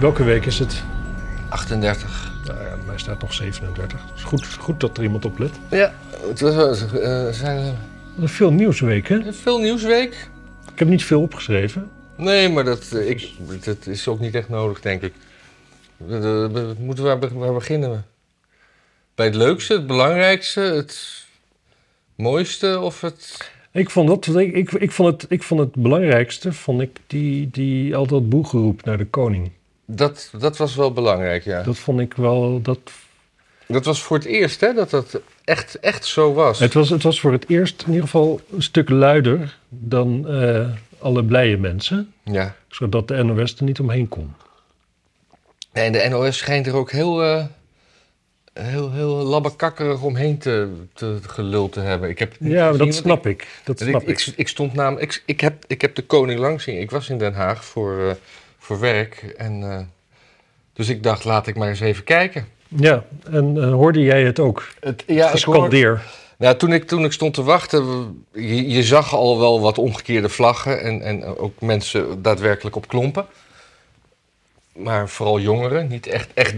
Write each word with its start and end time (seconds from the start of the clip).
Welke 0.00 0.24
week 0.24 0.46
is 0.46 0.58
het? 0.58 0.82
38. 1.48 2.32
Nou 2.46 2.62
ja, 2.64 2.76
mij 2.86 2.98
staat 2.98 3.20
nog 3.20 3.32
37. 3.34 4.00
Het 4.06 4.16
is 4.16 4.22
goed, 4.22 4.46
goed 4.46 4.80
dat 4.80 4.96
er 4.96 5.02
iemand 5.02 5.24
op 5.24 5.38
let. 5.38 5.50
Ja, 5.70 5.94
het 6.28 6.40
was, 6.40 6.84
zijn 7.38 7.76
een 8.18 8.28
veel 8.28 8.50
nieuwsweek, 8.52 9.08
hè? 9.08 9.32
veel 9.32 9.58
nieuwsweek? 9.58 10.28
Ik 10.72 10.78
heb 10.78 10.88
niet 10.88 11.04
veel 11.04 11.20
opgeschreven. 11.20 11.90
Nee, 12.16 12.48
maar 12.48 12.64
dat, 12.64 12.92
ik, 13.06 13.28
dat 13.64 13.86
is 13.86 14.08
ook 14.08 14.20
niet 14.20 14.34
echt 14.34 14.48
nodig, 14.48 14.80
denk 14.80 15.02
ik. 15.02 15.12
We, 15.96 16.18
we- 16.18 16.48
we 16.52 16.74
moeten 16.78 17.04
waar, 17.04 17.18
be- 17.18 17.34
waar 17.34 17.52
beginnen 17.54 17.90
we? 17.90 17.98
Bij 19.14 19.26
het 19.26 19.34
leukste, 19.34 19.72
het 19.72 19.86
belangrijkste, 19.86 20.60
het 20.60 21.24
mooiste 22.14 22.78
of 22.80 23.00
het... 23.00 23.50
Ik 23.72 23.90
vond, 23.90 24.08
dat, 24.08 24.36
ik, 24.36 24.52
ik, 24.54 24.72
ik, 24.72 24.92
vond 24.92 25.22
het, 25.22 25.30
ik 25.30 25.42
vond 25.42 25.60
het 25.60 25.72
belangrijkste, 25.74 26.52
vond 26.52 26.80
ik 26.80 26.96
die, 27.06 27.48
die 27.50 27.96
altijd 27.96 28.28
boegeroep 28.28 28.84
naar 28.84 28.98
de 28.98 29.06
koning. 29.06 29.50
Dat, 29.90 30.30
dat 30.38 30.56
was 30.56 30.74
wel 30.74 30.92
belangrijk, 30.92 31.44
ja. 31.44 31.62
Dat 31.62 31.78
vond 31.78 32.00
ik 32.00 32.14
wel, 32.14 32.62
dat, 32.62 32.78
Dat 33.66 33.84
was 33.84 34.02
voor 34.02 34.16
het 34.16 34.26
eerst, 34.26 34.60
hè, 34.60 34.72
dat 34.72 34.90
dat 34.90 35.20
echt, 35.44 35.80
echt 35.80 36.04
zo 36.04 36.32
was. 36.32 36.58
het, 36.58 36.74
was, 36.74 36.90
het 36.90 37.02
was 37.02 37.20
voor 37.20 37.32
het 37.32 37.48
eerst 37.48 37.82
in 37.82 37.88
ieder 37.88 38.04
geval 38.04 38.40
een 38.52 38.62
stuk 38.62 38.88
luider 38.88 39.56
dan 39.68 40.28
eh, 40.28 40.68
alle 40.98 41.24
blije 41.24 41.56
mensen. 41.56 42.12
Ja. 42.24 42.54
Zodat 42.68 43.08
de 43.08 43.22
NOS 43.22 43.56
er 43.56 43.64
niet 43.64 43.80
omheen 43.80 44.08
kon. 44.08 44.34
Nee, 45.72 45.84
en 45.84 45.92
de 45.92 46.08
NOS 46.08 46.36
schijnt 46.36 46.66
er 46.66 46.74
ook 46.74 46.90
heel, 46.90 47.22
eh, 47.22 47.44
heel, 48.52 48.92
heel 48.92 49.14
labbekakkerig 49.14 50.02
omheen 50.02 50.38
te, 50.38 50.68
te 50.94 51.18
geluld 51.26 51.72
te 51.72 51.80
hebben. 51.80 52.08
Ik 52.08 52.18
heb 52.18 52.34
Ja, 52.40 52.70
gezien, 52.70 52.86
dat 52.86 52.94
snap 52.94 53.26
ik. 53.26 53.46
Dat 53.64 53.80
ik, 53.80 53.88
snap 53.88 54.02
ik, 54.02 54.26
ik. 54.26 54.32
ik, 54.36 54.48
stond 54.48 54.72
namelijk... 54.74 55.12
Ik, 55.12 55.22
ik, 55.26 55.40
heb, 55.40 55.64
ik 55.66 55.80
heb 55.80 55.94
de 55.94 56.02
koning 56.02 56.40
langs 56.40 56.64
zien. 56.64 56.80
Ik 56.80 56.90
was 56.90 57.08
in 57.08 57.18
Den 57.18 57.34
Haag 57.34 57.64
voor, 57.64 58.08
eh, 58.08 58.14
voor 58.68 58.80
werk. 58.80 59.34
En, 59.36 59.62
eh, 59.62 59.78
dus 60.72 60.88
ik 60.88 61.02
dacht, 61.02 61.24
laat 61.24 61.46
ik 61.46 61.56
maar 61.56 61.68
eens 61.68 61.80
even 61.80 62.04
kijken. 62.04 62.46
Ja, 62.68 63.04
en 63.30 63.62
eh, 63.62 63.72
hoorde 63.72 64.00
jij 64.02 64.22
het 64.24 64.38
ook? 64.38 64.68
Het, 64.80 65.04
ja, 65.06 65.14
ik 65.14 65.20
hoor- 65.20 65.30
Gescandeer. 65.30 66.02
Nou, 66.38 66.56
toen 66.56 66.72
ik, 66.72 66.86
toen 66.86 67.04
ik 67.04 67.12
stond 67.12 67.34
te 67.34 67.42
wachten, 67.42 67.82
je, 68.32 68.68
je 68.68 68.82
zag 68.82 69.14
al 69.14 69.38
wel 69.38 69.60
wat 69.60 69.78
omgekeerde 69.78 70.28
vlaggen 70.28 70.80
en, 70.82 71.02
en 71.02 71.24
ook 71.24 71.60
mensen 71.60 72.22
daadwerkelijk 72.22 72.76
op 72.76 72.88
klompen. 72.88 73.26
Maar 74.72 75.08
vooral 75.08 75.40
jongeren, 75.40 75.88
niet 75.88 76.06
echt, 76.06 76.30
echt 76.34 76.54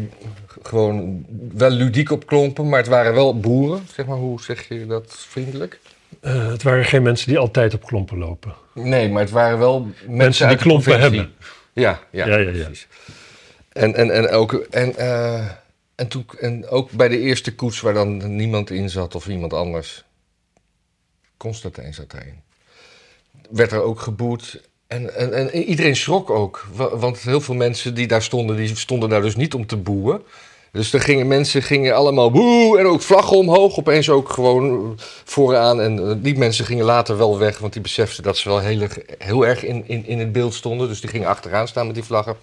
gewoon 0.62 1.24
wel 1.52 1.70
ludiek 1.70 2.10
op 2.10 2.26
klompen, 2.26 2.68
maar 2.68 2.78
het 2.78 2.88
waren 2.88 3.14
wel 3.14 3.40
boeren. 3.40 3.86
Zeg 3.94 4.06
maar, 4.06 4.16
hoe 4.16 4.42
zeg 4.42 4.68
je 4.68 4.86
dat 4.86 5.14
vriendelijk? 5.28 5.80
Eh, 6.20 6.46
het 6.48 6.62
waren 6.62 6.84
geen 6.84 7.02
mensen 7.02 7.28
die 7.28 7.38
altijd 7.38 7.74
op 7.74 7.84
klompen 7.84 8.18
lopen. 8.18 8.54
Nee, 8.74 9.08
maar 9.08 9.22
het 9.22 9.30
waren 9.30 9.58
wel 9.58 9.80
mensen, 9.80 10.16
Mensen 10.16 10.48
die 10.48 10.56
klompen 10.56 11.00
hebben. 11.00 11.32
Ja, 11.72 12.00
ja, 12.10 12.26
Ja, 12.26 12.36
ja, 12.36 12.50
ja. 12.50 12.64
precies. 12.64 12.86
En, 13.72 13.94
en, 13.94 14.10
en, 14.10 14.28
ook, 14.30 14.52
en, 14.52 14.96
eh, 14.96 15.46
en, 15.94 16.08
toen, 16.08 16.24
en 16.40 16.68
ook 16.68 16.90
bij 16.90 17.08
de 17.08 17.18
eerste 17.18 17.54
koets 17.54 17.80
waar 17.80 17.94
dan 17.94 18.36
niemand 18.36 18.70
in 18.70 18.90
zat 18.90 19.14
of 19.14 19.26
iemand 19.28 19.52
anders. 19.52 20.04
Constantijn 21.36 21.94
zat 21.94 22.12
erin. 22.12 22.40
Werd 23.50 23.72
er 23.72 23.82
ook 23.82 24.00
geboet. 24.00 24.68
En, 24.86 25.14
en, 25.14 25.32
en 25.32 25.54
iedereen 25.62 25.96
schrok 25.96 26.30
ook. 26.30 26.66
wa- 26.72 26.96
Want 26.96 27.18
heel 27.18 27.40
veel 27.40 27.54
mensen 27.54 27.94
die 27.94 28.06
daar 28.06 28.22
stonden, 28.22 28.56
die 28.56 28.76
stonden 28.76 29.08
daar 29.08 29.22
dus 29.22 29.36
niet 29.36 29.54
om 29.54 29.66
te 29.66 29.76
boeien. 29.76 30.22
Dus 30.72 30.92
er 30.92 31.00
gingen 31.00 31.26
mensen 31.26 31.62
gingen 31.62 31.94
allemaal 31.94 32.30
boe 32.30 32.78
en 32.78 32.86
ook 32.86 33.02
vlaggen 33.02 33.36
omhoog. 33.36 33.76
Opeens 33.76 34.08
ook 34.08 34.28
gewoon 34.28 34.94
vooraan. 35.24 35.80
En 35.80 36.08
eh, 36.08 36.14
die 36.18 36.38
mensen 36.38 36.64
gingen 36.64 36.84
later 36.84 37.16
wel 37.16 37.38
weg, 37.38 37.58
want 37.58 37.72
die 37.72 37.82
beseften 37.82 38.22
dat 38.22 38.36
ze 38.36 38.48
wel 38.48 38.58
heel, 38.58 38.86
heel 39.18 39.46
erg 39.46 39.64
in, 39.64 39.84
in, 39.86 40.06
in 40.06 40.18
het 40.18 40.32
beeld 40.32 40.54
stonden. 40.54 40.88
Dus 40.88 41.00
die 41.00 41.10
gingen 41.10 41.28
achteraan 41.28 41.68
staan 41.68 41.86
met 41.86 41.94
die 41.94 42.04
vlaggen. 42.04 42.36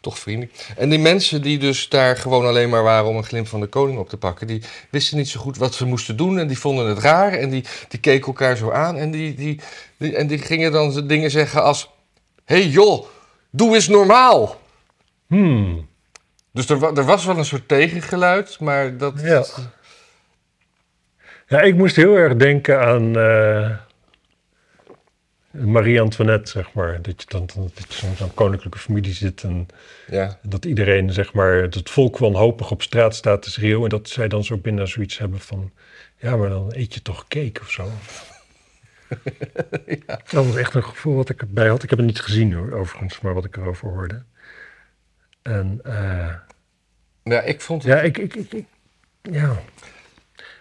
Toch 0.00 0.18
vriendelijk. 0.18 0.66
En 0.76 0.88
die 0.88 0.98
mensen 0.98 1.42
die 1.42 1.58
dus 1.58 1.88
daar 1.88 2.16
gewoon 2.16 2.46
alleen 2.46 2.68
maar 2.68 2.82
waren 2.82 3.08
om 3.08 3.16
een 3.16 3.24
glimp 3.24 3.48
van 3.48 3.60
de 3.60 3.66
koning 3.66 3.98
op 3.98 4.08
te 4.08 4.16
pakken, 4.16 4.46
die 4.46 4.62
wisten 4.90 5.16
niet 5.16 5.28
zo 5.28 5.40
goed 5.40 5.56
wat 5.56 5.74
ze 5.74 5.86
moesten 5.86 6.16
doen. 6.16 6.38
En 6.38 6.46
die 6.46 6.58
vonden 6.58 6.86
het 6.86 6.98
raar. 6.98 7.32
En 7.32 7.50
die, 7.50 7.64
die 7.88 8.00
keken 8.00 8.26
elkaar 8.26 8.56
zo 8.56 8.70
aan. 8.70 8.96
En 8.96 9.10
die, 9.10 9.34
die, 9.34 9.60
en 10.14 10.26
die 10.26 10.38
gingen 10.38 10.72
dan 10.72 11.06
dingen 11.06 11.30
zeggen 11.30 11.62
als: 11.62 11.90
hey 12.44 12.66
joh, 12.66 13.06
doe 13.50 13.74
eens 13.74 13.88
normaal. 13.88 14.56
Hmm. 15.26 15.90
Dus 16.52 16.68
er, 16.68 16.78
wa- 16.78 16.94
er 16.94 17.04
was 17.04 17.24
wel 17.24 17.38
een 17.38 17.44
soort 17.44 17.68
tegengeluid, 17.68 18.60
maar 18.60 18.96
dat. 18.96 19.20
Ja. 19.20 19.44
Ja, 21.46 21.60
ik 21.60 21.74
moest 21.74 21.96
heel 21.96 22.14
erg 22.16 22.36
denken 22.36 22.80
aan 22.80 23.16
eh, 23.18 23.70
Marie-Antoinette, 25.50 26.50
zeg 26.50 26.72
maar. 26.72 27.02
Dat 27.02 27.20
je 27.22 27.26
dan 27.28 27.46
dan- 27.54 27.70
dat 27.74 27.94
je 27.94 28.06
zo'n 28.16 28.34
koninklijke 28.34 28.78
familie 28.78 29.12
zit 29.12 29.42
en 29.42 29.66
Ja. 30.06 30.38
dat 30.42 30.64
iedereen, 30.64 31.12
zeg 31.12 31.32
maar, 31.32 31.52
het 31.54 31.90
volk 31.90 32.18
wanhopig 32.18 32.70
op 32.70 32.82
straat 32.82 33.14
staat 33.14 33.42
te 33.42 33.50
schreeuwen. 33.50 33.82
En 33.82 33.88
dat 33.88 34.08
zij 34.08 34.28
dan 34.28 34.44
zo 34.44 34.56
binnen 34.56 34.88
zoiets 34.88 35.18
hebben 35.18 35.40
van, 35.40 35.70
ja, 36.16 36.36
maar 36.36 36.48
dan 36.48 36.72
eet 36.74 36.94
je 36.94 37.02
toch 37.02 37.28
cake 37.28 37.60
of 37.60 37.70
zo. 37.70 37.88
Dat 40.30 40.44
was 40.46 40.56
echt 40.56 40.74
een 40.74 40.84
gevoel 40.84 41.14
wat 41.14 41.28
ik 41.28 41.40
erbij 41.40 41.68
had. 41.68 41.82
Ik 41.82 41.90
heb 41.90 41.98
het 41.98 42.06
niet 42.08 42.20
gezien 42.20 42.52
hoor, 42.52 42.72
overigens, 42.72 43.20
maar 43.20 43.34
wat 43.34 43.44
ik 43.44 43.56
erover 43.56 43.88
hoorde. 43.88 44.22
En 45.42 45.80
eh, 45.82 46.34
ja, 47.22 47.40
ik 47.40 47.60
vond 47.60 47.82
het. 47.82 47.92
ja, 47.92 48.00
ik, 48.00 48.18
ik, 48.18 48.34
ik, 48.34 48.52
ik- 48.52 48.66
ja. 49.22 49.62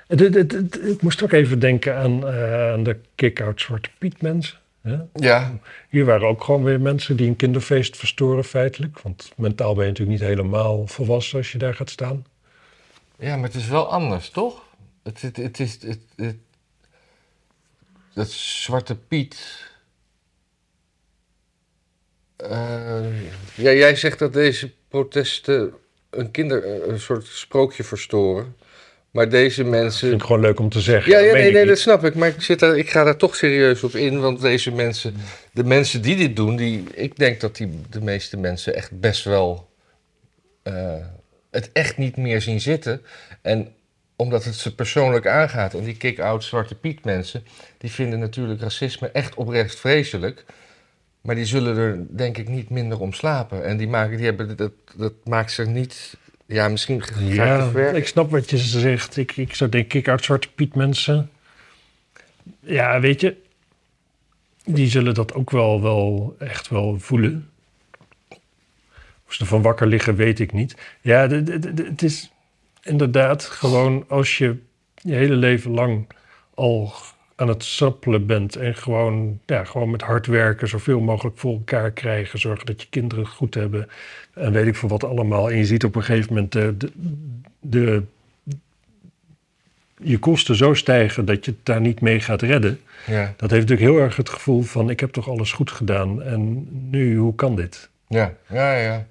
Het, 0.07 0.19
het, 0.19 0.33
het- 0.33 0.51
het- 0.51 0.81
ik 0.87 1.01
moest 1.01 1.23
ook 1.23 1.31
even 1.31 1.59
denken 1.59 1.95
aan, 1.95 2.27
eh, 2.27 2.71
aan 2.71 2.83
de 2.83 2.97
kick-out 3.15 3.61
Zwarte 3.61 3.89
Piet 3.97 4.21
mensen. 4.21 4.57
Hè? 4.81 4.97
Ja, 5.13 5.59
Hier 5.89 6.05
waren 6.05 6.27
ook 6.27 6.43
gewoon 6.43 6.63
weer 6.63 6.81
mensen 6.81 7.15
die 7.17 7.27
een 7.27 7.35
kinderfeest 7.35 7.97
verstoren 7.97 8.43
feitelijk. 8.43 8.99
Want 8.99 9.31
mentaal 9.37 9.73
ben 9.73 9.83
je 9.83 9.89
natuurlijk 9.89 10.19
niet 10.19 10.27
helemaal 10.29 10.87
volwassen 10.87 11.37
als 11.37 11.51
je 11.51 11.57
daar 11.57 11.75
gaat 11.75 11.89
staan. 11.89 12.25
ja, 13.17 13.35
maar 13.35 13.45
het 13.47 13.55
is 13.55 13.67
wel 13.67 13.91
anders, 13.91 14.29
toch? 14.29 14.63
Het, 15.03 15.21
het, 15.21 15.37
het 15.37 15.59
is. 15.59 15.81
Het, 15.81 15.99
het, 16.15 16.35
dat 18.13 18.29
Zwarte 18.31 18.95
Piet. 18.95 19.69
Eh, 22.49 22.99
ja, 23.55 23.71
jij 23.71 23.95
zegt 23.95 24.19
dat 24.19 24.33
deze 24.33 24.71
protesten 24.89 25.73
een 26.09 26.31
kinder. 26.31 26.89
een 26.89 26.99
soort 26.99 27.25
sprookje 27.25 27.83
verstoren. 27.83 28.55
Maar 29.11 29.29
deze 29.29 29.61
Dat 29.61 29.71
mensen. 29.71 30.09
vind 30.09 30.21
ik 30.21 30.27
gewoon 30.27 30.41
leuk 30.41 30.59
om 30.59 30.69
te 30.69 30.81
zeggen. 30.81 31.11
Ja, 31.11 31.21
Dat 31.21 31.33
nee, 31.33 31.51
nee, 31.51 31.65
dat 31.65 31.77
snap 31.79 32.03
ik. 32.03 32.15
Maar 32.15 32.27
ik, 32.27 32.41
zit 32.41 32.59
daar, 32.59 32.77
ik 32.77 32.89
ga 32.89 33.03
daar 33.03 33.17
toch 33.17 33.35
serieus 33.35 33.83
op 33.83 33.95
in. 33.95 34.19
Want 34.19 34.41
deze 34.41 34.71
mensen, 34.71 35.15
de 35.51 35.63
mensen 35.63 36.01
die 36.01 36.15
dit 36.15 36.35
doen, 36.35 36.55
die, 36.55 36.83
ik 36.93 37.17
denk 37.17 37.39
dat 37.39 37.55
die, 37.55 37.81
de 37.89 38.01
meeste 38.01 38.37
mensen 38.37 38.75
echt 38.75 38.99
best 38.99 39.23
wel 39.23 39.69
eh, 40.63 40.95
het 41.51 41.69
echt 41.73 41.97
niet 41.97 42.17
meer 42.17 42.41
zien 42.41 42.61
zitten. 42.61 43.01
En 43.41 43.73
omdat 44.15 44.43
het 44.43 44.55
ze 44.55 44.75
persoonlijk 44.75 45.27
aangaat. 45.27 45.73
En 45.73 45.83
die 45.83 45.97
kick-out 45.97 46.43
Zwarte 46.43 46.75
Piet 46.75 47.05
mensen, 47.05 47.45
die 47.77 47.91
vinden 47.91 48.19
natuurlijk 48.19 48.61
racisme 48.61 49.07
echt 49.07 49.35
oprecht 49.35 49.79
vreselijk. 49.79 50.45
Maar 51.21 51.35
die 51.35 51.45
zullen 51.45 51.77
er 51.77 52.05
denk 52.09 52.37
ik 52.37 52.47
niet 52.47 52.69
minder 52.69 52.99
om 52.99 53.13
slapen. 53.13 53.65
En 53.65 53.77
die, 53.77 53.87
maken, 53.87 54.17
die 54.17 54.25
hebben, 54.25 54.57
dat, 54.57 54.71
dat 54.95 55.13
maakt 55.23 55.51
ze 55.51 55.65
niet... 55.65 56.17
Ja, 56.45 56.67
misschien 56.67 57.01
ga 57.01 57.09
ik 57.09 57.15
te 57.15 57.33
Ja, 57.33 57.69
ver. 57.69 57.95
ik 57.95 58.07
snap 58.07 58.31
wat 58.31 58.49
je 58.49 58.57
zegt. 58.57 59.17
Ik, 59.17 59.37
ik 59.37 59.55
zou 59.55 59.69
denken, 59.69 59.89
kick-out 59.89 60.23
Zwarte 60.23 60.51
Piet 60.51 60.75
mensen. 60.75 61.29
Ja, 62.59 62.99
weet 62.99 63.21
je, 63.21 63.35
die 64.65 64.89
zullen 64.89 65.13
dat 65.13 65.33
ook 65.33 65.51
wel, 65.51 65.81
wel 65.81 66.35
echt 66.39 66.69
wel 66.69 66.99
voelen. 66.99 67.49
Of 69.27 69.33
ze 69.33 69.41
ervan 69.41 69.61
wakker 69.61 69.87
liggen, 69.87 70.15
weet 70.15 70.39
ik 70.39 70.51
niet. 70.51 70.75
Ja, 71.01 71.27
het 71.27 72.01
is 72.01 72.31
inderdaad 72.81 73.43
gewoon 73.43 74.05
als 74.07 74.37
je 74.37 74.57
je 74.95 75.13
hele 75.13 75.35
leven 75.35 75.71
lang 75.71 76.07
al 76.53 76.93
aan 77.41 77.47
het 77.47 77.63
sappelen 77.63 78.25
bent 78.25 78.55
en 78.55 78.75
gewoon, 78.75 79.39
ja, 79.45 79.63
gewoon 79.63 79.91
met 79.91 80.01
hard 80.01 80.25
werken, 80.25 80.67
zoveel 80.67 80.99
mogelijk 80.99 81.37
voor 81.37 81.53
elkaar 81.53 81.91
krijgen, 81.91 82.39
zorgen 82.39 82.65
dat 82.65 82.81
je 82.81 82.87
kinderen 82.89 83.23
het 83.23 83.33
goed 83.33 83.53
hebben 83.53 83.89
en 84.33 84.51
weet 84.51 84.67
ik 84.67 84.75
veel 84.75 84.89
wat 84.89 85.03
allemaal. 85.03 85.51
En 85.51 85.57
je 85.57 85.65
ziet 85.65 85.83
op 85.83 85.95
een 85.95 86.03
gegeven 86.03 86.33
moment 86.33 86.51
de, 86.51 86.77
de, 86.77 86.91
de, 87.59 88.03
je 89.97 90.19
kosten 90.19 90.55
zo 90.55 90.73
stijgen 90.73 91.25
dat 91.25 91.45
je 91.45 91.51
het 91.51 91.65
daar 91.65 91.81
niet 91.81 92.01
mee 92.01 92.19
gaat 92.19 92.41
redden. 92.41 92.79
Ja, 93.07 93.33
Dat 93.37 93.51
heeft 93.51 93.69
natuurlijk 93.69 93.95
heel 93.95 94.05
erg 94.05 94.15
het 94.15 94.29
gevoel 94.29 94.61
van 94.61 94.89
ik 94.89 94.99
heb 94.99 95.11
toch 95.11 95.29
alles 95.29 95.51
goed 95.51 95.71
gedaan 95.71 96.21
en 96.21 96.67
nu, 96.89 97.17
hoe 97.17 97.35
kan 97.35 97.55
dit? 97.55 97.89
ja, 98.07 98.33
ja, 98.49 98.73
ja. 98.77 99.07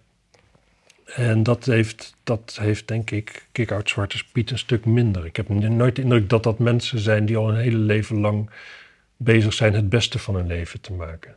En 1.14 1.42
dat 1.42 1.64
heeft, 1.64 2.14
dat 2.24 2.58
heeft 2.60 2.88
denk 2.88 3.10
ik 3.10 3.46
Kick-Out 3.52 3.88
Zwarte 3.88 4.24
Piet 4.32 4.50
een 4.50 4.58
stuk 4.58 4.84
minder. 4.84 5.26
Ik 5.26 5.36
heb 5.36 5.48
nooit 5.48 5.96
de 5.96 6.02
indruk 6.02 6.28
dat 6.28 6.42
dat 6.42 6.58
mensen 6.58 6.98
zijn 6.98 7.26
die 7.26 7.36
al 7.36 7.48
een 7.48 7.56
hele 7.56 7.78
leven 7.78 8.20
lang 8.20 8.50
bezig 9.16 9.52
zijn 9.52 9.74
het 9.74 9.88
beste 9.88 10.18
van 10.18 10.34
hun 10.34 10.46
leven 10.46 10.80
te 10.80 10.92
maken. 10.92 11.36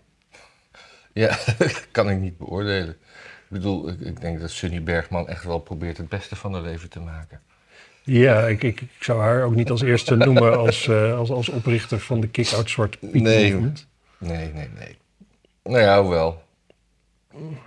Ja, 1.13 1.37
kan 1.91 2.09
ik 2.09 2.19
niet 2.19 2.37
beoordelen. 2.37 2.89
Ik 2.89 3.49
bedoel, 3.49 3.89
ik, 3.89 3.99
ik 3.99 4.21
denk 4.21 4.39
dat 4.39 4.51
Sunny 4.51 4.83
Bergman 4.83 5.27
echt 5.27 5.43
wel 5.43 5.59
probeert 5.59 5.97
het 5.97 6.09
beste 6.09 6.35
van 6.35 6.53
haar 6.53 6.61
leven 6.61 6.89
te 6.89 6.99
maken. 6.99 7.41
Ja, 8.03 8.47
ik, 8.47 8.63
ik, 8.63 8.81
ik 8.81 9.03
zou 9.03 9.21
haar 9.21 9.43
ook 9.43 9.55
niet 9.55 9.69
als 9.69 9.81
eerste 9.81 10.15
noemen 10.15 10.57
als, 10.57 10.87
eh, 10.87 11.17
als, 11.17 11.29
als 11.29 11.49
oprichter 11.49 11.99
van 11.99 12.19
de 12.19 12.27
Kick-Out 12.27 12.69
Zwarte 12.69 12.97
Piet 12.97 13.21
Nee. 13.21 13.53
Nee, 14.17 14.53
nee, 14.53 14.69
nee. 14.77 14.97
Nou 15.63 15.79
ja, 15.79 16.01
hoewel. 16.01 16.43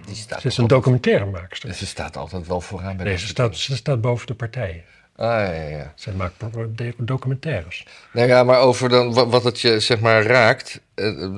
Die 0.07 0.15
staat 0.15 0.41
Ze 0.41 0.47
is 0.49 0.57
een 0.57 0.67
documentairemaakster. 0.67 1.59
altijd- 1.69 1.77
Ze 1.77 1.87
staat 1.87 2.17
altijd 2.17 2.47
wel 2.47 2.61
vooraan 2.61 2.97
bij 2.97 3.05
Nee, 3.05 3.15
dat 3.15 3.23
ze 3.23 3.29
staat, 3.29 3.57
ze 3.57 3.77
staat 3.77 4.01
boven 4.01 4.27
de 4.27 4.35
partijen. 4.35 4.83
Ah, 5.17 5.27
ja, 5.29 5.53
ja. 5.53 5.93
Zij 5.95 6.13
maakt 6.13 6.35
de- 6.79 6.95
documentaires. 6.99 7.87
Nou 8.13 8.29
ja, 8.29 8.45
maar 8.45 8.59
over 8.59 8.89
dan, 8.89 9.13
wat, 9.13 9.45
het 9.45 9.61
je 9.61 9.81
zeg 9.81 10.01
maar 10.01 10.23
raakt. 10.23 10.81
eh, 10.95 11.35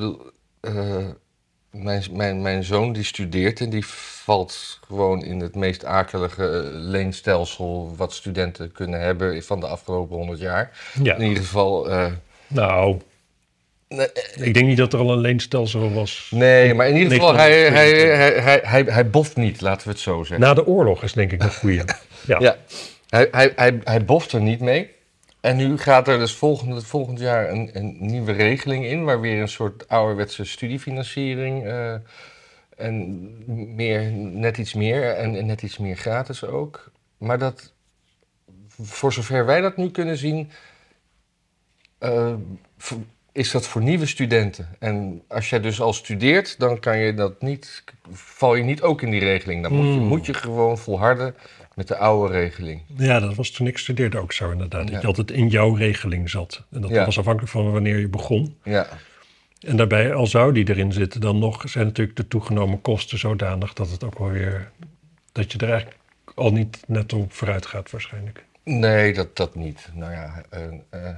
eh, 0.60 1.06
mijn, 1.70 2.02
mijn, 2.12 2.42
mijn 2.42 2.64
zoon 2.64 2.92
die 2.92 3.04
studeert 3.04 3.60
en 3.60 3.70
die 3.70 3.86
valt 3.86 4.78
gewoon 4.86 5.24
in 5.24 5.40
het 5.40 5.54
meest 5.54 5.84
akelige 5.84 6.48
eh, 6.48 6.68
leenstelsel 6.72 7.94
wat 7.96 8.12
studenten 8.12 8.72
kunnen 8.72 9.00
hebben 9.00 9.42
van 9.44 9.60
de 9.60 9.66
afgelopen 9.66 10.16
honderd 10.16 10.40
jaar. 10.40 10.92
Ja, 11.02 11.14
In 11.14 11.22
ieder 11.28 11.42
geval. 11.42 11.88
nou, 12.46 13.00
nee, 13.88 14.08
ik 14.34 14.54
denk 14.54 14.66
niet 14.66 14.76
dat 14.76 14.92
er 14.92 14.98
al 14.98 15.12
een 15.12 15.18
leenstelsel 15.18 15.92
was. 15.92 16.28
nee, 16.30 16.74
maar 16.74 16.88
in 16.88 16.96
ieder 16.96 17.12
geval, 17.12 17.34
hij, 17.34 17.50
hij, 17.50 17.70
1922. 17.70 18.44
hij, 18.44 18.60
hij, 18.62 18.82
hij, 18.84 18.94
hij 18.94 19.10
boft 19.10 19.36
niet, 19.36 19.60
laten 19.60 19.86
we 19.86 19.92
het 19.92 20.02
zo 20.02 20.18
zeggen. 20.18 20.40
Na 20.40 20.54
de 20.54 20.66
oorlog 20.66 21.02
is 21.02 21.12
denk 21.12 21.32
ik 21.32 21.42
een 21.42 21.52
goeie. 21.52 21.82
Ja. 22.26 22.38
Ja, 22.40 22.56
hij, 23.08 23.28
hij, 23.30 23.52
hij, 23.56 23.80
hij 23.84 24.04
boft 24.04 24.32
er 24.32 24.40
niet 24.40 24.60
mee. 24.60 24.96
En 25.40 25.56
nu 25.56 25.78
gaat 25.78 26.08
er 26.08 26.18
dus 26.18 26.34
volgend, 26.34 26.86
volgend 26.86 27.18
jaar 27.18 27.50
een, 27.50 27.70
een 27.72 27.96
nieuwe 28.00 28.32
regeling 28.32 28.84
in, 28.84 29.04
waar 29.04 29.20
weer 29.20 29.40
een 29.40 29.48
soort 29.48 29.88
ouderwetse 29.88 30.44
studiefinanciering 30.44 31.66
eh, 31.66 31.94
en 32.76 33.74
meer, 33.74 34.10
net 34.12 34.58
iets 34.58 34.74
meer 34.74 35.14
en, 35.14 35.36
en 35.36 35.46
net 35.46 35.62
iets 35.62 35.78
meer 35.78 35.96
gratis 35.96 36.44
ook. 36.44 36.90
Maar 37.18 37.38
dat, 37.38 37.72
voor 38.80 39.12
zover 39.12 39.46
wij 39.46 39.60
dat 39.60 39.76
nu 39.76 39.90
kunnen 39.90 40.16
zien, 40.16 40.50
eh, 41.98 42.34
is 43.38 43.50
dat 43.50 43.66
voor 43.66 43.82
nieuwe 43.82 44.06
studenten. 44.06 44.68
En 44.78 45.22
als 45.28 45.50
jij 45.50 45.60
dus 45.60 45.80
al 45.80 45.92
studeert, 45.92 46.58
dan 46.58 46.78
kan 46.80 46.98
je 46.98 47.14
dat 47.14 47.42
niet, 47.42 47.84
val 48.12 48.54
je 48.54 48.62
niet 48.62 48.82
ook 48.82 49.02
in 49.02 49.10
die 49.10 49.20
regeling. 49.20 49.62
Dan 49.62 49.72
moet 49.72 49.86
je, 49.86 49.92
Hmm. 49.92 50.06
moet 50.06 50.26
je 50.26 50.34
gewoon 50.34 50.78
volharden 50.78 51.34
met 51.74 51.88
de 51.88 51.96
oude 51.96 52.32
regeling. 52.32 52.80
ja, 52.96 53.20
dat 53.20 53.34
was 53.34 53.50
toen 53.50 53.66
ik 53.66 53.78
studeerde 53.78 54.18
ook 54.18 54.32
zo 54.32 54.50
inderdaad. 54.50 54.88
Dat 54.90 55.00
je 55.00 55.06
altijd 55.06 55.30
in 55.30 55.48
jouw 55.48 55.74
regeling 55.74 56.30
zat. 56.30 56.64
En 56.70 56.80
dat 56.80 56.90
Ja. 56.90 57.04
was 57.04 57.18
afhankelijk 57.18 57.52
van 57.52 57.72
wanneer 57.72 57.98
je 57.98 58.08
begon. 58.08 58.56
Ja, 58.62 58.86
En 59.60 59.76
daarbij, 59.76 60.14
al 60.14 60.26
zou 60.26 60.52
die 60.52 60.68
erin 60.68 60.92
zitten, 60.92 61.20
dan 61.20 61.38
nog 61.38 61.62
zijn 61.68 61.86
natuurlijk 61.86 62.16
de 62.16 62.28
toegenomen 62.28 62.80
kosten 62.80 63.18
zodanig 63.18 63.72
dat 63.72 63.90
het 63.90 64.04
ook 64.04 64.18
wel 64.18 64.30
weer... 64.30 64.70
dat 65.32 65.52
je 65.52 65.58
er 65.58 65.68
eigenlijk 65.70 66.00
al 66.34 66.52
niet 66.52 66.82
net 66.86 67.12
op 67.12 67.32
vooruit 67.32 67.66
gaat 67.66 67.90
waarschijnlijk. 67.90 68.44
nee, 68.64 69.12
dat, 69.12 69.36
dat 69.36 69.54
niet. 69.54 69.88
Nou 69.94 70.12
ja, 70.12 70.42
eh, 70.50 70.62
eh, 70.90 71.16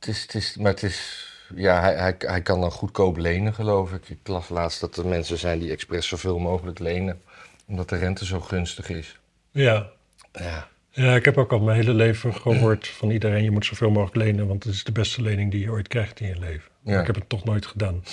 het 0.00 0.08
is, 0.08 0.22
het 0.22 0.34
is, 0.34 0.56
maar 0.56 0.70
het 0.72 0.82
is, 0.82 1.26
ja, 1.54 1.80
hij, 1.80 1.94
hij, 1.94 2.14
hij 2.18 2.42
kan 2.42 2.60
dan 2.60 2.70
goedkoop 2.70 3.16
lenen, 3.16 3.54
geloof 3.54 3.92
ik. 3.92 4.08
Ik 4.08 4.18
las 4.28 4.48
laatst 4.48 4.80
dat 4.80 4.96
er 4.96 5.06
mensen 5.06 5.38
zijn 5.38 5.58
die 5.58 5.70
expres 5.70 6.08
zoveel 6.08 6.38
mogelijk 6.38 6.78
lenen, 6.78 7.20
omdat 7.66 7.88
de 7.88 7.96
rente 7.96 8.24
zo 8.26 8.40
gunstig 8.40 8.88
is. 8.88 9.18
Ja. 9.50 9.88
Ja, 10.32 10.68
Ja, 10.90 11.14
ik 11.14 11.24
heb 11.24 11.38
ook 11.38 11.52
al 11.52 11.60
mijn 11.60 11.76
hele 11.76 11.94
leven 11.94 12.34
gehoord 12.34 12.88
van 12.88 13.10
iedereen... 13.10 13.42
je 13.44 13.50
moet 13.50 13.64
zoveel 13.66 13.90
mogelijk 13.90 14.16
lenen, 14.16 14.46
want 14.46 14.64
het 14.64 14.72
is 14.74 14.84
de 14.84 14.92
beste 14.92 15.22
lening 15.22 15.50
die 15.50 15.60
je 15.60 15.70
ooit 15.70 15.88
krijgt 15.88 16.20
in 16.20 16.28
je 16.28 16.38
leven. 16.38 16.70
Ja. 16.82 17.00
ik 17.00 17.06
heb 17.06 17.14
het 17.14 17.28
toch 17.28 17.44
nooit 17.44 17.66
gedaan. 17.66 18.04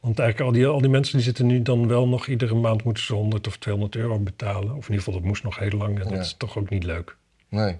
Want 0.00 0.18
eigenlijk 0.18 0.50
al 0.50 0.56
die, 0.60 0.66
al 0.66 0.80
die 0.80 0.90
mensen 0.90 1.14
die 1.16 1.24
zitten 1.24 1.46
nu 1.46 1.62
dan 1.62 1.88
wel 1.88 2.08
nog... 2.08 2.26
iedere 2.26 2.54
maand 2.54 2.84
moeten 2.84 3.02
ze 3.04 3.14
100 3.14 3.46
of 3.46 3.56
200 3.56 3.96
euro 3.96 4.18
betalen. 4.18 4.68
Of 4.74 4.88
in 4.88 4.94
ieder 4.94 4.96
geval, 4.96 5.12
dat 5.12 5.22
moest 5.22 5.42
nog 5.42 5.58
heel 5.58 5.70
lang. 5.78 5.96
En 5.98 6.02
dat 6.02 6.12
Ja. 6.12 6.18
is 6.20 6.34
toch 6.38 6.58
ook 6.58 6.68
niet 6.70 6.84
leuk. 6.84 7.16
nee. 7.48 7.76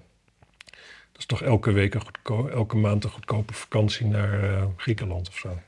Dat 1.17 1.31
is 1.31 1.37
toch 1.37 1.41
elke 1.41 1.71
week 1.71 1.93
een 1.93 2.01
goedko- 2.03 2.47
elke 2.47 2.75
maand 2.75 3.03
een 3.03 3.09
goedkope 3.09 3.53
vakantie 3.53 4.05
naar 4.05 4.43
eh, 4.53 4.63
Griekenland 4.77 5.27
of 5.29 5.37
zo. 5.37 5.59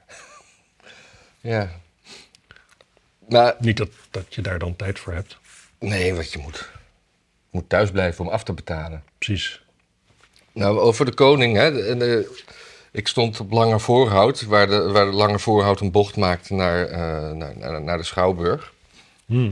Ja. 1.42 1.72
Maar 3.30 3.56
Niet 3.60 3.78
dat, 3.78 3.90
dat 4.12 4.36
je 4.36 4.42
daar 4.42 4.60
dan 4.60 4.75
tijd 4.75 5.00
voor 5.00 5.13
hebt. 5.13 5.38
nee, 5.80 6.13
wat 6.16 6.31
je 6.31 6.40
moet. 6.40 6.57
Je 6.57 7.57
moet 7.57 7.69
thuis 7.69 7.92
blijven 7.92 8.25
om 8.25 8.31
af 8.31 8.44
te 8.44 8.54
betalen. 8.54 9.04
Precies. 9.18 9.62
Nou, 10.51 10.80
over 10.80 11.06
de 11.06 11.13
koning, 11.13 11.56
hè. 11.56 11.88
en, 11.88 12.25
ik 12.92 13.07
stond 13.07 13.40
op 13.40 13.51
Lange 13.51 13.80
Voorhout, 13.80 14.42
waar 14.42 14.68
de, 14.68 14.92
waar 14.92 15.06
de 15.06 15.12
Lange 15.12 15.40
Voorhout 15.40 15.80
een 15.80 15.92
bocht 15.92 16.16
maakte 16.18 16.54
naar, 16.54 16.86
eh, 16.86 17.31
naar, 17.31 17.57
naar, 17.57 17.81
naar 17.81 17.98
de 17.98 18.04
Schouwburg. 18.04 18.74
Hm. 19.25 19.51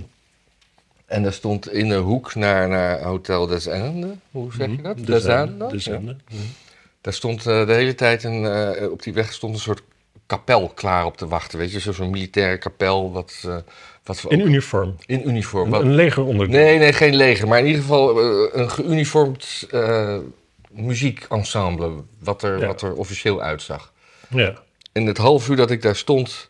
En 1.07 1.23
daar 1.23 1.33
stond 1.33 1.71
in 1.71 1.89
de 1.89 1.95
hoek 1.95 2.35
naar, 2.35 2.67
naar 2.69 3.01
Hotel 3.03 3.47
des 3.47 3.65
Ende. 3.65 4.15
Hoe 4.31 4.51
zeg 4.53 4.69
je 4.69 4.81
dat? 4.81 4.97
De 4.97 5.03
Des 5.03 5.23
zende. 5.23 5.51
Ende? 5.51 5.67
De 5.67 5.73
Ja. 5.75 5.79
zende. 5.81 6.15
Hm. 6.27 6.35
Daar 7.01 7.13
stond 7.13 7.45
eh, 7.45 7.65
de 7.67 7.73
hele 7.73 7.95
tijd 7.95 8.23
een, 8.23 8.45
eh, 8.45 8.91
op 8.91 9.03
die 9.03 9.13
weg 9.13 9.33
stond 9.33 9.53
een 9.53 9.59
soort 9.59 9.81
kapel 10.25 10.69
klaar 10.75 11.05
op 11.05 11.17
te 11.17 11.27
wachten. 11.27 11.57
Weet 11.59 11.71
je, 11.71 11.79
Zo- 11.79 11.91
zo'n 11.91 12.09
militaire 12.09 12.57
kapel 12.57 13.11
wat, 13.11 13.43
eh, 13.45 13.55
wat 14.03 14.21
we 14.21 14.29
In 14.29 14.41
ook- 14.41 14.47
uniform. 14.47 14.95
in 15.05 15.27
uniform. 15.29 15.65
Een, 15.65 15.69
Wat, 15.71 15.81
een 15.81 15.95
legeronderdeel. 15.95 16.59
nee, 16.61 16.77
nee, 16.77 16.93
geen 16.93 17.15
leger. 17.15 17.47
Maar 17.47 17.59
in 17.59 17.65
ieder 17.65 17.81
geval 17.81 18.23
een 18.55 18.69
geuniformd 18.71 19.67
muziekensemble. 20.71 21.91
Wat 22.19 22.43
er, 22.43 22.59
Ja. 22.59 22.67
wat 22.67 22.81
er 22.81 22.93
officieel 22.95 23.41
uitzag. 23.41 23.93
Ja. 24.29 24.53
In 24.91 25.07
het 25.07 25.17
half 25.17 25.49
uur 25.49 25.55
dat 25.55 25.71
ik 25.71 25.81
daar 25.81 25.95
stond, 25.95 26.47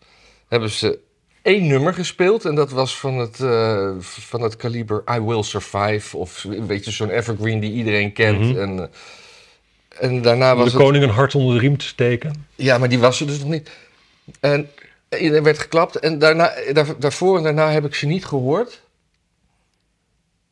hebben 0.48 0.70
ze 0.70 1.00
één 1.48 1.68
nummer 1.68 1.94
gespeeld. 1.94 2.46
En 2.46 2.56
dat 2.56 2.72
was 2.72 3.00
van 3.00 3.18
het, 3.18 3.40
eh, 3.40 3.92
van 4.00 4.42
het 4.42 4.56
kaliber 4.56 5.04
I 5.16 5.20
Will 5.20 5.44
Survive. 5.44 6.18
Of 6.18 6.46
weet 6.68 6.86
je, 6.86 6.92
zo'n 6.92 7.10
evergreen 7.10 7.60
die 7.60 7.72
iedereen 7.72 8.14
kent. 8.14 8.40
Mhm. 8.40 8.60
En, 8.60 8.80
eh, 8.80 10.08
en 10.08 10.22
daarna 10.22 10.56
was 10.56 10.66
de 10.66 10.72
het... 10.72 10.82
koning 10.82 11.04
een 11.04 11.10
hart 11.10 11.36
onder 11.36 11.54
de 11.54 11.60
riem 11.60 11.78
te 11.78 11.86
steken. 11.86 12.46
Ja, 12.56 12.78
maar 12.78 12.90
die 12.90 13.00
was 13.00 13.20
er 13.20 13.28
dus 13.28 13.40
nog 13.40 13.50
niet. 13.50 13.70
En 14.40 14.70
er 15.10 15.44
werd 15.44 15.60
geklapt. 15.60 15.96
En 15.96 16.20
daarna, 16.20 16.54
daar, 16.74 17.00
daarvoor 17.00 17.38
en 17.38 17.44
daarna 17.44 17.72
heb 17.72 17.86
ik 17.86 17.96
ze 17.96 18.06
niet 18.06 18.26
gehoord. 18.26 18.82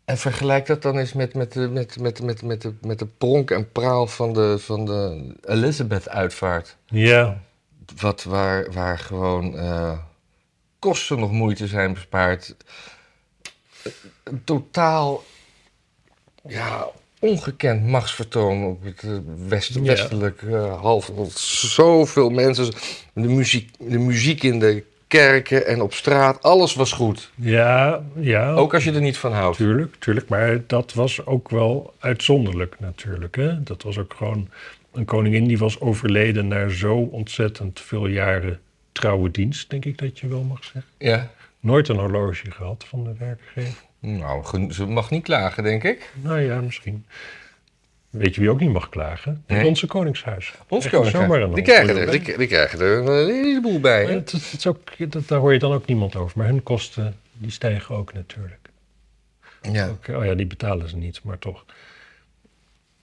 En 0.05 0.17
vergelijk 0.17 0.65
dat 0.65 0.81
dan 0.81 0.97
eens 0.97 1.13
met, 1.13 1.33
met, 1.33 1.53
de, 1.53 1.69
met, 1.69 1.99
met, 1.99 2.21
met, 2.21 2.41
met, 2.41 2.61
de, 2.61 2.73
met 2.81 2.99
de 2.99 3.07
pronk 3.17 3.51
en 3.51 3.71
praal 3.71 4.07
van 4.07 4.33
de, 4.33 4.59
van 4.59 4.85
de 4.85 5.33
Elizabeth-uitvaart. 5.41 6.75
Ja. 6.85 7.41
Wat 7.99 8.23
waar, 8.23 8.71
waar 8.71 8.99
gewoon 8.99 9.57
eh, 9.57 9.97
kosten 10.85 11.19
nog 11.19 11.31
moeite 11.31 11.67
zijn 11.67 11.93
bespaard. 11.93 12.55
Een 14.23 14.41
totaal 14.43 15.23
ja, 16.47 16.87
ongekend 17.19 17.83
machtsvertoon 17.83 18.65
op 18.65 18.83
het 18.83 19.03
eh, 19.03 19.09
west, 19.47 19.81
westelijk 19.81 20.41
eh, 20.41 20.81
halfrond. 20.81 21.31
Zoveel 21.31 22.29
mensen. 22.29 22.73
De 23.13 23.27
muziek, 23.27 23.69
de 23.79 23.97
muziek 23.97 24.43
in 24.43 24.59
de 24.59 24.83
kerken 25.07 25.67
en 25.67 25.81
op 25.81 25.93
straat, 25.93 26.41
alles 26.41 26.73
was 26.73 26.91
goed. 26.91 27.31
Ja, 27.35 28.03
ja. 28.19 28.53
Ook 28.53 28.73
als 28.73 28.83
je 28.83 28.91
er 28.91 29.01
niet 29.01 29.17
van 29.17 29.33
houdt. 29.33 29.57
Tuurlijk, 29.57 29.95
tuurlijk. 29.99 30.29
Maar 30.29 30.61
dat 30.67 30.93
was 30.93 31.25
ook 31.25 31.49
wel 31.49 31.93
uitzonderlijk 31.99 32.75
natuurlijk. 32.79 33.35
Hè? 33.35 33.63
Dat 33.63 33.83
was 33.83 33.97
ook 33.97 34.13
gewoon 34.17 34.49
een 34.93 35.05
koningin 35.05 35.47
die 35.47 35.57
was 35.57 35.79
overleden 35.79 36.47
na 36.47 36.67
zo 36.67 36.95
ontzettend 36.95 37.79
veel 37.79 38.07
jaren 38.07 38.59
trouwe 38.95 39.31
dienst, 39.31 39.69
denk 39.69 39.85
ik 39.85 39.97
dat 39.97 40.19
je 40.19 40.27
wel 40.27 40.43
mag 40.43 40.63
zeggen. 40.63 40.83
Ja. 40.97 41.31
Nooit 41.59 41.87
een 41.87 41.95
horloge 41.95 42.51
gehad 42.51 42.85
van 42.87 43.03
de 43.03 43.13
werkgever. 43.17 43.83
Nou, 43.99 44.73
ze 44.73 44.85
mag 44.85 45.09
niet 45.09 45.23
klagen, 45.23 45.63
denk 45.63 45.83
ik. 45.83 46.11
Nou 46.21 46.39
ja, 46.39 46.61
misschien. 46.61 47.05
Weet 48.09 48.35
je 48.35 48.41
wie 48.41 48.49
ook 48.49 48.59
niet 48.59 48.71
mag 48.71 48.89
klagen? 48.89 49.43
Nee. 49.47 49.65
Onze 49.65 49.87
koningshuis. 49.87 50.53
Ons 50.67 50.85
Echt 50.85 50.93
koning. 50.93 51.15
zomaar 51.15 51.41
een 51.41 51.53
Die 51.53 51.63
krijgen, 51.63 51.97
er, 51.97 52.11
die, 52.11 52.37
die 52.37 52.47
krijgen 52.47 52.79
er 52.79 52.97
een 52.97 53.33
heleboel 53.33 53.79
bij. 53.79 54.05
Het, 54.05 54.31
het 54.31 54.53
is 54.57 54.67
ook, 54.67 55.11
dat, 55.11 55.27
daar 55.27 55.39
hoor 55.39 55.53
je 55.53 55.59
dan 55.59 55.73
ook 55.73 55.85
niemand 55.85 56.15
over. 56.15 56.37
Maar 56.37 56.47
hun 56.47 56.63
kosten, 56.63 57.15
die 57.33 57.51
stijgen 57.51 57.95
ook 57.95 58.13
natuurlijk. 58.13 58.69
Ja. 59.61 59.87
Ook, 59.87 60.07
oh 60.07 60.25
ja, 60.25 60.33
die 60.33 60.45
betalen 60.47 60.89
ze 60.89 60.97
niet, 60.97 61.23
maar 61.23 61.39
toch. 61.39 61.65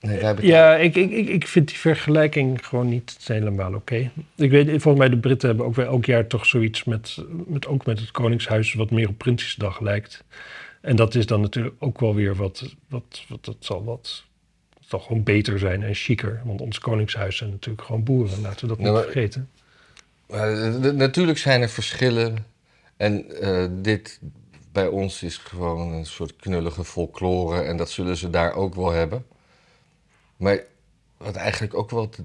Nee, 0.07 0.35
Ja, 0.41 0.75
ik, 0.75 0.95
ik, 0.95 1.11
ik, 1.11 1.27
ik 1.27 1.47
vind 1.47 1.67
die 1.67 1.77
vergelijking 1.77 2.65
gewoon 2.65 2.89
niet 2.89 3.17
helemaal 3.23 3.73
oké. 3.73 4.11
Ik 4.35 4.51
weet, 4.51 4.67
volgens 4.69 4.97
mij 4.97 5.09
de 5.09 5.17
Britten 5.17 5.47
hebben 5.47 5.65
ook 5.65 5.75
wel 5.75 5.85
elk 5.85 6.05
jaar 6.05 6.27
toch 6.27 6.45
zoiets 6.45 6.83
met, 6.83 7.17
met 7.47 7.67
ook 7.67 7.85
met 7.85 7.99
het 7.99 8.11
Koningshuis 8.11 8.73
wat 8.73 8.91
meer 8.91 9.07
op 9.09 9.17
Prinsjesdag 9.17 9.79
lijkt. 9.79 10.23
En 10.81 10.95
dat 10.95 11.15
is 11.15 11.25
dan 11.25 11.41
natuurlijk 11.41 11.75
ook 11.79 11.99
wel 11.99 12.15
weer 12.15 12.35
wat, 12.35 12.75
wat, 12.89 13.23
wat 13.27 13.45
dat 13.45 13.55
zal 13.59 13.83
wat, 13.83 14.23
zal 14.79 14.99
gewoon 14.99 15.23
beter 15.23 15.59
zijn 15.59 15.83
en 15.83 15.93
chiquer. 15.95 16.41
Want 16.45 16.61
ons 16.61 16.79
Koningshuis 16.79 17.37
zijn 17.37 17.49
natuurlijk 17.49 17.85
gewoon 17.85 18.03
boeren, 18.03 18.41
laten 18.41 18.61
we 18.61 18.67
dat 18.67 18.77
niet 18.77 18.91
maar- 18.91 19.03
vergeten. 19.03 19.49
Maar, 20.27 20.51
eh, 20.63 20.91
natuurlijk 20.91 21.37
zijn 21.37 21.61
er 21.61 21.69
verschillen. 21.69 22.45
En 22.97 23.39
eh, 23.41 23.65
dit 23.71 24.19
bij 24.71 24.87
ons 24.87 25.23
is 25.23 25.37
gewoon 25.37 25.91
een 25.93 26.05
soort 26.05 26.35
knullige 26.35 26.83
folklore. 26.83 27.61
En 27.61 27.77
dat 27.77 27.89
zullen 27.89 28.17
ze 28.17 28.29
daar 28.29 28.53
ook 28.53 28.75
wel 28.75 28.91
hebben. 28.91 29.25
Maar 30.43 30.59
wat 31.17 31.35
eigenlijk 31.35 31.73
ook 31.73 31.89
wel 31.91 32.09
te, 32.09 32.23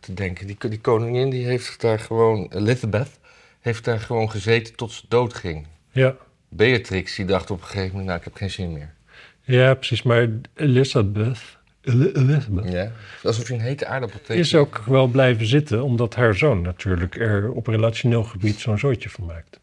te 0.00 0.14
denken... 0.14 0.46
Die, 0.46 0.56
die 0.68 0.80
koningin 0.80 1.30
die 1.30 1.46
heeft 1.46 1.80
daar 1.80 1.98
gewoon... 1.98 2.48
Elizabeth 2.52 3.18
heeft 3.60 3.84
daar 3.84 4.00
gewoon 4.00 4.30
gezeten 4.30 4.74
tot 4.76 4.92
ze 4.92 5.02
dood 5.08 5.34
ging. 5.34 5.66
Ja. 5.90 6.16
Beatrix 6.48 7.16
die 7.16 7.24
dacht 7.24 7.50
op 7.50 7.60
een 7.60 7.66
gegeven 7.66 7.88
moment... 7.88 8.06
Nou, 8.06 8.18
ik 8.18 8.24
heb 8.24 8.34
geen 8.34 8.50
zin 8.50 8.72
meer. 8.72 8.94
ja, 9.42 9.74
precies. 9.74 10.02
Maar 10.02 10.28
Elizabeth, 10.54 11.38
Eli- 11.80 12.12
Elizabeth 12.12 12.72
Ja? 12.72 12.92
Alsof 13.22 13.48
je 13.48 13.54
een 13.54 13.60
hete 13.60 13.86
aardappel 13.86 14.18
tegen... 14.20 14.42
is 14.42 14.54
ook 14.54 14.78
wel 14.78 15.06
blijven 15.06 15.46
zitten, 15.46 15.82
omdat 15.82 16.14
haar 16.14 16.34
zoon 16.34 16.62
natuurlijk 16.62 17.16
er 17.16 17.52
op 17.52 17.66
relationeel 17.66 18.22
gebied 18.24 18.60
zo'n 18.60 18.78
zootje 18.78 19.08
van 19.08 19.24
maakt. 19.24 19.60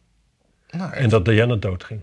Nou, 0.72 0.94
En 0.94 1.10
dat 1.10 1.26
Diana 1.26 1.56
doodging. 1.56 2.02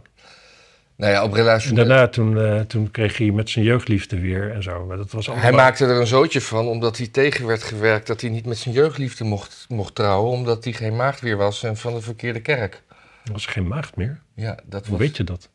Nou 0.97 1.13
ja, 1.13 1.23
op 1.25 1.31
En 1.31 1.37
relatie... 1.37 1.73
daarna 1.75 2.09
toen, 2.09 2.39
eh, 2.39 2.61
toen 2.61 2.91
kreeg 2.91 3.19
hij 3.19 3.31
met 3.31 3.51
zijn 3.51 3.65
jeugdliefde 3.65 4.21
weer 4.21 4.53
en 4.53 4.63
zo. 4.63 4.87
Maar 4.87 4.97
dat 4.97 5.11
was 5.13 5.27
allemaal... 5.29 5.45
Hij 5.47 5.55
maakte 5.55 5.85
er 5.85 6.01
een 6.01 6.07
zootje 6.07 6.41
van, 6.41 6.67
omdat 6.67 6.97
hij 6.97 7.07
tegen 7.07 7.47
werd 7.47 7.63
gewerkt 7.63 8.07
dat 8.07 8.21
hij 8.21 8.31
niet 8.31 8.47
met 8.47 8.59
zijn 8.59 8.75
jeugdliefde 8.75 9.25
mocht, 9.25 9.65
mocht 9.69 9.95
trouwen, 9.95 10.31
omdat 10.31 10.65
hij 10.65 10.73
geen 10.73 10.97
maagd 10.97 11.21
weer 11.21 11.37
was 11.37 11.63
en 11.63 11.77
van 11.77 11.95
de 11.95 12.01
verkeerde 12.01 12.41
kerk. 12.41 12.83
Er 13.25 13.33
was 13.33 13.47
geen 13.47 13.67
maagd 13.69 13.97
meer. 13.97 14.21
Ja, 14.35 14.59
dat, 14.65 14.83
Hoe 14.87 14.91
was, 14.91 15.07
weet 15.07 15.17
je 15.17 15.25
dat? 15.25 15.49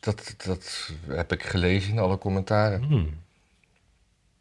dat, 0.00 0.34
dat 0.46 0.90
heb 1.08 1.32
ik 1.32 1.42
gelezen 1.42 1.90
in 1.92 1.98
alle 1.98 2.18
commentaren. 2.18 2.82
Hmm. 2.82 3.20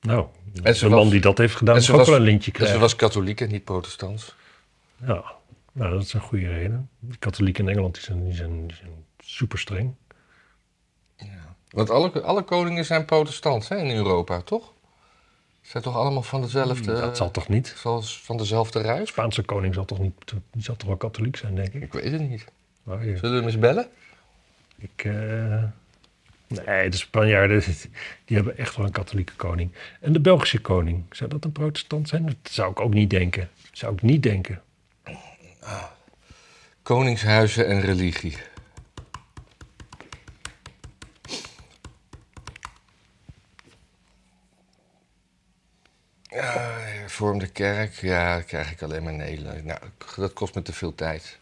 Nou, 0.01 0.25
En 0.63 0.75
een 0.84 0.89
man 0.89 1.00
was- 1.00 1.10
die 1.10 1.22
dat 1.22 1.38
heeft 1.38 1.55
gedaan, 1.55 1.75
en 1.75 1.81
ze 1.81 1.91
ook 1.91 1.98
was- 1.98 2.08
wel 2.08 2.15
een 2.17 2.22
lintje 2.24 2.46
En 2.51 2.53
krijgen. 2.53 2.75
ze 2.75 2.81
was 2.81 2.96
katholiek 2.96 3.41
en 3.41 3.50
niet 3.50 3.63
protestants. 3.63 4.36
Ja, 5.05 5.24
nou, 5.74 5.91
dat 5.93 6.01
is 6.01 6.13
een 6.13 6.20
goede 6.22 6.48
reden. 6.48 6.89
De 7.00 7.17
katholieken 7.17 7.63
in 7.63 7.70
Engeland 7.70 7.93
die 7.93 8.03
zijn, 8.03 8.24
die 8.24 8.34
zijn, 8.36 8.67
die 8.67 8.75
zijn 8.77 8.91
super 9.20 9.60
streng. 9.60 9.93
Want 11.72 11.90
alle, 11.90 12.22
alle 12.22 12.44
koningen 12.44 12.86
zijn 12.86 13.06
protestants 13.06 13.70
hè, 13.70 13.78
in 13.78 13.96
Europa, 13.96 14.42
toch? 14.42 14.72
Zijn 15.62 15.84
toch 15.84 15.96
allemaal 15.96 16.22
van 16.22 16.42
dezelfde... 16.42 16.94
dat 16.94 17.18
zal 17.18 17.32
toch 17.32 17.48
niet? 17.48 17.74
Zoals 17.78 18.22
van 18.22 18.38
dezelfde 18.38 18.82
De 18.82 18.86
ruis? 18.86 19.10
Spaanse 19.10 19.42
koning 19.42 19.74
zal 19.74 19.86
toch 19.86 20.00
niet, 20.00 20.13
die 20.51 20.63
zal 20.63 20.75
toch 20.75 20.88
wel 20.88 20.98
katholiek 20.98 21.36
zijn, 21.36 21.56
denk 21.56 21.74
ik. 21.74 21.82
Ik 21.82 21.94
weet 21.94 22.12
het 22.12 22.30
niet. 22.30 22.46
Oh. 22.84 23.01
Zullen 23.01 23.22
we 23.22 23.28
hem 23.28 23.44
eens 23.44 23.60
bellen? 23.60 23.88
Ik, 24.78 25.04
eh, 25.04 25.63
nee, 26.66 26.90
de 26.90 26.98
Spanjaarden, 26.98 27.63
die 28.25 28.36
hebben 28.36 28.58
echt 28.58 28.75
wel 28.75 28.86
een 28.86 28.92
katholieke 28.92 29.36
koning. 29.36 29.72
En 30.00 30.13
de 30.13 30.20
Belgische 30.20 30.62
koning, 30.62 31.04
zou 31.10 31.30
dat 31.30 31.46
een 31.46 31.51
protestant 31.51 32.08
zijn? 32.08 32.25
Dat 32.25 32.36
zou 32.44 32.72
ik 32.72 32.80
ook 32.80 32.94
niet 32.94 33.10
denken. 33.10 33.50
Zou 33.72 33.94
ik 33.94 34.01
niet 34.01 34.24
denken. 34.24 34.62
Koningshuizen 36.84 37.68
en 37.68 37.82
religie. 37.82 38.38
Ja, 47.22 47.28
vormde 47.28 47.48
kerk, 47.48 47.94
ja, 47.94 48.36
dat 48.36 48.46
krijg 48.46 48.72
ik 48.72 48.82
alleen 48.82 49.04
maar 49.04 49.13
Nederland. 49.13 49.66
Nou, 49.66 49.80
dat 50.16 50.34
kost 50.34 50.56
me 50.56 50.62
te 50.62 50.74
veel 50.74 50.96
tijd. 50.96 51.38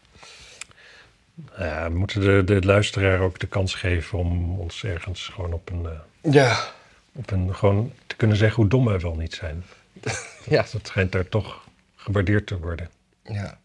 Ja, 1.58 1.90
we 1.90 1.98
moeten 1.98 2.20
de, 2.20 2.44
de 2.44 2.66
luisteraar 2.66 3.20
ook 3.20 3.38
de 3.38 3.46
kans 3.46 3.74
geven 3.74 4.18
om 4.18 4.60
ons 4.60 4.84
ergens 4.84 5.28
gewoon 5.28 5.52
op 5.52 5.70
een, 5.70 5.86
eh, 5.86 6.32
Ja, 6.32 6.72
op 7.12 7.30
een 7.30 7.54
gewoon 7.54 7.92
te 8.06 8.16
kunnen 8.16 8.36
zeggen 8.36 8.56
hoe 8.56 8.68
dom 8.70 8.84
wij 8.84 8.98
wel 8.98 9.14
niet 9.14 9.34
zijn. 9.34 9.64
ja, 10.48 10.64
Dat 10.72 10.86
schijnt 10.86 11.12
daar 11.12 11.28
toch 11.28 11.68
gewaardeerd 11.96 12.46
te 12.46 12.58
worden. 12.58 12.90
ja. 13.22 13.58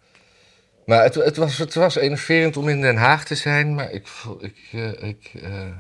Maar 0.86 1.04
het, 1.04 1.16
het, 1.16 1.38
was, 1.38 1.58
het 1.58 1.74
was 1.74 1.96
enerverend 1.96 2.58
om 2.58 2.70
in 2.70 2.82
Den 2.82 2.98
Haag 2.98 3.26
te 3.26 3.36
zijn, 3.36 3.76
maar 3.76 3.92
ik, 3.92 4.08
ik, 4.40 4.70
eh, 4.72 5.04
ik 5.04 5.32
eh, 5.42 5.78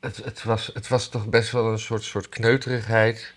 het, 0.00 0.16
het, 0.16 0.42
was, 0.42 0.70
het 0.74 0.88
was 0.88 1.08
toch 1.08 1.26
best 1.28 1.50
wel 1.50 1.72
een 1.72 1.78
soort, 1.78 2.02
soort 2.02 2.28
kneuterigheid. 2.28 3.34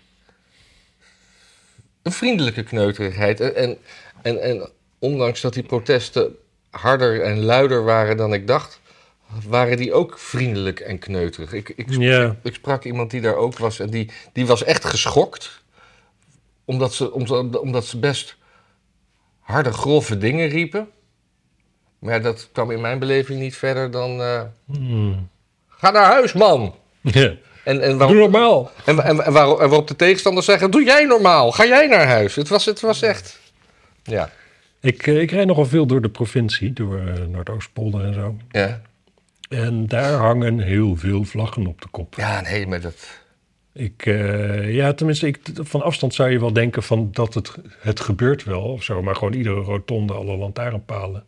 Een 2.02 2.12
vriendelijke 2.12 2.62
kneuterigheid. 2.62 3.40
En, 3.40 3.54
en, 3.54 3.78
en, 4.22 4.42
en 4.42 4.68
ondanks 4.98 5.40
dat 5.40 5.54
die 5.54 5.62
protesten 5.62 6.36
harder 6.70 7.22
en 7.22 7.42
luider 7.42 7.84
waren 7.84 8.16
dan 8.16 8.32
ik 8.32 8.46
dacht, 8.46 8.80
waren 9.48 9.76
die 9.76 9.92
ook 9.92 10.18
vriendelijk 10.18 10.80
en 10.80 10.98
kneuterig. 10.98 11.52
Ik, 11.52 11.68
ik, 11.68 11.86
sprak, 11.90 12.36
ik 12.42 12.54
sprak 12.54 12.84
iemand 12.84 13.10
die 13.10 13.20
daar 13.20 13.36
ook 13.36 13.58
was 13.58 13.80
en 13.80 13.90
die, 13.90 14.10
die 14.32 14.46
was 14.46 14.64
echt 14.64 14.84
geschokt. 14.84 15.62
Omdat 16.64 16.94
ze, 16.94 17.12
omdat, 17.12 17.58
omdat 17.58 17.86
ze 17.86 17.98
best 17.98 18.36
harde, 19.40 19.72
grove 19.72 20.18
dingen 20.18 20.48
riepen. 20.48 20.88
Maar 21.98 22.14
ja, 22.14 22.20
dat 22.20 22.48
kwam 22.52 22.70
in 22.70 22.80
mijn 22.80 22.98
beleving 22.98 23.40
niet 23.40 23.56
verder 23.56 23.90
dan... 23.90 24.20
eh, 24.20 24.42
Hmm. 24.66 25.28
ga 25.68 25.90
naar 25.90 26.04
huis, 26.04 26.32
man! 26.32 26.74
Ja. 27.00 27.34
En, 27.68 27.80
en, 27.80 27.98
Doe 27.98 28.14
normaal. 28.14 28.70
en, 28.84 29.04
en, 29.04 29.24
en 29.24 29.32
waarop, 29.32 29.60
en 29.60 29.68
waarop 29.68 29.88
de 29.88 29.96
tegenstanders 29.96 30.46
zeggen... 30.46 30.70
doe 30.70 30.84
jij 30.84 31.04
normaal, 31.04 31.52
ga 31.52 31.66
jij 31.66 31.86
naar 31.86 32.06
huis. 32.06 32.34
Het 32.34 32.48
was, 32.48 32.64
het 32.64 32.80
was 32.80 33.02
echt... 33.02 33.40
Ja, 34.02 34.30
Ik, 34.80 35.06
eh, 35.06 35.20
ik 35.20 35.30
rijd 35.30 35.46
nogal 35.46 35.64
veel 35.64 35.86
door 35.86 36.00
de 36.00 36.08
provincie, 36.08 36.72
door 36.72 36.98
eh, 36.98 37.26
Noordoostpolder 37.26 38.04
en 38.04 38.14
zo. 38.14 38.36
ja. 38.50 38.80
En 39.48 39.86
daar 39.86 40.12
hangen 40.12 40.58
heel 40.58 40.96
veel 40.96 41.24
vlaggen 41.24 41.66
op 41.66 41.80
de 41.80 41.88
kop. 41.90 42.14
Ja, 42.14 42.40
nee, 42.40 42.66
maar 42.66 42.80
dat... 42.80 43.20
Ik, 43.72 44.06
eh, 44.06 44.74
ja, 44.74 44.92
tenminste, 44.92 45.26
ik, 45.26 45.40
van 45.54 45.82
afstand 45.82 46.14
zou 46.14 46.30
je 46.30 46.40
wel 46.40 46.52
denken 46.52 46.82
van 46.82 47.08
dat 47.12 47.34
het, 47.34 47.54
het 47.78 48.00
gebeurt 48.00 48.44
wel 48.44 48.62
of 48.62 48.82
zo. 48.82 49.02
Maar 49.02 49.16
gewoon 49.16 49.32
iedere 49.34 49.60
rotonde, 49.60 50.12
alle 50.12 50.36
lantaarnpalen. 50.36 51.24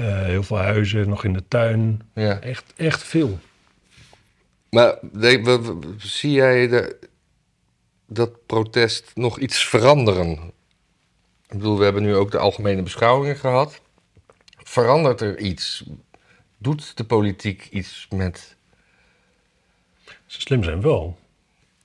Heel 0.00 0.42
veel 0.42 0.58
huizen, 0.58 1.08
nog 1.08 1.24
in 1.24 1.32
de 1.32 1.42
tuin. 1.48 2.00
Ja. 2.14 2.40
Echt, 2.40 2.64
echt 2.76 3.02
veel. 3.02 3.38
Maar 4.70 4.98
nee, 5.12 5.44
we- 5.44 5.94
zie 5.98 6.32
jij 6.32 6.68
de, 6.68 6.98
dat 8.06 8.46
protest 8.46 9.10
nog 9.14 9.38
iets 9.38 9.64
veranderen? 9.68 10.30
Ik 11.48 11.56
bedoel, 11.58 11.78
we 11.78 11.84
hebben 11.84 12.02
nu 12.02 12.14
ook 12.14 12.30
de 12.30 12.38
algemene 12.38 12.82
beschouwingen 12.82 13.36
gehad. 13.36 13.80
Verandert 14.62 15.20
er 15.20 15.38
iets? 15.38 15.84
Doet 16.58 16.96
de 16.96 17.04
politiek 17.04 17.68
iets 17.70 18.06
met... 18.10 18.56
Ze 20.26 20.40
slim 20.40 20.62
zijn 20.64 20.80
wel. 20.80 21.18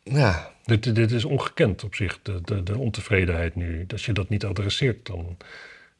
Ja, 0.03 0.51
Dit, 0.65 0.95
dit 0.95 1.11
is 1.11 1.25
ongekend 1.25 1.83
op 1.83 1.95
zich, 1.95 2.19
de, 2.21 2.41
de, 2.41 2.63
de 2.63 2.77
ontevredenheid 2.77 3.55
nu. 3.55 3.85
Als 3.91 4.05
je 4.05 4.13
dat 4.13 4.29
niet 4.29 4.45
adresseert, 4.45 5.05
dan 5.05 5.37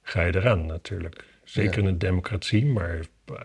ga 0.01 0.21
je 0.21 0.35
eraan 0.35 0.65
natuurlijk. 0.65 1.25
Zeker 1.53 1.77
in 1.79 1.86
een 1.86 1.98
democratie, 1.98 2.65
maar 2.65 3.00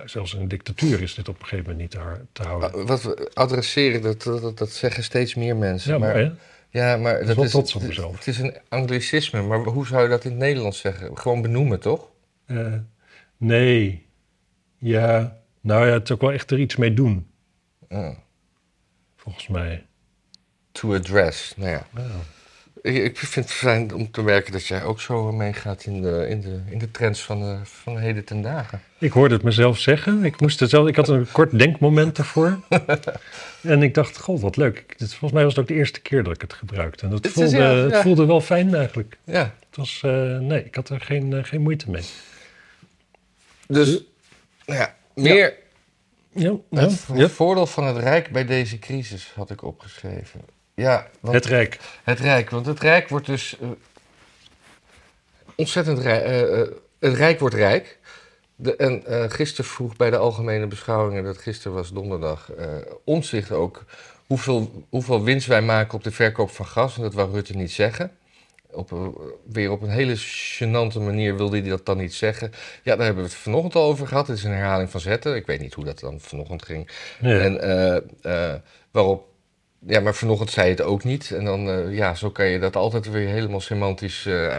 zelfs 0.04 0.34
in 0.34 0.40
een 0.40 0.48
dictatuur 0.48 1.02
is 1.02 1.14
dit 1.14 1.28
op 1.28 1.34
een 1.40 1.46
gegeven 1.46 1.70
moment 1.70 1.80
niet 1.94 2.02
te, 2.32 2.42
houden. 2.42 2.72
Ah, 2.72 2.86
wat 2.86 3.02
we 3.02 3.30
adresseren, 3.34 4.02
dat, 4.02 4.22
dat, 4.22 4.58
dat 4.58 4.70
zeggen 4.70 5.04
steeds 5.04 5.34
meer 5.34 5.56
mensen. 5.56 5.92
ja, 5.92 5.98
maar, 5.98 6.32
ja, 6.70 6.96
maar 6.96 7.24
dat 7.26 7.36
wel 7.36 7.44
is, 7.44 7.50
trots 7.50 7.74
op 7.74 7.80
het- 7.80 7.88
mezelf. 7.88 8.16
Het 8.16 8.26
is 8.26 8.38
een 8.38 8.56
anglicisme, 8.68 9.42
maar 9.42 9.58
hoe 9.58 9.86
zou 9.86 10.02
je 10.02 10.08
dat 10.08 10.24
in 10.24 10.30
het 10.30 10.38
Nederlands 10.40 10.78
zeggen? 10.80 11.18
Gewoon 11.18 11.42
benoemen, 11.42 11.80
toch? 11.80 12.10
Eh, 12.46 12.72
nee. 13.36 14.06
Ja. 14.78 15.40
Nou 15.60 15.86
ja, 15.86 15.92
het 15.92 16.02
is 16.02 16.10
ook 16.14 16.20
wel 16.20 16.32
echt 16.32 16.50
er 16.50 16.58
iets 16.60 16.76
mee 16.76 16.94
doen, 16.94 17.26
Ja. 17.88 18.14
volgens 19.16 19.48
mij. 19.48 19.86
To 20.72 20.94
address, 20.94 21.56
nou 21.56 21.70
ja. 21.70 21.86
Ik 22.82 23.18
vind 23.18 23.34
het 23.34 23.54
fijn 23.54 23.94
om 23.94 24.10
te 24.10 24.22
merken 24.22 24.52
dat 24.52 24.66
jij 24.66 24.84
ook 24.84 25.00
zo 25.00 25.32
meegaat 25.32 25.84
in 25.84 26.02
de, 26.02 26.26
in 26.28 26.40
de, 26.40 26.60
in 26.70 26.78
de 26.78 26.90
trends 26.90 27.22
van 27.22 27.40
de, 27.40 27.58
van 27.62 27.94
de 27.94 28.00
heden 28.00 28.24
ten 28.24 28.42
dagen. 28.42 28.82
Ik 28.98 29.12
hoorde 29.12 29.34
het 29.34 29.42
mezelf 29.42 29.78
zeggen. 29.78 30.24
Ik, 30.24 30.40
moest 30.40 30.60
het 30.60 30.70
zelf, 30.70 30.88
ik 30.88 30.96
had 30.96 31.08
een 31.08 31.26
kort 31.32 31.58
denkmoment 31.58 32.16
daarvoor. 32.16 32.60
en 33.62 33.82
ik 33.82 33.94
dacht, 33.94 34.18
god, 34.18 34.40
wat 34.40 34.56
leuk. 34.56 34.94
Volgens 34.98 35.32
mij 35.32 35.42
was 35.42 35.52
het 35.52 35.62
ook 35.62 35.68
de 35.68 35.74
eerste 35.74 36.00
keer 36.00 36.22
dat 36.22 36.34
ik 36.34 36.40
het 36.40 36.52
gebruikte. 36.52 37.04
En 37.04 37.10
dat 37.10 37.26
voelde, 37.26 37.56
ja, 37.56 37.74
het 37.74 37.96
voelde 37.96 38.26
wel 38.26 38.40
fijn 38.40 38.74
eigenlijk. 38.74 39.18
Ja, 39.24 39.54
Het 39.66 39.76
was, 39.76 40.00
eh, 40.04 40.38
nee, 40.38 40.64
ik 40.64 40.74
had 40.74 40.88
er 40.88 41.00
geen, 41.00 41.32
eh, 41.32 41.44
geen 41.44 41.60
moeite 41.60 41.90
mee. 41.90 42.04
dus 43.66 44.02
nou 44.66 44.78
ja, 44.78 44.94
meer 45.14 45.54
Ja, 46.32 46.56
het 46.70 47.30
voordeel 47.32 47.66
van 47.66 47.84
het 47.84 47.96
Rijk 47.96 48.32
bij 48.32 48.44
deze 48.44 48.78
crisis 48.78 49.32
had 49.34 49.50
ik 49.50 49.62
opgeschreven. 49.62 50.40
Ja, 50.78 51.06
want 51.20 51.34
Het 51.34 51.44
Rijk. 51.44 51.78
Het 52.04 52.20
Rijk, 52.20 52.50
want 52.50 52.66
het 52.66 52.80
Rijk 52.80 53.08
wordt 53.08 53.26
dus 53.26 53.58
eh, 53.60 53.68
ontzettend 55.54 55.98
rijk. 55.98 56.24
eh, 56.24 56.60
eh, 56.60 56.68
het 56.98 57.14
Rijk 57.14 57.40
wordt 57.40 57.54
rijk. 57.54 57.98
De, 58.56 58.76
en 58.76 59.06
eh 59.06 59.30
gisteren 59.30 59.70
vroeg 59.70 59.96
bij 59.96 60.10
de 60.10 60.16
algemene 60.16 60.66
beschouwingen, 60.66 61.24
dat 61.24 61.38
gisteren 61.38 61.76
was 61.76 61.92
donderdag, 61.92 62.50
omzicht 63.04 63.52
ook 63.52 63.84
hoeveel, 64.26 64.84
hoeveel 64.88 65.22
winst 65.24 65.46
wij 65.46 65.62
maken 65.62 65.94
op 65.94 66.04
de 66.04 66.10
verkoop 66.10 66.50
van 66.50 66.66
gas. 66.66 66.96
En 66.96 67.02
dat 67.02 67.14
wou 67.14 67.30
Rutte 67.32 67.56
niet 67.56 67.70
zeggen. 67.72 68.10
Op, 68.70 68.90
een- 68.90 69.14
weer 69.44 69.70
op 69.70 69.82
een 69.82 69.90
hele 69.90 70.16
gênante 70.18 71.00
manier 71.00 71.36
wilde 71.36 71.60
hij 71.60 71.68
dat 71.68 71.86
dan 71.86 71.96
niet 71.96 72.14
zeggen. 72.14 72.52
Ja, 72.82 72.96
daar 72.96 73.04
hebben 73.06 73.24
we 73.24 73.30
het 73.30 73.38
vanochtend 73.38 73.74
al 73.74 73.84
over 73.88 74.06
gehad. 74.06 74.26
Het 74.26 74.36
is 74.36 74.44
een 74.44 74.52
herhaling 74.52 74.90
van 74.90 75.00
zetten. 75.00 75.34
Ik 75.36 75.46
weet 75.46 75.60
niet 75.60 75.74
hoe 75.74 75.84
dat 75.84 75.98
dan 76.00 76.20
vanochtend 76.20 76.64
ging. 76.64 76.88
En 77.20 77.60
waarop, 78.90 79.27
ja, 79.86 80.00
maar 80.00 80.14
vanochtend 80.14 80.50
zei 80.50 80.70
het 80.70 80.82
ook 80.82 81.04
niet. 81.04 81.30
En 81.30 81.44
dan, 81.44 81.68
eh, 81.68 81.96
ja, 81.96 82.14
zo 82.14 82.30
kan 82.30 82.46
je 82.46 82.58
dat 82.58 82.76
altijd 82.76 83.10
weer 83.10 83.28
helemaal 83.28 83.60
semantisch 83.60 84.26
eh, 84.26 84.56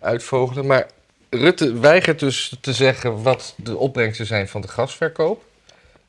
uitvogelen. 0.00 0.66
Maar 0.66 0.86
Rutte 1.30 1.78
weigert 1.78 2.18
dus 2.18 2.56
te 2.60 2.72
zeggen 2.72 3.22
wat 3.22 3.54
de 3.56 3.76
opbrengsten 3.76 4.26
zijn 4.26 4.48
van 4.48 4.60
de 4.60 4.68
gasverkoop. 4.68 5.44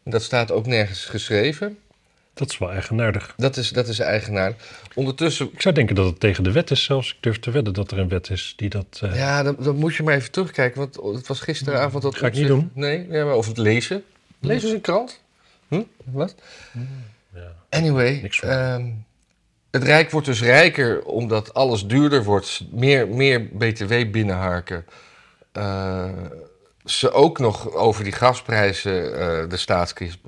En 0.03 0.11
dat 0.11 0.23
staat 0.23 0.51
ook 0.51 0.65
nergens 0.65 1.05
geschreven. 1.05 1.77
Dat 2.33 2.49
is 2.49 2.57
wel 2.57 2.71
eigenaardig. 2.71 3.33
Dat 3.37 3.57
is, 3.57 3.69
dat 3.69 3.87
is 3.87 3.99
eigenaar. 3.99 4.53
Ondertussen, 4.95 5.49
Ik 5.53 5.61
zou 5.61 5.75
denken 5.75 5.95
dat 5.95 6.05
het 6.05 6.19
tegen 6.19 6.43
de 6.43 6.51
wet 6.51 6.71
is 6.71 6.83
zelfs. 6.83 7.09
Ik 7.09 7.17
durf 7.19 7.39
te 7.39 7.51
wedden 7.51 7.73
dat 7.73 7.91
er 7.91 7.99
een 7.99 8.09
wet 8.09 8.29
is 8.29 8.53
die 8.57 8.69
dat... 8.69 8.99
eh, 9.03 9.15
ja, 9.15 9.43
dan, 9.43 9.55
dan 9.59 9.75
moet 9.75 9.95
je 9.95 10.03
maar 10.03 10.15
even 10.15 10.31
terugkijken. 10.31 10.79
Want 10.79 11.15
het 11.17 11.27
was 11.27 11.39
gisteravond 11.39 12.03
dat 12.03 12.15
Ga 12.15 12.27
ik 12.27 12.33
niet 12.33 12.47
doen. 12.47 12.71
Nee, 12.73 13.07
ja, 13.09 13.25
maar 13.25 13.35
of 13.35 13.47
het 13.47 13.57
lezen. 13.57 14.03
Lezen 14.39 14.69
ze 14.69 14.75
een 14.75 14.81
krant? 14.81 15.21
Hm? 15.67 15.81
Wat? 16.03 16.35
ja. 16.73 16.81
Anyway, 17.69 18.29
ehm, 18.41 18.91
het 19.71 19.83
Rijk 19.83 20.11
wordt 20.11 20.27
dus 20.27 20.41
rijker 20.41 21.03
omdat 21.03 21.53
alles 21.53 21.85
duurder 21.85 22.23
wordt. 22.23 22.61
Meer, 22.71 23.07
meer 23.07 23.47
BTW 23.47 24.11
binnenharken. 24.11 24.85
Eh, 25.51 26.09
ze 26.85 27.11
ook 27.11 27.39
nog 27.39 27.73
over 27.73 28.03
die 28.03 28.13
gasprijzen 28.13 29.19
eh, 29.19 29.49
de 29.49 29.57
staatskist 29.57 30.19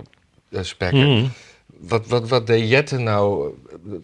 eh, 0.50 0.62
spekken. 0.62 1.08
Mm. 1.08 1.32
Wat, 1.66 2.08
wat, 2.08 2.30
wat 2.30 2.48
deed 2.48 2.70
Jette 2.70 2.98
nou? 2.98 3.54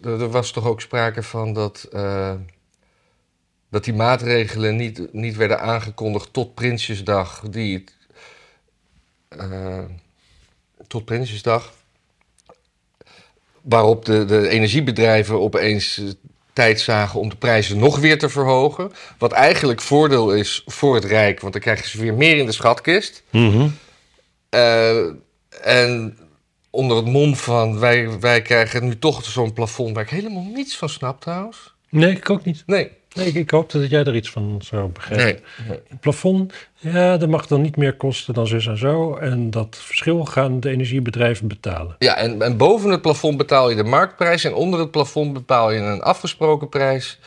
Er 0.02 0.30
was 0.30 0.50
toch 0.50 0.66
ook 0.66 0.80
sprake 0.80 1.22
van 1.22 1.52
dat, 1.52 1.88
eh, 1.92 2.34
dat 3.70 3.84
die 3.84 3.94
maatregelen 3.94 4.76
niet, 4.76 5.12
niet 5.12 5.36
werden 5.36 5.60
aangekondigd 5.60 6.32
tot 6.32 6.54
Prinsjesdag. 6.54 7.40
Die, 7.40 7.84
tot 10.86 11.04
Prinsjesdag. 11.04 11.72
Waarop 13.62 14.04
de, 14.04 14.24
de 14.24 14.48
energiebedrijven 14.48 15.40
opeens 15.40 15.98
eh, 15.98 16.04
tijd 16.52 16.80
zagen 16.80 17.20
om 17.20 17.28
de 17.28 17.36
prijzen 17.36 17.78
nog 17.78 17.98
weer 17.98 18.18
te 18.18 18.28
verhogen. 18.28 18.92
Wat 19.18 19.32
eigenlijk 19.32 19.80
voordeel 19.80 20.34
is 20.34 20.62
voor 20.66 20.94
het 20.94 21.04
Rijk, 21.04 21.40
want 21.40 21.52
dan 21.52 21.62
krijgen 21.62 21.88
ze 21.88 22.00
weer 22.00 22.14
meer 22.14 22.36
in 22.36 22.46
de 22.46 22.52
schatkist. 22.52 23.22
Mhm. 23.30 23.68
Eh, 24.48 25.06
en 25.62 26.18
onder 26.70 26.96
het 26.96 27.06
mom 27.06 27.36
van 27.36 27.78
wij, 27.78 28.20
wij 28.20 28.42
krijgen 28.42 28.84
nu 28.84 28.98
toch 28.98 29.24
zo'n 29.24 29.52
plafond 29.52 29.94
waar 29.94 30.04
ik 30.04 30.10
helemaal 30.10 30.46
niets 30.54 30.76
van 30.76 30.88
snap 30.88 31.20
trouwens. 31.20 31.74
Nee, 31.88 32.16
ik 32.16 32.30
ook 32.30 32.44
niet. 32.44 32.62
Nee. 32.66 32.90
Nee, 33.14 33.32
ik, 33.32 33.50
hoopte 33.50 33.80
dat 33.80 33.90
jij 33.90 34.04
er 34.04 34.16
iets 34.16 34.30
van 34.30 34.60
zou 34.64 34.88
begrijpen. 34.88 35.42
Nee. 35.58 35.68
nee. 35.68 35.80
Het 35.88 36.00
plafond, 36.00 36.54
ja, 36.74 37.16
dat 37.16 37.28
mag 37.28 37.46
dan 37.46 37.60
niet 37.60 37.76
meer 37.76 37.96
kosten 37.96 38.34
dan 38.34 38.46
zus 38.46 38.66
en 38.66 38.78
zo. 38.78 39.16
En 39.16 39.50
dat 39.50 39.76
verschil 39.80 40.24
gaan 40.24 40.60
de 40.60 40.70
energiebedrijven 40.70 41.48
betalen. 41.48 41.96
Ja, 41.98 42.16
en, 42.16 42.42
en 42.42 42.56
boven 42.56 42.90
het 42.90 43.02
plafond 43.02 43.36
betaal 43.36 43.70
je 43.70 43.76
de 43.76 43.84
marktprijs 43.84 44.44
en 44.44 44.54
onder 44.54 44.80
het 44.80 44.90
plafond 44.90 45.32
bepaal 45.32 45.70
je 45.70 45.80
een 45.80 46.02
afgesproken 46.02 46.68
prijs. 46.68 47.18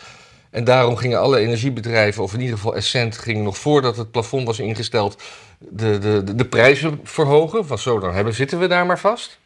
En 0.50 0.64
daarom 0.64 0.96
gingen 0.96 1.20
alle 1.20 1.38
energiebedrijven, 1.38 2.24
of 2.24 2.34
in 2.34 2.40
ieder 2.40 2.56
geval 2.56 2.76
Essent, 2.76 3.18
gingen 3.18 3.44
nog 3.44 3.58
voordat 3.58 3.98
het 3.98 4.12
plafond 4.12 4.46
was 4.46 4.60
ingesteld, 4.60 5.22
de, 5.58 5.98
de, 5.98 6.24
de, 6.24 6.36
de 6.36 6.46
prijzen 6.46 7.00
verhogen. 7.04 7.66
Van 7.66 7.78
zo, 7.78 8.00
dan 8.00 8.14
hebben, 8.14 8.34
zitten 8.34 8.60
we 8.60 8.68
daar 8.68 8.86
maar 8.86 9.00
vast. 9.00 9.40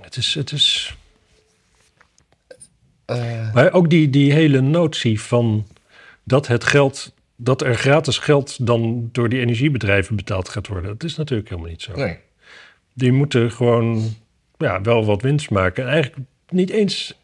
Het 0.00 0.16
is, 0.16 0.34
het 0.34 0.52
is... 0.52 0.96
Eh, 3.10 3.54
Maar 3.54 3.72
ook 3.72 3.90
die, 3.90 4.10
die 4.10 4.32
hele 4.32 4.60
notie 4.60 5.20
van 5.20 5.66
dat 6.24 6.46
het 6.46 6.64
geld, 6.64 7.14
dat 7.36 7.62
er 7.62 7.74
gratis 7.74 8.18
geld 8.18 8.66
dan 8.66 9.08
door 9.12 9.28
die 9.28 9.40
energiebedrijven 9.40 10.16
betaald 10.16 10.48
gaat 10.48 10.66
worden. 10.66 10.90
Dat 10.90 11.04
is 11.04 11.16
natuurlijk 11.16 11.48
helemaal 11.48 11.70
niet 11.70 11.82
zo. 11.82 11.92
nee. 11.96 12.16
Die 12.94 13.12
moeten 13.12 13.50
gewoon 13.50 14.02
ja, 14.58 14.80
wel 14.82 15.04
wat 15.04 15.22
winst 15.22 15.50
maken. 15.50 15.84
En 15.84 15.90
eigenlijk 15.90 16.26
niet 16.48 16.70
eens, 16.70 17.18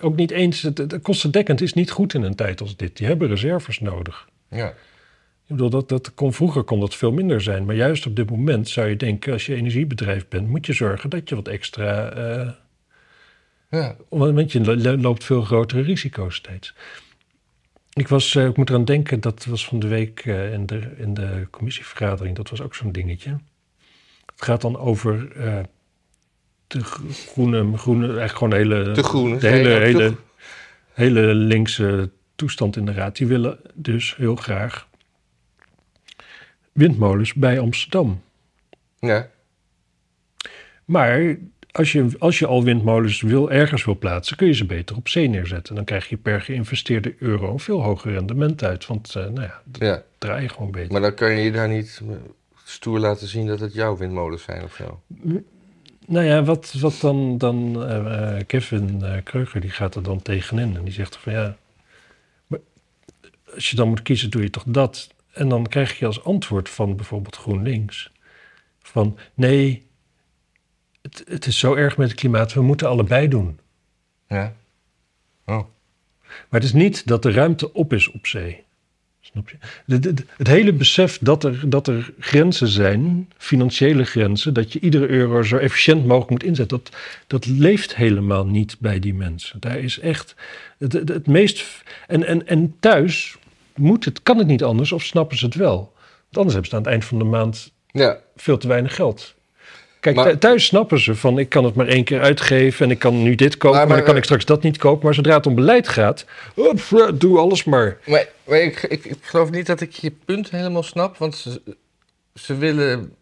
ook 0.00 0.16
niet 0.16 0.30
eens, 0.30 0.62
het, 0.62 0.78
het 0.78 0.98
kostendekkend 1.02 1.60
is 1.60 1.72
niet 1.72 1.90
goed 1.90 2.14
in 2.14 2.22
een 2.22 2.34
tijd 2.34 2.60
als 2.60 2.76
dit. 2.76 2.96
Die 2.96 3.06
hebben 3.06 3.28
reserves 3.28 3.80
nodig. 3.80 4.28
Ja. 4.50 4.68
Ik 5.46 5.58
bedoel, 5.58 5.70
dat, 5.70 5.88
dat 5.88 6.14
kon, 6.14 6.32
vroeger 6.32 6.62
kon 6.62 6.80
dat 6.80 6.94
veel 6.94 7.12
minder 7.12 7.40
zijn. 7.40 7.64
Maar 7.64 7.74
juist 7.74 8.06
op 8.06 8.16
dit 8.16 8.30
moment 8.30 8.68
zou 8.68 8.88
je 8.88 8.96
denken, 8.96 9.32
als 9.32 9.46
je 9.46 9.54
energiebedrijf 9.54 10.28
bent, 10.28 10.48
moet 10.48 10.66
je 10.66 10.72
zorgen 10.72 11.10
dat 11.10 11.28
je 11.28 11.34
wat 11.34 11.48
extra. 11.48 12.08
eh, 12.10 12.50
ja. 13.72 13.96
want 14.08 14.52
je 14.52 14.60
lo- 14.76 14.96
loopt 14.96 15.24
veel 15.24 15.42
grotere 15.42 15.82
risico's 15.82 16.34
steeds. 16.36 16.74
Ik, 17.92 18.08
was, 18.08 18.34
eh, 18.34 18.46
ik 18.46 18.56
moet 18.56 18.68
eraan 18.70 18.84
denken, 18.84 19.20
dat 19.20 19.44
was 19.44 19.66
van 19.66 19.78
de 19.78 19.88
week 19.88 20.20
eh, 20.26 20.52
in, 20.52 20.66
de, 20.66 20.94
in 20.96 21.14
de 21.14 21.46
commissievergadering, 21.50 22.36
dat 22.36 22.50
was 22.50 22.60
ook 22.60 22.74
zo'n 22.74 22.92
dingetje. 22.92 23.30
Het 24.26 24.42
gaat 24.42 24.60
dan 24.60 24.78
over 24.78 25.32
eh, 25.36 25.58
de 26.66 26.84
gro- 26.84 27.04
groene, 27.10 27.76
groene, 27.78 28.06
eigenlijk 28.18 28.32
gewoon 28.36 28.50
de 28.50 28.56
hele, 28.56 28.92
De 28.92 29.02
groene. 29.02 29.38
de 29.38 29.48
hele, 29.48 29.68
hele, 29.70 29.98
de- 30.10 30.16
hele 30.92 31.34
linkse 31.34 32.10
toestand 32.34 32.76
in 32.76 32.84
de 32.84 32.92
raad. 32.92 33.16
Die 33.16 33.26
willen 33.26 33.58
dus 33.74 34.16
heel 34.16 34.36
graag 34.36 34.88
windmolens 36.72 37.34
bij 37.34 37.60
Amsterdam. 37.60 38.22
Ja. 38.98 39.28
Maar 40.84 41.36
als 41.72 41.92
je, 41.92 42.08
als 42.18 42.38
je 42.38 42.46
al 42.46 42.64
windmolens 42.64 43.20
wil, 43.20 43.50
ergens 43.50 43.84
wil 43.84 43.98
plaatsen, 43.98 44.36
kun 44.36 44.46
je 44.46 44.54
ze 44.54 44.64
beter 44.64 44.96
op 44.96 45.08
zee 45.08 45.28
neerzetten. 45.28 45.74
Dan 45.74 45.84
krijg 45.84 46.08
je 46.08 46.16
per 46.16 46.40
geïnvesteerde 46.40 47.14
euro 47.18 47.52
een 47.52 47.58
veel 47.58 47.82
hoger 47.82 48.12
rendement 48.12 48.64
uit. 48.64 48.86
Want 48.86 49.14
eh, 49.14 49.22
nou 49.22 49.42
ja, 49.42 49.62
dat 49.64 49.82
ja. 49.82 50.02
draai 50.18 50.42
je 50.42 50.48
gewoon 50.48 50.70
beter. 50.70 50.92
Maar 50.92 51.00
dan 51.00 51.14
kan 51.14 51.32
je 51.32 51.42
je 51.42 51.52
daar 51.52 51.68
niet 51.68 52.02
stoer 52.64 52.98
laten 52.98 53.28
zien 53.28 53.46
dat 53.46 53.60
het 53.60 53.74
jouw 53.74 53.96
windmolens 53.96 54.42
zijn 54.42 54.64
of 54.64 54.74
zo. 54.74 55.00
Nou 56.06 56.26
ja, 56.26 56.42
wat, 56.44 56.72
wat 56.80 56.98
dan, 57.00 57.38
dan 57.38 57.84
eh, 57.84 58.36
eh, 58.36 58.46
Kevin 58.46 59.02
eh, 59.02 59.22
Kreuger, 59.24 59.60
die 59.60 59.70
gaat 59.70 59.94
er 59.94 60.02
dan 60.02 60.22
tegenin. 60.22 60.76
En 60.76 60.84
die 60.84 60.92
zegt 60.92 61.16
van 61.16 61.32
ja, 61.32 61.56
maar 62.46 62.58
als 63.54 63.70
je 63.70 63.76
dan 63.76 63.88
moet 63.88 64.02
kiezen, 64.02 64.30
doe 64.30 64.42
je 64.42 64.50
toch 64.50 64.64
dat. 64.66 65.08
En 65.32 65.48
dan 65.48 65.66
krijg 65.66 65.98
je 65.98 66.06
als 66.06 66.24
antwoord 66.24 66.68
van 66.68 66.96
bijvoorbeeld 66.96 67.36
GroenLinks 67.36 68.12
van 68.82 69.18
nee, 69.34 69.86
het, 71.02 71.22
het 71.28 71.46
is 71.46 71.58
zo 71.58 71.74
erg 71.74 71.96
met 71.96 72.08
het 72.08 72.18
klimaat, 72.18 72.52
we 72.52 72.62
moeten 72.62 72.88
allebei 72.88 73.28
doen. 73.28 73.58
Ja. 74.28 74.54
Oh. 75.46 75.64
Maar 76.28 76.60
het 76.60 76.64
is 76.64 76.72
niet 76.72 77.06
dat 77.06 77.22
de 77.22 77.30
ruimte 77.30 77.72
op 77.72 77.92
is 77.92 78.10
op 78.10 78.26
zee. 78.26 78.64
Snap 79.20 79.48
je? 79.50 79.56
Het 80.36 80.46
hele 80.46 80.72
besef 80.72 81.18
dat 81.18 81.44
er, 81.44 81.70
dat 81.70 81.86
er 81.88 82.12
grenzen 82.18 82.68
zijn, 82.68 83.30
financiële 83.36 84.04
grenzen, 84.04 84.54
dat 84.54 84.72
je 84.72 84.80
iedere 84.80 85.08
euro 85.08 85.42
zo 85.42 85.56
efficiënt 85.56 86.06
mogelijk 86.06 86.30
moet 86.30 86.42
inzetten, 86.42 86.78
dat, 86.78 86.96
dat 87.26 87.46
leeft 87.46 87.96
helemaal 87.96 88.46
niet 88.46 88.76
bij 88.78 88.98
die 88.98 89.14
mensen. 89.14 89.60
Daar 89.60 89.78
is 89.78 89.98
echt 89.98 90.34
het, 90.78 90.92
het, 90.92 91.08
het 91.08 91.26
meest. 91.26 91.82
En, 92.06 92.26
en, 92.26 92.46
en 92.46 92.74
thuis 92.80 93.36
moet 93.74 94.04
het, 94.04 94.22
kan 94.22 94.38
het 94.38 94.46
niet 94.46 94.62
anders, 94.64 94.92
of 94.92 95.02
snappen 95.02 95.38
ze 95.38 95.44
het 95.44 95.54
wel? 95.54 95.92
Want 96.22 96.36
anders 96.36 96.52
hebben 96.52 96.70
ze 96.70 96.76
aan 96.76 96.82
het 96.82 96.90
eind 96.90 97.04
van 97.04 97.18
de 97.18 97.24
maand 97.24 97.72
Ja. 97.86 98.18
veel 98.36 98.58
te 98.58 98.68
weinig 98.68 98.94
geld. 98.94 99.34
Kijk, 100.02 100.16
Maar- 100.16 100.38
thuis 100.38 100.64
snappen 100.64 101.00
ze 101.00 101.14
van 101.14 101.38
ik 101.38 101.48
kan 101.48 101.64
het 101.64 101.74
maar 101.74 101.86
één 101.86 102.04
keer 102.04 102.20
uitgeven 102.20 102.84
en 102.84 102.90
ik 102.90 102.98
kan 102.98 103.22
nu 103.22 103.34
dit 103.34 103.56
kopen, 103.56 103.78
Maar- 103.78 103.78
maar, 103.78 103.88
maar- 103.88 103.96
dan 103.96 104.06
kan 104.06 104.16
ik 104.16 104.24
straks 104.24 104.44
dat 104.44 104.62
niet 104.62 104.78
kopen. 104.78 105.04
Maar 105.04 105.14
zodra 105.14 105.36
het 105.36 105.46
om 105.46 105.54
beleid 105.54 105.88
gaat, 105.88 106.26
doe 107.14 107.38
alles 107.38 107.64
maar. 107.64 107.98
Maar, 108.06 108.26
ik, 108.46 108.82
ik, 108.82 109.04
ik 109.04 109.18
geloof 109.20 109.50
niet 109.50 109.66
dat 109.66 109.80
ik 109.80 109.92
je 109.92 110.12
punt 110.24 110.50
helemaal 110.50 110.82
snap. 110.82 111.16
Want 111.16 111.36
ze, 111.36 111.60
ze 112.34 112.56
willen 112.56 113.12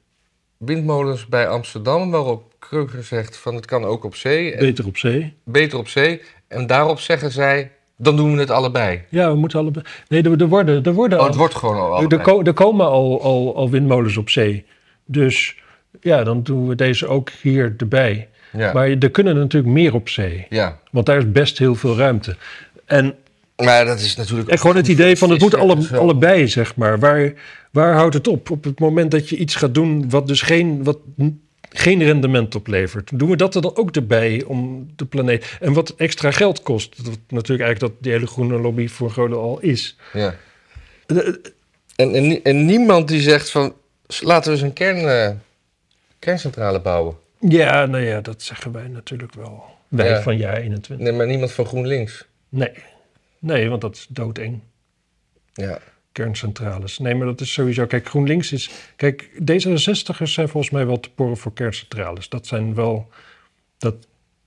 windmolens 0.56 1.26
bij 1.26 1.48
Amsterdam, 1.48 2.10
waarop 2.10 2.52
Kreuger 2.58 3.04
zegt 3.04 3.36
van 3.36 3.54
het 3.54 3.66
kan 3.66 3.84
ook 3.84 4.04
op 4.04 4.14
zee. 4.14 4.56
Beter 4.56 4.86
op 4.86 4.96
zee. 4.96 5.34
beter 5.44 5.78
op 5.78 5.88
zee. 5.88 6.22
En 6.48 6.66
daarop 6.66 7.00
zeggen 7.00 7.30
zij, 7.32 7.70
dan 7.96 8.16
doen 8.16 8.34
we 8.34 8.40
het 8.40 8.50
allebei. 8.50 9.02
Ja, 9.08 9.30
we 9.30 9.36
moeten 9.36 9.58
allebei. 9.58 9.84
Nee, 10.08 10.22
er, 10.22 10.40
er 10.40 10.48
worden, 10.48 10.84
er 10.84 10.92
worden 10.92 11.18
Oh, 11.18 11.24
al, 11.24 11.30
het 11.30 11.38
wordt 11.38 11.54
gewoon 11.54 11.76
al 11.76 12.42
er 12.44 12.52
komen 12.52 12.86
al, 12.86 13.22
al, 13.22 13.56
al 13.56 13.70
windmolens 13.70 14.16
op 14.16 14.30
zee. 14.30 14.64
Dus 15.04 15.58
ja, 16.00 16.24
dan 16.24 16.42
doen 16.42 16.68
we 16.68 16.74
deze 16.74 17.07
ook 17.07 17.31
hier 17.42 17.74
erbij. 17.76 18.29
Ja. 18.53 18.72
Maar 18.72 18.88
er 18.88 19.11
kunnen 19.11 19.35
er 19.35 19.40
natuurlijk 19.40 19.72
meer 19.72 19.94
op 19.94 20.09
zee. 20.09 20.46
ja. 20.48 20.79
Want 20.90 21.07
daar 21.07 21.18
is 21.18 21.33
best 21.33 21.59
heel 21.59 21.74
veel 21.74 21.96
ruimte. 21.96 22.37
En 22.85 23.14
Maar 23.57 23.85
dat 23.85 24.00
is 24.00 24.16
natuurlijk... 24.16 24.48
En 24.48 24.59
gewoon 24.59 24.76
het 24.76 24.88
idee 24.88 25.16
van 25.16 25.31
het 25.31 25.40
moet 25.40 25.55
alle, 25.55 25.76
allebei, 25.92 26.48
zeg 26.48 26.76
maar. 26.76 26.98
Waar, 26.98 27.33
waar 27.70 27.94
houdt 27.94 28.14
het 28.14 28.29
op? 28.29 28.50
Op 28.50 28.64
het 28.64 28.79
moment 28.79 29.11
dat 29.11 29.29
je 29.29 29.37
iets 29.37 29.55
gaat 29.55 29.74
doen 29.74 30.11
wat 30.11 30.26
dus 30.26 30.42
geen, 30.42 30.85
wat 30.85 30.98
geen 31.61 32.03
rendement 32.03 32.55
oplevert. 32.55 33.11
Doen 33.14 33.31
we 33.31 33.37
dat 33.37 33.55
er 33.55 33.62
dan 33.62 33.76
ook 33.76 33.96
erbij 33.96 34.44
om 34.46 34.88
de 34.96 35.05
planeet... 35.05 35.57
En 35.61 35.72
wat 35.72 35.94
extra 35.96 36.31
geld 36.31 36.62
kost. 36.62 37.05
Dat 37.05 37.18
natuurlijk 37.29 37.68
eigenlijk 37.68 37.81
dat 37.81 38.03
die 38.03 38.12
hele 38.12 38.26
groene 38.26 38.59
lobby 38.59 38.88
voor 38.88 39.12
deel 39.14 39.40
al 39.40 39.61
is. 39.61 39.96
Ja. 40.12 40.35
En, 41.07 42.14
en, 42.14 42.42
en 42.42 42.64
niemand 42.64 43.09
die 43.09 43.20
zegt 43.20 43.50
van, 43.50 43.74
laten 44.20 44.50
we 44.50 44.57
eens 44.57 44.66
een 44.66 44.72
kern, 44.72 44.96
eh, 44.96 45.31
kerncentrale 46.20 46.80
bouwen. 46.80 47.16
Ja, 47.40 47.87
nou 47.87 48.04
ja, 48.04 48.20
dat 48.20 48.42
zeggen 48.42 48.72
wij 48.72 48.88
natuurlijk 48.88 49.35
wel. 49.35 49.64
Wij 49.88 50.09
Ja. 50.09 50.22
van 50.22 50.37
jaar 50.37 50.56
21. 50.56 51.06
Nee, 51.09 51.16
maar 51.16 51.26
niemand 51.26 51.52
van 51.52 51.66
GroenLinks. 51.66 52.26
Nee. 52.48 52.72
Nee, 53.38 53.68
want 53.68 53.80
dat 53.80 53.94
is 53.96 54.06
doodeng. 54.11 54.61
Ja. 55.52 55.78
kerncentrales. 56.12 56.98
Nee, 56.98 57.14
maar 57.14 57.26
dat 57.26 57.40
is 57.40 57.52
sowieso. 57.52 57.87
Kijk, 57.87 58.09
GroenLinks 58.09 58.52
is. 58.52 58.70
Kijk, 58.96 59.30
D66'ers 59.42 60.22
zijn 60.33 60.48
volgens 60.48 60.70
mij 60.72 60.87
wel 60.87 61.00
te 61.00 61.11
poren 61.11 61.37
voor 61.37 61.52
kerncentrales. 61.52 62.28
Dat 62.28 62.46
zijn 62.46 62.74
wel. 62.74 63.09
Dat, 63.78 63.94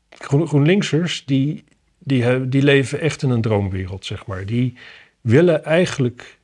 Groen, 0.09 0.47
GroenLinksers, 0.47 1.25
die, 1.25 1.63
die, 1.99 2.49
die 2.49 2.63
leven 2.63 2.99
echt 2.99 3.21
in 3.21 3.29
een 3.29 3.41
droomwereld, 3.41 4.05
zeg 4.05 4.25
maar. 4.25 4.45
Die 4.45 4.77
willen 5.21 5.63
eigenlijk. 5.63 6.38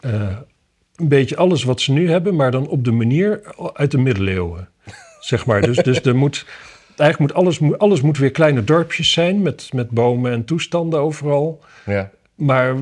eh, 0.00 0.36
een 1.00 1.08
beetje 1.08 1.36
alles 1.36 1.64
wat 1.64 1.80
ze 1.80 1.92
nu 1.92 2.10
hebben, 2.10 2.36
maar 2.36 2.50
dan 2.50 2.68
op 2.68 2.84
de 2.84 2.90
manier 2.90 3.40
uit 3.72 3.90
de 3.90 3.98
middeleeuwen. 3.98 4.68
Zeg 5.20 5.46
maar. 5.46 5.60
Dus, 5.60 5.76
dus 5.76 6.00
er 6.02 6.16
moet. 6.16 6.46
Eigenlijk 6.96 7.32
moet 7.32 7.42
alles, 7.42 7.78
alles 7.78 8.00
moet 8.00 8.18
weer 8.18 8.30
kleine 8.30 8.64
dorpjes 8.64 9.12
zijn 9.12 9.42
met, 9.42 9.68
met 9.72 9.90
bomen 9.90 10.32
en 10.32 10.44
toestanden 10.44 11.00
overal. 11.00 11.64
Ja. 11.86 12.10
Maar 12.34 12.74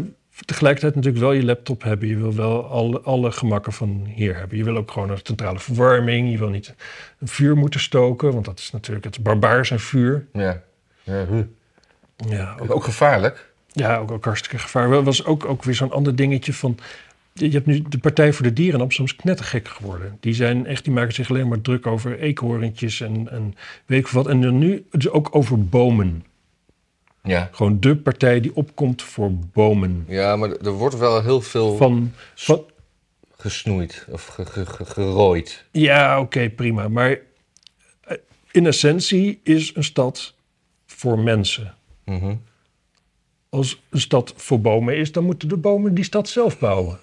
tegelijkertijd 0.45 0.95
natuurlijk 0.95 1.23
wel 1.25 1.33
je 1.33 1.45
laptop 1.45 1.83
hebben. 1.83 2.09
Je 2.09 2.17
wil 2.17 2.35
wel 2.35 2.67
alle, 2.67 3.01
alle 3.01 3.33
gemakken 3.33 3.73
van 3.73 4.07
hier 4.15 4.37
hebben. 4.37 4.59
Je 4.59 4.65
wil 4.65 4.77
ook 4.77 4.91
gewoon 4.91 5.11
een 5.11 5.19
centrale 5.23 5.59
verwarming. 5.59 6.31
Je 6.31 6.39
wil 6.39 6.49
niet 6.49 6.75
een 7.19 7.29
vuur 7.29 7.57
moeten 7.57 7.81
stoken, 7.81 8.33
want 8.33 8.45
dat 8.45 8.59
is 8.59 8.71
natuurlijk 8.71 9.05
het 9.05 9.23
barbaars 9.23 9.71
en 9.71 9.81
vuur. 9.81 10.27
Ja. 10.33 10.63
ja. 11.03 11.27
Ja, 12.29 12.57
ook, 12.61 12.71
Ook 12.71 12.85
gevaarlijk. 12.85 13.51
ja, 13.73 13.97
ook, 13.97 14.11
ook 14.11 14.25
hartstikke 14.25 14.59
gevaar. 14.59 14.91
Wel 14.91 15.03
was 15.03 15.25
ook, 15.25 15.45
ook 15.45 15.65
weer 15.65 15.75
zo'n 15.75 15.93
ander 15.93 16.17
dingetje 16.17 16.53
van... 16.53 16.79
je 17.39 17.51
hebt 17.51 17.67
nu 17.67 17.83
de 17.89 17.99
Partij 17.99 18.33
voor 18.33 18.45
de 18.47 18.53
Dieren 18.53 18.75
in 18.75 18.81
Amsterdam 18.81 19.15
is 19.17 19.23
knettergek 19.23 19.69
geworden. 19.69 20.17
Die 20.21 20.35
zijn 20.35 20.67
echt, 20.67 20.85
die 20.85 20.93
maken 20.93 21.15
zich 21.15 21.31
alleen 21.31 21.49
maar 21.49 21.61
druk 21.61 21.87
over 21.87 22.19
eekhoorntjes 22.19 23.01
en, 23.01 23.31
en 23.31 23.55
weet 23.87 23.99
ik 24.01 24.09
wat. 24.09 24.27
En 24.27 24.41
dan 24.41 24.59
nu 24.59 24.87
dus 24.91 25.09
ook 25.09 25.29
over 25.35 25.65
bomen. 25.65 26.25
Ja. 27.23 27.49
Gewoon 27.53 27.81
de 27.81 27.97
partij 27.97 28.41
die 28.41 28.57
opkomt 28.57 29.03
voor 29.03 29.31
bomen. 29.53 30.05
ja, 30.09 30.37
maar 30.37 30.51
er 30.51 30.71
wordt 30.73 30.99
wel 30.99 31.23
heel 31.23 31.41
veel 31.41 31.77
Van, 31.77 32.13
van 32.35 32.65
gesnoeid 33.37 34.07
of 34.11 34.27
ge- 34.27 34.47
ge- 34.47 34.67
ge- 34.67 34.85
gerooid. 34.85 35.65
ja, 35.71 36.21
oké, 36.21 36.51
prima. 36.51 36.89
Maar 36.89 37.19
eh, 38.01 38.17
in 38.51 38.67
essentie 38.67 39.41
is 39.43 39.75
een 39.75 39.85
stad 39.85 40.35
voor 40.87 41.19
mensen. 41.19 41.75
Mhm. 42.05 42.35
Als 43.49 43.83
een 43.91 44.01
stad 44.01 44.33
voor 44.37 44.61
bomen 44.61 44.97
is, 44.97 45.13
dan 45.13 45.25
moeten 45.25 45.49
de 45.49 45.57
bomen 45.57 45.95
die 45.95 46.05
stad 46.05 46.29
zelf 46.29 46.59
bouwen. 46.59 46.99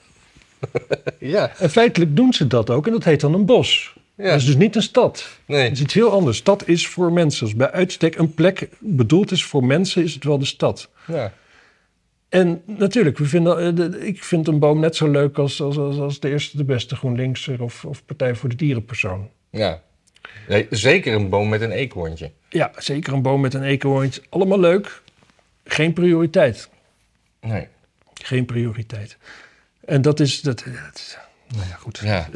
Ja, 1.20 1.52
En 1.58 1.70
feitelijk 1.70 2.16
doen 2.16 2.34
ze 2.34 2.48
dat 2.48 2.70
ook 2.70 2.86
en 2.86 2.92
dat 2.92 3.04
heet 3.04 3.22
dan 3.22 3.34
een 3.34 3.46
bos. 3.46 3.96
Ja. 4.16 4.24
Dat 4.24 4.40
is 4.40 4.46
dus 4.46 4.56
niet 4.56 4.76
een 4.76 4.82
stad. 4.82 5.28
nee. 5.46 5.64
Het 5.64 5.72
is 5.72 5.82
iets 5.82 5.94
heel 5.94 6.12
anders. 6.12 6.38
Stad 6.38 6.68
is 6.68 6.88
voor 6.88 7.12
mensen. 7.14 7.46
Als 7.46 7.56
bij 7.56 7.72
uitstek 7.72 8.16
een 8.16 8.34
plek 8.34 8.70
bedoeld 8.80 9.32
is 9.32 9.46
voor 9.46 9.64
mensen, 9.66 10.04
is 10.04 10.14
het 10.14 10.24
wel 10.24 10.40
de 10.40 10.46
stad. 10.46 10.90
Ja. 11.08 11.34
En 12.30 12.62
natuurlijk, 12.66 13.18
we 13.18 13.26
vinden, 13.26 13.78
eh, 13.78 14.08
ik 14.08 14.24
vind 14.24 14.48
een 14.48 14.60
boom 14.60 14.80
net 14.80 14.96
zo 14.96 15.12
leuk 15.12 15.38
als, 15.38 15.62
als, 15.62 15.78
als, 15.78 15.98
als 15.98 16.20
de 16.20 16.30
eerste, 16.30 16.58
de 16.58 16.64
beste 16.64 16.96
GroenLinkser 16.96 17.62
of, 17.62 17.86
of 17.86 18.06
Partij 18.06 18.36
voor 18.36 18.50
de 18.50 18.56
Dierenpersoon. 18.56 19.30
ja. 19.50 19.82
Nee, 20.48 20.68
zeker 20.70 21.14
een 21.14 21.30
boom 21.30 21.50
met 21.50 21.62
een 21.62 21.72
eekhoorntje. 21.72 22.32
Ja, 22.50 22.72
zeker 22.78 23.14
een 23.14 23.22
boom 23.22 23.42
met 23.42 23.54
een 23.54 23.64
eekhoorntje. 23.64 24.22
Allemaal 24.30 24.60
leuk. 24.60 25.02
Geen 25.64 25.94
prioriteit. 25.94 26.70
Nee. 27.42 27.68
Geen 28.14 28.46
prioriteit. 28.46 29.18
En 29.86 30.02
dat 30.02 30.20
is... 30.20 30.42
Dat, 30.42 30.64
dat- 30.66 31.18
nou 31.56 31.68
ja, 31.70 31.76
goed. 31.76 32.00
Ja. 32.04 32.28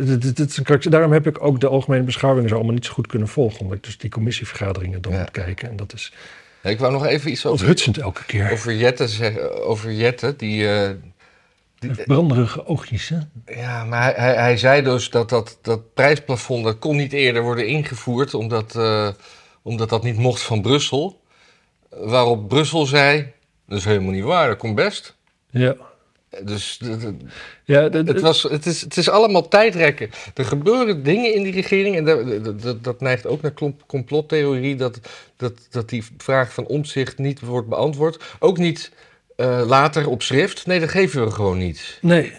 Daarom 0.89 1.11
heb 1.11 1.27
ik 1.27 1.43
ook 1.43 1.59
de 1.59 1.67
algemene 1.67 2.03
beschouwingen 2.03 2.49
zo 2.49 2.55
allemaal 2.55 2.73
niet 2.73 2.85
zo 2.85 2.93
goed 2.93 3.07
kunnen 3.07 3.27
volgen. 3.27 3.59
Omdat 3.59 3.77
ik 3.77 3.83
dus 3.83 3.97
die 3.97 4.09
commissievergaderingen 4.09 5.01
dan 5.01 5.11
Ja. 5.13 5.19
moet 5.19 5.31
kijken. 5.31 5.69
En 5.69 5.75
dat 5.75 5.93
is 5.93 6.13
Ik 6.63 6.79
wou 6.79 6.91
nog 6.91 7.05
even 7.05 7.31
iets 7.31 7.45
over, 7.45 7.59
onthutsend 7.59 7.97
elke 7.97 8.25
keer. 8.25 8.51
over 8.51 8.73
Jette 8.75 9.07
zeggen. 9.07 9.63
Over 9.65 9.91
Jette, 9.91 10.35
die... 10.37 10.69
eh, 10.73 10.89
die 11.79 12.03
Branderige 12.05 12.65
oogjes, 12.65 13.09
hè? 13.09 13.17
ja, 13.55 13.83
maar 13.83 14.01
hij, 14.03 14.13
hij, 14.15 14.35
hij 14.35 14.57
zei 14.57 14.81
dus 14.81 15.09
dat 15.09 15.29
dat, 15.29 15.57
dat 15.61 15.93
prijsplafond... 15.93 16.63
dat 16.63 16.79
kon 16.79 16.95
niet 16.95 17.13
eerder 17.13 17.41
worden 17.41 17.67
ingevoerd... 17.67 18.33
omdat, 18.33 18.75
eh, 18.75 19.07
omdat 19.61 19.89
dat 19.89 20.03
niet 20.03 20.17
mocht 20.17 20.41
van 20.41 20.61
Brussel. 20.61 21.21
Waarop 21.89 22.47
Brussel 22.47 22.85
zei... 22.85 23.31
dat 23.67 23.77
is 23.77 23.85
helemaal 23.85 24.11
niet 24.11 24.23
waar, 24.23 24.47
dat 24.47 24.57
komt 24.57 24.75
best. 24.75 25.15
Ja. 25.49 25.75
Dus 26.43 26.79
Ja, 27.63 27.89
het, 27.89 28.21
was, 28.21 28.43
het, 28.43 28.65
is, 28.65 28.81
het 28.81 28.97
is 28.97 29.09
allemaal 29.09 29.47
tijdrekken. 29.47 30.09
Er 30.33 30.45
gebeuren 30.45 31.03
dingen 31.03 31.33
in 31.33 31.43
die 31.43 31.51
regering... 31.53 31.95
en 31.95 32.05
dat, 32.05 32.61
dat- 32.61 32.83
dat, 32.83 33.01
neigt 33.01 33.27
ook 33.27 33.41
naar 33.41 33.53
complottheorie... 33.87 34.75
Dat, 34.75 34.99
dat, 35.37 35.53
dat 35.69 35.89
die 35.89 36.03
vraag 36.17 36.53
van 36.53 36.65
omzicht 36.65 37.17
niet 37.17 37.39
wordt 37.39 37.67
beantwoord. 37.69 38.23
Ook 38.39 38.57
niet 38.57 38.91
eh, 39.35 39.63
later 39.67 40.07
op 40.09 40.21
schrift. 40.21 40.65
Nee, 40.65 40.79
dat 40.79 40.89
geven 40.89 41.25
we 41.25 41.31
gewoon 41.31 41.57
niet. 41.57 41.97
nee. 42.01 42.33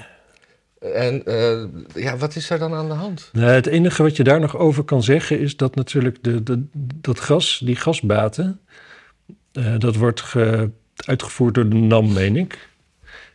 En 0.81 1.25
eh, 1.27 1.65
ja, 2.03 2.17
wat 2.17 2.37
is 2.37 2.47
daar 2.47 2.59
dan 2.59 2.75
aan 2.75 2.89
de 2.89 2.95
hand? 2.95 3.29
Nee, 3.33 3.45
het 3.49 3.67
enige 3.67 4.03
wat 4.03 4.17
je 4.17 4.25
daar 4.25 4.41
nog 4.41 4.57
over 4.57 4.85
kan 4.85 5.03
zeggen 5.03 5.41
is 5.41 5.57
dat 5.57 5.75
natuurlijk 5.75 6.19
de, 6.21 6.43
de, 6.43 6.63
dat 7.01 7.21
gas, 7.21 7.61
die 7.65 7.77
gasbaten, 7.77 8.61
eh, 9.53 9.79
dat 9.79 9.97
wordt 9.97 10.21
ge- 10.21 10.71
uitgevoerd 10.97 11.55
door 11.55 11.69
de 11.69 11.77
NAM, 11.77 12.13
meen 12.13 12.37
ik. 12.37 12.69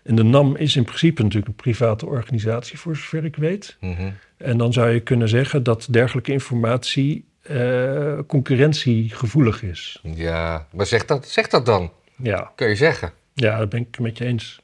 En 0.05 0.15
de 0.15 0.23
NAM 0.23 0.55
is 0.55 0.75
in 0.75 0.83
principe 0.83 1.21
natuurlijk 1.21 1.47
een 1.47 1.55
private 1.55 2.05
organisatie, 2.05 2.79
voor 2.79 2.95
zover 2.95 3.25
ik 3.25 3.35
weet. 3.35 3.77
Mhm. 3.79 4.09
En 4.37 4.57
dan 4.57 4.73
zou 4.73 4.89
je 4.89 4.99
kunnen 4.99 5.29
zeggen 5.29 5.63
dat 5.63 5.87
dergelijke 5.89 6.31
informatie 6.31 7.25
eh, 7.41 8.19
concurrentiegevoelig 8.27 9.63
is. 9.63 9.99
Ja, 10.03 10.67
maar 10.71 10.85
zeg 10.85 11.05
dat, 11.05 11.27
zeg 11.27 11.47
dat 11.47 11.65
dan. 11.65 11.91
Ja, 12.15 12.51
Kun 12.55 12.67
je 12.67 12.75
zeggen. 12.75 13.11
ja, 13.33 13.57
dat 13.57 13.69
ben 13.69 13.79
ik 13.79 13.99
met 13.99 14.17
je 14.17 14.25
eens. 14.25 14.61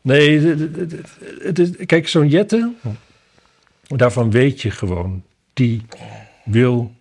Nee, 0.00 0.40
het 1.38 1.58
is, 1.58 1.70
kijk, 1.86 2.08
zo'n 2.08 2.28
Jette, 2.28 2.72
daarvan 3.86 4.30
weet 4.30 4.62
je 4.62 4.70
gewoon, 4.70 5.22
die 5.52 5.82
wil, 6.44 6.92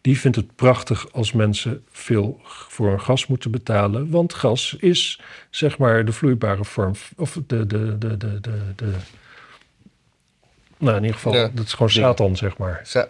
die 0.00 0.18
vindt 0.20 0.36
het 0.36 0.56
prachtig 0.56 1.12
als 1.12 1.32
mensen 1.32 1.84
veel 1.90 2.40
voor 2.44 3.00
gas 3.00 3.26
moeten 3.26 3.50
betalen. 3.50 4.10
Want 4.10 4.34
gas 4.34 4.76
is, 4.78 5.20
zeg 5.50 5.78
maar, 5.78 6.04
de 6.04 6.12
vloeibare 6.12 6.64
vorm, 6.64 6.94
of 7.16 7.38
de, 7.46 7.66
de, 7.66 7.98
de, 7.98 8.16
de, 8.16 8.40
de, 8.40 8.60
de 8.76 8.92
nou, 10.78 10.96
in 10.96 11.02
ieder 11.02 11.16
geval, 11.16 11.34
Ja, 11.34 11.50
dat 11.54 11.66
is 11.66 11.72
gewoon. 11.72 11.90
Satan, 11.90 12.36
zeg 12.36 12.56
maar. 12.56 12.80
Zo, 12.84 13.06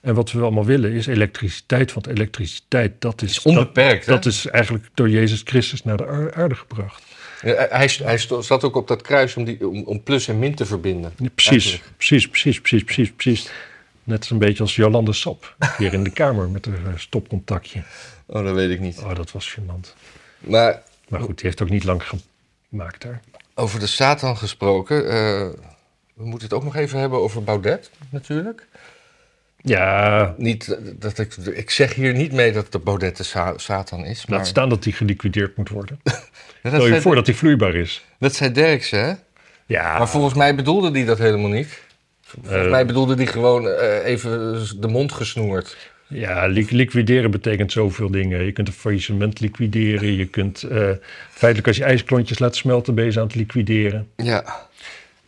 En 0.00 0.14
wat 0.14 0.32
we 0.32 0.40
allemaal 0.40 0.64
willen 0.64 0.92
is 0.92 1.06
elektriciteit, 1.06 1.92
want 1.92 2.06
elektriciteit, 2.06 2.92
dat 2.98 3.22
is, 3.22 3.42
onbeperkt, 3.42 4.06
dat 4.06 4.26
is 4.26 4.46
eigenlijk 4.46 4.86
door 4.94 5.08
Jezus 5.08 5.40
Christus 5.44 5.84
naar 5.84 5.96
de 5.96 6.06
aar- 6.06 6.34
aarde 6.34 6.54
gebracht. 6.54 7.02
Ja, 7.42 7.66
hij, 7.70 7.90
hij 8.02 8.18
zat 8.40 8.64
ook 8.64 8.76
op 8.76 8.88
dat 8.88 9.02
kruis 9.02 9.36
om, 9.36 9.44
die, 9.44 9.68
om, 9.68 9.82
om 9.82 10.02
plus 10.02 10.28
en 10.28 10.38
min 10.38 10.54
te 10.54 10.66
verbinden. 10.66 11.12
Ja, 11.18 11.28
precies, 11.34 11.82
precies, 11.96 12.28
precies, 12.28 12.60
precies, 12.60 12.84
precies, 12.84 13.12
precies. 13.12 13.50
Net 14.04 14.30
een 14.30 14.38
beetje 14.38 14.62
als 14.62 14.76
Jolande 14.76 15.12
Sap, 15.12 15.56
hier 15.78 15.92
in 15.92 16.04
de 16.04 16.10
kamer 16.10 16.48
met 16.48 16.66
een 16.66 16.74
eh, 16.86 16.92
stopcontactje. 16.96 17.82
Oh, 18.26 18.44
dat 18.44 18.54
weet 18.54 18.70
ik 18.70 18.80
niet. 18.80 18.98
Oh, 18.98 19.14
dat 19.14 19.32
was 19.32 19.56
gênant. 19.58 19.94
Maar 20.38 20.82
Maar 21.08 21.20
goed, 21.20 21.36
die 21.36 21.46
heeft 21.46 21.62
ook 21.62 21.70
niet 21.70 21.84
lang 21.84 22.02
gemaakt 22.68 23.02
daar. 23.02 23.20
over 23.54 23.80
de 23.80 23.86
Satan 23.86 24.36
gesproken... 24.36 25.08
eh, 25.08 25.48
we 26.14 26.24
moeten 26.24 26.48
het 26.48 26.56
ook 26.56 26.64
nog 26.64 26.76
even 26.76 26.98
hebben 26.98 27.18
over 27.18 27.44
Baudet, 27.44 27.90
natuurlijk. 28.10 28.66
Ja, 29.56 30.34
Niet, 30.38 30.78
dat 30.98 31.18
ik, 31.18 31.36
ik 31.36 31.70
zeg 31.70 31.94
hier 31.94 32.12
niet 32.14 32.32
mee 32.32 32.52
dat 32.52 32.72
de 32.72 32.78
Baudet 32.78 33.16
de 33.16 33.22
Sa- 33.22 33.58
Satan 33.58 34.04
is. 34.04 34.26
Maar 34.26 34.38
laat 34.38 34.46
staan 34.46 34.68
dat 34.68 34.82
die 34.82 34.92
geliquideerd 34.92 35.56
moet 35.56 35.68
worden. 35.68 36.00
Ja, 36.62 36.70
Stel 36.70 36.86
je 36.86 37.00
voor 37.00 37.14
dat 37.14 37.26
die 37.26 37.36
vloeibaar 37.36 37.74
is. 37.74 38.04
dat 38.18 38.34
zei 38.34 38.50
Derksen, 38.52 39.04
hè? 39.04 39.12
Ja, 39.66 39.98
Maar 39.98 40.08
volgens 40.08 40.34
mij 40.34 40.54
bedoelde 40.54 40.90
hij 40.90 41.04
dat 41.04 41.18
helemaal 41.18 41.50
niet. 41.50 41.82
Volgens 42.42 42.64
Eh. 42.64 42.70
mij 42.70 42.86
bedoelde 42.86 43.14
hij 43.14 43.26
gewoon 43.26 43.68
eh, 43.68 44.04
even 44.06 44.62
de 44.80 44.88
mond 44.88 45.12
gesnoerd. 45.12 45.76
Ja, 46.06 46.46
li- 46.46 46.66
liquideren 46.70 47.30
betekent 47.30 47.72
zoveel 47.72 48.10
dingen. 48.10 48.44
Je 48.44 48.52
kunt 48.52 48.68
een 48.68 48.74
faillissement 48.74 49.40
liquideren. 49.40 50.16
Je 50.16 50.26
kunt 50.26 50.62
eh, 50.62 50.88
feitelijk 51.30 51.66
als 51.68 51.76
je 51.76 51.84
ijsklontjes 51.84 52.38
laat 52.38 52.56
smelten, 52.56 52.94
ben 52.94 53.04
je 53.04 53.10
ze 53.10 53.20
aan 53.20 53.26
het 53.26 53.34
liquideren. 53.34 54.08
Ja, 54.16 54.44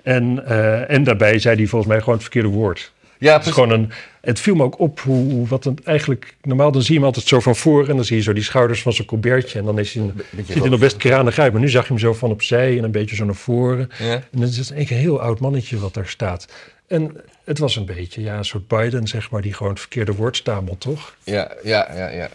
En, 0.02 0.46
eh, 0.46 0.90
en 0.90 1.04
daarbij 1.04 1.38
zei 1.38 1.56
hij 1.56 1.66
volgens 1.66 1.90
mij 1.90 1.98
gewoon 2.00 2.14
het 2.14 2.22
verkeerde 2.22 2.48
woord. 2.48 2.92
ja 3.18 3.32
Het, 3.36 3.46
is 3.46 3.52
precies. 3.52 3.52
gewoon 3.52 3.70
een, 3.84 3.90
het 4.20 4.40
viel 4.40 4.54
me 4.54 4.62
ook 4.62 4.78
op 4.78 5.00
hoe, 5.00 5.46
wat 5.46 5.64
het 5.64 5.82
eigenlijk... 5.84 6.34
Normaal 6.42 6.72
dan 6.72 6.82
zie 6.82 6.90
je 6.92 6.98
hem 6.98 7.06
altijd 7.08 7.26
zo 7.26 7.40
van 7.40 7.56
voor 7.56 7.88
en 7.88 7.96
dan 7.96 8.04
zie 8.04 8.16
je 8.16 8.22
zo 8.22 8.32
die 8.32 8.42
schouders 8.42 8.82
van 8.82 8.92
zijn 8.92 9.06
colbertje. 9.06 9.58
En 9.58 9.64
dan 9.64 9.78
is 9.78 9.94
hij, 9.94 10.02
een- 10.02 10.44
ziet 10.46 10.58
hij 10.60 10.68
nog 10.68 10.80
best 10.80 10.96
kranig 10.96 11.38
uit. 11.38 11.52
Maar 11.52 11.60
nu 11.60 11.68
zag 11.68 11.82
je 11.82 11.88
hem 11.88 11.98
zo 11.98 12.12
van 12.14 12.30
opzij 12.30 12.78
en 12.78 12.84
een 12.84 12.90
beetje 12.90 13.16
zo 13.16 13.24
naar 13.24 13.34
voren. 13.34 13.88
Ja. 13.98 14.22
En 14.32 14.40
het 14.40 14.56
is 14.56 14.70
een 14.70 14.86
heel 14.86 15.20
oud 15.20 15.40
mannetje 15.40 15.78
wat 15.78 15.94
daar 15.94 16.06
staat. 16.08 16.48
En 16.86 17.16
het 17.44 17.58
was 17.58 17.76
een 17.76 17.86
beetje 17.86 18.22
ja, 18.22 18.36
een 18.36 18.44
soort 18.44 18.68
Biden, 18.68 19.06
zeg 19.06 19.30
maar, 19.30 19.42
die 19.42 19.52
gewoon 19.52 19.72
het 19.72 19.80
verkeerde 19.80 20.14
woord 20.14 20.36
stamelt, 20.36 20.80
toch? 20.80 21.16
Ja, 21.24 21.52
ja, 21.62 21.88
ja, 21.94 22.08
ja. 22.08 22.28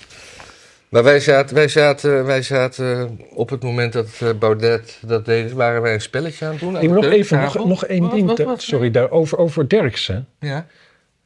Maar 0.89 1.03
wij 1.03 1.19
zaten, 1.19 1.55
wij 1.55 1.67
zaten, 1.67 2.25
wij 2.25 2.41
zaten 2.41 3.19
op 3.33 3.49
het 3.49 3.63
moment 3.63 3.93
dat 3.93 4.07
eh, 4.19 4.29
Baudet 4.39 4.97
dat 5.01 5.25
deed, 5.25 5.51
waren 5.51 5.81
wij 5.81 5.93
een 5.93 6.01
spelletje 6.01 6.45
aan 6.45 6.51
het 6.51 6.59
doen. 6.59 6.75
aan 6.75 6.81
Ik 6.81 6.89
moet 6.89 7.01
de 7.01 7.07
nog 7.07 7.17
even, 7.17 7.39
nog, 7.39 7.65
nog 7.65 7.85
één 7.85 8.01
Wat, 8.01 8.11
ding, 8.11 8.27
wat, 8.27 8.39
wat? 8.39 8.61
sorry, 8.61 8.91
daarover 8.91 9.37
over 9.37 9.69
Derksen. 9.69 10.27
Ja. 10.39 10.67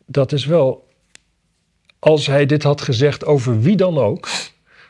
Dat 0.06 0.32
is 0.32 0.46
wel, 0.46 0.88
als 2.00 2.28
hij 2.28 2.46
dit 2.46 2.64
had 2.64 2.82
gezegd 2.82 3.26
over 3.26 3.62
wie 3.62 3.76
dan 3.76 3.98
ook, 3.98 4.28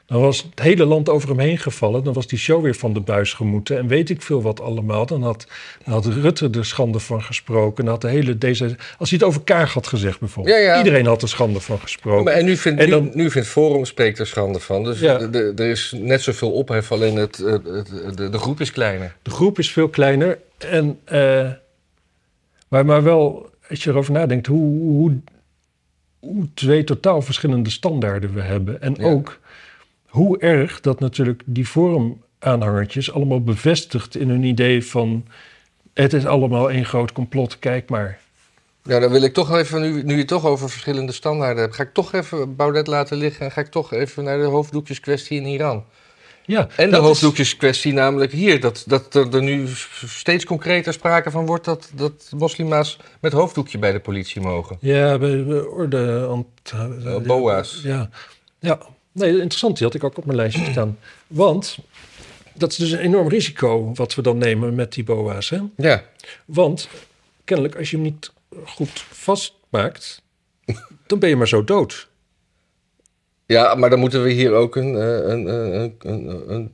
dan 0.06 0.22
was 0.22 0.44
het 0.44 0.60
hele 0.60 0.86
land 0.86 1.10
over 1.10 1.30
hem 1.30 1.40
heen 1.40 1.58
gevallen. 1.58 2.04
Dan 2.04 2.14
was 2.14 2.28
die 2.28 2.40
show 2.40 2.64
weer 2.64 2.76
van 2.76 2.94
de 2.94 3.00
buis 3.00 3.34
gemoeten 3.34 3.78
en 3.78 3.88
weet 3.88 4.10
ik 4.10 4.22
veel 4.22 4.42
wat 4.42 4.62
allemaal. 4.62 5.06
Dan 5.06 5.24
had, 5.24 5.48
dan 5.84 5.94
had 5.94 6.06
Rutte 6.06 6.50
er 6.50 6.66
schande 6.66 7.00
van 7.00 7.22
gesproken. 7.22 7.84
Dan 7.84 7.94
had 7.94 8.02
de 8.02 8.08
hele 8.10 8.38
deze, 8.38 8.76
als 8.98 9.10
hij 9.10 9.20
het 9.20 9.28
over 9.28 9.42
Kaag 9.42 9.74
had 9.74 9.88
gezegd 9.88 10.20
bijvoorbeeld. 10.20 10.56
Ja, 10.56 10.62
ja. 10.62 10.78
Iedereen 10.78 11.06
had 11.06 11.22
er 11.22 11.28
schande 11.30 11.60
van 11.60 11.80
gesproken. 11.80 12.24
Maar, 12.24 12.34
en 12.34 12.46
nu 12.46 12.58
vindt, 12.58 12.80
En 12.80 12.86
nu, 12.86 12.92
dan- 12.92 13.12
nu 13.14 13.32
vindt 13.32 13.48
Forum 13.48 13.86
spreekt 13.86 14.20
er 14.20 14.28
schande 14.28 14.60
van. 14.60 14.84
Dus 14.84 15.00
Ja. 15.00 15.20
er 15.32 15.60
is 15.60 15.94
net 15.98 16.22
zoveel 16.22 16.52
ophef, 16.52 16.92
alleen 16.92 17.16
het, 17.16 17.38
het, 17.38 17.64
het- 17.68 18.18
de, 18.18 18.30
de 18.30 18.38
groep 18.40 18.60
is 18.62 18.72
kleiner. 18.72 19.16
De 19.22 19.30
groep 19.30 19.60
is 19.60 19.72
veel 19.72 19.90
kleiner. 19.90 20.40
En, 20.58 21.00
eh, 21.06 21.50
maar, 22.68 22.86
maar 22.86 23.04
wel, 23.04 23.50
als 23.70 23.84
je 23.84 23.90
erover 23.90 24.12
nadenkt, 24.14 24.48
hoe, 24.48 24.80
hoe, 24.80 25.18
hoe 26.20 26.48
twee 26.54 26.84
totaal 26.84 27.22
verschillende 27.22 27.70
standaarden 27.70 28.34
we 28.34 28.42
hebben. 28.42 28.82
En 28.82 29.04
ook 29.04 29.40
hoe 30.16 30.38
erg 30.40 30.82
dat 30.82 31.00
natuurlijk 31.00 31.42
die 31.46 31.66
forum-aanhangertjes 31.66 33.12
allemaal 33.14 33.42
bevestigt 33.44 34.16
in 34.16 34.30
hun 34.30 34.44
idee 34.44 34.86
van... 34.86 35.26
het 35.94 36.14
is 36.14 36.26
allemaal 36.26 36.72
één 36.72 36.86
groot 36.86 37.12
complot, 37.12 37.60
kijk 37.60 37.90
maar. 37.90 38.20
Ja, 38.84 39.00
dan 39.00 39.12
wil 39.12 39.22
ik 39.24 39.34
toch 39.34 39.52
even, 39.58 39.82
nu, 39.82 40.04
nu 40.04 40.12
je 40.14 40.18
het 40.20 40.28
toch 40.28 40.46
over 40.46 40.70
verschillende 40.70 41.12
standaarden 41.12 41.64
hebt, 41.64 41.76
ga 41.76 41.84
ik 41.84 41.94
toch 41.94 42.14
even 42.14 42.56
Baudet 42.56 42.88
laten 42.88 43.18
liggen 43.18 43.46
en 43.46 43.52
ga 43.52 43.62
ik 43.62 43.68
toch 43.68 43.94
even 43.94 44.24
naar 44.24 44.38
de 44.38 44.44
hoofddoekjeskwestie 44.44 45.40
in 45.40 45.46
Iran. 45.46 45.84
Ja, 46.46 46.60
En 46.76 46.86
de 46.86 46.92
dat 46.92 47.02
is- 47.02 47.08
hoofddoekjeskwestie, 47.08 47.94
namelijk 47.94 48.32
hier, 48.32 48.60
dat, 48.60 48.84
dat 48.88 49.16
er 49.16 49.36
er 49.36 49.44
nu 49.44 49.68
steeds 50.06 50.46
concreter 50.46 50.94
sprake 50.94 51.32
van 51.32 51.46
wordt 51.46 51.66
dat, 51.66 51.92
dat 51.96 52.32
moslima's 52.38 53.00
met 53.20 53.32
hoofddoekje 53.32 53.78
bij 53.78 53.92
de 53.92 54.00
politie 54.00 54.42
mogen. 54.42 54.78
Ja, 54.80 55.18
bij 55.18 55.30
de 55.44 55.68
orde... 55.70 56.26
ant- 56.30 56.74
Oh, 57.06 57.22
boa's. 57.26 57.80
Ja. 57.84 58.10
ja, 58.60 58.80
nee, 59.16 59.32
interessant. 59.32 59.78
Die 59.78 59.86
had 59.86 59.96
ik 59.96 60.04
ook 60.04 60.18
op 60.18 60.26
mijn 60.26 60.38
lijstje 60.38 60.66
staan. 60.72 60.98
Want 61.28 61.78
dat 62.54 62.72
is 62.72 62.78
dus 62.78 62.92
een 62.92 63.00
enorm 63.00 63.28
risico 63.28 63.92
wat 63.94 64.16
we 64.16 64.22
dan 64.22 64.38
nemen 64.38 64.76
met 64.76 64.94
die 64.94 65.04
boa's. 65.04 65.50
Hè? 65.50 65.60
Ja, 65.78 66.04
Want 66.46 66.90
kennelijk, 67.44 67.76
als 67.76 67.90
je 67.90 67.96
hem 67.96 68.06
niet 68.06 68.32
goed 68.66 69.06
vastmaakt, 69.10 70.22
dan 71.08 71.20
ben 71.20 71.30
je 71.30 71.36
maar 71.36 71.48
zo 71.48 71.64
dood. 71.64 72.08
ja 73.46 73.76
maar 73.76 73.90
dan 73.90 74.00
moeten 74.00 74.24
we 74.24 74.30
hier 74.32 74.52
ook 74.54 74.76
een, 74.76 74.96
eh, 74.96 75.30
een, 75.32 75.48
een, 75.48 75.96
een, 76.00 76.54
een 76.54 76.72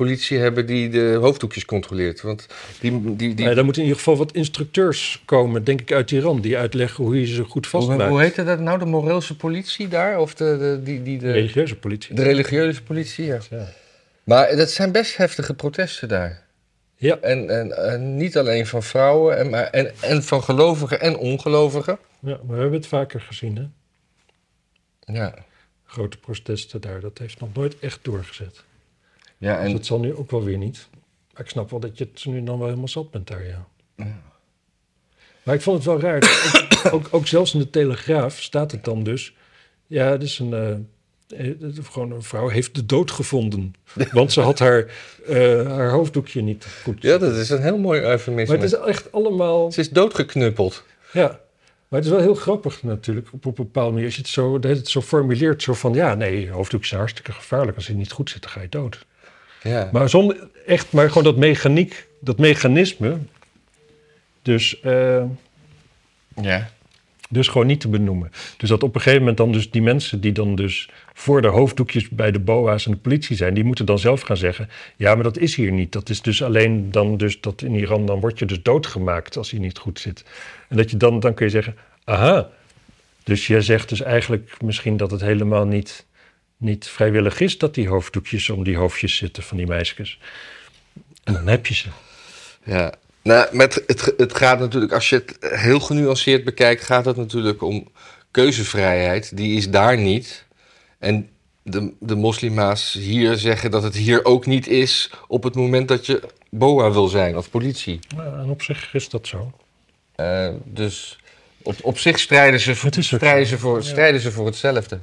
politie 0.00 0.38
hebben 0.38 0.66
die 0.66 0.88
de 0.88 1.18
hoofddoekjes 1.20 1.64
controleert. 1.64 2.20
Want 2.20 2.46
die, 2.80 3.16
die, 3.16 3.34
die, 3.34 3.44
Nee, 3.46 3.54
dan 3.54 3.64
moeten 3.64 3.82
in 3.82 3.88
ieder 3.88 4.02
geval 4.02 4.16
wat 4.16 4.32
instructeurs 4.32 5.22
komen, 5.24 5.64
denk 5.64 5.80
ik, 5.80 5.92
uit 5.92 6.10
Iran, 6.10 6.40
die 6.40 6.56
uitleggen 6.56 7.04
hoe 7.04 7.20
je 7.20 7.26
ze 7.26 7.44
goed 7.44 7.66
hoe, 7.66 7.80
vastmaakt. 7.80 8.10
hoe 8.10 8.20
heette 8.20 8.44
dat 8.44 8.60
nou? 8.60 8.78
De 8.78 8.84
Moreelse 8.84 9.36
politie 9.36 9.88
daar? 9.88 10.18
Of 10.18 10.34
de, 10.34 10.56
de, 10.58 10.80
die, 10.82 11.02
die, 11.02 11.18
de 11.18 11.26
de, 11.26 11.32
religieuze 11.32 11.76
politie. 11.76 12.14
de 12.14 12.22
religieuze 12.22 12.82
politie, 12.82 13.24
ja. 13.24 13.38
ja. 13.50 13.68
Maar 14.24 14.56
dat 14.56 14.70
zijn 14.70 14.92
best 14.92 15.16
heftige 15.16 15.54
protesten 15.54 16.08
daar. 16.08 16.42
Ja. 16.96 17.18
En, 17.20 17.50
en, 17.50 17.92
en 17.92 18.16
niet 18.16 18.38
alleen 18.38 18.66
van 18.66 18.82
vrouwen, 18.82 19.38
en, 19.38 19.50
maar, 19.50 19.64
en, 19.64 19.92
en 20.00 20.22
van 20.22 20.42
gelovigen 20.42 21.00
en 21.00 21.16
ongelovigen. 21.16 21.98
ja, 22.20 22.38
maar 22.46 22.56
we 22.56 22.60
hebben 22.60 22.78
het 22.78 22.86
vaker 22.86 23.20
gezien, 23.20 23.56
hè? 23.56 23.66
Ja, 25.14 25.34
Grote 25.84 26.18
protesten 26.18 26.80
daar, 26.80 27.00
dat 27.00 27.18
heeft 27.18 27.40
nog 27.40 27.54
nooit 27.54 27.78
echt 27.78 27.98
doorgezet. 28.02 28.62
Ja 29.40 29.56
Dus 29.56 29.66
en 29.66 29.72
dat 29.72 29.86
zal 29.86 30.00
nu 30.00 30.14
ook 30.14 30.30
wel 30.30 30.44
weer 30.44 30.58
niet. 30.58 30.88
Maar 31.32 31.42
ik 31.42 31.48
snap 31.48 31.70
wel 31.70 31.80
dat 31.80 31.98
je 31.98 32.08
het 32.12 32.24
nu 32.26 32.42
dan 32.42 32.58
wel 32.58 32.66
helemaal 32.66 32.88
zat 32.88 33.10
bent 33.10 33.26
daar, 33.26 33.46
ja. 33.46 33.66
Maar 35.42 35.54
ik 35.54 35.60
vond 35.60 35.76
het 35.76 35.86
wel 35.86 36.00
raar. 36.00 36.22
ook, 36.84 36.94
ook, 36.94 37.08
ook 37.10 37.26
zelfs 37.26 37.54
in 37.54 37.60
de 37.60 37.70
Telegraaf 37.70 38.40
staat 38.40 38.70
het 38.70 38.84
dan 38.84 39.02
dus... 39.02 39.34
Ja, 39.86 40.10
het 40.10 40.22
is 40.22 40.38
een... 40.38 40.52
eh, 40.52 41.48
eh, 41.48 41.54
gewoon 41.82 42.10
een 42.10 42.22
vrouw 42.22 42.48
heeft 42.48 42.74
de 42.74 42.86
dood 42.86 43.10
gevonden. 43.10 43.74
Want 44.12 44.32
ze 44.32 44.40
had 44.40 44.58
haar, 44.58 44.86
eh, 45.26 45.66
haar 45.66 45.90
hoofddoekje 45.90 46.42
niet 46.42 46.66
goed. 46.82 47.02
ja, 47.02 47.18
dat 47.18 47.34
is 47.34 47.50
een 47.50 47.62
heel 47.62 47.78
mooi 47.78 48.00
eufemisme. 48.00 48.54
maar 48.54 48.64
het 48.64 48.72
is 48.72 48.78
echt 48.78 49.12
allemaal... 49.12 49.72
Ze 49.72 49.80
is 49.80 49.90
doodgeknuppeld. 49.90 50.84
Ja, 51.12 51.40
maar 51.88 51.98
het 51.98 52.04
is 52.04 52.10
wel 52.10 52.20
heel 52.20 52.34
grappig 52.34 52.82
natuurlijk 52.82 53.26
op, 53.32 53.46
op 53.46 53.58
een 53.58 53.64
bepaalde 53.64 53.90
manier. 53.90 54.06
Als 54.06 54.14
je 54.14 54.20
het 54.20 54.30
zo, 54.30 54.58
dat 54.58 54.76
het 54.76 54.88
zo 54.88 55.00
formuleert, 55.00 55.62
zo 55.62 55.74
van... 55.74 55.94
Ja, 55.94 56.14
nee, 56.14 56.50
hoofddoekjes 56.50 56.88
zijn 56.88 57.00
hartstikke 57.00 57.32
gevaarlijk. 57.32 57.76
Als 57.76 57.86
je 57.86 57.94
niet 57.94 58.12
goed 58.12 58.30
zit, 58.30 58.42
dan 58.42 58.50
ga 58.50 58.60
je 58.60 58.68
dood. 58.68 59.06
Ja. 59.62 59.88
Maar 59.92 60.08
zonder 60.08 60.48
echt, 60.66 60.92
maar 60.92 61.08
gewoon 61.08 61.24
dat 61.24 61.36
mechaniek, 61.36 62.08
dat 62.20 62.38
mechanisme. 62.38 63.18
Dus, 64.42 64.80
eh, 64.80 65.22
ja. 66.42 66.70
dus 67.28 67.48
gewoon 67.48 67.66
niet 67.66 67.80
te 67.80 67.88
benoemen. 67.88 68.30
Dus 68.56 68.68
dat 68.68 68.82
op 68.82 68.94
een 68.94 69.00
gegeven 69.00 69.20
moment 69.20 69.36
dan 69.36 69.52
dus 69.52 69.70
die 69.70 69.82
mensen 69.82 70.20
die 70.20 70.32
dan 70.32 70.54
dus 70.54 70.90
voor 71.14 71.42
de 71.42 71.48
hoofddoekjes 71.48 72.08
bij 72.08 72.30
de 72.30 72.40
BOA's 72.40 72.86
en 72.86 72.92
de 72.92 72.98
politie 72.98 73.36
zijn, 73.36 73.54
die 73.54 73.64
moeten 73.64 73.86
dan 73.86 73.98
zelf 73.98 74.20
gaan 74.20 74.36
zeggen: 74.36 74.68
ja, 74.96 75.14
maar 75.14 75.24
dat 75.24 75.38
is 75.38 75.54
hier 75.54 75.72
niet. 75.72 75.92
Dat 75.92 76.08
is 76.08 76.22
dus 76.22 76.42
alleen 76.42 76.90
dan 76.90 77.16
dus 77.16 77.40
dat 77.40 77.62
in 77.62 77.74
Iran 77.74 78.06
dan 78.06 78.20
word 78.20 78.38
je 78.38 78.44
dus 78.44 78.62
doodgemaakt 78.62 79.36
als 79.36 79.50
je 79.50 79.58
niet 79.58 79.78
goed 79.78 80.00
zit. 80.00 80.24
En 80.68 80.76
dat 80.76 80.90
je 80.90 80.96
dan 80.96 81.20
dan 81.20 81.34
kun 81.34 81.46
je 81.46 81.52
zeggen: 81.52 81.76
aha. 82.04 82.50
Dus 83.24 83.46
je 83.46 83.60
zegt 83.60 83.88
dus 83.88 84.00
eigenlijk 84.02 84.56
misschien 84.62 84.96
dat 84.96 85.10
het 85.10 85.20
helemaal 85.20 85.66
niet, 85.66 86.06
niet 86.60 86.88
vrijwillig 86.88 87.40
is 87.40 87.58
dat 87.58 87.74
die 87.74 87.88
hoofddoekjes 87.88 88.50
om 88.50 88.64
die 88.64 88.76
hoofdjes 88.76 89.16
zitten 89.16 89.42
van 89.42 89.56
die 89.56 89.66
meisjes. 89.66 90.18
En 91.24 91.32
dan 91.32 91.46
heb 91.46 91.66
je 91.66 91.74
ze. 91.74 91.88
Ja, 92.64 92.94
nou, 93.22 93.56
met 93.56 93.82
het, 93.86 94.14
het 94.16 94.34
gaat 94.34 94.58
natuurlijk, 94.58 94.92
als 94.92 95.08
je 95.08 95.16
het 95.16 95.36
heel 95.54 95.80
genuanceerd 95.80 96.44
bekijkt, 96.44 96.84
gaat 96.84 97.04
het 97.04 97.16
natuurlijk 97.16 97.62
om 97.62 97.88
keuzevrijheid. 98.30 99.36
Die 99.36 99.56
is 99.56 99.70
daar 99.70 99.98
niet. 99.98 100.44
En 100.98 101.28
de, 101.62 101.92
de 102.00 102.14
moslima's 102.14 102.92
hier 102.92 103.36
zeggen 103.36 103.70
dat 103.70 103.82
het 103.82 103.94
hier 103.94 104.24
ook 104.24 104.46
niet 104.46 104.66
is 104.66 105.10
op 105.28 105.42
het 105.42 105.54
moment 105.54 105.88
dat 105.88 106.06
je 106.06 106.22
BOA 106.50 106.90
wil 106.90 107.08
zijn 107.08 107.36
of 107.36 107.50
politie. 107.50 108.00
Ja, 108.16 108.24
en 108.24 108.50
op 108.50 108.62
zich 108.62 108.94
is 108.94 109.08
dat 109.08 109.26
zo. 109.26 109.52
Eh, 110.14 110.48
dus 110.64 111.18
op, 111.62 111.76
op 111.82 111.98
zich 111.98 112.18
strijden 112.18 112.60
ze, 112.60 112.74
strijden, 112.98 113.46
ze 113.46 113.58
voor, 113.58 113.82
strijden 113.82 114.20
ze 114.20 114.32
voor 114.32 114.46
hetzelfde. 114.46 115.00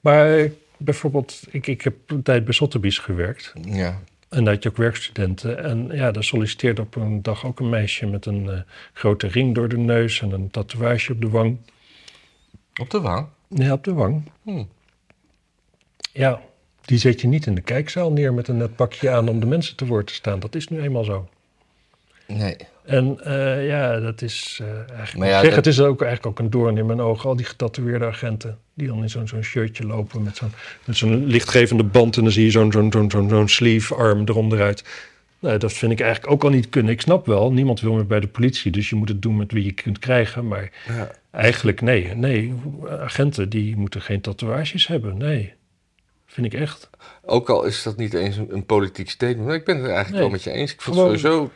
Maar 0.00 0.38
eh, 0.38 0.50
bijvoorbeeld, 0.76 1.42
ik, 1.50 1.66
ik 1.66 1.82
heb 1.82 1.94
een 2.06 2.22
tijd 2.22 2.44
bij 2.44 2.54
Sotheby's 2.54 2.98
gewerkt. 2.98 3.52
Ja. 3.62 4.00
En 4.28 4.44
daar 4.44 4.54
had 4.54 4.62
je 4.62 4.68
ook 4.68 4.76
werkstudenten. 4.76 5.64
En 5.64 5.88
ja, 5.92 6.10
daar 6.10 6.24
solliciteerde 6.24 6.82
op 6.82 6.96
een 6.96 7.22
dag 7.22 7.44
ook 7.46 7.60
een 7.60 7.68
meisje 7.68 8.06
met 8.06 8.26
een 8.26 8.50
eh, 8.50 8.60
grote 8.92 9.26
ring 9.26 9.54
door 9.54 9.68
de 9.68 9.78
neus 9.78 10.20
en 10.20 10.32
een 10.32 10.50
tatoeage 10.50 11.12
op 11.12 11.20
de 11.20 11.28
wang. 11.28 11.58
Op 12.80 12.90
de 12.90 13.00
wang. 13.00 13.26
Ja, 13.48 13.72
op 13.72 13.84
de 13.84 13.92
wang. 13.92 14.30
Hm. 14.42 14.64
Ja, 16.12 16.40
die 16.84 16.98
zet 16.98 17.20
je 17.20 17.26
niet 17.26 17.46
in 17.46 17.54
de 17.54 17.60
kijkzaal 17.60 18.12
neer 18.12 18.34
met 18.34 18.48
een 18.48 18.56
net 18.56 18.76
pakje 18.76 19.10
aan 19.10 19.28
om 19.28 19.40
de 19.40 19.46
mensen 19.46 19.76
te 19.76 19.86
woord 19.86 20.06
te 20.06 20.14
staan. 20.14 20.40
Dat 20.40 20.54
is 20.54 20.68
nu 20.68 20.80
eenmaal 20.80 21.04
zo. 21.04 21.28
Nee. 22.30 22.56
En 22.84 23.18
eh, 23.24 23.66
ja, 23.66 24.00
dat 24.00 24.22
is 24.22 24.58
eh, 24.62 24.68
eigenlijk. 24.76 25.16
Maar 25.16 25.28
ja, 25.28 25.40
zeg, 25.40 25.44
dat- 25.54 25.54
het 25.54 25.66
is 25.66 25.80
ook 25.80 26.02
eigenlijk 26.02 26.26
ook 26.26 26.44
een 26.44 26.50
doorn 26.50 26.76
in 26.76 26.86
mijn 26.86 27.00
ogen. 27.00 27.28
Al 27.28 27.36
die 27.36 27.46
getatoeëerde 27.46 28.04
agenten 28.06 28.58
die 28.74 28.86
dan 28.86 29.02
in 29.02 29.10
zo'n 29.10 29.28
zo'n 29.28 29.42
shirtje 29.42 29.86
lopen 29.86 30.22
met 30.22 30.36
zo'n 30.36 30.52
met 30.84 30.96
zo'n 30.96 31.26
lichtgevende 31.26 31.84
band 31.84 32.16
en 32.16 32.22
dan 32.22 32.32
zie 32.32 32.44
je 32.44 32.50
zo'n 32.50 32.72
zo'n 32.72 32.92
zo'n 32.92 33.10
zo'n 33.10 33.28
zo'n 33.28 33.48
sleeve 33.48 33.94
arm 33.94 34.20
eronderuit. 34.24 34.84
Nou, 35.38 35.58
dat 35.58 35.72
vind 35.72 35.92
ik 35.92 36.00
eigenlijk 36.00 36.32
ook 36.32 36.44
al 36.44 36.50
niet 36.50 36.68
kunnen. 36.68 36.92
Ik 36.92 37.00
snap 37.00 37.26
wel, 37.26 37.52
niemand 37.52 37.80
wil 37.80 37.92
meer 37.92 38.06
bij 38.06 38.20
de 38.20 38.26
politie, 38.26 38.70
dus 38.72 38.88
je 38.88 38.96
moet 38.96 39.08
het 39.08 39.22
doen 39.22 39.36
met 39.36 39.52
wie 39.52 39.64
je 39.64 39.72
kunt 39.72 39.98
krijgen. 39.98 40.48
Maar 40.48 40.70
Ja. 40.88 41.10
eigenlijk 41.30 41.80
nee, 41.80 42.14
nee, 42.14 42.54
agenten 43.00 43.48
die 43.48 43.76
moeten 43.76 44.00
geen 44.02 44.20
tatoeages 44.20 44.86
hebben. 44.86 45.16
Nee, 45.18 45.52
vind 46.26 46.46
ik 46.46 46.54
echt. 46.60 46.90
Ook 47.24 47.48
al 47.50 47.64
is 47.64 47.82
dat 47.82 47.96
niet 47.96 48.14
eens 48.14 48.36
een, 48.36 48.46
een 48.54 48.66
politiek 48.66 49.10
statement. 49.10 49.46
Maar 49.46 49.54
ik 49.54 49.64
ben 49.64 49.76
het 49.76 49.84
er 49.84 49.90
eigenlijk 49.92 50.22
Nee. 50.22 50.30
wel 50.30 50.38
met 50.38 50.42
je 50.54 50.60
eens. 50.60 50.72
Ik 50.72 50.80
vond 50.80 50.96
Gewoon- 50.96 51.10
het 51.12 51.20
sowieso 51.20 51.50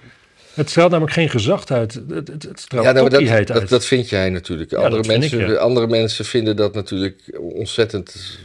Het 0.55 0.71
straalt 0.71 0.91
namelijk 0.91 1.15
geen 1.17 1.31
gezag 1.31 1.67
uit. 1.71 1.95
Het, 1.95 2.29
het, 2.29 2.43
het 2.43 2.61
straalt 2.61 2.85
Ja, 2.87 2.93
nou, 2.93 3.09
dat, 3.09 3.29
uit. 3.29 3.47
dat, 3.47 3.69
dat 3.69 3.85
vind 3.85 4.09
jij 4.09 4.31
natuurlijk. 4.31 4.71
Ja, 4.71 4.79
andere, 4.79 5.07
mensen, 5.07 5.41
ik, 5.41 5.47
ja. 5.49 5.55
andere 5.55 5.87
mensen 5.87 6.25
vinden 6.25 6.57
dat 6.57 6.75
natuurlijk 6.75 7.39
ontzettend. 7.39 8.39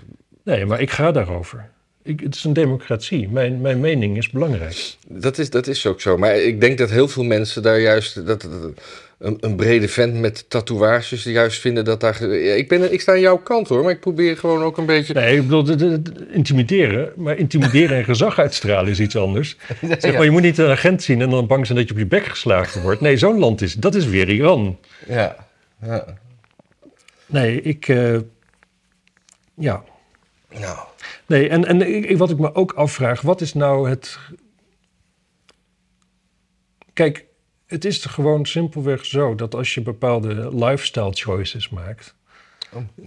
Nee, 0.44 0.66
maar 0.66 0.82
ik 0.82 0.92
ga 0.92 1.12
daarover. 1.12 1.70
Ik, 2.04 2.20
het 2.20 2.36
is 2.36 2.44
een 2.44 2.54
democratie. 2.54 3.30
Mijn, 3.30 3.62
mijn 3.62 3.80
mening 3.80 4.18
is 4.18 4.30
belangrijk. 4.30 4.96
Dat 5.08 5.38
is, 5.38 5.50
dat 5.50 5.68
is 5.68 5.86
ook 5.86 6.02
zo. 6.02 6.18
Maar 6.18 6.36
ik 6.38 6.62
denk 6.62 6.78
dat 6.78 6.90
heel 6.90 7.08
veel 7.08 7.24
mensen 7.24 7.62
daar 7.64 7.80
juist. 7.80 8.26
Dat, 8.26 8.42
dat- 8.42 8.72
een, 9.20 9.38
een 9.40 9.56
brede 9.56 9.88
vent 9.88 10.14
met 10.14 10.50
tatoeages 10.50 11.24
die 11.24 11.34
juist 11.34 11.60
vinden 11.60 11.86
dat 11.86 12.00
daar. 12.00 12.28
Ja, 12.28 12.54
ik, 12.54 12.68
ben, 12.68 12.94
ik 12.94 13.02
sta 13.02 13.12
aan 13.12 13.20
jouw 13.20 13.38
kant 13.38 13.68
hoor, 13.68 13.84
maar 13.84 13.92
ik 13.92 14.00
probeer 14.00 14.38
gewoon 14.38 14.64
ook 14.64 14.78
een 14.78 14.86
beetje. 14.86 15.14
Nee, 15.14 15.36
ik 15.36 15.42
bedoel, 15.42 15.64
de- 15.64 15.76
de- 15.76 16.02
de- 16.02 16.28
intimideren. 16.32 17.12
Maar 17.16 17.38
intimideren 17.38 17.98
en 17.98 18.04
gezag 18.04 18.40
uitstralen 18.40 18.92
is 18.92 19.00
iets 19.00 19.16
anders. 19.16 19.58
Zeg 20.00 20.12
ja. 20.14 20.22
je 20.24 20.32
moet 20.32 20.42
niet 20.42 20.58
een 20.58 20.70
agent 20.70 21.04
zien 21.04 21.22
en 21.22 21.30
dan 21.30 21.48
bang 21.48 21.66
zijn 21.66 21.78
dat 21.78 21.88
je 21.88 21.94
op 21.94 22.00
je 22.00 22.06
bek 22.08 22.26
geslagen 22.26 22.82
wordt. 22.82 23.02
Nee, 23.02 23.18
zo'n 23.18 23.40
land 23.40 23.62
is, 23.62 23.74
dat 23.74 23.96
is 23.96 24.06
weer 24.06 24.30
Iran. 24.30 24.80
Ja. 25.08 25.36
ja. 25.82 26.06
Nee, 27.26 27.62
ik, 27.62 27.88
eh, 27.88 28.18
ja. 29.54 29.84
Nou. 30.60 30.78
Nee, 31.26 31.50
en, 31.50 31.66
en 31.66 31.82
ik- 32.10 32.18
wat 32.18 32.30
ik 32.30 32.38
me 32.40 32.56
ook 32.56 32.72
afvraag, 32.74 33.22
wat 33.22 33.42
is 33.42 33.54
nou 33.54 33.90
het... 33.90 34.18
Kijk, 36.94 37.26
het 37.70 37.86
is 37.86 38.06
gewoon 38.06 38.46
simpelweg 38.46 39.06
zo 39.06 39.36
dat 39.36 39.56
als 39.56 39.74
je 39.74 39.82
bepaalde 39.82 40.56
lifestyle 40.66 41.12
choices 41.14 41.70
maakt... 41.70 42.16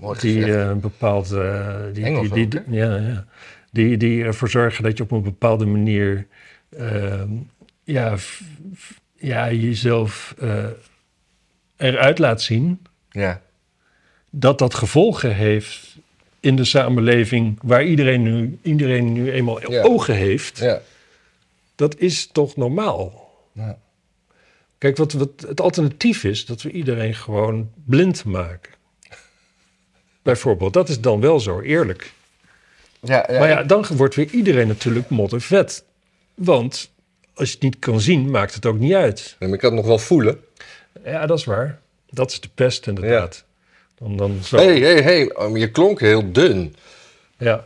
Oh, 0.00 0.18
die 0.20 0.34
gezegd. 0.42 0.56
eh, 0.56 0.68
een 0.68 0.80
bepaald... 0.80 1.30
eh, 1.32 1.76
die, 1.92 2.04
Engels 2.04 2.30
die, 2.30 2.44
ook, 2.44 2.50
die, 2.50 2.60
ja, 2.76 2.96
ja. 2.96 3.26
Die, 3.70 3.96
die 3.96 4.24
ervoor 4.24 4.48
zorgen 4.48 4.82
dat 4.82 4.96
je 4.96 5.02
op 5.02 5.10
een 5.10 5.22
bepaalde 5.22 5.66
manier... 5.66 6.26
ehm, 6.76 7.28
ja, 7.84 8.16
f- 8.18 8.42
ja, 9.16 9.52
jezelf 9.52 10.34
eh, 10.38 10.64
eruit 11.76 12.18
laat 12.18 12.42
zien... 12.42 12.86
Ja. 13.10 13.40
dat 14.30 14.58
dat 14.58 14.74
gevolgen 14.74 15.34
heeft 15.34 15.96
in 16.40 16.56
de 16.56 16.64
samenleving... 16.64 17.58
waar 17.62 17.84
iedereen 17.84 18.22
nu, 18.22 18.58
iedereen 18.62 19.12
nu 19.12 19.30
eenmaal 19.32 19.70
Ja. 19.72 19.82
ogen 19.82 20.14
heeft... 20.14 20.58
Ja. 20.58 20.80
dat 21.74 21.98
is 21.98 22.26
toch 22.26 22.56
normaal? 22.56 23.30
Ja. 23.52 23.78
Kijk, 24.82 24.96
wat, 24.96 25.12
wat 25.12 25.30
het 25.46 25.60
alternatief 25.60 26.24
is, 26.24 26.46
dat 26.46 26.62
we 26.62 26.70
iedereen 26.70 27.14
gewoon 27.14 27.70
blind 27.84 28.24
maken. 28.24 28.72
Bijvoorbeeld, 30.22 30.72
dat 30.72 30.88
is 30.88 31.00
dan 31.00 31.20
wel 31.20 31.40
zo 31.40 31.60
eerlijk. 31.60 32.12
Ja, 33.00 33.26
ja, 33.30 33.38
maar 33.38 33.48
ja, 33.48 33.62
dan 33.62 33.86
wordt 33.96 34.14
weer 34.14 34.28
iedereen 34.30 34.68
natuurlijk 34.68 35.08
moddervet. 35.08 35.84
Want 36.34 36.90
als 37.34 37.48
je 37.48 37.54
het 37.54 37.62
niet 37.62 37.78
kan 37.78 38.00
zien, 38.00 38.30
maakt 38.30 38.54
het 38.54 38.66
ook 38.66 38.78
niet 38.78 38.92
uit. 38.92 39.36
maar 39.38 39.48
ik 39.48 39.58
kan 39.58 39.70
het 39.70 39.78
nog 39.78 39.88
wel 39.88 39.98
voelen. 39.98 40.40
Ja, 41.04 41.26
dat 41.26 41.38
is 41.38 41.44
waar. 41.44 41.80
Dat 42.10 42.30
is 42.30 42.40
de 42.40 42.50
pest 42.54 42.86
inderdaad. 42.86 43.44
Dan, 43.98 44.16
dan 44.16 44.38
zo. 44.42 44.56
Hé, 44.56 44.78
hé, 44.78 45.02
hé. 45.02 45.26
Oh, 45.34 45.56
Je 45.56 45.70
klonk 45.70 46.00
heel 46.00 46.32
dun. 46.32 46.74
Ja. 47.38 47.64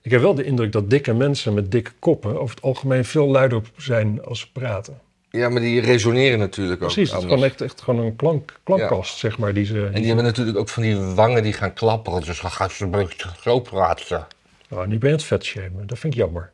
Ik 0.00 0.10
heb 0.10 0.20
wel 0.20 0.34
de 0.34 0.44
indruk 0.44 0.72
dat 0.72 0.90
dikke 0.90 1.12
mensen 1.12 1.54
met 1.54 1.70
dikke 1.70 1.92
koppen 1.98 2.40
over 2.40 2.54
het 2.54 2.64
algemeen 2.64 3.04
veel 3.04 3.26
luider 3.26 3.62
zijn 3.76 4.24
als 4.24 4.40
ze 4.40 4.52
praten. 4.52 5.10
Ja, 5.32 5.48
maar 5.48 5.60
die 5.60 5.80
resoneren 5.80 6.38
natuurlijk 6.38 6.82
ook 6.82 6.92
Precies, 6.92 7.10
het 7.10 7.18
is 7.22 7.28
gewoon 7.28 7.44
echt, 7.44 7.60
echt 7.60 7.80
gewoon 7.82 8.04
een 8.04 8.16
klank, 8.16 8.60
klankkast, 8.64 9.18
zeg 9.18 9.38
maar. 9.38 9.54
Die 9.54 9.64
ze, 9.64 9.86
En 9.86 9.92
die 9.92 10.06
hebben 10.06 10.24
natuurlijk 10.24 10.58
ook 10.58 10.68
van 10.68 10.82
die 10.82 10.96
wangen 10.96 11.42
die 11.42 11.52
gaan 11.52 11.72
klapperen. 11.74 12.20
Dus 12.24 12.40
dan 12.40 12.50
gaan 12.50 12.70
ze 12.70 12.84
een 12.84 12.90
beetje 12.90 13.28
zo 13.40 13.60
praten. 13.60 14.26
Oh, 14.70 14.86
nu 14.86 14.98
ben 14.98 15.08
je 15.10 15.14
het 15.16 15.24
vet 15.24 15.44
shamen. 15.44 15.86
Dat 15.86 15.98
vind 15.98 16.12
ik 16.14 16.18
jammer. 16.20 16.50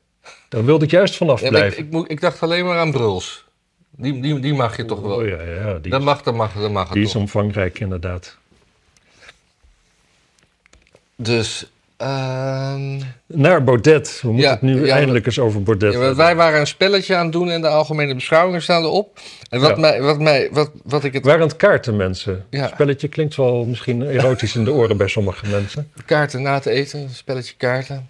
Daar 0.48 0.64
wilde 0.64 0.84
ik 0.84 0.90
juist 0.90 1.16
vanaf 1.16 1.40
Ja, 1.40 1.46
ik, 1.46 1.52
blijven. 1.52 1.78
ik, 1.78 1.90
moet- 1.90 2.10
ik 2.10 2.20
dacht 2.20 2.42
alleen 2.42 2.64
maar 2.64 2.78
aan 2.78 2.90
Bruls. 2.92 3.44
Die, 3.90 4.20
die, 4.20 4.38
die 4.40 4.54
mag 4.54 4.76
je 4.76 4.84
toch 4.84 5.00
wel. 5.00 5.16
Oh 5.16 5.26
ja, 5.28 5.42
ja 5.42 5.78
die, 5.78 5.90
Dat 5.90 6.02
mag, 6.02 6.22
dat 6.22 6.34
mag, 6.34 6.52
dat 6.52 6.70
mag 6.70 6.84
het 6.84 6.92
die 6.92 7.02
is 7.04 7.12
toch. 7.12 7.20
omvangrijk 7.22 7.80
inderdaad. 7.80 8.36
Dus, 11.16 11.70
Naar 13.26 13.64
Baudet. 13.64 14.20
We 14.22 14.28
moeten 14.28 14.46
Ja, 14.46 14.52
het 14.52 14.62
nu 14.62 14.86
ja, 14.86 14.94
eindelijk 14.94 15.26
eens 15.26 15.38
over 15.38 15.62
Baudet 15.62 15.92
ja, 15.92 16.14
wij 16.14 16.36
waren 16.36 16.60
een 16.60 16.66
spelletje 16.66 17.14
aan 17.14 17.22
het 17.22 17.32
doen 17.32 17.50
en 17.50 17.60
de 17.60 17.68
algemene 17.68 18.14
beschouwingen 18.14 18.62
staan 18.62 18.82
erop. 18.82 19.18
En 19.50 19.60
wat, 19.60 19.78
mij, 19.78 20.02
wat, 20.02 20.18
mij, 20.18 20.48
wat, 20.52 20.70
wat 20.84 21.04
ik 21.04 21.12
het 21.12 21.24
waren 21.24 21.40
het 21.40 21.56
kaarten, 21.56 21.96
mensen. 21.96 22.44
Ja. 22.50 22.60
Het 22.62 22.70
spelletje 22.70 23.08
klinkt 23.08 23.36
wel 23.36 23.64
misschien 23.64 24.02
erotisch 24.02 24.54
in 24.56 24.64
de 24.64 24.72
oren 24.72 24.96
bij 24.96 25.08
sommige 25.08 25.46
mensen. 25.48 25.90
kaarten 26.04 26.42
na 26.42 26.58
te 26.58 26.70
eten, 26.70 27.10
spelletje 27.10 27.54
kaarten. 27.56 28.08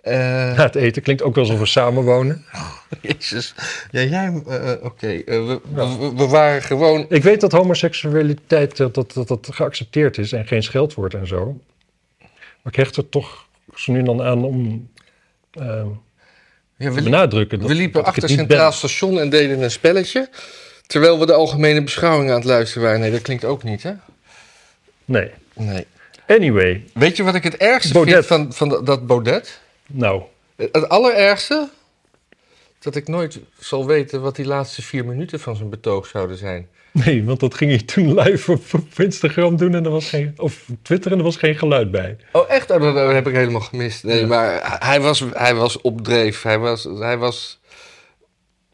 Eh, 0.00 0.14
Na 0.56 0.62
het 0.62 0.74
eten 0.74 1.02
klinkt 1.02 1.22
ook 1.22 1.34
wel 1.34 1.44
alsof 1.44 1.58
we 1.58 1.66
samenwonen. 1.66 2.44
Jezus. 3.00 3.54
Ja, 3.90 4.02
jij, 4.02 4.42
eh, 4.48 4.72
eh, 4.72 4.84
oké. 4.84 5.22
We, 5.26 5.60
we, 5.74 6.12
we 6.16 6.26
waren 6.26 6.62
gewoon. 6.62 7.06
Ik 7.08 7.22
weet 7.22 7.40
dat 7.40 7.52
homoseksualiteit 7.52 8.76
dat, 8.76 8.94
dat, 8.94 9.12
dat, 9.12 9.28
dat 9.28 9.48
geaccepteerd 9.50 10.18
is 10.18 10.32
en 10.32 10.46
geen 10.46 10.62
scheldwoord 10.62 11.14
en 11.14 11.26
zo. 11.26 11.60
Maar 12.64 12.72
ik 12.72 12.78
hecht 12.78 12.96
er 12.96 13.08
toch 13.08 13.46
zo 13.74 13.92
nu 13.92 14.02
dan 14.02 14.22
aan 14.22 14.44
om 14.44 14.88
ehm, 15.50 15.86
Ja, 16.76 16.88
te 16.88 16.94
we, 16.94 17.02
benadrukken. 17.02 17.58
Dat, 17.58 17.68
we 17.68 17.74
liepen 17.74 18.04
achter 18.04 18.28
Centraal 18.28 18.68
ben. 18.68 18.72
Station 18.78 19.18
en 19.20 19.30
deden 19.30 19.62
een 19.62 19.70
spelletje. 19.70 20.28
Terwijl 20.86 21.18
we 21.18 21.26
de 21.26 21.32
algemene 21.32 21.82
beschouwing 21.82 22.30
aan 22.30 22.36
het 22.36 22.44
luisteren 22.44 22.82
waren. 22.82 23.00
Nee, 23.00 23.10
dat 23.10 23.22
klinkt 23.22 23.44
ook 23.44 23.62
niet, 23.62 23.82
hè? 23.82 23.92
Nee. 25.04 25.30
Nee. 25.54 25.86
Anyway, 26.26 26.84
Weet 26.94 27.16
je 27.16 27.22
wat 27.22 27.34
ik 27.34 27.42
het 27.42 27.56
ergste 27.56 27.92
Baudet. 27.92 28.14
vind 28.14 28.26
van, 28.26 28.52
van 28.52 28.68
dat- 28.68 28.86
dat 28.86 29.06
Baudet? 29.06 29.60
nou, 29.86 30.22
Het 30.56 30.88
allerergste? 30.88 31.68
Dat 32.78 32.96
ik 32.96 33.08
nooit 33.08 33.40
zal 33.58 33.86
weten 33.86 34.20
wat 34.22 34.36
die 34.36 34.44
laatste 34.46 34.82
vier 34.82 35.04
minuten 35.04 35.40
van 35.40 35.56
zijn 35.56 35.68
betoog 35.70 36.06
zouden 36.06 36.36
zijn. 36.36 36.68
Nee, 37.04 37.24
want 37.24 37.40
dat 37.40 37.54
ging 37.54 37.70
hij 37.70 37.80
toen 37.80 38.14
live 38.20 38.52
op, 38.52 38.62
op 38.74 39.00
Instagram 39.00 39.56
doen 39.56 39.74
en 39.74 39.84
er 39.84 39.90
was 39.90 40.08
geen, 40.08 40.34
of 40.36 40.64
Twitter 40.82 41.12
en 41.12 41.18
er 41.18 41.24
was 41.24 41.36
geen 41.36 41.56
geluid 41.56 41.90
bij. 41.90 42.16
Oh, 42.32 42.50
echt? 42.50 42.70
Oh, 42.70 42.80
dat, 42.80 42.94
dat 42.94 43.12
heb 43.12 43.28
ik 43.28 43.34
helemaal 43.34 43.60
gemist. 43.60 44.04
Nee, 44.04 44.20
Ja. 44.20 44.26
maar 44.26 44.76
hij 44.86 45.00
was, 45.00 45.24
hij 45.32 45.54
was 45.54 45.80
op 45.80 46.00
dreef. 46.04 46.42
Hij 46.42 46.58
was, 46.58 46.84
hij 46.98 47.18
was... 47.18 47.60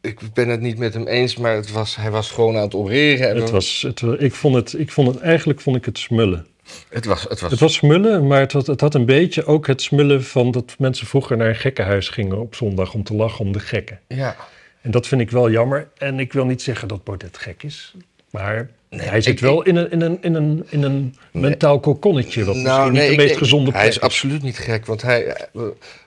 Ik 0.01 0.19
ben 0.35 0.49
het 0.49 0.61
niet 0.61 0.79
met 0.79 0.95
hem 0.95 1.07
eens, 1.07 1.37
maar 1.37 1.55
het 1.55 1.71
was, 1.73 1.97
hij 1.97 2.11
was 2.11 2.31
gewoon 2.31 2.57
aan 2.57 2.63
het 2.63 2.75
oreren. 2.75 3.29
En 3.29 3.37
Het 3.37 3.51
was, 3.51 3.83
het, 3.87 4.03
ik 4.19 4.35
vond 4.35 4.55
het, 4.55 4.73
ik 4.79 4.91
vond 4.93 5.09
het, 5.15 5.19
eigenlijk 5.21 5.61
vond 5.61 5.77
ik 5.77 5.85
het 5.85 5.99
smullen. 5.99 6.47
het 6.89 7.05
was, 7.05 7.23
het 7.23 7.41
was, 7.41 7.51
Het 7.51 7.61
was 7.61 7.75
smullen, 7.75 8.27
maar 8.27 8.41
het 8.41 8.53
had, 8.53 8.67
het 8.67 8.81
had 8.81 8.95
een 8.95 9.07
beetje 9.07 9.45
ook 9.45 9.67
het 9.67 9.83
smullen 9.83 10.25
van 10.25 10.51
dat 10.51 10.75
mensen 10.79 11.07
vroeger 11.07 11.37
naar 11.37 11.49
een 11.49 11.57
gekkenhuis 11.57 12.09
gingen 12.09 12.39
op 12.41 12.55
zondag 12.55 12.95
om 12.95 13.03
te 13.05 13.15
lachen 13.15 13.45
om 13.45 13.53
de 13.53 13.61
gekken. 13.61 14.01
ja. 14.09 14.37
En 14.83 14.91
dat 14.91 15.07
vind 15.07 15.21
ik 15.21 15.31
wel 15.31 15.51
jammer. 15.51 15.89
En 15.99 16.19
ik 16.21 16.33
wil 16.33 16.45
niet 16.45 16.63
zeggen 16.63 16.89
dat 16.89 17.05
Baudet 17.05 17.39
gek 17.39 17.63
is. 17.63 17.95
Maar 18.31 18.71
Nee, 18.91 19.09
hij 19.09 19.21
zit 19.21 19.33
ik- 19.35 19.41
wel 19.41 19.63
in 19.63 19.77
een, 19.77 19.91
in 19.91 20.01
een, 20.01 20.19
in 20.23 20.35
een, 20.35 20.67
in 20.69 20.83
een 20.83 21.15
mentaal 21.33 21.81
kokonnetje. 21.81 22.45
Wat 22.45 22.55
misschien 22.55 22.83
niet 22.93 23.01
de 23.01 23.07
Nou, 23.07 23.17
meest 23.17 23.33
ik- 23.33 23.39
gezonde 23.39 23.71
Hij 23.71 23.81
plek 23.81 23.93
is 23.93 24.01
absoluut 24.01 24.43
niet 24.43 24.59
gek, 24.59 24.87
want 24.87 25.03
hij... 25.03 25.25
eh, 25.27 25.43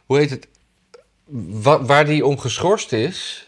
Hoe 0.05 0.17
heet 0.17 0.29
het? 0.29 0.47
Wa- 1.63 1.81
waar 1.83 2.05
hij 2.05 2.21
om 2.21 2.37
geschorst 2.39 2.91
is... 2.91 3.47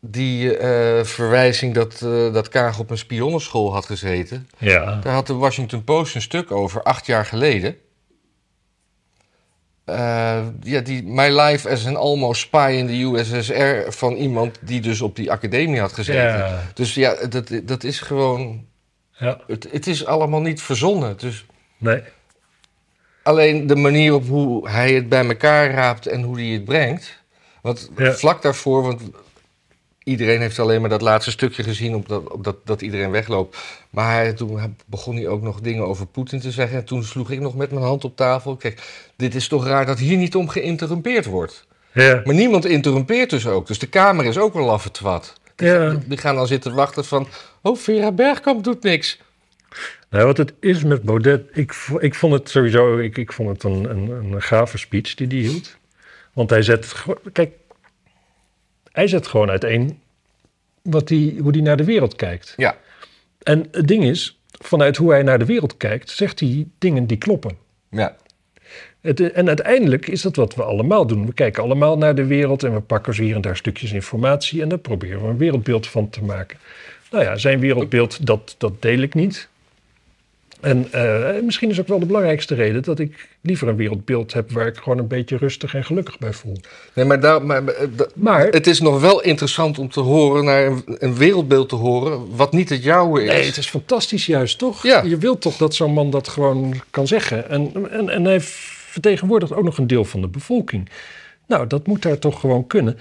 Die 0.00 0.56
eh, 0.56 1.04
verwijzing 1.04 1.74
dat, 1.74 2.02
eh, 2.02 2.32
dat 2.32 2.48
Kaag 2.48 2.78
op 2.78 2.90
een 2.90 2.98
spionnenschool 2.98 3.72
had 3.72 3.86
gezeten... 3.86 4.48
Ja, 4.58 5.00
Daar 5.02 5.12
had 5.12 5.26
de 5.26 5.34
Washington 5.34 5.84
Post 5.84 6.14
een 6.14 6.22
stuk 6.22 6.50
over, 6.50 6.82
acht 6.82 7.06
jaar 7.06 7.26
geleden. 7.26 7.76
Eh, 9.88 10.46
ja, 10.62 10.80
die 10.80 11.02
My 11.02 11.40
Life 11.40 11.68
as 11.70 11.86
an 11.86 11.96
Almost 11.96 12.40
Spy 12.40 12.74
in 12.78 12.86
the 12.86 13.02
USSR 13.02 13.90
van 13.92 14.14
iemand 14.14 14.58
die 14.60 14.80
dus 14.80 15.00
op 15.00 15.16
die 15.16 15.30
academie 15.30 15.80
had 15.80 15.92
gezeten. 15.92 16.38
ja, 16.38 16.60
Dus 16.74 16.94
ja, 16.94 17.14
dat, 17.28 17.50
dat 17.64 17.84
is 17.84 18.00
gewoon... 18.00 18.64
ja. 19.12 19.40
Het, 19.46 19.68
het 19.70 19.86
is 19.86 20.06
allemaal 20.06 20.40
niet 20.40 20.62
verzonnen. 20.62 21.16
Dus 21.18 21.46
Nee. 21.78 22.02
alleen 23.22 23.66
de 23.66 23.76
manier 23.76 24.14
op 24.14 24.26
hoe 24.28 24.68
hij 24.68 24.92
het 24.94 25.08
bij 25.08 25.26
elkaar 25.26 25.70
raapt 25.70 26.06
en 26.06 26.22
hoe 26.22 26.36
hij 26.40 26.46
het 26.48 26.64
brengt. 26.64 27.22
Want 27.62 27.90
Ja. 27.96 28.12
vlak 28.12 28.42
daarvoor, 28.42 28.82
want 28.82 29.00
iedereen 30.08 30.40
heeft 30.40 30.58
alleen 30.58 30.80
maar 30.80 30.90
dat 30.90 31.00
laatste 31.00 31.30
stukje 31.30 31.62
gezien 31.62 31.94
op 31.94 32.08
dat, 32.08 32.32
op 32.32 32.44
dat, 32.44 32.56
dat 32.64 32.82
iedereen 32.82 33.10
wegloopt. 33.10 33.56
Maar 33.90 34.14
hij, 34.14 34.32
toen 34.32 34.76
begon 34.86 35.16
hij 35.16 35.28
ook 35.28 35.42
nog 35.42 35.60
dingen 35.60 35.86
over 35.86 36.06
Poetin 36.06 36.40
te 36.40 36.50
zeggen. 36.50 36.78
En 36.78 36.84
toen 36.84 37.04
sloeg 37.04 37.30
ik 37.30 37.40
nog 37.40 37.56
met 37.56 37.70
mijn 37.70 37.84
hand 37.84 38.04
op 38.04 38.16
tafel. 38.16 38.56
Kijk, 38.56 38.82
dit 39.16 39.34
is 39.34 39.48
toch 39.48 39.66
raar 39.66 39.86
dat 39.86 39.98
hier 39.98 40.16
niet 40.16 40.34
om 40.34 40.48
geïnterrumpeerd 40.48 41.24
wordt. 41.24 41.66
Ja. 41.92 42.22
Maar 42.24 42.34
niemand 42.34 42.66
interrumpeert 42.66 43.30
dus 43.30 43.46
ook. 43.46 43.66
Dus 43.66 43.78
de 43.78 43.86
Kamer 43.86 44.24
is 44.24 44.38
ook 44.38 44.54
wel 44.54 44.64
laffe 44.64 44.90
twat. 44.90 45.32
Die, 45.56 45.68
Ja. 45.68 45.98
die 46.06 46.18
gaan 46.18 46.34
dan 46.34 46.46
zitten 46.46 46.74
wachten 46.74 47.04
van... 47.04 47.28
Oh, 47.62 47.76
Vera 47.76 48.12
Bergkamp 48.12 48.64
doet 48.64 48.82
niks. 48.82 49.18
Nou, 50.10 50.26
wat 50.26 50.36
het 50.36 50.52
is 50.60 50.82
met 50.82 51.02
Baudet, 51.02 51.48
ik, 51.52 51.74
ik 51.98 52.14
vond 52.14 52.32
het 52.32 52.50
sowieso, 52.50 52.98
ik, 52.98 53.16
ik 53.18 53.32
vond 53.32 53.48
het 53.48 53.62
een, 53.62 53.90
een, 53.90 54.10
een 54.10 54.42
gave 54.42 54.78
speech 54.78 55.14
die 55.14 55.26
hij 55.26 55.36
hield. 55.36 55.76
Want 56.32 56.50
hij 56.50 56.62
zet, 56.62 56.94
kijk, 57.32 57.52
hij 58.98 59.08
zet 59.08 59.26
gewoon 59.26 59.50
uiteen 59.50 59.98
wat 60.82 61.08
die, 61.08 61.40
hoe 61.40 61.50
hij 61.50 61.60
naar 61.60 61.76
de 61.76 61.84
wereld 61.84 62.16
kijkt. 62.16 62.54
Ja. 62.56 62.76
En 63.42 63.68
het 63.70 63.88
ding 63.88 64.04
is, 64.04 64.40
vanuit 64.50 64.96
hoe 64.96 65.10
hij 65.10 65.22
naar 65.22 65.38
de 65.38 65.44
wereld 65.44 65.76
kijkt, 65.76 66.10
zegt 66.10 66.40
hij 66.40 66.66
dingen 66.78 67.06
die 67.06 67.16
kloppen. 67.16 67.56
Ja. 67.90 68.16
Het, 69.00 69.32
en 69.32 69.48
uiteindelijk 69.48 70.08
is 70.08 70.22
dat 70.22 70.36
wat 70.36 70.54
we 70.54 70.62
allemaal 70.62 71.06
doen. 71.06 71.26
We 71.26 71.32
kijken 71.32 71.62
allemaal 71.62 71.98
naar 71.98 72.14
de 72.14 72.26
wereld 72.26 72.62
en 72.62 72.74
we 72.74 72.80
pakken 72.80 73.14
zo 73.14 73.22
hier 73.22 73.34
en 73.34 73.40
daar 73.40 73.56
stukjes 73.56 73.92
informatie 73.92 74.62
en 74.62 74.68
daar 74.68 74.78
proberen 74.78 75.22
we 75.22 75.28
een 75.28 75.38
wereldbeeld 75.38 75.86
van 75.86 76.10
te 76.10 76.22
maken. 76.22 76.58
Nou 77.10 77.24
ja, 77.24 77.36
zijn 77.36 77.60
wereldbeeld, 77.60 78.26
dat, 78.26 78.54
dat 78.58 78.82
deel 78.82 78.98
ik 78.98 79.14
niet. 79.14 79.48
En 80.60 80.92
eh, 80.92 81.42
misschien 81.42 81.70
is 81.70 81.80
ook 81.80 81.88
wel 81.88 81.98
de 81.98 82.06
belangrijkste 82.06 82.54
reden 82.54 82.82
dat 82.82 82.98
ik 82.98 83.28
liever 83.40 83.68
een 83.68 83.76
wereldbeeld 83.76 84.32
heb 84.32 84.50
waar 84.52 84.66
ik 84.66 84.76
gewoon 84.76 84.98
een 84.98 85.06
beetje 85.06 85.36
rustig 85.36 85.74
en 85.74 85.84
gelukkig 85.84 86.18
bij 86.18 86.32
voel. 86.32 86.56
Nee, 86.94 87.04
maar, 87.04 87.20
daar, 87.20 87.44
maar 87.44 87.62
maar, 87.64 87.74
eh, 87.74 87.86
da- 87.96 88.06
Maar 88.14 88.46
het 88.46 88.66
is 88.66 88.80
nog 88.80 89.00
wel 89.00 89.22
interessant 89.22 89.78
om 89.78 89.88
te 89.88 90.00
horen, 90.00 90.44
naar 90.44 90.66
een, 90.66 90.82
een 90.86 91.14
wereldbeeld 91.16 91.68
te 91.68 91.74
horen, 91.74 92.36
wat 92.36 92.52
niet 92.52 92.68
het 92.68 92.82
jouwe 92.82 93.22
is. 93.24 93.28
nee, 93.32 93.44
het 93.46 93.56
is 93.56 93.68
fantastisch 93.68 94.26
juist, 94.26 94.58
toch? 94.58 94.82
Ja. 94.82 95.02
Je 95.02 95.16
wilt 95.16 95.40
toch 95.40 95.56
dat 95.56 95.74
zo'n 95.74 95.92
man 95.92 96.10
dat 96.10 96.28
gewoon 96.28 96.74
kan 96.90 97.06
zeggen. 97.06 97.48
En, 97.50 97.90
en, 97.90 98.08
en 98.08 98.24
hij 98.24 98.40
vertegenwoordigt 98.40 99.52
ook 99.52 99.64
nog 99.64 99.78
een 99.78 99.86
deel 99.86 100.04
van 100.04 100.20
de 100.20 100.28
bevolking. 100.28 100.88
Nou, 101.46 101.66
dat 101.66 101.86
moet 101.86 102.02
daar 102.02 102.18
toch 102.18 102.40
gewoon 102.40 102.66
kunnen. 102.66 102.98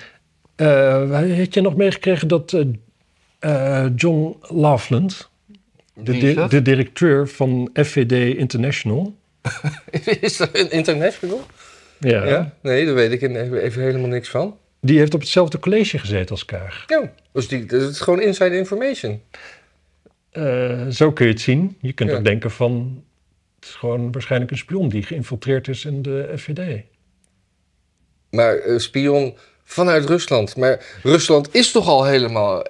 Eh 0.55 1.37
had 1.37 1.53
je 1.53 1.61
nog 1.61 1.75
meegekregen 1.75 2.27
dat 2.27 2.53
eh, 2.53 2.65
eh, 3.39 3.91
John 3.95 4.35
Loveland, 4.41 5.29
de, 6.03 6.11
di- 6.17 6.47
de 6.47 6.61
directeur 6.61 7.27
van 7.27 7.69
FVD 7.73 8.35
International... 8.37 9.15
Is 10.21 10.37
dat 10.37 10.49
een 10.57 10.71
international? 10.71 11.41
Ja, 11.99 12.25
Ja. 12.25 12.53
Nee, 12.61 12.85
daar 12.85 12.93
weet 12.95 13.11
ik 13.11 13.21
even, 13.21 13.81
helemaal 13.81 14.09
niks 14.09 14.29
van. 14.29 14.57
die 14.81 14.97
heeft 14.99 15.13
op 15.13 15.19
hetzelfde 15.19 15.59
college 15.59 15.99
gezeten 15.99 16.29
als 16.29 16.45
Kaag. 16.45 16.83
Ja, 16.87 17.11
dus 17.31 17.47
die, 17.47 17.65
dat 17.65 17.81
is 17.91 17.99
gewoon 17.99 18.21
inside 18.21 18.57
information. 18.57 19.21
Eh, 20.31 20.87
zo 20.87 21.11
kun 21.11 21.25
je 21.25 21.31
het 21.31 21.41
zien. 21.41 21.77
Je 21.81 21.93
kunt 21.93 22.09
Ja. 22.09 22.15
ook 22.17 22.23
denken 22.23 22.51
van... 22.51 23.03
het 23.59 23.69
is 23.69 23.75
gewoon 23.75 24.11
waarschijnlijk 24.11 24.51
een 24.51 24.57
spion 24.57 24.89
die 24.89 25.03
geïnfiltreerd 25.03 25.67
is 25.67 25.85
in 25.85 26.01
de 26.01 26.33
FVD. 26.37 26.81
Maar 28.29 28.55
eh, 28.57 28.77
spion 28.77 29.37
vanuit 29.63 30.05
Rusland. 30.05 30.55
Maar 30.55 30.85
Rusland 31.03 31.53
is 31.55 31.71
toch 31.71 31.87
al 31.87 32.05
helemaal 32.05 32.65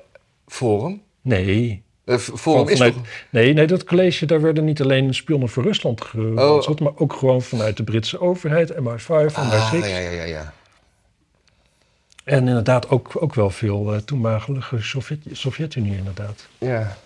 Forum? 0.47 1.01
Nee, 1.21 1.83
Eh, 2.07 2.17
Forum 2.17 2.67
is 2.67 2.77
vanuit- 2.77 2.93
toch... 2.93 3.05
Nee, 3.29 3.53
nee, 3.53 3.67
dat 3.67 3.83
college, 3.83 4.25
daar 4.25 4.41
werden 4.41 4.65
niet 4.65 4.81
alleen 4.81 5.13
spionnen 5.13 5.49
voor 5.49 5.63
Rusland 5.63 6.01
geronseld, 6.03 6.79
maar 6.79 6.91
ook 6.95 7.13
gewoon 7.13 7.41
vanuit 7.41 7.77
de 7.77 7.83
Britse 7.83 8.19
overheid, 8.21 8.73
MI5, 8.73 9.33
Ah, 9.33 9.71
MI6. 9.73 9.77
ja, 9.79 9.85
ja, 9.97 10.09
ja, 10.09 10.23
ja. 10.23 10.53
En 12.23 12.47
inderdaad 12.47 12.89
ook, 12.89 13.11
ook 13.19 13.33
wel 13.35 13.49
veel 13.49 13.93
eh, 13.93 13.99
toenmalige 13.99 14.81
Sovjet, 14.81 15.19
Sovjet-Unie, 15.31 15.97
inderdaad. 15.97 16.47
ja. 16.57 16.97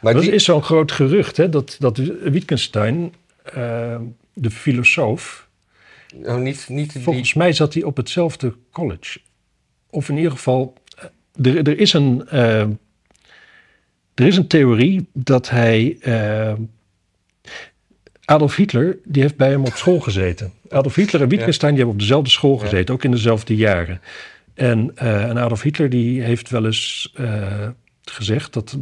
Maar 0.00 0.12
dat 0.12 0.22
die, 0.22 0.32
is 0.32 0.44
zo'n 0.44 0.62
groot 0.62 0.92
gerucht, 0.92 1.36
hè, 1.36 1.48
dat, 1.48 1.76
dat 1.78 1.96
Wittgenstein, 2.22 3.14
eh, 3.42 3.96
de 4.32 4.50
filosoof, 4.50 5.46
oh, 6.24 6.36
niet, 6.36 6.68
niet 6.68 6.92
die... 6.92 7.02
volgens 7.02 7.34
mij 7.34 7.52
zat 7.52 7.74
hij 7.74 7.82
op 7.82 7.96
hetzelfde 7.96 8.54
college. 8.72 9.18
Of 9.90 10.08
in 10.08 10.16
ieder 10.16 10.30
geval, 10.32 10.74
er, 11.42 11.56
er 11.68 11.78
is 11.78 11.92
een... 11.92 12.28
er 14.16 14.26
is 14.26 14.36
een 14.36 14.46
theorie 14.46 15.08
dat 15.12 15.50
hij. 15.50 15.96
eh, 16.00 16.52
Adolf 18.24 18.56
Hitler, 18.56 18.98
die 19.04 19.22
heeft 19.22 19.36
bij 19.36 19.50
hem 19.50 19.64
op 19.64 19.74
school 19.74 20.00
gezeten. 20.00 20.52
Adolf 20.68 20.94
Hitler 20.94 21.22
en 21.22 21.28
Wittgenstein 21.28 21.70
die 21.74 21.78
hebben 21.80 21.94
op 22.00 22.06
dezelfde 22.06 22.30
school 22.30 22.54
Ja. 22.56 22.60
gezeten, 22.62 22.94
ook 22.94 23.04
in 23.04 23.10
dezelfde 23.10 23.56
jaren. 23.56 24.00
En, 24.54 24.90
eh, 24.94 25.22
en 25.22 25.38
Adolf 25.38 25.62
Hitler 25.62 25.90
die 25.90 26.22
heeft 26.22 26.50
wel 26.50 26.64
eens 26.64 27.12
eh, 27.14 27.68
gezegd 28.04 28.52
dat 28.52 28.78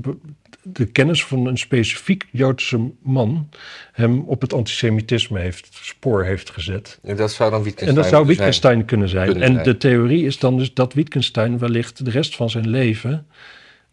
de 0.63 0.87
kennis 0.87 1.25
van 1.25 1.47
een 1.47 1.59
specifiek 1.59 2.27
Joodse 2.31 2.91
man 3.03 3.49
hem 3.93 4.21
op 4.21 4.41
het 4.41 4.53
antisemitisme 4.53 5.41
heeft, 5.41 5.69
spoor 5.83 6.25
heeft 6.25 6.51
gezet. 6.51 6.99
En 7.03 7.17
dat 7.17 7.33
zou 7.33 7.51
dan 7.51 7.63
Wittgenstein 7.63 7.97
En 7.97 8.03
dat 8.03 8.13
zou 8.13 8.25
zijn. 8.25 8.37
Wittgenstein 8.37 8.85
kunnen 8.85 9.09
zijn. 9.09 9.27
Kunnen 9.27 9.47
en 9.49 9.53
zijn. 9.53 9.65
de 9.65 9.77
theorie 9.77 10.25
is 10.25 10.39
dan 10.39 10.59
dus 10.59 10.75
dat 10.75 10.93
Wittgenstein 10.93 11.59
wellicht 11.59 12.05
de 12.05 12.11
rest 12.11 12.37
van 12.37 12.51
zijn 12.51 12.69
leven 12.69 13.27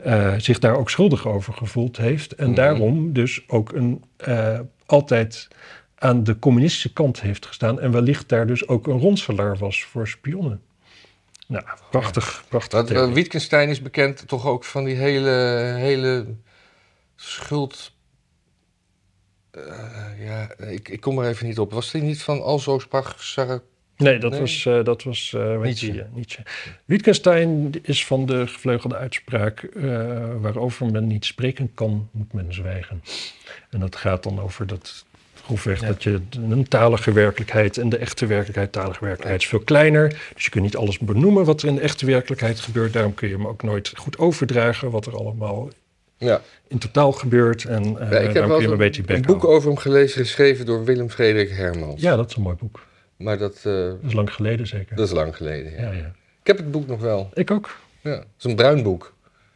eh, 0.04 0.34
zich 0.38 0.60
daar 0.60 0.78
ook 0.78 0.90
schuldig 0.90 1.28
over 1.28 1.54
gevoeld 1.54 1.98
heeft. 1.98 2.36
En 2.36 2.46
Mhm. 2.46 2.56
daarom 2.56 3.14
dus 3.14 3.44
ook 3.50 3.72
een, 3.72 4.04
eh, 4.18 4.60
altijd 4.86 5.48
aan 5.96 6.24
de 6.24 6.40
communistische 6.40 6.94
kant 6.94 7.22
heeft 7.22 7.46
gestaan. 7.46 7.80
En 7.80 7.92
wellicht 7.92 8.30
daar 8.30 8.48
dus 8.48 8.68
ook 8.68 8.88
een 8.88 9.00
ronselaar 9.00 9.58
was 9.58 9.84
voor 9.84 10.08
spionnen. 10.08 10.62
Nou, 11.48 11.64
prachtig, 11.92 12.44
prachtig. 12.50 12.80
Want, 12.92 13.10
eh. 13.10 13.14
Wittgenstein 13.14 13.70
is 13.70 13.82
bekend 13.82 14.28
toch 14.28 14.46
ook 14.46 14.64
van 14.64 14.84
die 14.84 14.96
hele, 14.96 15.30
hele 15.78 16.26
schuld... 17.16 17.92
Eh, 19.52 20.26
ja, 20.26 20.56
ik, 20.58 20.90
ik 20.90 21.02
kom 21.02 21.20
er 21.20 21.28
even 21.30 21.48
niet 21.48 21.60
op. 21.60 21.72
Was 21.72 21.92
die 21.92 22.02
niet 22.02 22.22
van 22.24 22.42
Alzo 22.42 22.80
sprach 22.80 23.24
Sarah? 23.24 23.60
Nee, 24.02 24.18
dat 24.20 24.32
Nee. 24.32 24.40
was, 24.40 24.66
eh, 24.66 24.84
dat 24.84 25.04
was 25.04 25.32
weet 25.32 25.62
Nietzsche. 25.64 25.94
je, 25.94 26.06
Nietzsche. 26.14 26.42
Wittgenstein 26.86 27.74
is 27.82 28.06
van 28.06 28.26
de 28.26 28.48
gevleugelde 28.48 28.96
uitspraak... 28.96 29.64
eh, 29.64 29.84
waarover 30.42 30.86
men 30.92 31.08
niet 31.08 31.26
spreken 31.26 31.72
kan, 31.74 32.10
moet 32.12 32.34
men 32.34 32.54
zwijgen. 32.54 33.04
En 33.70 33.80
dat 33.80 33.96
gaat 33.96 34.24
dan 34.24 34.40
over 34.42 34.68
dat 34.68 35.06
grofweg 35.44 35.82
Ja. 35.82 35.88
dat 35.88 36.04
je 36.04 36.20
een 36.50 36.68
talige 36.68 37.12
werkelijkheid... 37.14 37.78
en 37.78 37.90
de 37.90 37.98
echte 37.98 38.26
werkelijkheid, 38.26 38.72
talige 38.72 39.00
werkelijkheid 39.06 39.42
is 39.42 39.48
veel 39.48 39.60
kleiner. 39.60 40.08
Dus 40.36 40.44
je 40.44 40.50
kunt 40.50 40.64
niet 40.64 40.76
alles 40.76 41.00
benoemen 41.00 41.46
wat 41.46 41.62
er 41.62 41.68
in 41.68 41.76
de 41.76 41.82
echte 41.82 42.06
werkelijkheid 42.06 42.60
gebeurt. 42.60 42.94
Daarom 42.94 43.14
kun 43.14 43.28
je 43.28 43.34
hem 43.36 43.48
ook 43.48 43.64
nooit 43.64 43.92
goed 43.96 44.18
overdragen... 44.18 44.92
wat 44.92 45.06
er 45.06 45.16
allemaal 45.18 45.70
Ja, 46.18 46.42
in 46.68 46.78
totaal 46.78 47.12
gebeurt. 47.12 47.64
En 47.66 47.84
eh 47.84 48.12
ja 48.12 48.18
ik 48.18 48.24
heb 48.24 48.34
daarom 48.34 48.34
wel 48.34 48.46
kun 48.48 48.48
je 48.48 48.52
hem 48.52 48.62
eens 48.62 48.72
een 48.72 48.78
beetje 48.78 49.02
een, 49.02 49.08
bek 49.08 49.16
een 49.18 49.22
boek 49.40 49.46
over 49.46 49.68
hem 49.70 49.78
gelezen, 49.78 50.22
geschreven 50.22 50.66
door 50.66 50.84
Willem 50.86 51.10
Frederik 51.10 51.50
Hermans. 51.50 52.02
Ja, 52.02 52.16
dat 52.16 52.30
is 52.30 52.36
een 52.36 52.42
mooi 52.42 52.56
boek. 52.56 52.90
Maar 53.22 53.38
dat, 53.38 53.56
eh, 53.56 53.64
Dat 53.74 53.98
is 54.02 54.14
lang 54.14 54.34
geleden 54.34 54.68
zeker. 54.68 54.96
dat 54.96 55.08
is 55.08 55.14
lang 55.14 55.36
geleden. 55.36 55.72
Ja. 55.72 55.82
ja, 55.82 55.92
ja. 55.92 56.12
Ik 56.42 56.48
heb 56.48 56.58
het 56.58 56.72
boek 56.72 56.88
nog 56.88 57.00
wel. 57.00 57.30
Ik 57.34 57.52
ook. 57.52 57.78
Ja, 58.02 58.12
het 58.12 58.26
is 58.38 58.44
een 58.44 58.56
bruin 58.56 58.84
boek. 58.84 59.14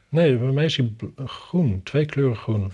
Nee, 0.10 0.38
bij 0.38 0.52
mij 0.52 0.66
is 0.66 0.78
hij 0.78 0.94
groen. 1.26 1.82
Twee 1.84 2.06
kleuren 2.06 2.36
groen. 2.38 2.72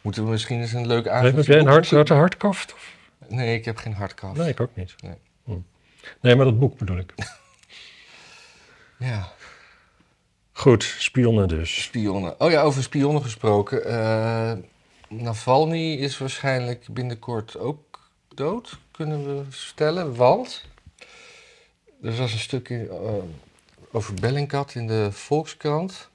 Moeten 0.00 0.24
we 0.24 0.30
misschien 0.30 0.60
eens 0.60 0.72
een 0.72 0.86
leuk 0.86 1.04
Heb 1.04 1.12
avond... 1.12 1.46
jij 1.46 1.58
een 1.58 1.66
hard, 1.66 1.90
hard, 1.90 2.08
hardkaft? 2.08 2.72
Of? 2.72 2.94
Nee, 3.28 3.54
ik 3.58 3.64
heb 3.64 3.76
geen 3.76 3.92
hardkaft. 3.92 4.36
Nee, 4.38 4.48
ik 4.48 4.60
ook 4.60 4.70
niet. 4.76 4.94
Nee. 5.02 5.14
Hm. 5.44 5.52
Nee, 6.20 6.36
maar 6.36 6.44
dat 6.44 6.58
boek 6.58 6.78
bedoel 6.78 6.98
ik. 6.98 7.14
Ja, 8.98 9.28
Goed, 10.52 10.82
spionnen 10.98 11.48
dus. 11.48 11.82
spionnen. 11.82 12.40
Oh 12.40 12.50
ja, 12.50 12.62
over 12.62 12.82
spionnen 12.82 13.22
gesproken. 13.22 13.84
eh 13.84 14.52
Navalny 15.08 15.92
is 15.94 16.18
waarschijnlijk 16.18 16.86
binnenkort 16.90 17.58
ook 17.58 18.10
dood, 18.34 18.78
kunnen 19.06 19.24
we 19.24 19.42
stellen. 19.48 20.14
Want 20.14 20.64
er 22.02 22.16
was 22.16 22.32
een 22.32 22.38
stukje 22.38 22.88
eh, 22.88 23.12
over 23.92 24.14
Bellingcat 24.14 24.74
in 24.74 24.86
de 24.86 25.08
Volkskrant. 25.12 26.08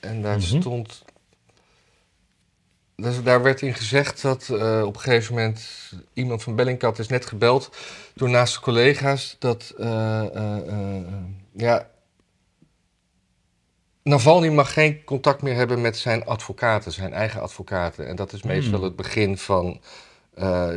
En 0.00 0.22
daar 0.22 0.38
Mhm. 0.38 0.60
stond... 0.60 1.04
Dus 2.96 3.22
daar 3.22 3.42
werd 3.42 3.62
in 3.62 3.74
gezegd 3.74 4.22
dat 4.22 4.48
eh, 4.48 4.82
op 4.86 4.94
een 4.94 5.00
gegeven 5.00 5.34
moment 5.34 5.92
iemand 6.12 6.42
van 6.42 6.56
Bellingcat 6.56 6.98
is 6.98 7.08
net 7.08 7.26
gebeld 7.26 7.76
door 8.14 8.30
naaste 8.30 8.60
collega's 8.60 9.36
dat 9.38 9.74
eh, 9.78 10.24
ja, 11.52 11.90
Navalny 14.02 14.48
mag 14.48 14.72
geen 14.72 15.04
contact 15.04 15.42
meer 15.42 15.54
hebben 15.54 15.80
met 15.80 15.96
zijn 15.96 16.24
advocaten, 16.24 16.92
zijn 16.92 17.12
eigen 17.12 17.40
advocaten. 17.40 18.06
En 18.06 18.16
dat 18.16 18.32
is 18.32 18.42
meestal 18.42 18.74
Hmm. 18.74 18.84
het 18.84 18.96
begin 18.96 19.38
van. 19.38 19.80
Eh 20.34 20.68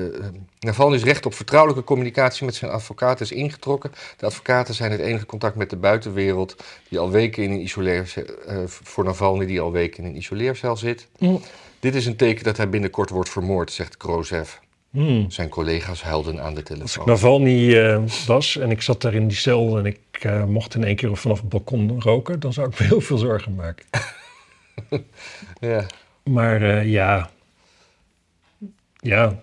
Navalny's 0.60 1.03
recht 1.03 1.26
op 1.26 1.34
vertrouwelijke 1.34 1.84
communicatie 1.84 2.45
met 2.45 2.56
zijn 2.56 2.72
advocaten 2.72 3.26
is 3.26 3.32
ingetrokken. 3.32 3.91
De 4.18 4.26
advocaten 4.26 4.74
zijn 4.74 4.91
het 4.91 4.99
enige 4.99 5.26
contact 5.26 5.56
met 5.56 5.70
de 5.70 5.76
buitenwereld 5.76 6.56
die 6.89 6.99
al 6.99 7.10
weken 7.10 7.43
in 7.43 7.51
een 7.51 7.62
isoleercel, 7.62 8.24
eh, 8.47 8.58
voor 8.66 9.03
Navalny 9.03 9.45
die 9.45 9.62
al 9.62 9.72
weken 9.72 10.03
in 10.03 10.10
een 10.10 10.18
isoleercel 10.18 10.78
zit. 10.78 11.08
Hm. 11.18 11.36
Dit 11.80 11.95
is 11.95 12.06
een 12.06 12.16
teken 12.16 12.43
dat 12.43 12.58
hij 12.58 12.70
binnenkort 12.70 13.10
wordt 13.10 13.30
vermoord, 13.30 13.72
zegt 13.72 13.97
Krozev. 13.97 14.53
Hm. 14.91 15.30
Zijn 15.30 15.49
collega's 15.49 16.03
huilden 16.03 16.41
aan 16.41 16.53
de 16.53 16.62
Als 16.62 16.70
ik 16.70 16.78
telefoon. 16.78 17.08
Navalny 17.08 17.78
eh 17.78 18.01
was 18.28 18.58
en 18.58 18.72
ik 18.72 18.82
zat 18.82 19.01
daar 19.01 19.14
in 19.14 19.28
die 19.28 19.38
cel 19.38 19.78
en 19.78 19.86
ik 19.86 19.99
eh, 20.12 20.45
mocht 20.45 20.76
in 20.76 20.84
één 20.84 20.95
keer 20.95 21.18
vanaf 21.18 21.39
het 21.39 21.49
balkon 21.49 22.01
roken, 22.01 22.39
dan 22.39 22.53
zou 22.53 22.68
ik 22.68 22.80
me 22.80 22.86
heel 22.86 23.01
veel 23.01 23.18
zorgen 23.18 23.56
maken. 23.56 23.86
Ja. 25.60 25.86
Maar 26.24 26.62
eh, 26.62 26.91
ja. 26.91 27.30
Ja. 29.06 29.39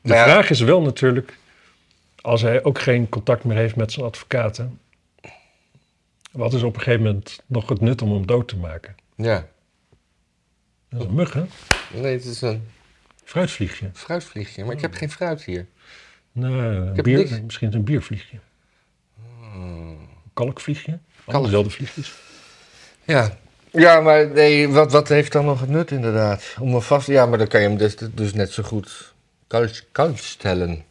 De 0.00 0.14
ja- 0.14 0.24
vraag 0.24 0.50
is 0.50 0.60
wel 0.60 0.80
natuurlijk, 0.82 1.38
als 2.20 2.42
hij 2.42 2.64
ook 2.64 2.78
geen 2.78 3.08
contact 3.08 3.44
meer 3.44 3.56
heeft 3.56 3.76
met 3.76 3.92
zijn 3.92 4.06
advocaten, 4.06 4.80
wat 6.32 6.52
is 6.52 6.62
op 6.62 6.74
een 6.74 6.80
gegeven 6.82 7.04
moment 7.06 7.42
nog 7.46 7.68
het 7.68 7.80
nut 7.80 8.02
om 8.02 8.12
hem 8.12 8.26
dood 8.26 8.48
te 8.48 8.56
maken? 8.56 8.94
ja. 9.16 9.46
Dat 10.88 11.00
is 11.00 11.06
een 11.06 11.14
mug, 11.14 11.32
hè? 11.32 11.44
Nee, 11.94 12.12
het 12.12 12.24
is 12.24 12.40
een 12.40 12.68
Fruitvliegje. 13.24 13.90
fruitvliegje, 13.92 14.64
maar 14.64 14.74
ik 14.74 14.80
heb 14.80 14.94
geen 14.94 15.10
fruit 15.10 15.44
hier. 15.44 15.66
Nou, 16.32 16.52
een 16.54 16.94
heb 16.94 17.04
bier, 17.04 17.16
niks. 17.18 17.30
misschien 17.40 17.68
is 17.68 17.74
het 17.74 17.74
een 17.74 17.84
biervliegje. 17.84 18.38
Hmm. 19.40 20.08
Kalkvliegje. 20.32 20.98
Kalk. 21.26 21.44
Dezelfde 21.44 21.70
vliegjes. 21.70 22.12
Ja. 23.04 23.38
Ja, 23.72 24.00
maar 24.00 24.28
nee, 24.28 24.68
wat, 24.68 24.92
wat 24.92 25.08
heeft 25.08 25.32
dan 25.32 25.44
nog 25.44 25.60
het 25.60 25.68
nut 25.68 25.90
inderdaad? 25.90 26.54
Om 26.60 26.82
vast... 26.82 27.06
Ja, 27.06 27.26
maar 27.26 27.38
dan 27.38 27.46
kan 27.46 27.60
je 27.60 27.68
hem 27.68 27.76
dus, 27.76 27.96
dus 27.96 28.32
net 28.34 28.52
zo 28.52 28.62
goed 28.62 29.14
koud, 29.46 29.86
koud 29.92 30.18
stellen. 30.18 30.84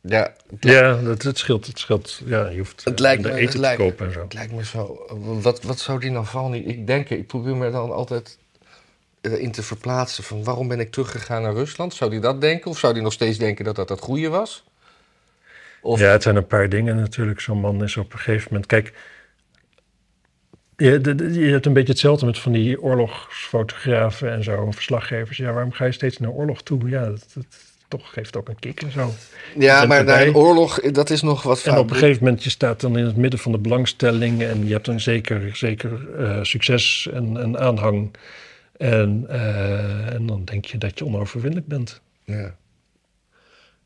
Ja, 0.00 0.32
Ja, 0.60 0.96
dat, 0.96 1.22
het 1.22 1.38
scheelt. 1.38 1.66
Het 1.66 1.78
scheelt. 1.78 2.20
Ja, 2.24 2.48
je 2.48 2.58
hoeft 2.58 2.84
Het 2.84 2.98
lijkt 2.98 3.22
me- 3.22 3.28
eten 3.28 3.42
het 3.42 3.50
te 3.50 3.58
lijkt- 3.58 3.80
kopen 3.82 4.06
en 4.06 4.12
zo. 4.12 4.20
het 4.20 4.34
lijkt 4.34 4.52
me 4.52 4.64
zo... 4.64 5.06
Wat, 5.42 5.62
wat 5.62 5.78
zou 5.78 6.00
die 6.00 6.10
Navalny... 6.10 6.58
Ik 6.58 6.86
denk, 6.86 7.08
ik 7.10 7.26
probeer 7.26 7.56
me 7.56 7.70
dan 7.70 7.92
altijd 7.92 8.38
eh, 9.20 9.32
in 9.40 9.52
te 9.52 9.62
verplaatsen 9.62 10.24
van... 10.24 10.44
waarom 10.44 10.68
ben 10.68 10.80
ik 10.80 10.90
teruggegaan 10.90 11.42
naar 11.42 11.52
Rusland? 11.54 11.94
Zou 11.94 12.10
die 12.10 12.20
dat 12.20 12.40
denken? 12.40 12.70
Of 12.70 12.78
zou 12.78 12.92
die 12.94 13.02
nog 13.02 13.12
steeds 13.12 13.38
denken 13.38 13.64
dat 13.64 13.76
dat 13.76 13.88
het 13.88 14.00
goede 14.00 14.28
was? 14.28 14.64
Of, 15.82 16.00
Ja, 16.00 16.06
het 16.10 16.22
zijn 16.22 16.36
een 16.36 16.46
paar 16.46 16.68
dingen 16.68 16.96
natuurlijk. 16.96 17.40
Zo'n 17.40 17.60
man 17.60 17.82
is 17.82 17.96
op 17.96 18.12
een 18.12 18.18
gegeven 18.18 18.46
moment... 18.50 18.66
Kijk, 18.66 18.92
je, 20.80 21.00
de- 21.00 21.32
je 21.32 21.50
hebt 21.50 21.66
een 21.66 21.72
beetje 21.72 21.92
hetzelfde 21.92 22.26
met 22.26 22.38
van 22.38 22.52
die 22.52 22.82
oorlogsfotografen 22.82 24.32
en 24.32 24.44
zo, 24.44 24.70
verslaggevers. 24.70 25.36
Ja, 25.36 25.52
waarom 25.52 25.72
ga 25.72 25.84
je 25.84 25.92
steeds 25.92 26.18
naar 26.18 26.30
oorlog 26.30 26.62
toe? 26.62 26.88
Ja, 26.88 27.04
dat, 27.04 27.26
dat 27.34 27.44
toch 27.88 28.12
geeft 28.12 28.36
ook 28.36 28.48
een 28.48 28.58
kick 28.58 28.82
en 28.82 28.92
zo. 28.92 29.12
ja, 29.58 29.84
maar 29.86 30.04
naar 30.04 30.26
een 30.26 30.34
oorlog, 30.34 30.80
dat 30.80 31.10
is 31.10 31.22
nog 31.22 31.42
wat... 31.42 31.62
En 31.62 31.78
op 31.78 31.90
een 31.90 31.96
gegeven 31.96 32.24
moment, 32.24 32.44
je 32.44 32.50
staat 32.50 32.80
dan 32.80 32.98
in 32.98 33.04
het 33.04 33.16
midden 33.16 33.40
van 33.40 33.52
de 33.52 33.58
belangstelling 33.58 34.42
en 34.42 34.66
je 34.66 34.72
hebt 34.72 34.86
een 34.86 35.00
zeker, 35.00 35.56
zeker 35.56 36.14
eh, 36.18 36.38
succes 36.42 37.08
en, 37.12 37.36
en 37.36 37.58
aanhang. 37.58 38.10
En, 38.76 39.24
eh, 39.28 40.12
en 40.14 40.26
dan 40.26 40.44
denk 40.44 40.64
je 40.64 40.78
dat 40.78 40.98
je 40.98 41.04
onoverwinnelijk 41.04 41.66
bent. 41.66 42.00
Ja. 42.24 42.54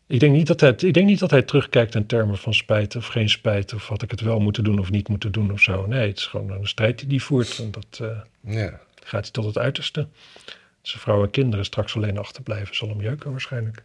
Ik 0.07 0.20
denk, 0.20 0.32
niet 0.32 0.46
dat 0.46 0.61
hij, 0.61 0.70
ik 0.70 0.94
denk 0.94 1.07
niet 1.07 1.18
dat 1.18 1.30
hij 1.30 1.42
terugkijkt 1.42 1.94
in 1.94 2.07
termen 2.07 2.38
van 2.38 2.55
spijt 2.55 2.96
of 2.96 3.07
geen 3.07 3.28
spijt. 3.28 3.74
Of 3.74 3.88
had 3.88 4.02
ik 4.02 4.11
het 4.11 4.20
wel 4.20 4.40
moeten 4.40 4.64
doen 4.64 4.78
of 4.78 4.90
niet 4.90 5.09
moeten 5.09 5.32
doen 5.32 5.52
of 5.52 5.61
zo. 5.61 5.86
Nee, 5.86 6.09
het 6.09 6.18
is 6.18 6.26
gewoon 6.26 6.50
een 6.50 6.66
strijd 6.68 6.98
die 6.98 7.09
hij 7.09 7.18
voert. 7.18 7.59
En 7.59 7.70
dat 7.70 7.98
eh, 8.00 8.55
ja. 8.55 8.80
gaat 9.05 9.22
hij 9.22 9.30
tot 9.30 9.44
het 9.44 9.59
uiterste. 9.59 10.09
Zijn 10.82 11.02
vrouw 11.02 11.22
en 11.22 11.30
kinderen 11.30 11.64
straks 11.64 11.96
alleen 11.96 12.18
achterblijven 12.18 12.76
zal 12.76 12.88
hem 12.88 13.00
jeuken 13.00 13.30
waarschijnlijk. 13.30 13.82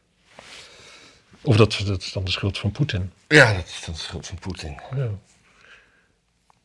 Of 1.42 1.56
dat, 1.58 1.82
dat 1.86 2.02
is 2.02 2.12
dan 2.12 2.24
de 2.24 2.32
schuld 2.32 2.58
van 2.58 2.72
Poetin. 2.72 3.12
Ja, 3.28 3.54
dat 3.54 3.66
is 3.66 3.84
dan 3.86 3.94
de 3.94 4.00
schuld 4.00 4.28
van 4.28 4.40
Poetin. 4.40 4.80
Ja. 4.96 5.10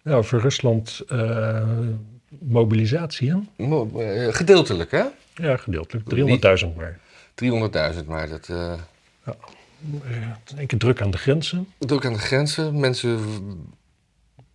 Ja, 0.02 0.22
voor 0.22 0.40
Rusland 0.40 1.02
eh, 1.08 1.68
mobilisatie, 2.28 3.30
hè? 3.30 3.64
Mo- 3.66 4.00
eh, 4.00 4.34
Gedeeltelijk, 4.34 4.90
hè? 4.90 5.04
Ja, 5.34 5.56
gedeeltelijk. 5.56 6.06
300.000 6.64 6.74
maar. 6.76 6.98
300.000, 7.94 8.04
maar 8.06 8.28
dat... 8.28 8.48
Eh, 9.24 9.32
in 10.50 10.58
één 10.58 10.66
keer 10.66 10.78
druk 10.78 11.02
aan 11.02 11.10
de 11.10 11.18
grensen. 11.18 11.68
Druk 11.78 12.04
aan 12.04 12.12
de 12.12 12.18
grenzen. 12.18 12.80
Mensen 12.80 13.18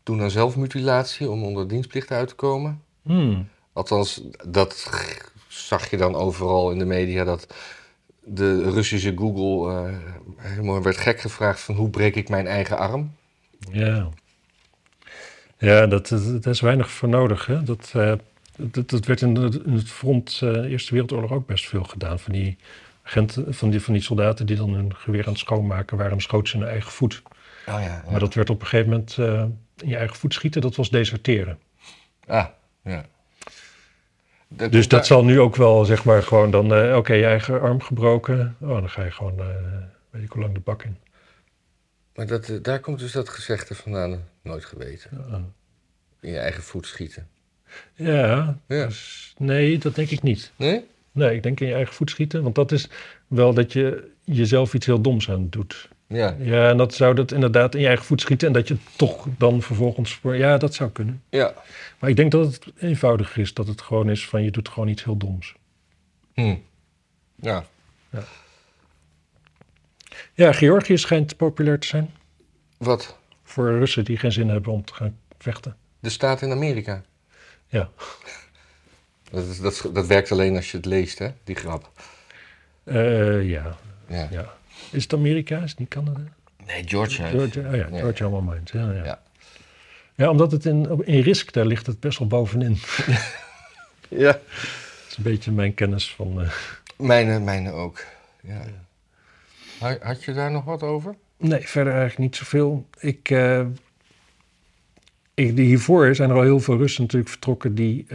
doen 0.04 0.18
dan 0.18 0.32
zelfmutilatie 0.32 1.30
om 1.30 1.44
onder 1.44 1.68
dienstplicht 1.68 2.12
uit 2.12 2.28
te 2.28 2.36
komen. 2.36 2.82
Hmm. 3.02 3.48
Althans, 3.74 4.22
dat 4.48 4.90
zag 5.48 5.90
je 5.90 5.98
dan 5.98 6.16
overal 6.16 6.72
in 6.72 6.80
de 6.80 6.86
media. 6.86 7.24
Dat 7.24 7.54
de 8.24 8.72
Russische 8.72 9.14
Google 9.16 9.74
eh, 9.74 9.98
helemaal 10.38 10.84
werd 10.84 10.98
gek 10.98 11.20
gevraagd 11.20 11.60
van 11.60 11.76
hoe 11.76 11.90
breek 11.90 12.16
ik 12.16 12.30
mijn 12.30 12.48
eigen 12.48 12.78
arm. 12.78 13.16
Ja. 13.72 14.10
Ja, 15.58 15.88
dat, 15.88 16.08
dat, 16.08 16.44
daar 16.44 16.54
is 16.54 16.62
weinig 16.62 16.92
voor 16.92 17.10
nodig. 17.10 17.46
Hè? 17.46 17.64
Dat, 17.64 17.92
eh, 17.96 18.14
dat, 18.56 18.90
dat 18.90 19.06
werd 19.06 19.22
in, 19.22 19.36
het 19.36 19.90
front 19.90 20.40
eh, 20.44 20.72
Eerste 20.72 20.92
Wereldoorlog 20.92 21.32
ook 21.32 21.48
best 21.48 21.68
veel 21.68 21.84
gedaan. 21.84 22.20
Van 22.20 22.34
die 22.34 22.58
agenten, 23.10 23.54
van 23.54 23.70
die, 23.70 23.82
van 23.82 23.94
die 23.94 24.02
soldaten 24.04 24.46
die 24.46 24.56
dan 24.56 24.74
hun 24.74 24.96
geweer 24.96 25.24
aan 25.26 25.32
het 25.32 25.40
schoonmaken 25.42 25.98
waren, 25.98 26.12
en 26.12 26.22
schoten 26.22 26.48
ze 26.48 26.56
in 26.56 26.62
hun 26.62 26.72
eigen 26.72 26.92
voet. 26.92 27.22
Oh 27.26 27.32
ja. 27.66 27.80
ja. 27.80 28.04
Maar 28.12 28.20
dat 28.20 28.34
werd 28.34 28.50
op 28.50 28.62
een 28.62 28.68
gegeven 28.68 28.90
moment 28.92 29.18
eh, 29.18 29.44
in 29.84 29.90
je 29.90 29.96
eigen 29.98 30.16
voet 30.18 30.34
schieten, 30.34 30.62
dat 30.62 30.76
was 30.76 30.90
deserteren. 30.90 31.60
Ah, 32.28 32.46
ja. 32.84 33.06
Dat- 34.48 34.72
Dus 34.72 34.82
dat 34.88 34.90
daar- 35.00 35.06
zal 35.06 35.24
nu 35.24 35.40
ook 35.40 35.56
wel, 35.56 35.86
zeg 35.86 36.04
maar, 36.04 36.24
gewoon 36.24 36.52
dan, 36.52 36.74
eh, 36.74 36.96
oké, 36.96 37.14
je 37.14 37.26
eigen 37.26 37.62
arm 37.62 37.82
gebroken. 37.82 38.56
Oh, 38.60 38.68
dan 38.70 38.90
ga 38.90 39.04
je 39.04 39.12
gewoon, 39.12 39.40
eh, 39.40 39.46
weet 40.10 40.24
ik 40.24 40.32
hoe 40.32 40.42
lang, 40.42 40.54
de 40.54 40.60
bak 40.60 40.84
in. 40.84 40.98
Maar 42.16 42.28
dat, 42.28 42.60
daar 42.62 42.80
komt 42.80 43.00
dus 43.00 43.12
dat 43.12 43.30
gezegde 43.30 43.76
vandaan. 43.76 44.24
Nooit 44.42 44.66
geweten. 44.66 45.26
Ja. 45.30 45.42
In 46.22 46.32
je 46.32 46.38
eigen 46.40 46.64
voet 46.64 46.86
schieten. 46.86 47.28
Ja, 47.94 48.58
Ja. 48.68 48.86
dus- 48.86 49.34
nee, 49.38 49.78
dat 49.78 49.96
denk 49.96 50.10
ik 50.10 50.22
niet. 50.22 50.52
Nee? 50.56 50.86
Nee, 51.20 51.36
ik 51.36 51.44
denk 51.44 51.60
in 51.60 51.68
je 51.68 51.74
eigen 51.74 51.94
voet 51.94 52.10
schieten, 52.10 52.44
want 52.44 52.56
dat 52.56 52.72
is 52.72 52.90
wel 53.28 53.54
dat 53.54 53.74
je 53.74 54.12
jezelf 54.24 54.74
iets 54.74 54.86
heel 54.86 55.02
doms 55.02 55.30
aan 55.30 55.48
doet. 55.50 55.90
Ja. 56.08 56.36
Ja, 56.40 56.70
en 56.70 56.78
dat 56.78 56.94
zou 56.94 57.16
dat 57.16 57.32
inderdaad 57.32 57.76
in 57.76 57.82
je 57.82 57.88
eigen 57.88 58.06
voet 58.06 58.22
schieten 58.22 58.48
en 58.48 58.54
dat 58.54 58.68
je 58.68 58.78
toch 58.96 59.28
dan 59.38 59.62
vervolgens... 59.62 60.20
Ja, 60.24 60.58
dat 60.58 60.74
zou 60.74 60.90
kunnen. 60.90 61.24
Ja. 61.30 61.54
Maar 62.00 62.10
ik 62.10 62.16
denk 62.16 62.32
dat 62.32 62.46
het 62.54 62.66
eenvoudiger 62.80 63.42
is, 63.42 63.54
dat 63.54 63.68
het 63.68 63.82
gewoon 63.82 64.10
is 64.10 64.28
van 64.28 64.44
je 64.44 64.52
doet 64.52 64.70
gewoon 64.70 64.90
iets 64.90 65.04
heel 65.04 65.18
doms. 65.18 65.56
Hm. 66.34 66.56
Ja. 67.36 67.66
Ja, 70.34 70.52
Georgië 70.54 70.98
schijnt 70.98 71.38
populair 71.38 71.80
te 71.80 71.88
zijn 71.88 72.14
Wat? 72.78 73.18
voor 73.44 73.78
Russen 73.78 74.06
die 74.06 74.18
geen 74.18 74.32
zin 74.32 74.50
hebben 74.50 74.72
om 74.72 74.84
te 74.86 74.94
gaan 74.94 75.18
vechten. 75.38 75.76
De 76.00 76.10
staat 76.10 76.42
in 76.42 76.52
Amerika. 76.52 77.04
Ja. 77.68 77.90
Dat, 79.32 79.58
dat, 79.62 79.90
dat 79.94 80.08
werkt 80.08 80.32
alleen 80.32 80.56
als 80.56 80.72
je 80.72 80.78
het 80.78 80.86
leest, 80.86 81.20
hè? 81.20 81.30
Die 81.44 81.56
grap. 81.56 81.92
Eh, 82.84 83.50
ja, 83.50 83.78
Ja. 84.08 84.28
ja. 84.32 84.54
Is 84.92 85.04
het 85.04 85.14
Amerika? 85.14 85.58
Is 85.58 85.70
het 85.70 85.80
niet 85.80 85.90
Canada? 85.90 86.20
Nee, 86.66 86.84
Georgia. 86.88 87.28
Georgia, 87.28 87.70
oh 87.70 87.76
ja. 87.76 87.88
Georgia 88.00 88.26
allemaal 88.26 88.54
mind. 88.54 88.70
Ja, 88.70 88.92
ja. 88.92 89.04
Ja. 89.04 89.22
ja. 90.16 90.30
omdat 90.30 90.52
het 90.52 90.66
in, 90.66 91.06
in 91.06 91.22
Risk, 91.22 91.54
daar 91.54 91.66
ligt 91.66 91.86
het 91.88 92.00
best 92.00 92.20
wel 92.20 92.28
bovenin. 92.28 92.78
Ja. 94.10 94.32
Dat 95.00 95.08
is 95.10 95.18
een 95.18 95.24
beetje 95.24 95.52
mijn 95.52 95.74
kennis 95.74 96.14
van... 96.16 96.42
eh, 96.42 96.52
Mijne, 96.98 97.40
mijne 97.40 97.72
ook. 97.72 98.04
Ja. 98.42 98.62
Ha- 99.80 99.98
Had 100.02 100.24
je 100.24 100.34
daar 100.34 100.52
nog 100.52 100.64
wat 100.64 100.84
over? 100.84 101.16
Nee, 101.38 101.68
verder 101.68 101.94
eigenlijk 101.94 102.22
niet 102.22 102.36
zoveel. 102.36 102.88
Ik, 103.00 103.30
eh, 103.30 103.66
ik, 105.34 105.56
die 105.56 105.66
hiervoor 105.66 106.16
zijn 106.16 106.30
er 106.30 106.36
al 106.36 106.42
heel 106.42 106.60
veel 106.60 106.78
Russen 106.78 107.02
natuurlijk 107.02 107.30
vertrokken 107.32 107.76
die, 107.76 108.06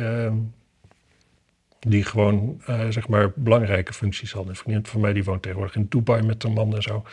die 1.84 2.04
gewoon 2.04 2.60
eh, 2.66 2.88
zeg 2.88 3.08
maar 3.08 3.32
belangrijke 3.34 3.92
functies 3.92 4.32
hadden. 4.32 4.50
Een 4.50 4.56
vriendin 4.56 4.86
van 4.86 5.00
mij 5.00 5.12
die 5.12 5.24
woont 5.24 5.42
tegenwoordig 5.42 5.76
in 5.76 5.86
Dubai 5.88 6.22
met 6.22 6.42
haar 6.42 6.52
man 6.52 6.74
en 6.74 6.82
zo. 6.82 7.04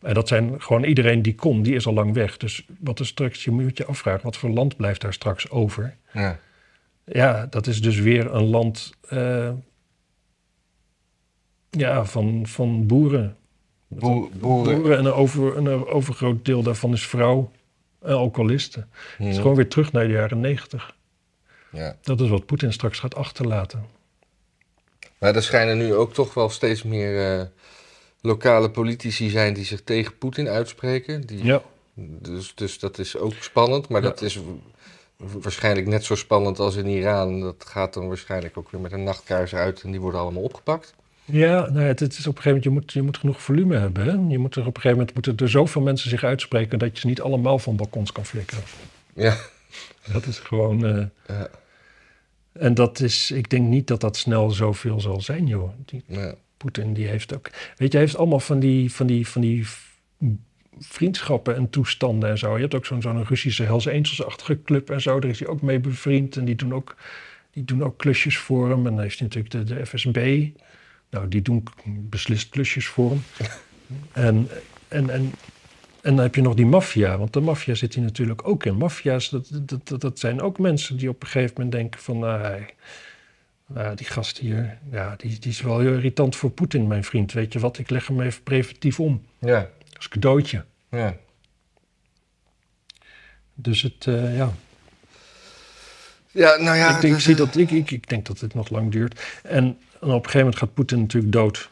En 0.00 0.14
dat 0.14 0.28
zijn 0.28 0.62
gewoon 0.62 0.84
iedereen 0.84 1.22
die 1.22 1.34
kon, 1.34 1.62
die 1.62 1.74
is 1.74 1.86
al 1.86 1.92
lang 1.92 2.14
weg. 2.14 2.36
Dus 2.36 2.66
wat 2.78 2.98
er 2.98 3.06
straks, 3.06 3.44
je 3.44 3.50
moet 3.50 3.76
je 3.76 3.84
afvragen, 3.84 4.22
wat 4.22 4.36
voor 4.36 4.50
land 4.50 4.76
blijft 4.76 5.00
daar 5.00 5.12
straks 5.12 5.50
over? 5.50 5.96
Ja. 6.12 6.38
Ja, 7.04 7.46
dat 7.46 7.66
is 7.66 7.82
dus 7.82 7.98
weer 7.98 8.34
een 8.34 8.44
land 8.44 8.92
eh, 9.08 9.50
ja, 11.70 12.04
van, 12.04 12.46
van 12.46 12.86
boeren. 12.86 13.36
Boer- 13.88 14.30
boeren. 14.38 14.74
Boeren 14.80 14.98
en 14.98 15.04
een, 15.04 15.12
over, 15.12 15.56
een 15.56 15.86
overgroot 15.86 16.44
deel 16.44 16.62
daarvan 16.62 16.92
is 16.92 17.06
vrouw 17.06 17.50
en 18.02 18.14
alcoholisten. 18.14 18.88
Het 19.16 19.26
is 19.26 19.36
gewoon 19.36 19.56
weer 19.56 19.68
terug 19.68 19.92
naar 19.92 20.06
de 20.06 20.12
jaren 20.12 20.40
negentig. 20.40 20.94
Ja. 21.72 21.96
Dat 22.02 22.20
is 22.20 22.28
wat 22.28 22.46
Poetin 22.46 22.72
straks 22.72 22.98
gaat 22.98 23.14
achterlaten. 23.14 23.84
Maar 25.20 25.34
er 25.36 25.42
schijnen 25.42 25.78
nu 25.78 25.94
ook 25.94 26.14
toch 26.14 26.34
wel 26.34 26.48
steeds 26.50 26.82
meer 26.82 27.38
eh, 27.38 27.46
lokale 28.20 28.70
politici 28.70 29.30
zijn 29.30 29.54
die 29.54 29.64
zich 29.64 29.82
tegen 29.84 30.18
Poetin 30.18 30.48
uitspreken. 30.48 31.26
Die, 31.26 31.44
Ja, 31.44 31.62
dus, 31.94 32.54
dus 32.54 32.78
dat 32.78 32.98
is 32.98 33.16
ook 33.16 33.32
spannend, 33.40 33.88
maar 33.88 34.02
Ja. 34.02 34.08
dat 34.08 34.22
is 34.22 34.36
wa- 34.36 34.42
waarschijnlijk 35.40 35.86
net 35.86 36.04
zo 36.04 36.14
spannend 36.14 36.58
als 36.58 36.76
in 36.76 36.86
Iran. 36.86 37.40
Dat 37.40 37.64
gaat 37.66 37.94
dan 37.94 38.08
waarschijnlijk 38.08 38.58
ook 38.58 38.70
weer 38.70 38.80
met 38.80 38.92
een 38.92 39.02
nachtkaars 39.04 39.54
uit 39.54 39.82
en 39.82 39.90
die 39.90 40.00
worden 40.00 40.20
allemaal 40.20 40.42
opgepakt. 40.42 40.94
ja 41.24 41.60
nou 41.60 41.80
ja, 41.80 41.86
het, 41.86 42.00
het 42.00 42.12
is 42.18 42.26
op 42.26 42.36
een 42.36 42.42
gegeven 42.42 42.50
moment, 42.50 42.62
je 42.64 42.70
moet, 42.70 42.92
je 42.92 43.02
moet 43.02 43.18
genoeg 43.18 43.42
volume 43.42 43.76
hebben. 43.76 44.04
Hè? 44.04 44.32
Je 44.32 44.38
moet 44.38 44.54
er 44.54 44.60
op 44.66 44.66
een 44.76 44.80
gegeven 44.82 44.96
moment 44.96 45.14
moeten 45.14 45.36
er 45.36 45.50
zoveel 45.50 45.82
mensen 45.82 46.10
zich 46.10 46.24
uitspreken 46.24 46.78
dat 46.78 46.90
je 46.94 47.00
ze 47.00 47.06
niet 47.06 47.20
allemaal 47.20 47.58
van 47.58 47.76
balkons 47.76 48.12
kan 48.12 48.24
flikkeren. 48.26 48.64
Ja. 49.14 49.36
Dat 50.12 50.26
is 50.26 50.38
gewoon. 50.38 50.86
eh, 50.86 51.04
Ja. 51.26 51.50
En 52.52 52.74
dat 52.74 53.00
is, 53.00 53.30
ik 53.30 53.50
denk 53.50 53.68
niet 53.68 53.86
dat 53.86 54.00
dat 54.00 54.16
snel 54.16 54.50
zoveel 54.50 55.00
zal 55.00 55.20
zijn, 55.20 55.46
joh. 55.46 55.70
Die. 55.84 56.04
Poetin 56.60 56.92
die 56.92 57.06
heeft 57.06 57.34
ook. 57.34 57.50
Weet 57.76 57.92
je, 57.92 57.96
hij 57.96 58.00
heeft 58.06 58.16
allemaal 58.16 58.40
van 58.40 58.60
die, 58.60 58.92
van 58.92 59.06
die, 59.06 59.28
van 59.28 59.40
die 59.40 59.66
vriendschappen 60.78 61.56
en 61.56 61.70
toestanden 61.70 62.30
en 62.30 62.38
zo. 62.38 62.54
Je 62.54 62.60
hebt 62.60 62.74
ook 62.74 62.86
zo'n 62.86 63.02
zo'n 63.02 63.24
Russische 63.24 63.62
Hells 63.62 63.88
Angels-achtige 63.88 64.62
club 64.62 64.90
en 64.90 65.00
zo. 65.00 65.20
Daar 65.20 65.30
is 65.30 65.38
hij 65.38 65.48
ook 65.48 65.62
mee 65.62 65.80
bevriend. 65.80 66.36
En 66.36 66.44
die 66.44 66.54
doen 66.54 66.74
ook, 66.74 66.96
die 67.50 67.64
doen 67.64 67.84
ook 67.84 67.98
klusjes 67.98 68.38
voor 68.38 68.68
hem. 68.68 68.86
En 68.86 68.94
dan 68.94 69.00
heeft 69.00 69.18
hij 69.18 69.28
natuurlijk 69.28 69.68
de, 69.68 69.74
de 69.74 69.86
FSB. 69.86 70.48
Nou, 71.10 71.28
die 71.28 71.42
doen 71.42 71.62
beslist 71.84 72.48
klusjes 72.48 72.86
voor 72.86 73.10
hem. 73.10 73.22
en, 74.26 74.48
en, 74.88 75.10
en, 75.10 75.32
en 76.02 76.14
dan 76.14 76.24
heb 76.24 76.34
je 76.34 76.42
nog 76.42 76.54
die 76.54 76.66
maffia. 76.66 77.18
Want 77.18 77.32
de 77.32 77.40
maffia 77.40 77.74
zit 77.74 77.94
hier 77.94 78.04
natuurlijk 78.04 78.48
ook 78.48 78.64
in. 78.64 78.76
Maffia's, 78.76 79.28
dat, 79.28 79.48
dat, 79.52 79.88
dat, 79.88 80.00
dat 80.00 80.18
zijn 80.18 80.40
ook 80.40 80.58
mensen 80.58 80.96
die 80.96 81.08
op 81.08 81.22
een 81.22 81.28
gegeven 81.28 81.54
moment 81.56 81.72
denken 81.72 82.00
van... 82.00 82.18
nou, 82.18 82.40
hij- 82.40 82.74
nou, 83.66 83.94
die 83.96 84.06
gast 84.06 84.38
hier, 84.38 84.78
ja, 84.90 85.14
die, 85.16 85.38
die 85.38 85.50
is 85.50 85.60
wel 85.60 85.78
heel 85.78 85.92
irritant 85.92 86.36
voor 86.36 86.50
Poetin, 86.50 86.86
mijn 86.86 87.04
vriend. 87.04 87.32
Weet 87.32 87.52
je 87.52 87.58
wat, 87.58 87.78
ik 87.78 87.90
leg 87.90 88.06
hem 88.06 88.20
even 88.20 88.42
preventief 88.42 89.00
om. 89.00 89.24
Ja. 89.38 89.68
Als 89.96 90.08
cadeautje. 90.08 90.64
Ja. 90.90 91.16
Dus 93.54 93.82
het, 93.82 94.06
eh, 94.06 94.36
ja. 94.36 94.52
Ja, 96.30 96.56
nou 96.56 96.76
ja. 96.76 96.94
ik, 96.94 97.00
denk, 97.00 97.12
dat- 97.12 97.22
zie 97.22 97.34
dat, 97.34 97.56
ik, 97.56 97.70
ik, 97.70 97.90
ik 97.90 98.08
denk 98.08 98.26
dat 98.26 98.40
het 98.40 98.54
nog 98.54 98.68
lang 98.70 98.90
duurt. 98.92 99.20
En, 99.42 99.64
en 99.64 99.76
op 100.00 100.08
een 100.08 100.14
gegeven 100.14 100.38
moment 100.38 100.56
gaat 100.56 100.74
Poetin 100.74 101.00
natuurlijk 101.00 101.32
dood. 101.32 101.70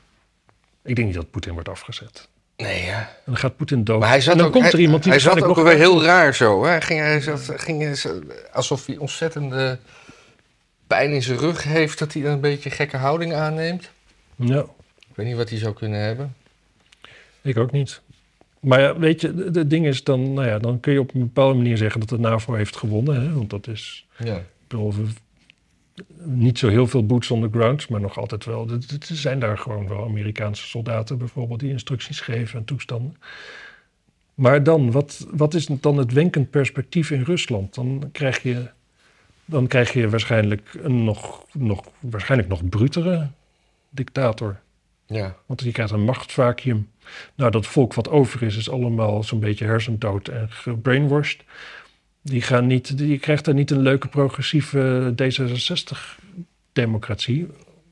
Ik 0.83 0.95
denk 0.97 1.07
niet 1.09 1.16
dat 1.16 1.31
Poetin 1.31 1.53
wordt 1.53 1.68
afgezet. 1.68 2.29
Nee, 2.62 2.84
ja. 2.84 2.98
En 3.00 3.06
dan 3.24 3.36
gaat 3.36 3.56
Poetin 3.56 3.84
dood. 3.84 4.00
Maar 4.00 4.09
hij 4.09 4.20
zat 4.20 4.32
en 4.32 4.38
dan 4.38 4.46
ook, 4.46 4.52
komt 4.52 4.64
er 4.66 4.72
hij, 4.72 4.80
iemand 4.80 5.02
die 5.02 5.12
hij 5.12 5.20
zat 5.20 5.42
ook 5.42 5.56
weer 5.56 5.76
heel 5.76 6.02
raar 6.04 6.34
zo. 6.34 6.64
Hè? 6.64 6.80
Ging, 6.80 7.00
hij 7.00 7.20
zat, 7.20 7.52
ging 7.56 7.98
alsof 8.52 8.86
hij 8.86 8.96
ontzettende 8.96 9.78
pijn 10.86 11.11
in 11.11 11.22
zijn 11.22 11.38
rug 11.38 11.62
heeft, 11.62 11.98
dat 11.98 12.12
hij 12.12 12.22
dan 12.22 12.32
een 12.32 12.40
beetje 12.40 12.70
gekke 12.70 12.96
houding 12.96 13.34
aanneemt. 13.34 13.90
Ja, 14.36 14.61
Ik 14.98 15.14
weet 15.14 15.26
niet 15.26 15.36
wat 15.36 15.48
hij 15.50 15.59
zou 15.59 15.74
kunnen 15.74 16.00
hebben. 16.00 16.34
ik 17.42 17.59
ook 17.59 17.70
niet. 17.72 18.00
Maar 18.61 18.80
ja, 18.80 18.98
weet 18.98 19.20
je, 19.20 19.50
het 19.52 19.70
ding 19.70 19.86
is 19.86 20.04
dan, 20.04 20.32
nou 20.32 20.46
ja, 20.48 20.59
dan 20.59 20.80
kun 20.80 20.92
je 20.92 21.00
op 21.00 21.14
een 21.14 21.20
bepaalde 21.20 21.54
manier 21.54 21.76
zeggen 21.76 22.00
dat 22.00 22.09
de 22.09 22.18
NAVO 22.18 22.54
heeft 22.54 22.76
gewonnen. 22.76 23.20
Hè? 23.22 23.32
Want 23.32 23.50
dat 23.50 23.66
is, 23.66 24.06
Ja. 24.16 24.36
Ik 24.36 24.42
bedoel, 24.68 24.94
we- 24.94 25.06
niet 26.22 26.59
zo 26.59 26.68
heel 26.68 26.86
veel 26.86 27.07
boots 27.07 27.30
on 27.30 27.40
the 27.40 27.59
ground, 27.59 27.88
maar 27.88 28.01
nog 28.01 28.18
altijd 28.18 28.44
wel. 28.44 28.68
Er 28.68 28.99
zijn 29.01 29.38
daar 29.38 29.59
gewoon 29.59 29.88
wel 29.88 30.05
Amerikaanse 30.05 30.66
soldaten 30.66 31.18
bijvoorbeeld 31.18 31.61
die 31.61 31.70
instructies 31.70 32.20
geven 32.20 32.59
en 32.59 32.64
toestanden. 32.64 33.16
Maar 34.34 34.62
dan, 34.62 34.90
wat, 34.90 35.26
wat 35.30 35.55
is 35.55 35.66
dan 35.66 35.96
het 35.96 36.12
wenkend 36.12 36.51
perspectief 36.51 37.11
in 37.11 37.22
Rusland? 37.22 37.74
Dan 37.74 38.09
krijg 38.12 38.42
je, 38.42 38.70
dan 39.44 39.66
krijg 39.66 39.92
je 39.92 40.09
waarschijnlijk 40.09 40.78
een 40.82 41.05
nog, 41.05 41.44
nog, 41.53 41.84
waarschijnlijk 42.01 42.51
nog 42.51 42.68
brutere 42.68 43.28
dictator. 43.90 44.61
Ja. 45.07 45.36
Want 45.46 45.62
je 45.62 45.72
krijgt 45.72 45.92
een 45.92 46.05
machtsvacuum. 46.05 46.88
Nou, 47.34 47.51
dat 47.51 47.66
volk 47.66 47.94
wat 47.94 48.09
over 48.09 48.42
is, 48.42 48.57
is 48.57 48.70
allemaal 48.70 49.22
zo'n 49.22 49.40
beetje 49.40 49.64
hersendood 49.64 50.28
en 50.28 50.51
gebrainwashed. 50.51 51.44
Die, 52.22 52.42
gaan 52.42 52.66
niet, 52.66 52.98
die 52.98 53.18
krijgt 53.18 53.44
daar 53.44 53.54
niet 53.54 53.70
een 53.70 53.80
leuke 53.82 54.08
progressieve 54.08 55.14
D66-democratie. 55.22 57.46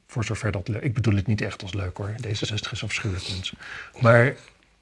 Voor 0.06 0.24
zover 0.24 0.52
dat... 0.52 0.68
le- 0.68 0.78
Ik 0.78 0.94
bedoel 0.94 1.14
het 1.14 1.26
niet 1.26 1.40
echt 1.40 1.62
als 1.62 1.72
leuk 1.74 1.96
hoor. 1.96 2.14
D66 2.26 2.70
is 2.72 2.82
afschuwelijk 2.82 3.28
mensen. 3.28 3.58
Maar 4.00 4.36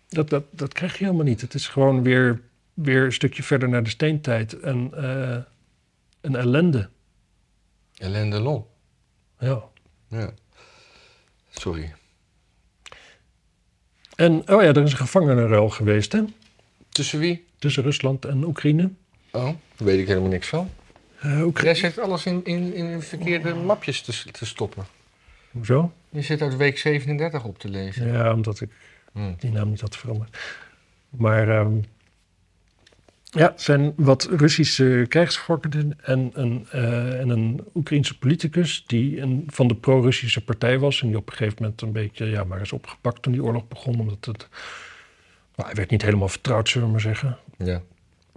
dat, 0.09 0.31
dat, 0.31 0.45
dat 0.51 0.73
krijg 0.73 0.99
je 0.99 1.05
helemaal 1.05 1.27
niet. 1.27 1.41
Het 1.41 1.55
is 1.55 1.69
gewoon 1.69 2.03
weer, 2.03 2.41
weer 2.75 3.05
een 3.05 3.13
stukje 3.13 3.43
verder 3.43 3.69
naar 3.69 3.83
de 3.83 3.91
steentijd. 3.91 4.61
En 4.61 4.91
eh, 4.95 5.37
een 6.21 6.37
ellende. 6.37 6.89
Alain 7.99 8.31
Delon. 8.31 8.65
Ja. 9.39 9.63
Ja. 10.09 10.31
Sorry. 11.51 11.95
En 14.17 14.33
oh 14.33 14.63
ja, 14.63 14.69
er 14.69 14.83
is 14.83 14.91
een 14.91 14.97
gevangenenruil 14.97 15.69
geweest 15.71 16.13
hè? 16.13 16.23
Tussen 16.89 17.19
wie? 17.19 17.45
Tussen 17.59 17.83
Rusland 17.83 18.25
en 18.25 18.45
Oekraïne. 18.45 18.91
Oh, 19.35 19.45
daar 19.45 19.87
weet 19.87 19.99
ik 19.99 20.07
helemaal 20.07 20.29
niks 20.29 20.49
van. 20.49 20.71
Eh, 21.21 21.45
Oekra- 21.47 21.65
Jij 21.65 21.75
zit 21.75 21.99
alles 21.99 22.27
in, 22.27 22.41
in, 22.45 22.75
in 22.75 23.03
verkeerde 23.03 23.55
mapjes 23.55 24.01
te, 24.03 24.31
te 24.31 24.47
stoppen. 24.47 24.85
Hoezo? 25.51 25.93
Je 26.11 26.23
zit 26.23 26.43
uit 26.43 26.57
week 26.57 26.79
37 26.79 27.45
op 27.45 27.59
te 27.59 27.69
lezen. 27.69 28.13
Ja, 28.13 28.33
omdat 28.35 28.61
ik 28.61 28.71
Hm. 29.13 29.33
die 29.39 29.51
naam 29.51 29.69
niet 29.71 29.81
had 29.81 29.97
veranderd. 29.97 30.39
Maar 31.11 31.49
ehm, 31.49 31.73
Ja, 33.31 33.51
het 33.51 33.63
zijn 33.63 33.93
wat 33.97 34.25
Russische 34.31 35.07
krijgsgevangenen 35.09 35.99
en 36.03 36.31
een, 36.35 36.67
eh, 36.71 37.21
en 37.21 37.29
een 37.29 37.65
Oekraïense 37.75 38.19
politicus 38.19 38.85
die 38.87 39.21
een, 39.21 39.45
van 39.47 39.69
de 39.69 39.75
pro-Russische 39.75 40.45
partij 40.45 40.79
was. 40.79 41.01
En 41.03 41.09
die 41.09 41.17
op 41.17 41.31
een 41.31 41.37
gegeven 41.37 41.57
moment 41.63 41.81
een 41.83 41.93
beetje, 41.93 42.27
ja, 42.27 42.45
maar 42.45 42.61
is 42.61 42.73
opgepakt 42.73 43.23
toen 43.23 43.33
die 43.33 43.43
oorlog 43.45 43.69
begon. 43.69 44.01
Omdat 44.01 44.25
het, 44.25 44.49
nou, 45.57 45.69
hij 45.69 45.75
werd 45.75 45.91
niet 45.91 46.03
helemaal 46.03 46.29
vertrouwd, 46.29 46.69
zullen 46.69 46.87
we 46.87 46.93
maar 46.93 47.01
zeggen. 47.03 47.39
Ja. 47.59 47.83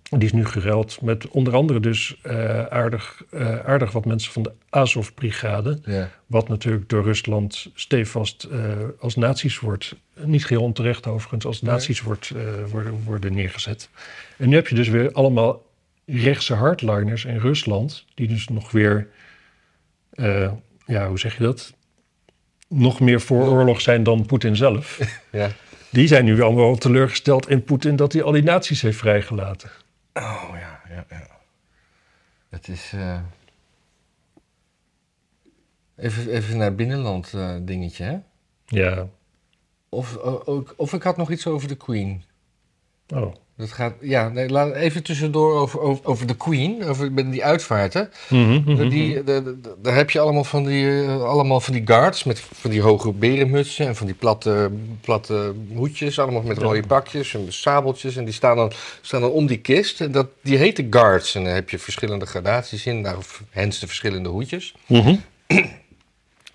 Die 0.09 0.23
is 0.23 0.33
nu 0.33 0.45
geruild 0.45 1.01
met 1.01 1.27
onder 1.27 1.55
andere 1.55 1.79
dus 1.79 2.19
eh, 2.21 2.65
aardig, 2.65 3.23
eh, 3.29 3.59
aardig 3.59 3.91
wat 3.91 4.05
mensen 4.05 4.31
van 4.31 4.43
de 4.43 4.51
Azov-brigade. 4.69 5.79
Ja. 5.85 6.09
Wat 6.25 6.47
natuurlijk 6.47 6.89
door 6.89 7.03
Rusland 7.03 7.67
stevast 7.73 8.43
eh, 8.43 8.59
als 8.99 9.15
nazi's 9.15 9.59
wordt, 9.59 9.95
niet 10.23 10.45
geheel 10.45 10.63
onterecht 10.63 11.07
overigens, 11.07 11.45
als 11.45 11.61
Nee. 11.61 11.71
nazi's 11.71 12.01
wordt, 12.01 12.31
worden, 12.71 13.03
worden 13.03 13.33
neergezet. 13.33 13.89
En 14.37 14.49
nu 14.49 14.55
heb 14.55 14.67
je 14.67 14.75
dus 14.75 14.87
weer 14.87 15.11
allemaal 15.11 15.65
rechtse 16.05 16.53
hardliners 16.53 17.25
in 17.25 17.37
Rusland, 17.37 18.05
die 18.15 18.27
dus 18.27 18.47
nog 18.47 18.71
weer, 18.71 19.07
ja, 20.85 21.07
hoe 21.07 21.19
zeg 21.19 21.37
je 21.37 21.43
dat? 21.43 21.73
Nog 22.67 22.99
meer 22.99 23.21
voor 23.21 23.47
oorlog 23.47 23.81
zijn 23.81 24.03
dan 24.03 24.25
Poetin 24.25 24.55
zelf. 24.55 24.99
ja. 25.31 25.51
Die 25.89 26.07
zijn 26.07 26.25
nu 26.25 26.41
allemaal 26.41 26.75
teleurgesteld 26.75 27.49
in 27.49 27.63
Poetin 27.63 27.95
dat 27.95 28.13
hij 28.13 28.23
al 28.23 28.31
die 28.31 28.43
nazi's 28.43 28.81
heeft 28.81 28.97
vrijgelaten. 28.97 29.69
Oh 30.17 30.49
ja, 30.53 30.81
ja, 30.89 31.05
ja. 31.09 31.27
Het 32.49 32.67
is. 32.67 32.93
eh, 32.93 33.21
Even, 35.95 36.29
even 36.31 36.57
naar 36.57 36.75
binnenland 36.75 37.33
eh, 37.33 37.55
dingetje, 37.61 38.03
hè? 38.03 38.17
Ja, 38.65 39.07
Of, 39.89 40.17
o- 40.17 40.41
ook, 40.45 40.73
of 40.77 40.93
ik 40.93 41.03
had 41.03 41.17
nog 41.17 41.31
iets 41.31 41.47
over 41.47 41.67
de 41.67 41.75
Queen. 41.75 42.23
oh. 43.13 43.33
Dat 43.57 43.71
gaat, 43.71 43.93
ja, 44.01 44.29
nee, 44.29 44.49
laat 44.49 44.73
even 44.73 45.03
tussendoor 45.03 45.53
over, 45.59 45.79
over, 45.79 46.05
over 46.05 46.27
de 46.27 46.35
Queen, 46.35 46.83
over 46.85 47.31
die 47.31 47.43
uitvaarten. 47.43 48.09
Mhm, 48.29 48.61
mhm, 48.65 48.89
Die, 48.89 49.23
de- 49.23 49.43
de- 49.61 49.75
daar 49.81 49.95
heb 49.95 50.09
je 50.09 50.19
allemaal 50.19 50.43
van 50.43 50.65
die, 50.65 51.03
eh, 51.03 51.23
allemaal 51.23 51.59
van 51.61 51.73
die 51.73 51.81
guards 51.85 52.23
met 52.23 52.39
van 52.39 52.69
die 52.71 52.81
hoge 52.81 53.11
berenmutsen 53.11 53.87
en 53.87 53.95
van 53.95 54.05
die 54.05 54.15
platte, 54.15 54.71
platte 55.01 55.53
hoedjes, 55.73 56.19
allemaal 56.19 56.41
met 56.41 56.57
rode 56.57 56.83
pakjes 56.87 57.33
en 57.33 57.53
sabeltjes. 57.53 58.15
En 58.15 58.25
die 58.25 58.33
staan 58.33 58.55
dan, 58.55 58.71
staan 59.01 59.21
dan 59.21 59.31
om 59.31 59.47
die 59.47 59.59
kist. 59.59 60.01
En 60.01 60.11
dat, 60.11 60.27
die 60.41 60.57
heten 60.57 60.87
guards. 60.89 61.35
En 61.35 61.43
daar 61.43 61.53
heb 61.53 61.69
je 61.69 61.79
verschillende 61.79 62.25
gradaties 62.25 62.85
in, 62.85 63.01
nou, 63.01 63.21
hens 63.49 63.79
de 63.79 63.87
verschillende 63.87 64.29
hoedjes. 64.29 64.75
mhm. 64.87 65.15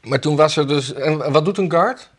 Maar 0.03 0.21
toen 0.21 0.37
was 0.37 0.57
er 0.57 0.69
dus, 0.69 0.93
en 0.93 1.33
wat 1.33 1.45
doet 1.45 1.59
een 1.59 1.71
guard? 1.71 2.11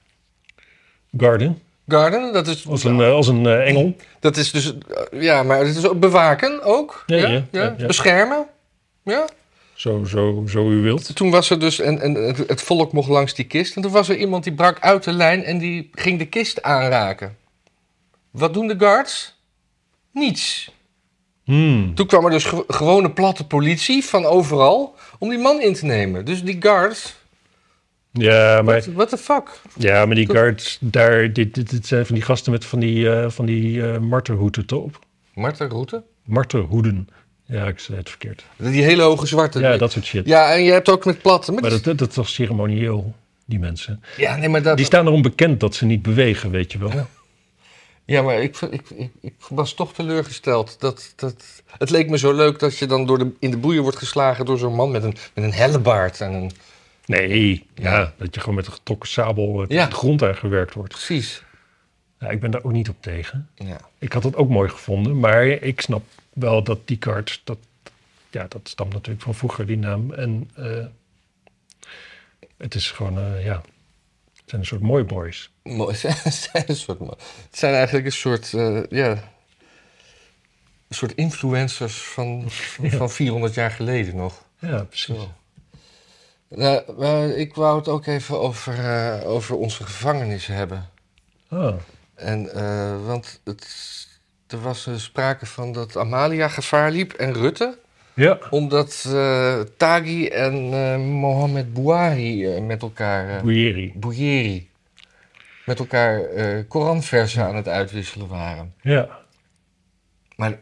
Garden, 1.17 1.59
Garden, 1.87 2.33
dat 2.33 2.47
is, 2.47 2.67
als 2.67 2.83
een, 2.83 3.01
eh, 3.01 3.11
als 3.11 3.27
een 3.27 3.45
eh, 3.45 3.67
engel. 3.67 3.95
dat 4.19 4.37
is 4.37 4.51
dus, 4.51 4.73
eh, 4.77 5.21
ja, 5.21 5.43
maar 5.43 5.59
het 5.59 5.75
is 5.75 5.87
ook 5.87 5.99
bewaken 5.99 6.63
ook. 6.63 7.03
Ja, 7.05 7.43
ja. 7.51 7.75
Beschermen. 7.87 8.45
Ja. 9.03 9.25
Zo, 9.73 10.03
zo, 10.05 10.43
zo 10.47 10.69
u 10.69 10.81
wilt. 10.81 11.15
Toen 11.15 11.31
was 11.31 11.49
er 11.49 11.59
dus, 11.59 11.79
en, 11.79 12.01
en 12.01 12.13
het, 12.47 12.61
volk 12.61 12.91
mocht 12.91 13.09
langs 13.09 13.33
die 13.33 13.45
kist. 13.45 13.75
En 13.75 13.81
toen 13.81 13.91
was 13.91 14.09
er 14.09 14.15
iemand 14.17 14.43
die 14.43 14.53
brak 14.53 14.79
uit 14.79 15.03
de 15.03 15.11
lijn 15.11 15.43
en 15.43 15.57
die 15.57 15.89
ging 15.91 16.19
de 16.19 16.25
kist 16.25 16.61
aanraken. 16.61 17.37
Wat 18.31 18.53
doen 18.53 18.67
de 18.67 18.75
guards? 18.77 19.35
Niets. 20.11 20.71
Hmm. 21.43 21.95
Toen 21.95 22.07
kwam 22.07 22.25
er 22.25 22.31
dus 22.31 22.43
ge- 22.43 22.63
gewone 22.67 23.11
platte 23.11 23.47
politie 23.47 24.05
van 24.05 24.25
overal 24.25 24.95
om 25.19 25.29
die 25.29 25.37
man 25.39 25.61
in 25.61 25.73
te 25.73 25.85
nemen. 25.85 26.25
Dus 26.25 26.43
die 26.43 26.57
guards, 26.59 27.15
Ja, 28.13 28.61
maar, 28.61 28.81
what, 28.81 28.85
what 28.85 29.09
the 29.09 29.17
fuck? 29.17 29.61
ja, 29.77 30.05
maar 30.05 30.15
die 30.15 30.29
guards 30.29 30.77
daar, 30.81 31.33
dit, 31.33 31.53
dit, 31.53 31.69
dit 31.69 31.87
zijn 31.87 32.05
van 32.05 32.15
die 32.15 32.23
gasten 32.23 32.51
met 32.51 32.65
van 32.65 32.79
die, 32.79 33.09
eh 33.09 33.29
van 33.29 33.45
die 33.45 33.91
eh 33.91 33.97
marterhoeden 33.97 34.65
top. 34.65 34.99
Marten 35.33 35.69
Route? 35.69 36.03
Marterhoeden. 36.25 37.09
Ja, 37.45 37.65
ik 37.67 37.79
zei 37.79 37.97
het 37.97 38.09
verkeerd. 38.09 38.43
Die 38.57 38.83
hele 38.83 39.01
hoge 39.01 39.25
zwarte. 39.27 39.59
Ja, 39.59 39.77
dat 39.77 39.91
soort 39.91 40.05
shit. 40.05 40.27
Ja, 40.27 40.53
en 40.53 40.63
je 40.63 40.71
hebt 40.71 40.89
ook 40.89 41.05
met 41.05 41.21
platte. 41.21 41.51
Maar 41.51 41.61
Maar 41.61 41.69
dat, 41.69 41.83
dat, 41.83 41.97
dat 41.97 42.07
is 42.07 42.13
toch 42.13 42.29
ceremonieel, 42.29 43.13
die 43.45 43.59
mensen. 43.59 44.03
ja, 44.17 44.35
nee, 44.35 44.49
maar 44.49 44.61
dat, 44.61 44.77
Die 44.77 44.85
staan 44.85 45.07
erom 45.07 45.21
bekend 45.21 45.59
dat 45.59 45.75
ze 45.75 45.85
niet 45.85 46.01
bewegen, 46.01 46.51
weet 46.51 46.71
je 46.71 46.77
wel. 46.77 46.91
Ja, 48.05 48.21
maar 48.21 48.41
ik, 48.41 48.61
ik, 48.61 48.89
ik, 48.89 49.11
ik 49.21 49.33
was 49.49 49.73
toch 49.73 49.93
teleurgesteld. 49.93 50.75
Dat, 50.79 51.13
dat, 51.15 51.35
het 51.77 51.89
leek 51.89 52.09
me 52.09 52.17
zo 52.17 52.33
leuk 52.33 52.59
dat 52.59 52.77
je 52.77 52.85
dan 52.85 53.05
door 53.05 53.17
de, 53.17 53.31
in 53.39 53.51
de 53.51 53.57
boeien 53.57 53.81
wordt 53.81 53.97
geslagen 53.97 54.45
door 54.45 54.57
zo'n 54.57 54.75
man 54.75 54.91
met 54.91 55.03
een, 55.03 55.15
met 55.33 55.43
een 55.43 55.53
hellebaard. 55.53 56.21
En 56.21 56.33
een, 56.33 56.51
Nee, 57.05 57.67
ja, 57.75 57.91
Ja. 57.99 58.13
dat 58.17 58.33
je 58.35 58.39
gewoon 58.39 58.55
met 58.55 58.65
een 58.65 58.73
getrokken 58.73 59.09
sabel 59.09 59.61
eh, 59.63 59.69
Ja. 59.69 59.85
de 59.85 59.95
grond 59.95 60.23
aangewerkt 60.23 60.73
wordt. 60.73 60.93
precies. 60.93 61.43
Ja, 62.19 62.29
ik 62.29 62.39
ben 62.39 62.51
daar 62.51 62.63
ook 62.63 62.71
niet 62.71 62.89
op 62.89 62.95
tegen. 63.01 63.49
Ja. 63.55 63.77
Ik 63.99 64.13
had 64.13 64.23
het 64.23 64.35
ook 64.35 64.49
mooi 64.49 64.69
gevonden, 64.69 65.19
maar 65.19 65.45
ik 65.45 65.81
snap 65.81 66.03
wel 66.33 66.63
dat 66.63 66.87
die 66.87 66.97
kaart, 66.97 67.41
dat, 67.43 67.57
ja, 68.31 68.45
dat 68.49 68.61
stamt 68.69 68.93
natuurlijk 68.93 69.23
van 69.23 69.35
vroeger, 69.35 69.65
die 69.65 69.77
naam. 69.77 70.13
En 70.13 70.49
eh, 70.55 70.85
het 72.57 72.75
is 72.75 72.91
gewoon, 72.91 73.17
eh, 73.17 73.45
ja, 73.45 73.55
het 74.33 74.43
zijn 74.49 74.61
een 74.61 74.67
soort 74.67 74.81
mooi 74.81 75.03
boys. 75.03 75.49
Mooi. 75.63 75.95
Het 76.01 76.33
zijn, 76.33 76.63
een 76.67 76.75
soort, 76.75 76.99
het 76.99 77.57
zijn 77.57 77.73
eigenlijk 77.73 78.05
een 78.05 78.11
soort, 78.11 78.49
ja, 78.89 79.09
een 80.87 80.95
soort 80.95 81.13
influencers 81.15 81.95
van, 82.01 82.45
van, 82.51 82.89
van 82.91 83.09
400 83.09 83.53
jaar 83.53 83.71
geleden 83.71 84.15
nog. 84.15 84.43
Ja, 84.59 84.83
precies. 84.83 85.05
Zo. 85.15 85.31
Nou, 86.55 87.29
ik 87.31 87.55
wou 87.55 87.77
het 87.77 87.87
ook 87.87 88.05
even 88.05 88.39
over, 88.39 88.79
eh, 88.79 89.29
over 89.29 89.55
onze 89.55 89.83
gevangenissen 89.83 90.55
hebben. 90.55 90.89
Ah, 91.49 91.73
En, 92.15 92.53
eh, 92.53 93.05
want 93.05 93.41
het, 93.43 93.67
er 94.47 94.61
was 94.61 94.87
eh, 94.87 94.93
sprake 94.95 95.45
van 95.45 95.71
dat 95.71 95.97
Amalia 95.97 96.47
gevaar 96.47 96.91
liep 96.91 97.13
en 97.13 97.33
Rutte. 97.33 97.77
ja, 98.13 98.39
Omdat 98.49 99.03
eh 99.07 99.59
Taghi 99.77 100.27
en 100.27 100.53
Mohamed 101.01 101.73
Bouhari 101.73 102.59
met 102.61 102.81
elkaar... 102.81 103.41
Bouyeri. 103.41 103.91
Bouyeri, 103.95 104.69
met 105.65 105.79
elkaar 105.79 106.21
Koranversen 106.67 107.43
aan 107.43 107.55
het 107.55 107.67
uitwisselen 107.67 108.27
waren. 108.27 108.73
Ja, 108.81 109.09
Maar, 110.35 110.59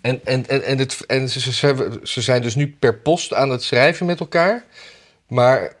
en 0.00 0.20
en, 0.24 0.46
en, 0.48 0.62
en, 0.62 0.78
het, 0.78 1.06
en 1.06 1.28
ze, 1.28 1.40
ze- 1.52 2.00
ze 2.02 2.20
zijn 2.20 2.42
dus 2.42 2.54
nu 2.54 2.76
per 2.78 2.94
post 2.98 3.34
aan 3.34 3.50
het 3.50 3.62
schrijven 3.62 4.06
met 4.06 4.20
elkaar. 4.20 4.64
Maar 5.32 5.72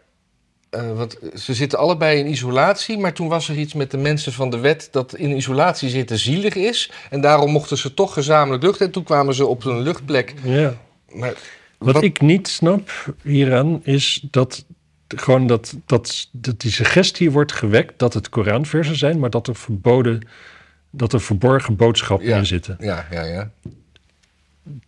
eh, 0.70 0.92
want 0.96 1.18
ze 1.34 1.54
zitten 1.54 1.78
allebei 1.78 2.18
in 2.18 2.26
isolatie. 2.30 2.98
Maar 2.98 3.12
toen 3.12 3.28
was 3.28 3.48
er 3.48 3.56
iets 3.58 3.74
met 3.74 3.90
de 3.90 3.96
mensen 3.98 4.32
van 4.32 4.50
de 4.50 4.58
wet 4.58 4.88
dat 4.90 5.14
in 5.14 5.36
isolatie 5.36 5.88
zitten 5.88 6.18
zielig 6.18 6.54
is. 6.54 6.90
En 7.10 7.20
daarom 7.20 7.50
mochten 7.50 7.78
ze 7.78 7.94
toch 7.94 8.12
gezamenlijk 8.12 8.62
luchten. 8.62 8.86
En 8.86 8.92
toen 8.92 9.02
kwamen 9.04 9.34
ze 9.34 9.46
op 9.46 9.64
een 9.64 9.80
luchtplek. 9.80 10.34
ja. 10.44 10.74
Maar 11.12 11.34
Wat, 11.78 11.94
Wat- 11.94 12.02
ik 12.02 12.20
niet 12.20 12.48
snap 12.48 13.14
hieraan 13.22 13.80
is 13.84 14.24
dat 14.30 14.64
gewoon 15.08 15.46
dat, 15.46 15.74
dat, 15.86 16.28
dat 16.32 16.60
die 16.60 16.70
suggestie 16.70 17.30
wordt 17.30 17.52
gewekt 17.52 17.98
dat 17.98 18.14
het 18.14 18.28
Koranversen 18.28 18.96
zijn, 18.96 19.18
maar 19.18 19.30
dat 19.30 19.46
er 19.46 19.56
verboden, 19.56 20.26
dat 20.90 21.12
er 21.12 21.20
verborgen 21.20 21.76
boodschappen 21.76 22.28
Ja. 22.28 22.36
in 22.36 22.46
zitten. 22.46 22.76
ja, 22.80 23.06
ja, 23.10 23.22
ja. 23.24 23.50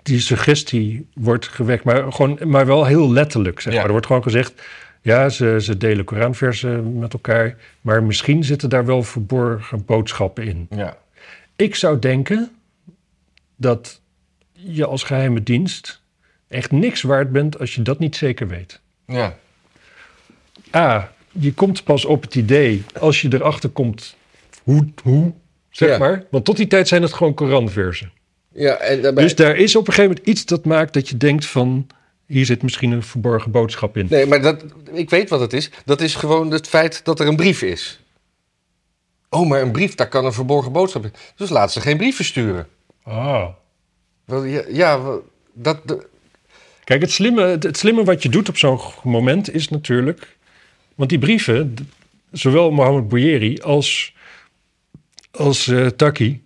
Die 0.03 0.21
suggestie 0.21 1.07
wordt 1.15 1.49
gewekt, 1.49 1.85
maar, 1.85 2.13
gewoon, 2.13 2.39
maar 2.45 2.67
wel 2.67 2.85
heel 2.87 3.13
letterlijk. 3.13 3.61
Zeg 3.61 3.73
Ja. 3.73 3.77
maar. 3.79 3.87
Er 3.87 3.93
wordt 3.93 4.07
gewoon 4.07 4.23
gezegd, 4.23 4.63
ja, 5.03 5.29
ze, 5.29 5.57
ze 5.61 5.77
delen 5.77 6.05
Koranversen 6.05 6.99
met 6.99 7.13
elkaar, 7.13 7.57
maar 7.81 8.03
misschien 8.03 8.45
zitten 8.45 8.69
daar 8.69 8.85
wel 8.87 9.03
verborgen 9.03 9.85
boodschappen 9.85 10.45
in. 10.45 10.67
ja. 10.71 10.97
Ik 11.57 11.75
zou 11.75 11.99
denken 11.99 12.51
dat 13.57 14.01
je 14.53 14.87
als 14.87 15.03
geheime 15.03 15.43
dienst 15.43 16.03
echt 16.49 16.71
niks 16.73 17.03
waard 17.03 17.33
bent 17.33 17.59
als 17.59 17.75
je 17.75 17.83
dat 17.83 17.99
niet 17.99 18.17
zeker 18.17 18.49
weet. 18.49 18.81
ja. 19.07 19.37
A, 20.77 21.13
je 21.33 21.53
komt 21.55 21.85
pas 21.85 22.05
op 22.05 22.23
het 22.23 22.35
idee 22.35 22.83
als 23.01 23.21
je 23.21 23.29
erachter 23.33 23.69
komt 23.71 24.17
hoe, 24.63 24.87
hoe 25.03 25.33
zeg 25.71 25.89
Ja. 25.89 25.99
maar. 25.99 26.25
Want 26.31 26.45
tot 26.45 26.57
die 26.57 26.67
tijd 26.67 26.89
zijn 26.89 27.03
het 27.03 27.13
gewoon 27.13 27.35
Koranversen. 27.35 28.13
Ja 28.55 28.75
en 28.77 29.03
daarbij, 29.03 29.23
Dus 29.23 29.35
daar 29.35 29.57
is 29.57 29.77
op 29.77 29.87
een 29.89 29.93
gegeven 29.95 30.17
moment 30.17 30.29
iets 30.37 30.45
dat 30.45 30.65
maakt 30.65 30.93
dat 30.93 31.09
je 31.09 31.17
denkt 31.17 31.47
van... 31.47 31.87
hier 32.27 32.45
zit 32.45 32.63
misschien 32.63 32.91
een 32.93 33.03
verborgen 33.03 33.51
boodschap 33.51 33.97
in. 33.97 34.07
Nee, 34.11 34.27
maar 34.27 34.43
dat, 34.43 34.65
ik 34.93 35.11
weet 35.11 35.29
wat 35.29 35.41
het 35.41 35.53
is. 35.53 35.71
Dat 35.85 36.01
is 36.01 36.15
gewoon 36.15 36.51
het 36.51 36.69
feit 36.69 37.05
dat 37.05 37.21
er 37.21 37.27
een 37.27 37.37
brief 37.37 37.63
is. 37.63 38.01
Oh, 39.31 39.49
maar 39.49 39.63
een 39.63 39.73
brief, 39.73 39.95
daar 39.95 40.09
kan 40.09 40.25
een 40.25 40.33
verborgen 40.33 40.73
boodschap 40.73 41.05
in. 41.05 41.13
Dus 41.37 41.51
laat 41.51 41.73
ze 41.73 41.81
geen 41.81 41.97
brieven 41.97 42.25
sturen. 42.25 42.67
Ah. 43.03 43.47
Wel, 44.25 44.45
ja, 44.69 45.01
dat, 45.53 45.89
de- 45.89 46.07
Kijk, 46.85 47.01
het 47.01 47.11
slimme, 47.11 47.43
het, 47.43 47.77
slimme 47.77 48.05
wat 48.05 48.23
je 48.23 48.29
doet 48.29 48.49
op 48.49 48.57
zo'n 48.57 48.81
moment 49.03 49.55
is 49.55 49.69
natuurlijk... 49.69 50.37
Want 50.95 51.11
die 51.11 51.19
brieven, 51.19 51.77
zowel 52.33 52.71
Mohammed 52.71 53.09
Bouyeri 53.09 53.61
als, 53.61 54.15
als 55.31 55.69
eh, 55.69 55.87
Taki... 55.87 56.44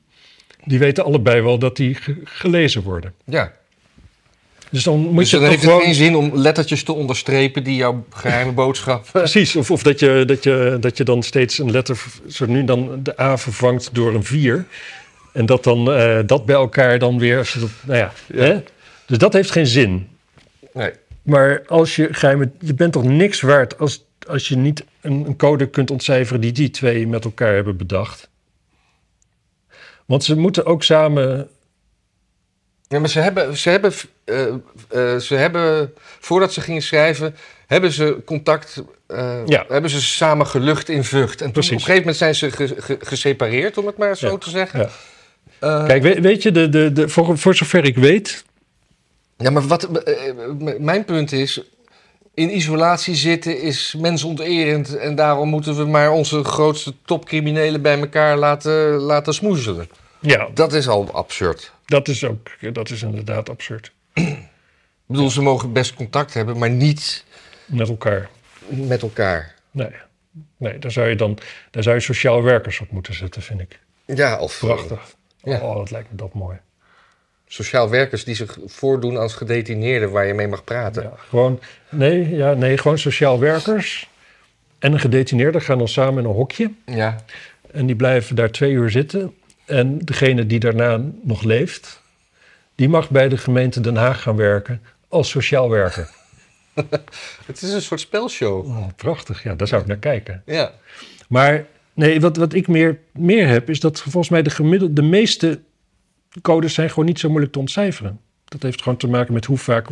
die 0.68 0.78
weten 0.78 1.04
allebei 1.04 1.40
wel 1.42 1.58
dat 1.58 1.76
die 1.76 1.94
ge- 1.94 2.20
gelezen 2.24 2.82
worden. 2.82 3.14
ja. 3.24 3.52
Dus 4.70 4.82
dan 4.82 4.98
moet 4.98 5.16
Dus 5.16 5.30
je 5.30 5.38
dan 5.38 5.48
heeft 5.48 5.62
het 5.62 5.82
geen 5.82 5.94
zin 5.94 6.14
om 6.16 6.30
lettertjes 6.34 6.82
te 6.82 6.92
onderstrepen 6.92 7.64
die 7.64 7.76
jouw 7.76 8.04
geheime 8.10 8.52
boodschap... 8.52 9.06
Precies, 9.12 9.56
of, 9.56 9.70
of 9.70 9.82
dat, 9.82 10.00
je, 10.00 10.22
dat, 10.26 10.42
je, 10.44 10.76
dat 10.80 10.96
je 10.96 11.04
dan 11.04 11.22
steeds 11.22 11.58
een 11.58 11.70
letter, 11.70 12.04
zo 12.28 12.46
nu 12.46 12.64
dan 12.64 13.00
de 13.02 13.20
A 13.20 13.38
vervangt 13.38 13.94
door 13.94 14.14
een 14.14 14.24
4. 14.24 14.64
En 15.32 15.46
dat 15.46 15.64
dan 15.64 15.92
eh, 15.92 16.18
dat 16.26 16.46
bij 16.46 16.54
elkaar 16.54 16.98
dan 16.98 17.18
weer. 17.18 17.38
Als 17.38 17.52
je 17.52 17.60
dat, 17.60 17.70
nou 17.86 17.98
ja, 17.98 18.12
Ja. 18.26 18.42
Hè? 18.42 18.62
Dus 19.06 19.18
dat 19.18 19.32
heeft 19.32 19.50
geen 19.50 19.66
zin. 19.66 20.08
Nee. 20.72 20.90
Maar 21.22 21.62
als 21.66 21.96
je 21.96 22.08
geheime, 22.10 22.50
je 22.60 22.74
bent 22.74 22.92
toch 22.92 23.04
niks 23.04 23.40
waard 23.40 23.78
als, 23.78 24.04
als 24.28 24.48
je 24.48 24.56
niet 24.56 24.84
een, 25.00 25.24
een 25.26 25.36
code 25.36 25.66
kunt 25.66 25.90
ontcijferen 25.90 26.40
die 26.40 26.52
die 26.52 26.70
twee 26.70 27.06
met 27.06 27.24
elkaar 27.24 27.54
hebben 27.54 27.76
bedacht. 27.76 28.28
Want 30.08 30.24
ze 30.24 30.36
moeten 30.36 30.64
ook 30.66 30.82
samen. 30.82 31.48
Ja, 32.88 32.98
maar 32.98 33.08
ze 33.08 33.20
hebben, 33.20 33.56
ze 33.56 33.70
hebben, 33.70 33.92
eh, 34.24 34.46
eh, 34.88 35.16
ze 35.20 35.34
hebben, 35.34 35.92
voordat 36.20 36.52
ze 36.52 36.60
gingen 36.60 36.82
schrijven, 36.82 37.36
hebben 37.66 37.92
ze 37.92 38.18
contact, 38.24 38.82
eh, 39.06 39.40
Ja. 39.46 39.64
hebben 39.68 39.90
ze 39.90 40.02
samen 40.02 40.46
gelucht 40.46 40.88
in 40.88 41.04
Vught. 41.04 41.40
En 41.40 41.52
toen, 41.52 41.62
op 41.62 41.70
een 41.70 41.78
gegeven 41.78 41.96
moment 41.98 42.16
zijn 42.16 42.34
ze 42.34 42.50
ge- 42.50 42.74
ge- 42.78 42.98
gesepareerd, 43.00 43.78
om 43.78 43.86
het 43.86 43.96
maar 43.96 44.16
zo 44.16 44.30
Ja. 44.30 44.38
te 44.38 44.50
zeggen. 44.50 44.90
Ja. 45.60 45.86
Kijk, 45.86 46.02
weet, 46.02 46.18
weet 46.20 46.42
je, 46.42 46.52
de, 46.52 46.68
de, 46.68 46.92
de, 46.92 47.08
voor, 47.08 47.38
voor 47.38 47.54
zover 47.54 47.84
ik 47.84 47.96
weet. 47.96 48.44
Ja, 49.36 49.50
maar 49.50 49.66
wat, 49.66 49.88
mijn 50.78 51.04
punt 51.04 51.32
is, 51.32 51.62
in 52.38 52.56
isolatie 52.56 53.14
zitten 53.14 53.60
is 53.60 53.94
mensonterend 53.98 54.96
en 54.96 55.14
daarom 55.14 55.48
moeten 55.48 55.76
we 55.76 55.84
maar 55.84 56.10
onze 56.10 56.44
grootste 56.44 56.94
topcriminelen 57.04 57.82
bij 57.82 57.98
elkaar 58.00 58.36
laten, 58.36 58.90
laten 58.90 59.34
smoezelen. 59.34 59.88
Ja, 60.20 60.48
Dat 60.54 60.72
is 60.72 60.88
al 60.88 61.10
absurd. 61.12 61.72
dat 61.86 62.08
is 62.08 62.24
ook. 62.24 62.48
Dat 62.72 62.90
is 62.90 63.02
inderdaad 63.02 63.48
absurd. 63.50 63.92
Ik 64.14 64.36
bedoel, 65.06 65.30
ze 65.30 65.42
mogen 65.42 65.72
best 65.72 65.94
contact 65.94 66.34
hebben, 66.34 66.58
maar 66.58 66.70
niet 66.70 67.24
Met 67.66 67.88
elkaar. 67.88 68.28
met 68.68 69.02
elkaar. 69.02 69.54
Nee. 69.70 69.90
Nee, 70.56 70.78
daar 70.78 70.90
zou 70.90 71.08
je 71.08 71.16
dan. 71.16 71.38
Daar 71.70 71.82
zou 71.82 71.94
je 71.96 72.02
sociaal 72.02 72.42
werkers 72.42 72.80
op 72.80 72.90
moeten 72.90 73.14
zetten, 73.14 73.42
vind 73.42 73.60
ik. 73.60 73.78
Ja, 74.04 74.38
of 74.38 74.58
Prachtig. 74.58 75.00
Ja. 75.42 75.60
Oh, 75.60 75.76
dat 75.76 75.90
lijkt 75.90 76.10
me 76.10 76.16
dat 76.16 76.34
mooi. 76.34 76.58
Sociaal 77.48 77.90
werkers 77.90 78.24
die 78.24 78.34
zich 78.34 78.58
voordoen 78.66 79.16
als 79.16 79.34
gedetineerden 79.34 80.10
waar 80.10 80.26
je 80.26 80.34
mee 80.34 80.48
mag 80.48 80.64
praten. 80.64 81.02
Ja, 81.02 81.12
gewoon, 81.28 81.60
nee, 81.88 82.36
ja, 82.36 82.52
nee, 82.52 82.78
gewoon 82.78 82.98
sociaal 82.98 83.38
werkers 83.38 84.08
en 84.78 84.92
een 84.92 85.00
gedetineerde 85.00 85.60
gaan 85.60 85.78
dan 85.78 85.88
samen 85.88 86.22
in 86.22 86.28
een 86.28 86.34
hokje. 86.34 86.72
Ja. 86.84 87.16
En 87.70 87.86
die 87.86 87.96
blijven 87.96 88.36
daar 88.36 88.50
twee 88.50 88.72
uur 88.72 88.90
zitten. 88.90 89.34
En 89.64 89.98
degene 89.98 90.46
die 90.46 90.58
daarna 90.58 91.00
nog 91.22 91.42
leeft, 91.42 92.02
die 92.74 92.88
mag 92.88 93.10
bij 93.10 93.28
de 93.28 93.36
gemeente 93.36 93.80
Den 93.80 93.96
Haag 93.96 94.22
gaan 94.22 94.36
werken 94.36 94.82
als 95.08 95.30
sociaal 95.30 95.70
werker. 95.70 96.10
Het 97.46 97.62
is 97.62 97.72
een 97.72 97.82
soort 97.82 98.00
spelshow. 98.00 98.66
Oh, 98.66 98.86
prachtig, 98.96 99.42
ja, 99.42 99.54
daar 99.54 99.66
zou 99.66 99.80
ik 99.80 99.86
naar 99.86 99.96
kijken. 99.96 100.42
Ja. 100.46 100.72
Maar 101.28 101.66
nee, 101.94 102.20
wat, 102.20 102.36
wat 102.36 102.52
ik 102.52 102.68
meer, 102.68 102.98
meer 103.12 103.46
heb, 103.46 103.70
is 103.70 103.80
dat 103.80 104.00
volgens 104.00 104.28
mij 104.28 104.42
de 104.42 104.50
gemiddelde, 104.50 104.94
de 104.94 105.02
meeste 105.02 105.60
codes 106.42 106.74
zijn 106.74 106.88
gewoon 106.90 107.04
niet 107.04 107.18
zo 107.18 107.28
moeilijk 107.28 107.52
te 107.52 107.58
ontcijferen. 107.58 108.20
Dat 108.44 108.62
heeft 108.62 108.82
gewoon 108.82 108.98
te 108.98 109.08
maken 109.08 109.34
met 109.34 109.44
hoe 109.44 109.58
vaak 109.58 109.88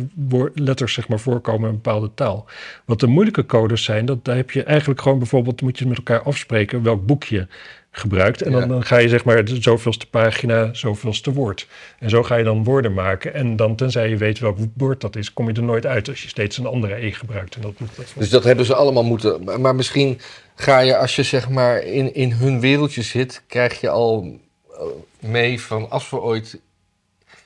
letters 0.53 0.93
zeg 0.93 1.07
maar, 1.07 1.19
voorkomen 1.19 1.61
in 1.61 1.75
een 1.75 1.81
bepaalde 1.81 2.11
taal. 2.13 2.45
Wat 2.85 2.99
de 2.99 3.07
moeilijke 3.07 3.45
codes 3.45 3.83
zijn, 3.83 4.05
dat, 4.05 4.25
daar 4.25 4.35
heb 4.35 4.51
je 4.51 4.63
eigenlijk 4.63 5.01
gewoon 5.01 5.17
bijvoorbeeld, 5.19 5.61
moet 5.61 5.79
je 5.79 5.87
met 5.87 5.97
elkaar 5.97 6.21
afspreken 6.21 6.83
welk 6.83 7.05
boek 7.05 7.23
je 7.23 7.47
gebruikt. 7.91 8.41
En 8.41 8.51
dan, 8.51 8.61
Ja. 8.61 8.67
dan 8.67 8.83
ga 8.83 8.97
je 8.97 9.09
zeg 9.09 9.23
maar 9.25 9.45
de 9.45 9.61
zoveelste 9.61 10.09
pagina, 10.09 10.73
zoveelste 10.73 11.33
woord. 11.33 11.67
En 11.99 12.09
zo 12.09 12.23
ga 12.23 12.35
je 12.35 12.43
dan 12.43 12.63
woorden 12.63 12.93
maken. 12.93 13.33
En 13.33 13.55
dan, 13.55 13.75
tenzij 13.75 14.09
je 14.09 14.17
weet 14.17 14.39
welk 14.39 14.57
woord 14.77 15.01
dat 15.01 15.15
is, 15.15 15.33
kom 15.33 15.47
je 15.47 15.53
er 15.53 15.63
nooit 15.63 15.85
uit 15.85 16.09
als 16.09 16.21
je 16.21 16.27
steeds 16.27 16.57
een 16.57 16.65
andere 16.65 17.05
E 17.05 17.11
gebruikt. 17.11 17.55
En 17.55 17.61
dat, 17.61 17.73
dat, 17.77 18.13
Dus 18.17 18.29
dat 18.29 18.43
hebben 18.43 18.65
ze 18.65 18.75
allemaal 18.75 19.03
moeten. 19.03 19.43
maar- 19.43 19.61
Maar 19.61 19.75
misschien 19.75 20.19
ga 20.55 20.79
je, 20.79 20.97
als 20.97 21.15
je 21.15 21.23
zeg 21.23 21.49
maar 21.49 21.83
in, 21.83 22.13
in 22.13 22.31
hun 22.31 22.59
wereldje 22.59 23.01
zit, 23.01 23.43
krijg 23.47 23.81
je 23.81 23.89
al 23.89 24.39
eh, 24.71 24.79
mee 25.19 25.61
van 25.61 25.89
als 25.89 26.09
we 26.09 26.19
ooit 26.19 26.59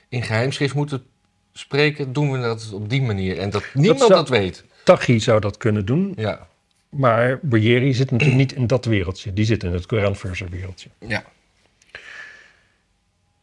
in 0.08 0.22
geheimschrift 0.22 0.74
moeten 0.74 1.04
spreken, 1.52 2.12
doen 2.12 2.30
we 2.32 2.40
dat 2.40 2.70
op 2.72 2.90
die 2.90 3.02
manier. 3.02 3.38
En 3.38 3.50
dat 3.50 3.64
niemand 3.74 3.98
dat, 4.00 4.08
zou- 4.28 4.40
weet. 4.40 4.64
Tachi 4.84 5.20
zou 5.20 5.40
dat 5.40 5.56
kunnen 5.56 5.84
doen. 5.86 6.12
Ja. 6.16 6.46
Maar 6.88 7.38
Boyeri 7.42 7.94
zit 7.94 8.10
natuurlijk 8.10 8.38
niet 8.38 8.52
in 8.52 8.66
dat 8.66 8.84
wereldje. 8.84 9.32
Die 9.32 9.44
zit 9.44 9.62
in 9.64 9.72
het 9.72 9.86
Koranverser 9.86 10.48
wereldje. 10.50 10.88
Ja. 10.98 11.24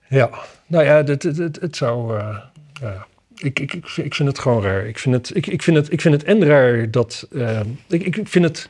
Ja, 0.08 0.30
nou 0.68 0.84
ja, 0.86 0.96
het, 1.04 1.24
het, 1.24 1.38
het, 1.38 1.60
het 1.62 1.76
zou... 1.76 2.18
ja. 2.82 3.08
ik, 3.36 3.60
ik, 3.60 3.74
ik, 3.74 3.88
vind- 3.88 4.08
ik 4.08 4.16
vind 4.16 4.30
het 4.30 4.40
gewoon 4.40 4.64
raar. 4.64 4.86
Ik 4.88 5.00
vind 5.00 5.16
het, 5.16 5.36
ik, 5.36 5.48
ik 5.48 5.62
vind 5.64 5.78
het, 5.78 5.92
ik 5.92 6.02
vind 6.02 6.14
het 6.14 6.24
en 6.24 6.46
raar 6.46 6.92
dat... 6.92 7.28
eh, 7.32 7.60
ik, 7.88 8.16
ik 8.18 8.28
vind 8.28 8.46
het 8.46 8.70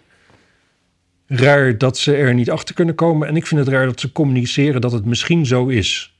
raar 1.30 1.77
dat 1.77 1.97
ze 1.97 2.15
er 2.15 2.34
niet 2.34 2.49
achter 2.51 2.75
kunnen 2.75 2.95
komen. 2.95 3.27
En 3.27 3.36
ik 3.36 3.47
vind 3.47 3.59
het 3.59 3.69
raar 3.69 3.86
dat 3.86 3.99
ze 3.99 4.11
communiceren 4.11 4.82
dat 4.82 4.91
het 4.91 5.05
misschien 5.05 5.45
zo 5.45 5.67
is. 5.67 6.13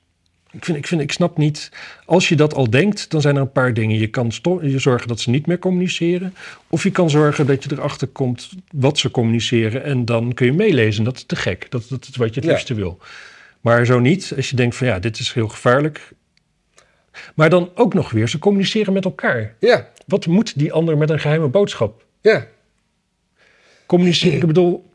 Ik, 0.52 0.66
vind, 0.66 0.78
ik, 0.78 0.88
vind, 0.88 1.02
ik 1.02 1.12
snap 1.12 1.38
niet... 1.38 1.72
Als 2.06 2.30
je 2.30 2.36
dat 2.36 2.54
al 2.54 2.70
denkt, 2.70 3.10
dan 3.10 3.22
zijn 3.22 3.36
er 3.36 3.42
een 3.42 3.52
paar 3.52 3.74
dingen. 3.74 3.98
Je 4.00 4.08
kan 4.08 4.32
je 4.62 4.80
zorgen 4.80 5.08
dat 5.08 5.20
ze 5.20 5.30
niet 5.30 5.48
meer 5.48 5.60
communiceren. 5.60 6.34
Of 6.68 6.84
je 6.84 6.92
kan 6.92 7.10
zorgen 7.10 7.46
dat 7.46 7.64
je 7.64 7.70
erachter 7.72 8.08
komt 8.08 8.50
wat 8.72 8.98
ze 8.98 9.12
communiceren. 9.12 9.84
En 9.84 10.06
dan 10.06 10.34
kun 10.34 10.46
je 10.46 10.54
meelezen. 10.54 11.04
Dat 11.04 11.16
is 11.16 11.24
te 11.24 11.36
gek. 11.36 11.72
Dat, 11.72 11.86
dat 11.90 12.08
is 12.10 12.16
wat 12.16 12.30
je 12.34 12.36
het 12.40 12.44
Ja. 12.50 12.52
liefste 12.56 12.74
wil. 12.74 13.00
Maar 13.62 13.86
zo 13.86 14.00
niet. 14.00 14.34
Als 14.36 14.50
je 14.50 14.56
denkt 14.56 14.76
van 14.76 14.88
ja, 14.88 15.00
dit 15.00 15.20
is 15.20 15.34
heel 15.34 15.48
gevaarlijk. 15.48 16.12
Maar 17.36 17.50
dan 17.50 17.72
ook 17.76 17.94
nog 17.94 18.12
weer, 18.12 18.30
ze 18.30 18.40
communiceren 18.40 18.94
met 18.94 19.06
elkaar. 19.06 19.56
Ja. 19.60 19.90
Wat 20.06 20.26
moet 20.26 20.60
die 20.60 20.74
ander 20.74 20.98
met 20.98 21.10
een 21.10 21.20
geheime 21.20 21.48
boodschap? 21.48 22.06
Ja. 22.22 22.48
Communiceren, 23.86 24.38
ik 24.40 24.46
bedoel... 24.46 24.89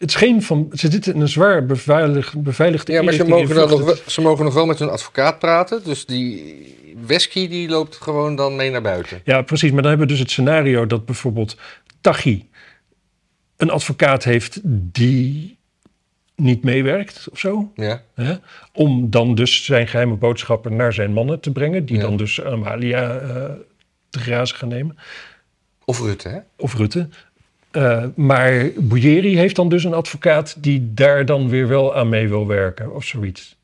Het 0.00 0.08
is 0.08 0.14
geen 0.14 0.42
van... 0.42 0.68
Ze 0.72 0.90
zitten 0.90 1.14
in 1.14 1.20
een 1.20 1.28
zwaar 1.28 1.66
beveiligd, 1.66 2.42
beveiligde 2.42 2.92
Ja, 2.92 3.02
maar 3.02 3.12
ze 3.12 3.24
mogen, 3.24 3.54
dan 3.54 3.68
nog, 3.68 3.84
wel- 3.84 3.96
ze 4.06 4.20
mogen 4.20 4.44
nog 4.44 4.54
wel 4.54 4.66
met 4.66 4.78
hun 4.78 4.88
advocaat 4.90 5.38
praten. 5.38 5.84
Dus 5.84 6.06
die 6.06 6.94
Wesky 7.06 7.48
die 7.48 7.68
loopt 7.68 7.96
gewoon 7.96 8.36
dan 8.36 8.56
mee 8.56 8.70
naar 8.70 8.82
buiten. 8.82 9.20
Ja, 9.24 9.42
precies. 9.42 9.70
Maar 9.70 9.80
dan 9.82 9.90
hebben 9.90 10.06
we 10.06 10.12
dus 10.12 10.22
het 10.22 10.30
scenario 10.30 10.86
dat 10.86 11.04
bijvoorbeeld 11.06 11.56
Tachi 12.00 12.48
een 13.56 13.70
advocaat 13.70 14.24
heeft 14.24 14.60
die 14.64 15.58
niet 16.36 16.64
meewerkt 16.64 17.28
of 17.32 17.38
zo. 17.38 17.72
Ja. 17.74 18.02
Hè? 18.14 18.34
Om 18.72 19.10
dan 19.10 19.34
dus 19.34 19.64
zijn 19.64 19.88
geheime 19.88 20.14
boodschappen 20.14 20.76
naar 20.76 20.92
zijn 20.92 21.12
mannen 21.12 21.40
te 21.40 21.52
brengen. 21.52 21.84
Die 21.84 21.96
Ja. 21.96 22.02
dan 22.02 22.16
dus 22.16 22.42
Amalia 22.42 23.18
eh, 23.18 23.44
te 24.10 24.18
grazen 24.18 24.56
gaan 24.56 24.68
nemen. 24.68 24.98
Of 25.84 26.00
Rutte, 26.00 26.28
hè? 26.28 26.38
Of 26.56 26.74
Rutte. 26.74 27.08
Eh, 27.70 28.04
maar 28.14 28.70
Bouyeri 28.76 29.36
heeft 29.36 29.56
dan 29.56 29.68
dus 29.68 29.84
een 29.84 29.94
advocaat 29.94 30.62
die 30.62 30.90
daar 30.94 31.24
dan 31.26 31.48
weer 31.48 31.68
wel 31.68 31.96
aan 31.96 32.08
mee 32.08 32.28
wil 32.28 32.46
werken 32.46 32.94
of 32.94 33.04
zoiets. 33.04 33.56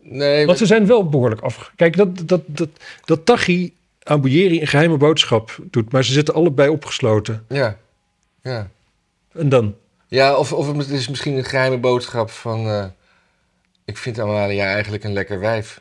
Nee, 0.00 0.46
Want 0.46 0.58
ze 0.58 0.66
zijn 0.66 0.86
wel 0.86 1.08
behoorlijk 1.08 1.40
af. 1.40 1.72
Kijk, 1.76 1.96
dat, 1.96 2.28
dat, 2.28 2.42
dat, 2.46 2.68
dat 3.04 3.26
Tachi 3.26 3.72
aan 4.02 4.20
Bouyeri 4.20 4.60
een 4.60 4.66
geheime 4.66 4.96
boodschap 4.96 5.58
doet, 5.62 5.92
maar 5.92 6.04
ze 6.04 6.12
zitten 6.12 6.34
allebei 6.34 6.68
opgesloten. 6.68 7.44
ja. 7.48 7.76
Ja. 8.42 8.70
En 9.32 9.48
dan? 9.48 9.74
Ja, 10.06 10.36
of, 10.36 10.52
of 10.52 10.76
het 10.76 10.88
is 10.88 11.08
misschien 11.08 11.36
een 11.36 11.44
geheime 11.44 11.78
boodschap 11.78 12.30
van... 12.30 12.66
eh, 12.66 12.84
ik 13.84 13.96
vind 13.96 14.18
Amalia 14.18 14.72
eigenlijk 14.72 15.04
een 15.04 15.12
lekker 15.12 15.40
wijf. 15.40 15.80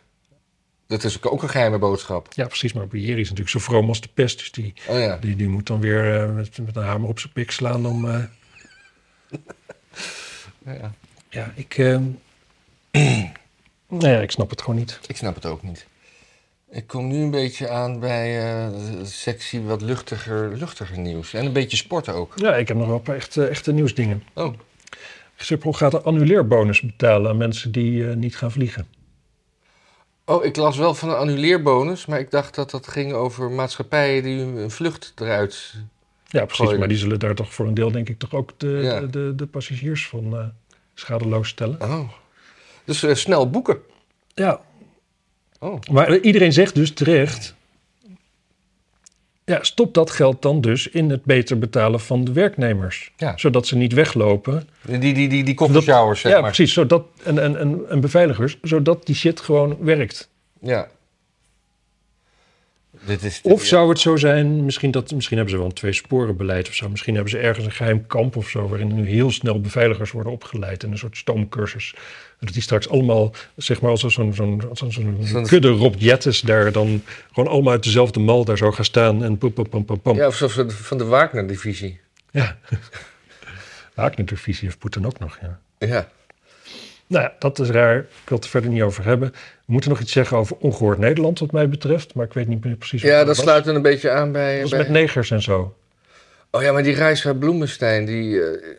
Dat 0.88 1.04
is 1.04 1.24
ook 1.24 1.44
een 1.44 1.50
geheime 1.50 1.78
boodschap. 1.78 2.28
Ja, 2.34 2.46
precies. 2.46 2.74
Maar 2.74 2.88
Bouyeri 2.88 3.22
is 3.22 3.30
natuurlijk 3.30 3.50
zo 3.50 3.60
vroom 3.60 3.88
als 3.88 4.02
de 4.02 4.10
pest. 4.14 4.38
Dus 4.38 4.52
die, 4.52 4.74
Oh 4.88 5.00
ja. 5.00 5.18
die, 5.18 5.36
die 5.36 5.48
moet 5.48 5.68
dan 5.68 5.80
weer 5.80 6.22
eh, 6.22 6.34
met, 6.36 6.58
met 6.66 6.76
een 6.76 6.84
hamer 6.84 7.10
op 7.10 7.20
zijn 7.20 7.34
pik 7.34 7.52
slaan 7.52 7.86
om... 7.86 8.10
eh, 8.10 8.24
ja. 10.66 10.94
ja, 11.30 11.52
ik... 11.56 11.78
eh, 11.78 12.00
nou 13.88 14.08
ja, 14.08 14.20
ik 14.20 14.32
snap 14.32 14.50
het 14.50 14.62
gewoon 14.62 14.80
niet. 14.80 15.00
Ik 15.08 15.18
snap 15.18 15.36
het 15.36 15.46
ook 15.46 15.64
niet. 15.64 15.88
Ik 16.72 16.88
kom 16.88 17.08
nu 17.08 17.18
een 17.18 17.32
beetje 17.32 17.70
aan 17.70 18.00
bij 18.00 18.28
de 18.70 19.06
sectie 19.06 19.62
wat 19.62 19.82
luchtiger, 19.82 20.58
luchtiger 20.58 20.98
nieuws. 21.00 21.34
En 21.34 21.46
een 21.46 21.54
beetje 21.54 21.78
sport 21.78 22.10
ook. 22.10 22.34
Ja, 22.36 22.56
ik 22.56 22.68
heb 22.68 22.78
nog 22.78 22.88
wel 22.88 22.96
een 22.96 23.02
paar 23.02 23.16
echte, 23.16 23.48
echte 23.48 23.72
nieuwsdingen. 23.72 24.24
Oh, 24.34 24.54
Schiphol 25.36 25.74
gaat 25.74 25.94
een 25.94 26.04
annuleerbonus 26.04 26.82
betalen 26.82 27.32
aan 27.32 27.38
mensen 27.38 27.72
die 27.72 28.04
niet 28.04 28.38
gaan 28.38 28.52
vliegen. 28.52 28.88
Oh 30.28 30.45
ik 30.45 30.55
las 30.55 30.78
wel 30.78 30.93
van 30.93 31.09
een 31.09 31.15
annuleerbonus, 31.15 32.05
maar 32.05 32.19
ik 32.19 32.32
dacht 32.32 32.55
dat 32.55 32.71
dat 32.71 32.88
ging 32.88 33.13
over 33.13 33.51
maatschappijen 33.51 34.23
die 34.23 34.41
een 34.41 34.71
vlucht 34.71 35.13
eruit... 35.15 35.73
Ja, 36.28 36.45
precies. 36.45 36.63
Gooien. 36.63 36.80
Maar 36.80 36.88
die 36.88 36.97
zullen 36.97 37.19
daar 37.19 37.36
toch 37.36 37.53
voor 37.53 37.67
een 37.67 37.73
deel, 37.73 37.91
denk 37.91 38.09
ik, 38.09 38.19
toch 38.19 38.34
ook 38.34 38.51
de, 38.57 38.67
Ja. 38.67 38.99
de, 38.99 39.09
de, 39.09 39.34
de 39.36 39.45
passagiers 39.45 40.07
van 40.07 40.38
eh, 40.38 40.45
schadeloos 40.93 41.47
stellen. 41.49 41.82
Oh. 41.82 42.09
Dus 42.84 43.03
eh, 43.03 43.13
snel 43.15 43.49
boeken. 43.49 43.78
Ja. 44.34 44.61
Oh. 45.59 45.80
Maar 45.91 46.17
iedereen 46.17 46.53
zegt 46.53 46.75
dus 46.75 46.91
terecht... 46.93 47.55
Ja, 49.50 49.64
stop 49.64 49.93
dat 49.93 50.12
geld 50.12 50.41
dan 50.41 50.62
dus 50.62 50.88
in 50.88 51.10
het 51.10 51.24
beter 51.24 51.60
betalen 51.60 52.00
van 52.00 52.24
de 52.24 52.32
werknemers. 52.32 53.12
Ja. 53.18 53.38
Zodat 53.38 53.68
ze 53.68 53.76
niet 53.76 53.93
weglopen. 53.93 54.70
Die, 54.82 54.98
die, 55.00 55.14
die, 55.14 55.43
die, 55.43 55.56
zeg 55.56 56.22
ja, 56.22 56.32
maar. 56.32 56.41
precies. 56.41 56.74
Zodat, 56.74 57.06
en, 57.24 57.39
en, 57.39 57.60
en, 57.60 57.82
en 57.89 58.00
beveiligers, 58.00 58.58
zodat 58.62 59.06
die 59.06 59.16
shit 59.16 59.39
gewoon 59.39 59.78
werkt. 59.80 60.30
Ja. 60.62 60.88
Dit 63.06 63.24
is, 63.24 63.39
Of 63.43 63.64
zou 63.64 63.89
het 63.89 64.00
zo 64.00 64.16
zijn, 64.16 64.66
misschien, 64.66 64.91
dat, 64.91 65.12
misschien 65.12 65.38
hebben 65.38 65.54
ze 65.54 65.60
wel 65.60 65.70
een 65.70 65.76
twee-sporen-beleid 65.76 66.68
of 66.68 66.74
zo. 66.74 66.89
Misschien 66.89 67.14
hebben 67.14 67.32
ze 67.32 67.38
ergens 67.38 67.66
een 67.66 67.72
geheim 67.72 68.08
kamp 68.08 68.36
of 68.36 68.50
zo... 68.50 68.68
waarin 68.68 68.95
nu 68.95 69.08
heel 69.08 69.32
snel 69.32 69.62
beveiligers 69.62 70.12
worden 70.12 70.32
opgeleid... 70.32 70.84
en 70.84 70.91
een 70.91 70.98
soort 70.98 71.18
stoomcursus. 71.18 71.95
Dat 72.39 72.54
die 72.54 72.62
straks 72.62 72.89
allemaal, 72.89 73.34
zeg 73.56 73.82
maar, 73.82 73.91
als 73.91 74.00
zo'n 74.08 75.45
kudde 75.45 75.70
Rob 75.70 75.95
Jettes... 75.98 76.41
daar 76.41 76.72
dan 76.72 77.04
gewoon 77.34 77.50
allemaal 77.50 77.72
uit 77.72 77.84
dezelfde 77.84 78.20
mal 78.20 78.45
daar 78.45 78.58
zo 78.58 78.72
gaan 78.72 78.86
staan... 78.86 79.24
en 79.24 79.38
pam, 79.38 79.54
pam, 79.54 79.86
pam, 79.86 80.02
pam. 80.02 80.16
Ja, 80.16 80.28
of 80.28 80.36
zo 80.36 80.48
van 80.68 80.98
de 80.98 81.06
Wagner-divisie. 81.06 82.00
Ja. 82.32 82.58
Wagner-divisie 83.95 84.68
heeft 84.68 84.80
Poetin 84.80 85.06
ook 85.06 85.20
nog, 85.20 85.38
ja. 85.41 85.60
Ja. 85.80 86.10
Nou 87.08 87.24
ja, 87.24 87.34
dat 87.39 87.60
is 87.60 87.70
raar. 87.70 87.97
Ik 87.97 88.05
wil 88.26 88.38
het 88.38 88.43
er 88.43 88.49
verder 88.51 88.70
niet 88.70 88.82
over 88.82 89.03
hebben. 89.05 89.32
We 89.32 89.38
moeten 89.74 89.89
nog 89.89 89.99
iets 89.99 90.12
zeggen 90.12 90.38
over 90.38 90.55
ongehoord 90.60 90.97
Nederland, 90.97 91.39
wat 91.39 91.51
mij 91.51 91.70
betreft. 91.70 92.14
Maar 92.14 92.26
ik 92.26 92.34
weet 92.34 92.47
niet 92.47 92.64
meer 92.64 92.76
precies 92.76 93.01
wat 93.01 93.12
ja, 93.12 93.24
dat 93.24 93.36
sluit 93.38 93.66
dan 93.66 93.76
een 93.76 93.82
beetje 93.82 94.10
aan 94.12 94.32
bij... 94.32 94.51
Dat 94.53 94.62
was 94.62 94.70
bij- 94.70 94.80
met 94.80 94.89
negers 94.89 95.32
en 95.32 95.41
zo. 95.41 95.76
Oh 96.51 96.62
ja, 96.62 96.72
maar 96.72 96.84
die 96.84 96.95
reis 96.95 97.24
naar 97.24 97.36
Bloemenstein, 97.36 98.05
die... 98.05 98.41
eh, 98.43 98.76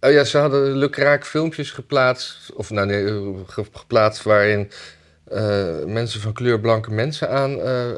Oh 0.00 0.10
ja, 0.12 0.24
ze 0.24 0.38
hadden 0.38 0.72
lukraak 0.76 1.26
filmpjes 1.26 1.70
geplaatst, 1.70 2.52
of 2.54 2.70
nou 2.70 2.86
nee, 2.86 3.04
eh, 3.06 3.28
ge- 3.46 3.64
geplaatst 3.72 4.22
waarin 4.22 4.70
mensen 5.86 6.20
van 6.20 6.32
kleur 6.32 6.60
blanke 6.60 6.90
mensen 6.90 7.30
aan 7.30 7.60
eh, 7.60 7.90
eh, 7.90 7.96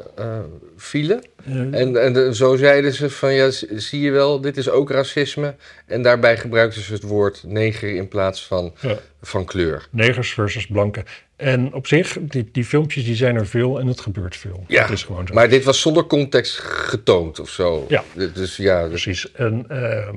vielen. 0.77 1.21
Eh, 1.45 1.81
En, 1.81 2.15
en 2.15 2.35
zo 2.35 2.55
zeiden 2.55 2.93
ze 2.93 3.09
van, 3.09 3.33
ja, 3.33 3.49
zie 3.75 4.01
je 4.01 4.11
wel, 4.11 4.41
dit 4.41 4.57
is 4.57 4.69
ook 4.69 4.91
racisme. 4.91 5.55
En 5.85 6.01
daarbij 6.01 6.37
gebruikten 6.37 6.81
ze 6.81 6.93
het 6.93 7.03
woord 7.03 7.43
neger 7.47 7.95
in 7.95 8.07
plaats 8.07 8.45
van, 8.45 8.73
ja, 8.81 8.97
van 9.21 9.45
kleur. 9.45 9.87
negers 9.91 10.33
versus 10.33 10.67
blanken. 10.67 11.03
En 11.35 11.73
op 11.73 11.87
zich, 11.87 12.17
die, 12.21 12.49
die 12.51 12.65
filmpjes 12.65 13.05
die 13.05 13.15
zijn 13.15 13.35
er 13.35 13.47
veel 13.47 13.79
en 13.79 13.87
het 13.87 13.99
gebeurt 14.01 14.35
veel. 14.35 14.63
Ja, 14.67 14.81
dat 14.81 14.91
is 14.91 15.03
gewoon 15.03 15.27
zo. 15.27 15.33
Maar 15.33 15.49
dit 15.49 15.63
was 15.63 15.81
zonder 15.81 16.05
context 16.05 16.57
getoond 16.59 17.39
of 17.39 17.49
zo. 17.49 17.85
Ja. 17.87 18.03
Dus 18.33 18.57
ja, 18.57 18.81
dus, 18.87 19.03
Precies. 19.03 19.31
En, 19.31 19.65
eh, 19.69 20.07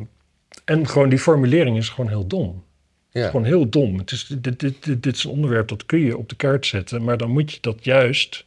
en 0.64 0.88
gewoon 0.88 1.08
die 1.08 1.18
formulering 1.18 1.76
is 1.76 1.88
gewoon 1.88 2.10
heel 2.10 2.26
dom. 2.26 2.64
Ja. 3.10 3.26
Gewoon 3.26 3.44
heel 3.44 3.68
dom. 3.68 3.98
Het 3.98 4.10
is, 4.10 4.26
dit, 4.26 4.60
dit, 4.60 4.82
dit, 4.84 5.02
dit 5.02 5.16
is 5.16 5.24
een 5.24 5.30
onderwerp 5.30 5.68
dat 5.68 5.86
kun 5.86 5.98
je 5.98 6.16
op 6.16 6.28
de 6.28 6.36
kaart 6.36 6.66
zetten, 6.66 7.04
maar 7.04 7.16
dan 7.16 7.30
moet 7.30 7.52
je 7.52 7.58
dat 7.60 7.84
juist, 7.84 8.44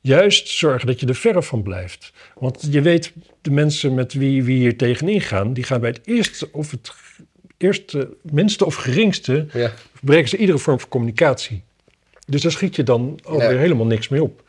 juist 0.00 0.48
zorgen 0.48 0.86
dat 0.86 1.00
je 1.00 1.06
er 1.06 1.14
verre 1.14 1.42
van 1.42 1.62
blijft. 1.62 2.12
Want 2.34 2.66
je 2.70 2.80
weet, 2.80 3.12
de 3.40 3.50
mensen 3.50 3.94
met 3.94 4.12
wie 4.12 4.42
we 4.42 4.52
hier 4.52 4.76
tegenin 4.76 5.20
gaan, 5.20 5.52
die 5.52 5.64
gaan 5.64 5.80
bij 5.80 5.90
het 5.90 6.00
eerste 6.04 6.48
of 6.52 6.70
het 6.70 6.92
eerste, 7.56 8.16
minste 8.22 8.64
of 8.64 8.74
geringste, 8.74 9.46
ja. 9.52 9.72
breken 10.00 10.28
ze 10.28 10.36
iedere 10.36 10.58
vorm 10.58 10.80
van 10.80 10.88
communicatie. 10.88 11.62
Dus 12.26 12.42
daar 12.42 12.52
schiet 12.52 12.76
je 12.76 12.82
dan 12.82 13.18
alweer 13.22 13.48
Nee. 13.48 13.58
helemaal 13.58 13.86
niks 13.86 14.08
mee 14.08 14.22
op. 14.22 14.44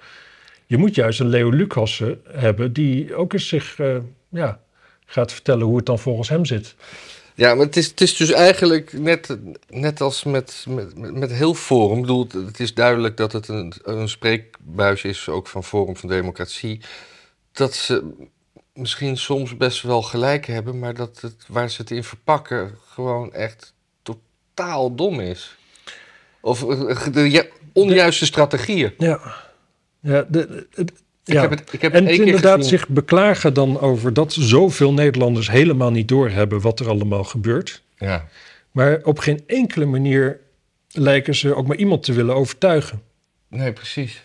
Je 0.66 0.78
moet 0.78 0.96
juist 0.96 1.20
een 1.20 1.28
Leo 1.28 1.50
Lucassen 1.50 2.22
hebben 2.32 2.74
die 2.74 3.16
ook 3.16 3.34
eens 3.34 3.48
zich 3.48 3.80
eh, 3.80 3.98
ja, 4.30 4.60
gaat 5.06 5.34
vertellen 5.34 5.66
hoe 5.66 5.78
het 5.78 5.86
dan 5.86 6.00
volgens 6.00 6.30
hem 6.30 6.46
zit. 6.46 6.76
Ja, 7.38 7.56
maar 7.56 7.66
het 7.66 7.78
is, 7.78 7.88
het 7.88 8.02
is 8.02 8.16
dus 8.16 8.32
eigenlijk 8.32 8.94
net, 8.94 9.38
net 9.70 10.02
als 10.02 10.24
met, 10.24 10.66
met, 10.68 11.14
met- 11.14 11.32
heel 11.32 11.54
Forum. 11.54 11.96
Ik 11.96 12.02
bedoel, 12.02 12.28
het 12.46 12.60
is 12.60 12.74
duidelijk 12.74 13.18
dat 13.18 13.32
het 13.32 13.48
een, 13.48 13.74
een 13.84 14.10
spreekbuis 14.10 15.04
is, 15.04 15.30
ook 15.30 15.48
van 15.48 15.64
Forum 15.64 15.98
van 15.98 16.10
Democratie. 16.10 16.82
Dat 17.52 17.74
ze 17.74 18.14
misschien 18.74 19.18
soms 19.18 19.58
best 19.58 19.82
wel 19.82 20.02
gelijk 20.02 20.46
hebben, 20.46 20.80
maar 20.80 20.94
dat 20.94 21.22
het, 21.22 21.36
waar 21.48 21.70
ze 21.70 21.82
het 21.82 21.92
in 21.92 22.04
verpakken 22.04 22.78
gewoon 22.88 23.34
echt 23.34 23.74
totaal 24.02 24.96
dom 24.96 25.20
is. 25.20 25.58
Of 26.42 26.64
eh, 26.70 27.08
de 27.12 27.32
ja- 27.32 27.46
onjuiste 27.74 28.26
strategieën. 28.26 28.94
Ja, 28.98 29.20
ja, 30.00 30.26
de, 30.30 30.68
Ik 31.28 31.34
ja. 31.34 31.42
heb 31.42 31.50
het, 31.50 31.74
ik 31.74 31.82
heb 31.82 31.94
en 31.94 32.04
het 32.04 32.10
één 32.10 32.26
inderdaad 32.26 32.56
gezien. 32.56 32.80
zich 32.80 32.88
beklagen 32.88 33.54
dan 33.54 33.80
over 33.80 34.14
dat 34.14 34.34
zoveel 34.34 34.94
Nederlanders 34.94 35.52
helemaal 35.52 35.92
niet 35.92 36.08
doorhebben 36.08 36.62
wat 36.62 36.80
er 36.80 36.90
allemaal 36.90 37.24
gebeurt. 37.24 37.82
Ja. 37.98 38.28
Maar 38.72 39.00
op 39.04 39.20
geen 39.20 39.44
enkele 39.48 39.86
manier 39.86 40.40
lijken 40.92 41.36
ze 41.36 41.56
ook 41.56 41.68
maar 41.68 41.78
iemand 41.78 42.04
te 42.04 42.14
willen 42.14 42.36
overtuigen. 42.36 43.02
Nee, 43.48 43.74
precies. 43.74 44.24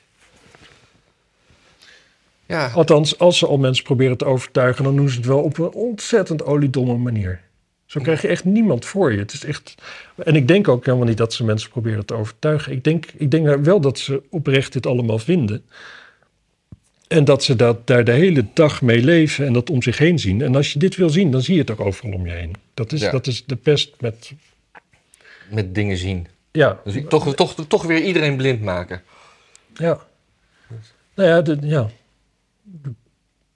Ja, 2.47 2.69
Althans, 2.69 3.19
als 3.19 3.39
ze 3.39 3.47
al 3.47 3.59
mensen 3.59 3.85
proberen 3.85 4.17
te 4.17 4.25
overtuigen, 4.25 4.85
dan 4.85 4.97
doen 4.97 5.09
ze 5.09 5.17
het 5.17 5.27
wel 5.27 5.43
op 5.43 5.59
een 5.59 5.73
ontzettend 5.73 6.45
oliedomme 6.45 6.97
manier. 6.97 7.41
Zo 7.87 8.01
krijg 8.01 8.23
je 8.23 8.29
echt 8.29 8.45
niemand 8.45 8.85
voor 8.85 9.13
je. 9.13 9.19
Het 9.19 9.33
is 9.33 9.45
echt... 9.45 9.75
En 10.17 10.37
ik 10.37 10.49
denk 10.49 10.69
ook 10.69 10.87
helemaal 10.87 11.07
niet 11.07 11.17
dat 11.17 11.33
ze 11.33 11.45
mensen 11.45 11.71
proberen 11.71 12.07
te 12.07 12.15
overtuigen. 12.15 12.73
Ik 12.73 12.85
denk, 12.85 13.07
ik 13.17 13.31
denk 13.31 13.65
wel 13.65 13.81
dat 13.81 13.99
ze 13.99 14.23
oprecht 14.31 14.73
dit 14.73 14.87
allemaal 14.87 15.19
vinden. 15.19 15.65
En 17.13 17.25
dat 17.25 17.45
ze 17.45 17.57
dat, 17.57 17.87
daar 17.87 18.05
de 18.05 18.13
hele 18.13 18.47
dag 18.55 18.83
mee 18.83 19.03
leven 19.03 19.47
en 19.47 19.53
dat 19.53 19.71
om 19.71 19.83
zich 19.83 19.99
heen 19.99 20.19
zien. 20.19 20.43
En 20.43 20.57
als 20.57 20.73
je 20.73 20.79
dit 20.79 20.97
wil 20.97 21.11
zien, 21.11 21.31
dan 21.31 21.43
zie 21.43 21.55
je 21.55 21.61
het 21.61 21.71
ook 21.71 21.81
overal 21.81 22.13
om 22.13 22.27
je 22.27 22.33
heen. 22.33 22.55
Dat 22.75 22.93
is, 22.93 23.01
Ja. 23.01 23.11
dat 23.11 23.27
is 23.27 23.45
de 23.47 23.57
pest 23.57 23.95
met... 24.01 24.33
met 25.51 25.75
dingen 25.75 25.97
zien. 25.97 26.27
Ja, 26.51 26.81
Dus 26.85 26.95
ik- 26.95 27.09
toch, 27.09 27.35
toch, 27.35 27.55
toch 27.69 27.83
weer 27.83 28.03
iedereen 28.03 28.37
blind 28.37 28.63
maken. 28.63 29.03
ja. 29.75 30.01
Nou 31.15 31.29
ja, 31.29 31.41
de, 31.43 31.57
ja. 31.61 31.91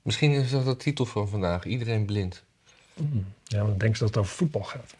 Misschien 0.03 0.31
is 0.33 0.51
dat 0.51 0.65
de 0.65 0.77
titel 0.77 1.05
van 1.07 1.29
vandaag. 1.29 1.65
Iedereen 1.65 2.05
blind. 2.05 2.43
ja 3.45 3.59
dan 3.59 3.79
denk 3.79 3.97
ze 3.97 4.01
dat 4.05 4.09
het 4.15 4.19
over 4.25 4.35
voetbal 4.37 4.63
gaat. 4.63 4.95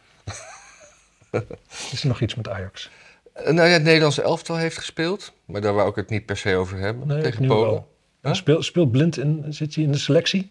is 1.93 2.03
er 2.03 2.09
nog 2.09 2.21
iets 2.21 2.35
met 2.35 2.49
Ajax? 2.49 2.91
Eh, 3.33 3.45
nou 3.53 3.69
ja, 3.69 3.73
het 3.75 3.83
Nederlandse 3.83 4.23
elftal 4.23 4.57
heeft 4.57 4.79
gespeeld. 4.79 5.33
Maar 5.45 5.61
daar 5.61 5.75
wou 5.75 5.89
ik 5.89 5.95
het 5.95 6.11
niet 6.11 6.27
per 6.27 6.37
se 6.37 6.57
over 6.57 6.79
hebben. 6.79 7.07
Nee, 7.09 7.23
tegen 7.23 7.47
Polen. 7.47 7.71
wel. 7.71 7.95
Huh? 8.27 8.35
Speelt, 8.35 8.65
speelt 8.65 8.91
Blind 8.93 9.19
in, 9.19 9.45
zit 9.49 9.75
hij 9.75 9.85
in 9.85 9.93
de 9.93 9.99
selectie? 9.99 10.51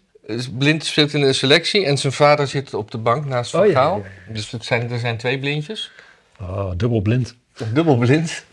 Blind 0.58 0.84
speelt 0.84 1.12
in 1.14 1.20
de 1.20 1.32
selectie 1.32 1.84
en 1.84 1.98
zijn 1.98 2.12
vader 2.12 2.46
zit 2.46 2.74
op 2.74 2.90
de 2.90 2.98
bank 2.98 3.24
naast 3.24 3.50
Van 3.50 3.60
Oh, 3.60 3.66
ja, 3.66 3.72
Gaal. 3.72 3.96
ja, 3.98 4.04
ja, 4.26 4.32
Dus 4.32 4.50
het 4.50 4.64
zijn, 4.64 4.90
er 4.90 4.98
zijn 4.98 5.16
twee 5.16 5.38
blindjes. 5.38 5.90
Ah, 6.38 6.70
dubbel 6.76 7.00
blind. 7.00 7.34
Dubbel 7.72 7.96
blind. 7.96 8.44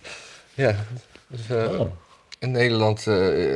Ja. 0.53 0.76
Dus, 1.28 1.49
eh, 1.49 1.80
Oh. 1.80 1.91
in 2.39 2.51
Nederland 2.51 3.07
eh, 3.07 3.15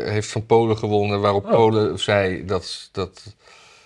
heeft 0.09 0.32
van 0.32 0.45
Polen 0.45 0.78
gewonnen, 0.78 1.20
waarop 1.22 1.45
Oh. 1.45 1.51
Polen 1.51 1.99
zei 1.99 2.45
dat, 2.45 2.89
dat, 2.91 3.36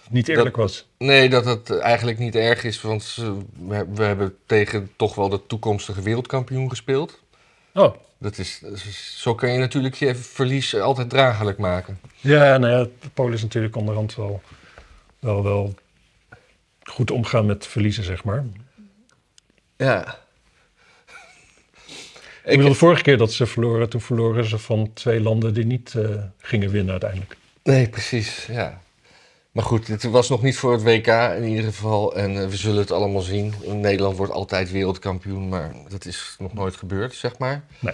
Niet 0.09 0.27
eerlijk 0.27 0.55
was. 0.55 0.87
nee, 0.97 1.29
dat 1.29 1.45
het 1.45 1.79
eigenlijk 1.79 2.17
niet 2.19 2.35
erg 2.35 2.63
is. 2.63 2.81
Want 2.81 3.17
we, 3.67 3.85
we 3.93 4.03
hebben 4.03 4.35
tegen 4.45 4.91
toch 4.95 5.15
wel 5.15 5.29
de 5.29 5.45
toekomstige 5.47 6.01
wereldkampioen 6.01 6.69
gespeeld. 6.69 7.19
Oh, 7.73 7.95
Dat 8.21 8.37
is, 8.37 8.59
dat 8.61 8.71
is- 8.73 9.15
zo 9.21 9.35
kan 9.35 9.51
je 9.51 9.57
natuurlijk 9.59 9.95
je 9.95 10.15
verlies 10.15 10.75
altijd 10.75 11.09
draaglijk 11.09 11.57
maken. 11.57 11.99
ja, 12.19 12.57
nou 12.57 12.73
ja, 12.79 12.87
Polen 13.13 13.33
is 13.33 13.41
natuurlijk 13.41 13.75
onderhand 13.75 14.15
wel, 14.15 14.41
wel, 15.19 15.43
wel 15.43 15.75
goed 16.83 17.11
omgaan 17.11 17.45
met 17.45 17.67
verliezen, 17.67 18.03
zeg 18.03 18.23
maar. 18.23 18.45
Ja. 19.77 20.19
Ik 22.43 22.57
bedoel, 22.57 22.71
de 22.71 22.77
vorige 22.77 23.01
keer 23.01 23.17
dat 23.17 23.33
ze 23.33 23.45
verloren, 23.45 23.89
toen 23.89 24.01
verloren 24.01 24.45
ze 24.45 24.57
van 24.57 24.93
twee 24.93 25.21
landen 25.21 25.53
die 25.53 25.65
niet 25.65 25.95
eh, 25.95 26.23
gingen 26.37 26.69
winnen 26.69 26.91
uiteindelijk. 26.91 27.37
Nee, 27.63 27.89
precies, 27.89 28.45
ja. 28.45 28.80
Maar 29.51 29.63
goed, 29.63 29.87
het 29.87 30.03
was 30.03 30.29
nog 30.29 30.41
niet 30.41 30.57
voor 30.57 30.71
het 30.71 30.83
WK 30.83 31.07
in 31.07 31.43
ieder 31.43 31.63
geval. 31.63 32.15
En 32.15 32.41
eh, 32.41 32.47
we 32.47 32.55
zullen 32.55 32.79
het 32.79 32.91
allemaal 32.91 33.21
zien. 33.21 33.53
Nederland 33.65 34.17
wordt 34.17 34.31
altijd 34.31 34.71
wereldkampioen, 34.71 35.49
maar 35.49 35.73
dat 35.89 36.05
is 36.05 36.35
nog 36.39 36.53
nooit 36.53 36.75
gebeurd, 36.75 37.13
zeg 37.13 37.37
maar. 37.37 37.63
Nee. 37.79 37.93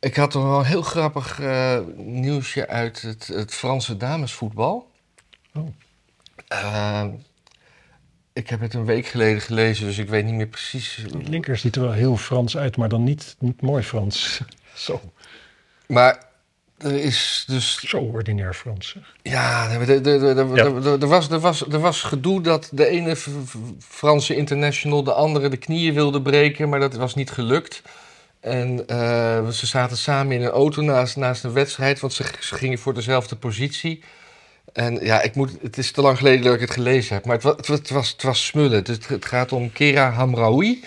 Ik 0.00 0.16
had 0.16 0.34
er 0.34 0.42
wel 0.42 0.58
een 0.58 0.64
heel 0.64 0.82
grappig 0.82 1.40
eh, 1.40 1.78
nieuwsje 1.96 2.68
uit 2.68 3.02
het, 3.02 3.26
het 3.26 3.54
Franse 3.54 3.96
damesvoetbal. 3.96 4.90
Oh. 5.54 5.68
Eh, 6.48 7.04
ik 8.32 8.48
heb 8.48 8.60
het 8.60 8.74
een 8.74 8.84
week 8.84 9.06
geleden 9.06 9.40
gelezen, 9.40 9.86
dus 9.86 9.98
ik 9.98 10.08
weet 10.08 10.24
niet 10.24 10.34
meer 10.34 10.46
precies. 10.46 11.04
Die 11.12 11.28
linker 11.28 11.56
ziet 11.56 11.76
er 11.76 11.82
wel 11.82 11.92
heel 11.92 12.16
Frans 12.16 12.56
uit, 12.56 12.76
maar 12.76 12.88
dan 12.88 13.04
niet, 13.04 13.36
niet 13.38 13.60
mooi 13.62 13.82
Frans. 13.82 14.40
Zo, 14.74 15.00
Maar 15.86 16.32
er 16.78 16.94
is 16.94 17.44
dus 17.46 17.88
zo 17.88 17.98
ordinair 17.98 18.54
Frans. 18.54 18.88
zeg. 18.88 19.02
Ja, 19.22 19.70
er, 19.70 21.08
was, 21.08 21.30
er, 21.30 21.40
was, 21.40 21.66
er 21.68 21.80
was 21.80 22.02
gedoe 22.02 22.40
dat 22.40 22.68
de 22.72 22.86
ene 22.86 23.16
Franse 23.78 24.36
international 24.36 25.04
de 25.04 25.12
andere 25.12 25.48
de 25.48 25.56
knieën 25.56 25.94
wilde 25.94 26.22
breken, 26.22 26.68
maar 26.68 26.80
dat 26.80 26.94
was 26.94 27.14
niet 27.14 27.30
gelukt. 27.30 27.82
En 28.40 28.86
eh, 28.86 29.48
ze 29.48 29.66
zaten 29.66 29.96
samen 29.96 30.36
in 30.36 30.42
een 30.42 30.50
auto 30.50 30.82
naast, 30.82 31.16
naast 31.16 31.44
een 31.44 31.52
wedstrijd, 31.52 32.00
want 32.00 32.12
ze, 32.12 32.24
ze 32.40 32.54
gingen 32.54 32.78
voor 32.78 32.94
dezelfde 32.94 33.36
positie. 33.36 34.02
En 34.72 35.04
ja, 35.04 35.22
ik 35.22 35.34
moet, 35.34 35.56
het 35.62 35.78
is 35.78 35.90
te 35.90 36.00
lang 36.00 36.16
geleden 36.16 36.44
dat 36.44 36.54
ik 36.54 36.60
het 36.60 36.70
gelezen 36.70 37.14
heb, 37.14 37.24
maar 37.24 37.34
het 37.34 37.44
was, 37.44 37.56
het 37.56 37.68
was, 37.68 37.78
het 37.78 37.90
was, 37.90 38.10
het 38.10 38.22
was 38.22 38.46
smullen. 38.46 38.84
Het, 38.84 39.08
het 39.08 39.24
gaat 39.24 39.52
om 39.52 39.72
Kera 39.72 40.10
Hamraoui. 40.10 40.84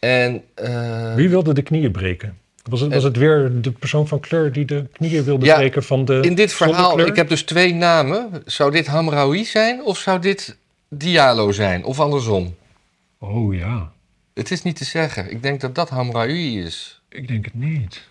En, 0.00 0.44
eh, 0.54 1.14
Wie 1.14 1.28
wilde 1.28 1.54
de 1.54 1.62
knieën 1.62 1.92
breken? 1.92 2.38
Was 2.62 2.80
het, 2.80 2.92
was 2.92 3.02
het 3.02 3.16
weer 3.16 3.60
de 3.60 3.70
persoon 3.72 4.08
van 4.08 4.20
kleur 4.20 4.52
die 4.52 4.64
de 4.64 4.86
knieën 4.92 5.24
wilde 5.24 5.44
Ja, 5.46 5.54
breken 5.56 5.82
van 5.84 6.04
de 6.04 6.20
In 6.22 6.34
dit 6.34 6.52
verhaal, 6.52 6.98
ik 7.00 7.16
heb 7.16 7.28
dus 7.28 7.42
twee 7.42 7.74
namen. 7.74 8.42
Zou 8.44 8.70
dit 8.70 8.86
Hamraoui 8.86 9.44
zijn 9.44 9.82
of 9.82 9.98
zou 9.98 10.18
dit 10.20 10.56
Diallo 10.88 11.52
zijn? 11.52 11.84
Of 11.84 12.00
andersom? 12.00 12.56
Oh 13.18 13.54
ja, 13.54 13.92
Het 14.34 14.50
is 14.50 14.62
niet 14.62 14.76
te 14.76 14.84
zeggen. 14.84 15.30
Ik 15.30 15.42
denk 15.42 15.60
dat 15.60 15.74
dat 15.74 15.88
Hamraoui 15.88 16.62
is. 16.62 17.00
ik 17.08 17.28
denk 17.28 17.44
het 17.44 17.54
niet. 17.54 18.08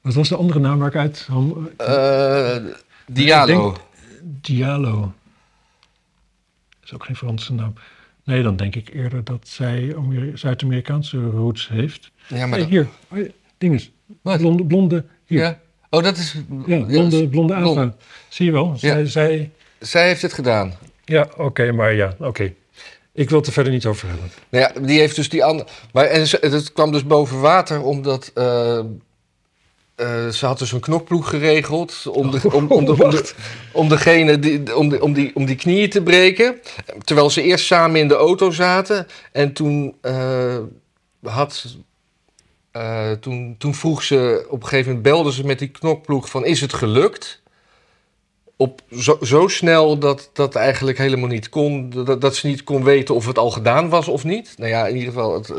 Wat 0.00 0.14
was 0.14 0.28
de 0.28 0.36
andere 0.36 0.58
naam 0.60 0.78
waar 0.78 0.88
ik 0.88 0.96
uit... 0.96 1.26
ham- 1.30 1.70
Eh, 1.76 2.56
Diallo. 3.06 3.76
Diallo. 4.22 5.12
is 6.84 6.92
ook 6.94 7.04
geen 7.04 7.16
Franse 7.16 7.52
naam. 7.52 7.74
Nee, 8.24 8.42
dan 8.42 8.56
denk 8.56 8.74
ik 8.74 8.90
eerder 8.94 9.24
dat 9.24 9.48
zij 9.48 9.94
Ameri- 9.96 10.32
Zuid-Amerikaanse 10.34 11.18
roots 11.24 11.68
heeft. 11.68 12.10
Ja, 12.28 12.46
maar 12.46 12.58
hier. 12.58 12.86
Oh, 13.10 13.18
ja, 13.18 13.24
Dinges. 13.58 13.90
Blonde, 14.22 14.64
blonde, 14.64 15.04
hier. 15.26 15.38
Ja, 15.40 15.44
Ja. 15.46 15.58
Oh, 15.90 16.02
dat 16.02 16.16
is... 16.16 16.36
blonde, 16.64 17.28
blonde 17.28 17.28
blond. 17.28 17.78
Ava. 17.78 17.94
Zie 18.28 18.46
je 18.46 18.52
wel? 18.52 18.74
Zij, 18.76 18.98
Ja. 19.00 19.04
zij, 19.06 19.50
Zij 19.78 20.06
heeft 20.06 20.22
het 20.22 20.32
gedaan. 20.32 20.74
ja, 21.04 21.28
oké, 21.36 21.72
maar 21.72 21.94
ja, 21.94 22.14
oké. 22.18 22.52
Ik 23.12 23.28
wil 23.28 23.38
het 23.38 23.46
er 23.46 23.52
verder 23.52 23.72
niet 23.72 23.86
over 23.86 24.08
hebben. 24.08 24.30
Nou 24.50 24.64
ja, 24.74 24.80
die 24.86 24.98
heeft 24.98 25.16
dus 25.16 25.28
die 25.28 25.44
andere... 25.44 25.68
Maar 25.92 26.04
en 26.04 26.20
het 26.40 26.72
kwam 26.72 26.92
dus 26.92 27.04
boven 27.06 27.40
water 27.40 27.82
omdat... 27.82 28.30
eh, 28.34 28.80
eh, 29.94 30.28
ze 30.28 30.46
had 30.46 30.58
dus 30.58 30.72
een 30.72 30.80
knokploeg 30.80 31.28
geregeld 31.28 32.06
om, 32.06 32.30
de, 32.30 32.40
om, 32.52 32.66
om, 32.66 32.84
de, 32.84 33.02
om, 33.04 33.10
de, 33.10 33.32
om 33.72 33.88
degene 33.88 34.38
die, 34.38 34.76
om, 34.76 34.88
de, 34.88 35.02
om, 35.02 35.12
die, 35.12 35.30
om 35.34 35.44
die 35.44 35.56
knieën 35.56 35.90
te 35.90 36.02
breken. 36.02 36.60
Terwijl 37.04 37.30
ze 37.30 37.42
eerst 37.42 37.66
samen 37.66 38.00
in 38.00 38.08
de 38.08 38.14
auto 38.14 38.50
zaten. 38.50 39.06
En 39.32 39.52
toen, 39.52 39.94
eh, 40.00 40.58
had, 41.22 41.76
eh, 42.70 43.10
toen, 43.10 43.54
toen 43.58 43.74
vroeg 43.74 44.02
ze, 44.02 44.46
op 44.48 44.62
een 44.62 44.68
gegeven 44.68 44.86
moment 44.86 45.02
belde 45.12 45.32
ze 45.32 45.46
met 45.46 45.58
die 45.58 45.70
knokploeg 45.70 46.30
van 46.30 46.44
is 46.44 46.60
het 46.60 46.72
gelukt? 46.72 47.42
Op 48.56 48.80
zo, 48.98 49.18
zo 49.22 49.48
snel 49.48 49.98
dat 49.98 50.30
dat 50.32 50.54
eigenlijk 50.54 50.98
helemaal 50.98 51.28
niet 51.28 51.48
kon. 51.48 51.90
Dat, 51.90 52.20
dat 52.20 52.36
ze 52.36 52.46
niet 52.46 52.64
kon 52.64 52.84
weten 52.84 53.14
of 53.14 53.26
het 53.26 53.38
al 53.38 53.50
gedaan 53.50 53.88
was 53.88 54.08
of 54.08 54.24
niet. 54.24 54.54
Nou 54.56 54.70
ja, 54.70 54.86
in 54.86 54.96
ieder 54.96 55.12
geval, 55.12 55.34
het, 55.34 55.52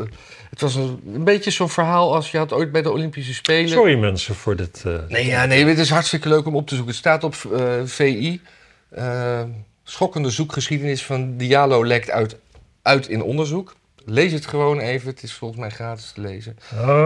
het 0.56 0.64
was 0.64 0.74
een, 0.74 1.00
een 1.14 1.24
beetje 1.24 1.50
zo'n 1.50 1.68
verhaal 1.68 2.14
als 2.14 2.30
je 2.30 2.38
had 2.38 2.52
ooit 2.52 2.72
bij 2.72 2.82
de 2.82 2.90
Olympische 2.90 3.34
Spelen. 3.34 3.68
Sorry 3.68 3.98
mensen 3.98 4.34
voor 4.34 4.56
dit. 4.56 4.82
eh, 4.86 4.94
Nee, 5.08 5.26
ja, 5.26 5.44
nee, 5.44 5.64
het 5.64 5.78
is 5.78 5.90
hartstikke 5.90 6.28
leuk 6.28 6.46
om 6.46 6.56
op 6.56 6.66
te 6.66 6.74
zoeken. 6.74 6.92
Het 6.92 7.00
staat 7.02 7.24
op 7.24 7.34
eh, 7.52 7.72
VI. 7.84 8.40
eh, 8.88 9.42
schokkende 9.84 10.30
zoekgeschiedenis 10.30 11.04
van 11.04 11.36
Diallo 11.36 11.84
lekt 11.86 12.10
uit, 12.10 12.36
uit 12.82 13.08
in 13.08 13.22
onderzoek. 13.22 13.74
Lees 14.04 14.32
het 14.32 14.46
gewoon 14.46 14.78
even. 14.80 15.08
Het 15.08 15.22
is 15.22 15.32
volgens 15.32 15.60
mij 15.60 15.70
gratis 15.70 16.12
te 16.12 16.20
lezen. 16.20 16.56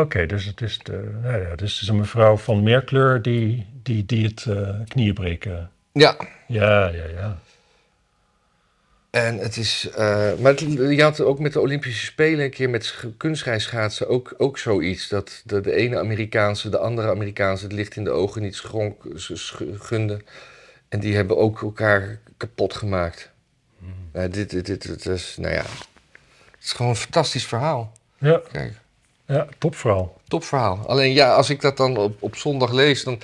Oké, 0.01 0.27
dus 0.27 0.45
het 0.45 0.61
is, 0.61 0.79
de, 0.83 1.19
nou 1.23 1.41
ja, 1.43 1.55
dus 1.57 1.73
het 1.73 1.83
is 1.83 1.89
een 1.89 1.97
mevrouw 1.99 2.37
van 2.37 2.63
Meerkleur 2.63 3.23
die, 3.23 3.67
die, 3.83 4.07
die 4.07 4.25
het 4.27 4.47
knieën 4.89 5.15
breken. 5.15 5.71
Ja, 5.93 6.17
Ja, 6.47 6.89
ja, 6.89 7.05
ja. 7.19 7.39
En 9.11 9.39
het 9.39 9.57
is... 9.57 9.89
eh, 9.97 10.33
maar 10.41 10.53
het- 10.53 10.61
je 10.97 11.03
had 11.03 11.21
ook 11.21 11.39
met 11.39 11.53
de 11.53 11.61
Olympische 11.61 12.05
Spelen 12.07 12.45
een 12.45 12.51
keer 12.51 12.71
met 12.71 12.85
sch- 12.85 13.05
kunstrijschaatsen 13.17 14.09
ook, 14.09 14.35
ook 14.39 14.59
zoiets. 14.59 15.09
Dat 15.09 15.43
de, 15.45 15.61
de 15.61 15.75
ene 15.75 15.99
Amerikaanse, 15.99 16.69
de 16.69 16.79
andere 16.79 17.09
Amerikaanse 17.11 17.65
het 17.65 17.73
licht 17.73 17.97
in 17.97 18.05
de 18.05 18.11
ogen 18.11 18.43
niet 18.43 18.55
schonk, 18.55 19.03
s- 19.15 19.31
sch- 19.35 19.63
gunde. 19.79 20.21
En 20.89 21.01
die 21.01 21.15
hebben 21.15 21.37
ook 21.37 21.63
elkaar 21.63 22.19
kapot 22.37 22.75
gemaakt. 22.75 23.31
Nou, 24.13 24.29
dit, 24.29 24.51
dit, 24.51 24.67
dit, 24.67 24.83
dit 24.87 25.07
is, 25.07 25.35
nou 25.39 25.55
ja... 25.55 25.63
Het 26.51 26.65
is 26.69 26.73
gewoon 26.73 26.91
een 26.91 26.97
fantastisch 26.97 27.47
verhaal. 27.47 27.93
Ja, 28.19 28.41
Kijk. 28.53 28.73
ja 29.27 29.47
topverhaal. 29.59 30.21
Topverhaal. 30.29 30.85
Alleen 30.87 31.13
ja, 31.13 31.35
als 31.35 31.51
ik 31.51 31.61
dat 31.61 31.77
dan 31.77 31.97
op, 31.97 32.23
op 32.23 32.37
zondag 32.37 32.73
lees, 32.73 33.05
dan. 33.05 33.21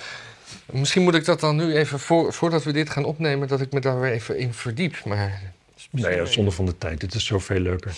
Misschien 0.71 1.01
moet 1.01 1.15
ik 1.15 1.25
dat 1.25 1.39
dan 1.39 1.55
nu 1.55 1.75
even, 1.75 1.99
voor, 1.99 2.33
voordat 2.33 2.63
we 2.63 2.71
dit 2.71 2.89
gaan 2.89 3.05
opnemen, 3.05 3.47
dat 3.47 3.61
ik 3.61 3.71
me 3.71 3.79
daar 3.79 3.99
weer 3.99 4.11
even 4.11 4.37
in 4.37 4.53
verdiep. 4.53 5.05
Maar, 5.05 5.41
Nee, 5.91 6.15
ja, 6.15 6.25
zonde 6.25 6.51
van 6.51 6.65
de 6.65 6.77
tijd. 6.77 6.99
Dit 6.99 7.13
is 7.13 7.25
zoveel 7.25 7.59
leuker. 7.59 7.95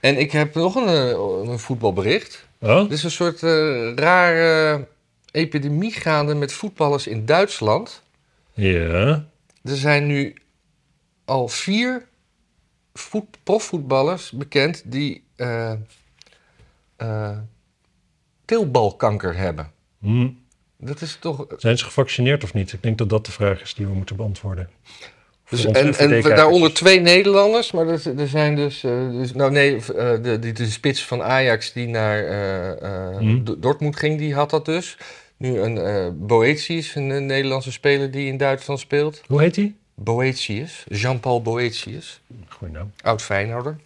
En 0.00 0.18
ik 0.18 0.32
heb 0.32 0.54
nog 0.54 0.74
een, 0.74 0.86
eh, 0.86 1.50
een 1.50 1.58
voetbalbericht. 1.58 2.46
Oh? 2.60 2.70
Er 2.70 2.92
is 2.92 3.04
een 3.04 3.10
soort 3.10 3.42
eh, 3.42 3.94
rare 3.94 4.86
epidemie 5.30 5.92
gaande 5.92 6.34
met 6.34 6.52
voetballers 6.52 7.06
in 7.06 7.26
Duitsland. 7.26 8.02
Ja. 8.52 9.26
Er 9.62 9.76
zijn 9.76 10.06
nu 10.06 10.34
al 11.24 11.48
vier 11.48 12.06
voet, 12.94 13.38
profvoetballers 13.42 14.30
bekend 14.30 14.82
die 14.84 15.24
eh 15.36 15.72
eh, 16.98 17.38
teelbalkanker 18.44 19.36
hebben. 19.36 19.70
Hm. 20.00 20.28
Dat 20.76 21.00
is 21.00 21.16
toch 21.20 21.46
Zijn 21.56 21.78
ze 21.78 21.84
gevaccineerd 21.84 22.44
of 22.44 22.54
niet? 22.54 22.72
Ik 22.72 22.82
denk 22.82 22.98
dat 22.98 23.08
dat 23.08 23.26
de 23.26 23.32
vraag 23.32 23.60
is 23.60 23.74
die 23.74 23.86
we 23.86 23.92
moeten 23.94 24.16
beantwoorden. 24.16 24.70
Dus, 25.50 25.64
en, 25.64 25.94
en 25.94 26.22
daaronder 26.22 26.74
twee 26.74 27.00
Nederlanders, 27.00 27.72
maar 27.72 27.86
er, 27.88 28.18
er 28.18 28.28
zijn 28.28 28.56
dus, 28.56 28.84
eh, 28.84 29.10
dus 29.10 29.32
nou 29.32 29.50
nee, 29.50 29.74
eh, 29.76 29.82
de, 30.22 30.38
de, 30.40 30.52
de 30.52 30.66
spits 30.66 31.04
van 31.04 31.22
Ajax 31.22 31.72
die 31.72 31.86
naar. 31.88 32.22
Do- 33.44 33.58
Dortmund 33.58 33.96
ging, 33.96 34.18
die 34.18 34.34
had 34.34 34.50
dat 34.50 34.64
dus. 34.64 34.96
Nu 35.36 35.58
een 35.60 36.16
Boetius, 36.26 36.94
een, 36.94 37.26
Nederlandse 37.26 37.72
speler 37.72 38.10
die 38.10 38.26
in 38.26 38.36
Duitsland 38.36 38.80
speelt. 38.80 39.22
Hoe 39.26 39.40
heet 39.40 39.54
die? 39.54 39.76
Boetius, 39.94 40.84
Jean-Paul 40.88 41.42
Boetius, 41.42 42.20
Goeie 42.48 42.74
naam. 42.74 42.92
oud 43.02 43.22
Feyenoorder. 43.22 43.76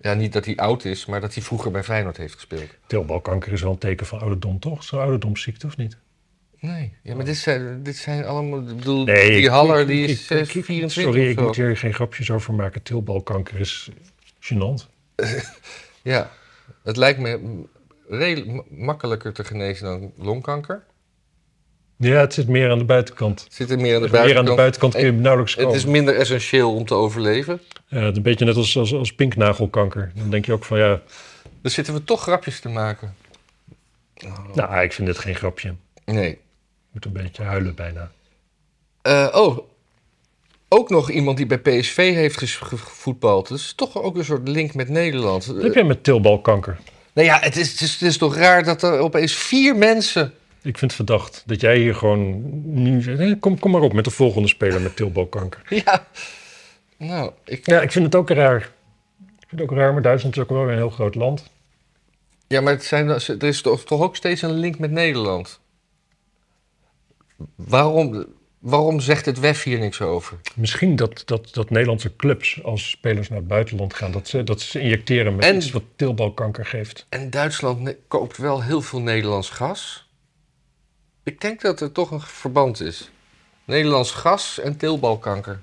Ja, 0.00 0.14
niet 0.14 0.32
dat 0.32 0.44
hij 0.44 0.56
oud 0.56 0.84
is, 0.84 1.06
maar 1.06 1.20
dat 1.20 1.34
hij 1.34 1.42
vroeger 1.42 1.70
bij 1.70 1.82
Feyenoord 1.84 2.16
heeft 2.16 2.34
gespeeld. 2.34 2.66
Teelbalkanker 2.86 3.52
is 3.52 3.62
wel 3.62 3.70
een 3.72 3.78
teken 3.78 4.06
van 4.06 4.20
ouderdom, 4.20 4.58
toch? 4.58 4.84
Zo'n 4.84 5.00
ouderdomsziekte 5.00 5.66
of 5.66 5.76
niet? 5.76 5.96
Nee, 6.66 6.92
ja, 7.02 7.14
maar 7.14 7.24
dit 7.24 7.36
zijn, 7.36 7.82
dit 7.82 7.96
zijn 7.96 8.24
allemaal, 8.24 8.58
ik 8.58 8.66
bedoel, 8.66 9.04
Nee, 9.04 9.30
die 9.30 9.40
ik- 9.40 9.46
Haller 9.48 9.80
ik- 9.80 9.86
die 9.86 10.06
is 10.06 10.22
ik- 10.24 10.30
eh, 10.30 10.38
ik- 10.40 10.64
24 10.64 10.92
Sorry, 11.14 11.30
ik 11.30 11.40
moet 11.40 11.56
hier 11.56 11.76
geen 11.76 11.94
grapjes 11.94 12.30
over 12.30 12.54
maken. 12.54 12.82
Teelbalkanker 12.82 13.60
is 13.60 13.90
gênant. 14.40 14.86
Ja, 16.02 16.30
het 16.82 16.96
lijkt 16.96 17.18
me 17.18 17.62
redelijk 18.08 18.46
ma- 18.52 18.62
makkelijker 18.70 19.32
te 19.32 19.44
genezen 19.44 19.84
dan 19.86 20.12
longkanker. 20.16 20.82
Ja, 21.96 22.14
het 22.20 22.34
zit 22.34 22.48
meer 22.48 22.70
aan 22.70 22.78
de 22.78 22.84
buitenkant. 22.84 23.44
Het 23.44 23.54
zit 23.54 23.70
er 23.70 23.78
meer 23.78 23.94
aan 23.96 24.02
de 24.02 24.08
Meer 24.08 24.16
aan 24.18 24.24
buitenkant. 24.24 24.46
de 24.48 24.54
buitenkant 24.54 24.94
kun 24.94 25.04
je 25.04 25.12
nauwelijks 25.12 25.54
komen. 25.54 25.70
Het 25.72 25.78
is 25.80 25.86
minder 25.86 26.16
essentieel 26.16 26.74
om 26.74 26.84
te 26.84 26.94
overleven. 26.94 27.60
Ja, 27.88 27.98
het 28.00 28.10
is 28.10 28.16
een 28.16 28.22
beetje 28.22 28.44
net 28.44 28.56
als, 28.56 28.76
als, 28.76 28.94
als 28.94 29.14
pinknagelkanker. 29.14 30.12
Dan 30.14 30.30
denk 30.30 30.44
je 30.46 30.52
ook 30.52 30.64
van 30.64 30.78
ja, 30.78 31.00
Dan 31.62 31.70
zitten 31.70 31.94
we 31.94 32.04
toch 32.04 32.22
grapjes 32.22 32.60
te 32.60 32.68
maken. 32.68 33.14
nou, 34.54 34.82
ik 34.82 34.92
vind 34.92 35.06
dit 35.08 35.18
geen 35.18 35.34
grapje. 35.34 35.74
Nee. 36.04 36.38
Moet 36.94 37.04
een 37.04 37.12
beetje 37.12 37.42
huilen 37.42 37.74
bijna. 37.74 38.10
Eh, 39.02 39.28
oh, 39.32 39.58
ook 40.68 40.90
nog 40.90 41.10
iemand 41.10 41.36
die 41.36 41.46
bij 41.46 41.58
PSV 41.58 42.14
heeft 42.14 42.38
gevoetbald. 42.38 43.48
Dus 43.48 43.72
toch 43.72 44.02
ook 44.02 44.16
een 44.16 44.24
soort 44.24 44.48
link 44.48 44.74
met 44.74 44.88
Nederland. 44.88 45.46
Wat 45.46 45.62
heb 45.62 45.74
jij 45.74 45.84
met 45.84 46.04
teelbalkanker? 46.04 46.78
Nou 47.12 47.26
ja, 47.26 47.38
het 47.40 47.56
is, 47.56 47.70
het, 47.70 47.80
is, 47.80 47.92
het 47.92 48.02
is 48.02 48.18
toch 48.18 48.36
raar 48.36 48.64
dat 48.64 48.82
er 48.82 48.98
opeens 48.98 49.34
vier 49.34 49.76
mensen... 49.76 50.32
Ik 50.62 50.78
vind 50.78 50.80
het 50.80 50.94
verdacht 50.94 51.42
dat 51.46 51.60
jij 51.60 51.76
hier 51.78 51.94
gewoon 51.94 52.40
nu 52.64 53.02
zegt, 53.02 53.18
"Hé, 53.18 53.36
kom, 53.38 53.58
kom 53.58 53.70
maar 53.70 53.80
op 53.80 53.92
met 53.92 54.04
de 54.04 54.10
volgende 54.10 54.48
speler 54.48 54.80
met 54.80 54.96
teelbalkanker. 54.96 55.62
Ja, 55.84 56.06
nou, 56.96 57.30
ik, 57.44 57.66
Ja, 57.66 57.80
ik 57.80 57.92
vind 57.92 58.04
het 58.04 58.14
ook 58.14 58.30
raar. 58.30 58.56
Ik 59.40 59.48
vind 59.48 59.60
het 59.60 59.70
ook 59.70 59.76
raar, 59.76 59.92
maar 59.92 60.02
Duitsland 60.02 60.36
is 60.36 60.42
ook 60.42 60.48
wel 60.48 60.60
weer 60.60 60.72
een 60.72 60.78
heel 60.78 60.90
groot 60.90 61.14
land. 61.14 61.50
ja 62.46 62.60
maar 62.60 62.72
het 62.72 62.84
zijn, 62.84 63.08
er 63.08 63.42
is 63.42 63.62
toch, 63.62 63.84
toch 63.84 64.00
ook 64.00 64.16
steeds 64.16 64.42
een 64.42 64.52
link 64.58 64.78
met 64.78 64.90
Nederland. 64.90 65.60
Waarom, 67.54 68.26
waarom 68.58 69.00
zegt 69.00 69.26
het 69.26 69.40
WEF 69.40 69.62
hier 69.62 69.78
niks 69.78 70.00
over? 70.00 70.40
Misschien 70.54 70.96
dat, 70.96 71.22
dat, 71.24 71.54
dat 71.54 71.70
Nederlandse 71.70 72.16
clubs 72.16 72.62
als 72.62 72.90
spelers 72.90 73.28
naar 73.28 73.38
het 73.38 73.48
buitenland 73.48 73.94
gaan, 73.94 74.12
dat 74.12 74.28
ze, 74.28 74.44
dat 74.44 74.60
ze 74.60 74.80
injecteren 74.80 75.36
met 75.36 75.44
En- 75.44 75.56
iets 75.56 75.70
wat 75.70 75.82
teelbalkanker 75.96 76.66
geeft. 76.66 77.06
En 77.08 77.30
Duitsland 77.30 77.94
koopt 78.08 78.36
wel 78.36 78.62
heel 78.62 78.82
veel 78.82 79.00
Nederlands 79.00 79.50
gas. 79.50 80.08
Ik 81.22 81.40
denk 81.40 81.60
dat 81.60 81.80
er 81.80 81.92
toch 81.92 82.10
een 82.10 82.20
verband 82.20 82.80
is. 82.80 83.10
Nederlands 83.64 84.10
gas 84.10 84.60
en 84.60 84.76
teelbalkanker. 84.76 85.62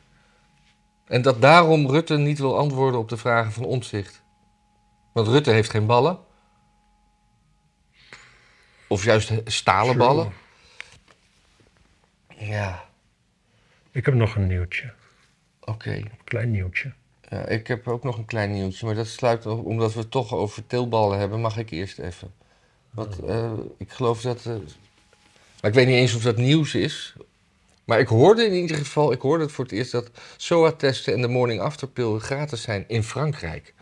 En 1.08 1.22
dat 1.22 1.42
daarom 1.42 1.90
Rutte 1.90 2.18
niet 2.18 2.40
wil 2.40 2.58
antwoorden 2.58 3.00
op 3.00 3.10
de 3.10 3.18
vragen 3.18 3.52
van 3.52 3.64
Omtzigt. 3.66 4.24
Want 5.14 5.28
Rutte 5.28 5.52
heeft 5.52 5.70
geen 5.70 5.86
ballen. 5.86 6.20
Of 8.88 9.04
juist 9.04 9.32
stalen 9.46 9.98
ballen. 9.98 10.32
Ja, 12.48 12.90
Ik 13.92 14.06
heb 14.06 14.14
nog 14.14 14.36
een 14.36 14.48
nieuwtje. 14.48 14.94
oké. 15.60 15.92
Een 15.92 16.12
klein 16.24 16.52
nieuwtje. 16.52 16.94
Ja, 17.30 17.46
ik 17.46 17.68
heb 17.68 17.88
ook 17.88 18.04
nog 18.04 18.18
een 18.18 18.26
klein 18.26 18.52
nieuwtje, 18.52 18.86
maar 18.86 18.96
dat 18.96 19.08
sluit 19.08 19.46
op- 19.46 19.66
omdat 19.66 19.94
we 19.94 20.00
het 20.00 20.12
toch 20.12 20.34
over 20.34 20.68
teelballen 20.68 21.20
hebben, 21.20 21.42
mag 21.42 21.58
ik 21.58 21.70
eerst 21.70 22.00
even. 22.00 22.34
Want 22.90 23.20
eh, 23.20 23.54
ik 23.78 23.92
geloof 23.92 24.22
dat. 24.22 24.46
eh, 24.46 24.54
maar 25.62 25.70
ik 25.72 25.74
weet 25.74 25.88
niet 25.88 25.96
eens 25.96 26.16
of 26.16 26.22
dat 26.24 26.38
nieuws 26.38 26.76
is. 26.76 27.16
Maar 27.86 28.00
ik 28.00 28.08
hoorde 28.08 28.46
in 28.46 28.54
ieder 28.54 28.78
geval, 28.78 29.12
ik 29.12 29.22
hoorde 29.22 29.44
het 29.44 29.54
voor 29.54 29.64
het 29.64 29.74
eerst 29.74 29.92
dat 29.92 30.12
SOA-testen 30.38 31.14
en 31.14 31.22
de 31.22 31.28
morning 31.28 31.60
after 31.62 31.88
pill 31.88 32.18
gratis 32.20 32.62
zijn 32.62 32.86
in 32.88 33.04
Frankrijk. 33.04 33.74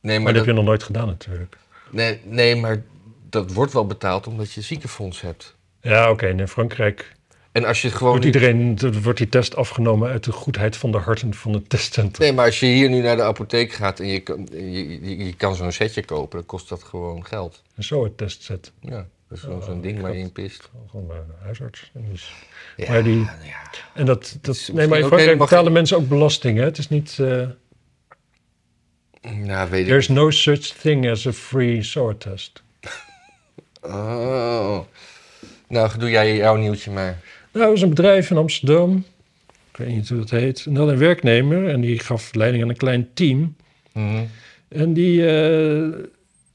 Maar, 0.00 0.22
maar, 0.22 0.24
dat 0.24 0.34
dat, 0.34 0.34
heb 0.34 0.44
je 0.46 0.52
nog 0.52 0.64
nooit 0.64 0.82
gedaan 0.82 1.06
natuurlijk. 1.06 1.56
nee, 1.90 2.20
nee, 2.24 2.56
maar 2.56 2.82
dat 3.30 3.52
wordt 3.52 3.72
wel 3.72 3.86
betaald 3.86 4.26
omdat 4.26 4.52
je 4.52 4.60
ziekenfonds 4.60 5.20
hebt. 5.20 5.54
Ja, 5.80 6.10
oké. 6.10 6.26
in 6.26 6.48
Frankrijk 6.48 7.14
En 7.52 7.64
als 7.64 7.82
je 7.82 7.88
het 7.88 7.96
gewoon... 7.96 8.12
Wordt, 8.12 8.26
iedereen, 8.26 8.78
wordt 9.02 9.18
die 9.18 9.28
test 9.28 9.56
afgenomen 9.56 10.10
uit 10.10 10.24
de 10.24 10.32
goedheid 10.32 10.76
van 10.76 10.90
de 10.92 10.98
harten 10.98 11.34
van 11.34 11.52
het 11.52 11.68
testcentrum? 11.68 12.26
Nee, 12.26 12.36
maar 12.36 12.44
als 12.46 12.60
je 12.60 12.66
hier 12.66 12.88
nu 12.88 13.00
naar 13.00 13.16
de 13.16 13.22
apotheek 13.22 13.72
gaat 13.72 14.00
en 14.00 14.06
je, 14.06 14.20
kan- 14.20 14.48
je, 14.52 15.00
je, 15.04 15.24
je 15.24 15.34
kan 15.34 15.54
zo'n 15.54 15.72
setje 15.72 16.04
kopen, 16.04 16.38
dan 16.38 16.46
kost 16.46 16.68
dat 16.68 16.82
gewoon 16.82 17.26
geld. 17.26 17.62
En 17.74 17.84
zo 17.84 18.04
het 18.04 18.16
testset. 18.18 18.72
Ja, 18.80 19.06
dat 19.28 19.38
is 19.38 19.44
gewoon 19.44 19.62
zo'n 19.62 19.80
ding 19.80 20.00
waar 20.00 20.12
je 20.12 20.18
in 20.18 20.32
pist. 20.32 20.70
Gewoon 20.90 21.06
bij 21.06 21.16
de 21.16 21.32
huisarts. 21.44 21.90
En, 21.94 22.04
dus- 22.10 22.32
Ja, 22.76 22.90
Maar 22.90 23.02
die- 23.02 23.18
ja. 23.20 23.70
en 23.94 24.06
dat, 24.06 24.38
dat, 24.40 24.54
is 24.54 24.68
nee, 24.72 24.86
maar 24.88 24.98
in 24.98 25.06
Frankrijk 25.06 25.38
betalen 25.38 25.72
mensen 25.72 25.96
ook 25.96 26.08
belasting. 26.08 26.58
Hè? 26.58 26.64
Het 26.64 26.78
is 26.78 26.88
niet... 26.88 27.18
eh 27.18 27.46
Nou, 29.34 29.70
weet 29.70 29.80
ik 29.82 29.86
there's 29.86 30.08
no 30.08 30.30
such 30.30 30.58
thing 30.60 31.10
as 31.10 31.26
a 31.26 31.32
free 31.32 31.82
SOA 31.82 32.14
test. 32.18 32.62
Oh. 33.82 34.78
Nou, 35.68 35.98
doe 35.98 36.10
jij 36.10 36.36
jouw 36.36 36.56
nieuwtje 36.56 36.90
maar. 36.90 37.18
Nou, 37.52 37.64
er 37.64 37.70
was 37.70 37.82
een 37.82 37.88
bedrijf 37.88 38.30
in 38.30 38.36
Amsterdam. 38.36 39.04
Ik 39.70 39.76
weet 39.76 39.88
niet 39.88 40.08
hoe 40.08 40.18
dat 40.18 40.30
heet. 40.30 40.64
En 40.66 40.74
dat 40.74 40.82
had 40.84 40.92
een 40.92 40.98
werknemer 40.98 41.68
en 41.68 41.80
die 41.80 41.98
gaf 41.98 42.34
leiding 42.34 42.62
aan 42.62 42.68
een 42.68 42.76
klein 42.76 43.08
team. 43.14 43.56
Mhm. 43.92 44.24
En 44.68 44.92
die, 44.92 45.26
eh, 45.26 45.88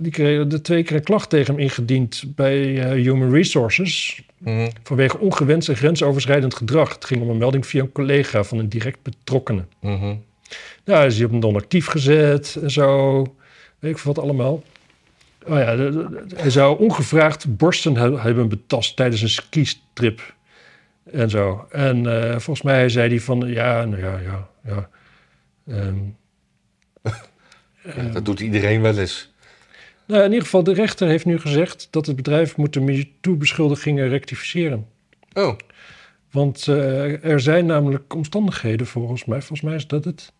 die 0.02 0.12
kreeg 0.12 0.48
de 0.48 0.62
twee 0.62 0.84
keer 0.84 0.96
een 0.96 1.04
klacht 1.04 1.30
tegen 1.30 1.54
hem 1.54 1.64
ingediend 1.64 2.24
bij 2.36 2.80
eh, 2.84 2.90
Human 2.92 3.32
Resources. 3.32 4.22
Mhm. 4.38 4.70
Vanwege 4.84 5.20
ongewenst 5.20 5.70
en 5.70 5.76
grensoverschrijdend 5.76 6.56
gedrag. 6.56 6.94
Het 6.94 7.06
ging 7.06 7.22
om 7.22 7.30
een 7.30 7.38
melding 7.38 7.66
via 7.68 7.82
een 7.82 7.92
collega 7.92 8.44
van 8.44 8.58
een 8.58 8.70
direct 8.70 9.02
betrokkene. 9.04 9.66
Mhm. 9.82 10.16
Nou, 10.86 11.06
is 11.06 11.16
hij 11.18 11.26
op 11.26 11.32
een 11.32 11.40
non-actief 11.40 11.86
gezet 11.86 12.58
en 12.62 12.72
zo. 12.72 13.22
Weet 13.80 13.92
ik 13.92 13.98
wat 13.98 14.20
allemaal. 14.20 14.64
Oh 15.48 15.58
ja, 15.58 15.76
de- 15.76 16.24
hij 16.36 16.50
zou 16.50 16.80
ongevraagd 16.80 17.58
borsten 17.58 17.96
he- 17.98 18.20
hebben 18.22 18.50
betast 18.50 18.96
tijdens 18.96 19.22
een 19.22 19.30
skistrip. 19.30 20.34
En 21.12 21.30
zo. 21.30 21.68
En 21.72 22.06
eh, 22.24 22.30
volgens 22.32 22.62
mij 22.62 22.90
zei 22.90 23.10
hij 23.10 23.20
van, 23.20 23.40
ja, 23.48 23.86
nou 23.86 24.02
ja, 24.02 24.20
ja, 24.20 24.50
ja. 24.66 24.90
Ehm, 25.68 25.96
Ja, 27.96 28.04
dat 28.14 28.26
doet 28.26 28.40
iedereen 28.40 28.82
wel 28.82 28.98
eens. 28.98 29.31
Nou, 30.12 30.24
in 30.24 30.30
ieder 30.30 30.46
geval, 30.46 30.64
de 30.64 30.74
rechter 30.74 31.08
heeft 31.08 31.26
nu 31.26 31.40
gezegd 31.40 31.88
dat 31.92 32.06
het 32.06 32.16
bedrijf 32.16 32.58
moet 32.58 32.74
de 32.74 32.80
MeToo-beschuldigingen 32.80 34.10
rectificeren. 34.10 34.88
Oh, 35.34 35.58
Want 36.32 36.68
eh, 36.68 37.26
er 37.26 37.40
zijn 37.40 37.66
namelijk 37.66 38.16
omstandigheden 38.16 38.88
volgens 38.88 39.26
mij. 39.26 39.40
Volgens 39.40 39.62
mij 39.62 39.76
is 39.76 39.88
dat 39.88 40.06
het. 40.06 40.34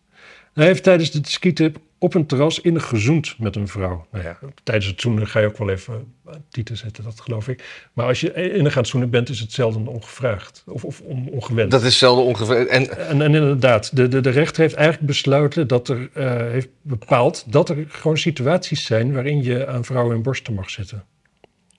Hij 0.52 0.66
heeft 0.66 0.82
tijdens 0.82 1.10
de 1.10 1.20
skitrip 1.22 1.78
op 2.02 2.14
een 2.14 2.26
terras 2.26 2.60
innig 2.60 2.86
gezoend 2.88 3.38
met 3.38 3.56
een 3.56 3.68
vrouw. 3.68 4.06
Nou 4.10 4.24
ja, 4.24 4.38
tijdens 4.62 4.86
het 4.86 5.00
zoenen 5.00 5.26
ga 5.26 5.40
je 5.40 5.46
ook 5.46 5.58
wel 5.58 5.68
even 5.70 6.14
tieten 6.48 6.76
zetten, 6.76 7.04
dat 7.04 7.20
geloof 7.20 7.48
ik. 7.48 7.88
Maar 7.92 8.06
als 8.06 8.20
je 8.20 8.32
innig 8.52 8.72
aan 8.72 8.78
het 8.80 8.88
zoenen 8.90 9.10
bent, 9.10 9.28
is 9.28 9.40
het 9.40 9.52
zelden 9.52 9.86
ongevraagd 9.86 10.62
of, 10.66 10.84
of 10.84 11.00
on- 11.00 11.28
ongewenst. 11.30 11.70
dat 11.70 11.82
is 11.82 11.98
zelden 11.98 12.24
ongeveer. 12.24 12.66
En 12.66 12.98
En, 12.98 13.22
en 13.22 13.34
inderdaad, 13.34 13.96
de, 13.96 14.08
de, 14.08 14.20
de 14.20 14.30
rechter 14.30 14.62
heeft 14.62 14.74
eigenlijk 14.74 15.06
besloten 15.06 15.68
dat 15.68 15.88
er, 15.88 16.10
eh, 16.12 16.36
heeft 16.36 16.68
bepaald 16.82 17.44
dat 17.52 17.68
er 17.68 17.84
gewoon 17.88 18.18
situaties 18.18 18.84
zijn 18.84 19.12
waarin 19.12 19.42
je 19.42 19.66
aan 19.66 19.84
vrouwen 19.84 20.16
in 20.16 20.22
borsten 20.22 20.54
mag 20.54 20.70
zitten. 20.70 21.04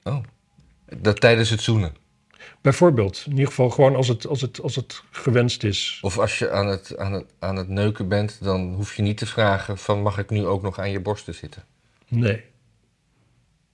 oh, 0.04 0.18
dat 0.98 1.20
tijdens 1.20 1.50
het 1.50 1.62
zoenen. 1.62 2.02
Bijvoorbeeld, 2.62 3.24
in 3.26 3.32
ieder 3.32 3.48
geval 3.48 3.70
gewoon 3.70 3.96
als 3.96 4.08
het, 4.08 4.28
als 4.28 4.42
het, 4.42 4.62
als 4.62 4.76
het 4.76 5.04
gewenst 5.12 5.64
is. 5.64 6.00
Of 6.02 6.18
als 6.20 6.40
je 6.40 6.52
aan 6.52 6.68
het, 6.68 6.98
aan, 6.98 7.14
het, 7.14 7.26
aan 7.40 7.56
het 7.56 7.68
neuken 7.68 8.08
bent, 8.08 8.38
dan 8.44 8.74
hoef 8.74 8.96
je 8.96 9.02
niet 9.02 9.18
te 9.18 9.26
vragen 9.26 9.78
van 9.78 10.02
mag 10.02 10.18
ik 10.18 10.30
nu 10.30 10.46
ook 10.46 10.62
nog 10.62 10.80
aan 10.80 10.92
je 10.92 11.00
borsten 11.00 11.34
zitten? 11.34 11.64
Nee. 12.08 12.44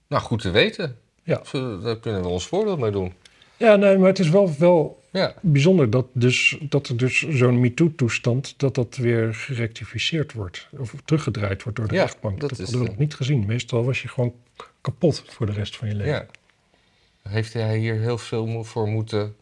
Nou, 0.08 0.22
goed 0.22 0.40
te 0.40 0.50
weten. 0.50 0.98
Ja. 1.22 1.40
Zo, 1.44 1.80
Daar 1.80 1.98
kunnen 1.98 2.22
we 2.22 2.28
ons 2.28 2.46
voordeel 2.46 2.76
mee 2.76 2.90
doen. 2.90 3.12
Ja, 3.56 3.76
nee, 3.76 3.98
maar 3.98 4.08
het 4.08 4.18
is 4.18 4.28
wel, 4.28 4.54
wel 4.58 5.02
Ja. 5.12 5.34
bijzonder 5.40 5.90
dat, 5.90 6.06
dus, 6.12 6.56
dat 6.60 6.88
er 6.88 6.96
dus 6.96 7.28
zo'n 7.28 7.60
MeToo-toestand... 7.60 8.54
dat 8.56 8.74
dat 8.74 8.96
weer 8.96 9.34
gerectificeerd 9.34 10.32
wordt. 10.32 10.68
Of 10.78 10.94
teruggedraaid 11.04 11.62
wordt 11.62 11.78
door 11.78 11.88
de 11.88 11.94
Ja, 11.94 12.02
rechtbank. 12.02 12.40
dat 12.40 12.48
Dat, 12.48 12.58
hadden 12.58 12.80
we 12.80 12.86
nog 12.86 12.96
niet 12.96 13.14
gezien. 13.14 13.46
Meestal 13.46 13.84
was 13.84 14.02
je 14.02 14.08
gewoon 14.08 14.34
kapot 14.80 15.22
voor 15.26 15.46
de 15.46 15.52
rest 15.52 15.76
van 15.76 15.88
je 15.88 15.94
leven. 15.94 16.12
ja. 16.12 16.26
Heeft 17.30 17.52
hij 17.52 17.78
hier 17.78 17.94
heel 17.94 18.18
veel 18.18 18.64
voor 18.64 18.88
moeten 18.88 19.36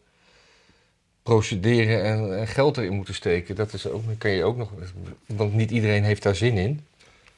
procederen 1.23 2.03
en, 2.03 2.37
en 2.39 2.47
geld 2.47 2.77
erin 2.77 2.93
moeten 2.93 3.13
steken? 3.13 3.55
Dat 3.55 3.73
is 3.73 3.87
ook, 3.87 4.03
kan 4.17 4.31
je 4.31 4.43
ook 4.43 4.57
nog... 4.57 4.71
Want 5.25 5.53
niet 5.53 5.71
iedereen 5.71 6.03
heeft 6.03 6.23
daar 6.23 6.35
zin 6.35 6.57
in. 6.57 6.85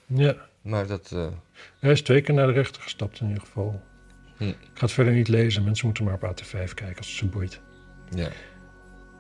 Ja. 0.06 0.36
Maar 0.62 0.88
dat... 0.88 1.12
eh, 1.14 1.28
Hij 1.80 1.92
is 1.92 2.02
twee 2.02 2.22
keer 2.22 2.34
naar 2.36 2.48
de 2.48 2.54
rechter 2.54 2.82
gestapt 2.82 3.20
in 3.20 3.28
ieder 3.28 3.44
geval. 3.44 3.82
Hm. 4.38 4.44
Ik 4.48 4.56
ga 4.74 4.82
het 4.86 4.92
verder 4.92 5.14
niet 5.14 5.28
lezen. 5.28 5.64
Mensen 5.64 5.86
moeten 5.86 6.04
maar 6.04 6.14
op 6.14 6.24
AT5 6.42 6.50
kijken 6.74 6.98
als 6.98 7.08
het 7.08 7.16
ze 7.18 7.26
boeit. 7.26 7.60
ja. 8.16 8.30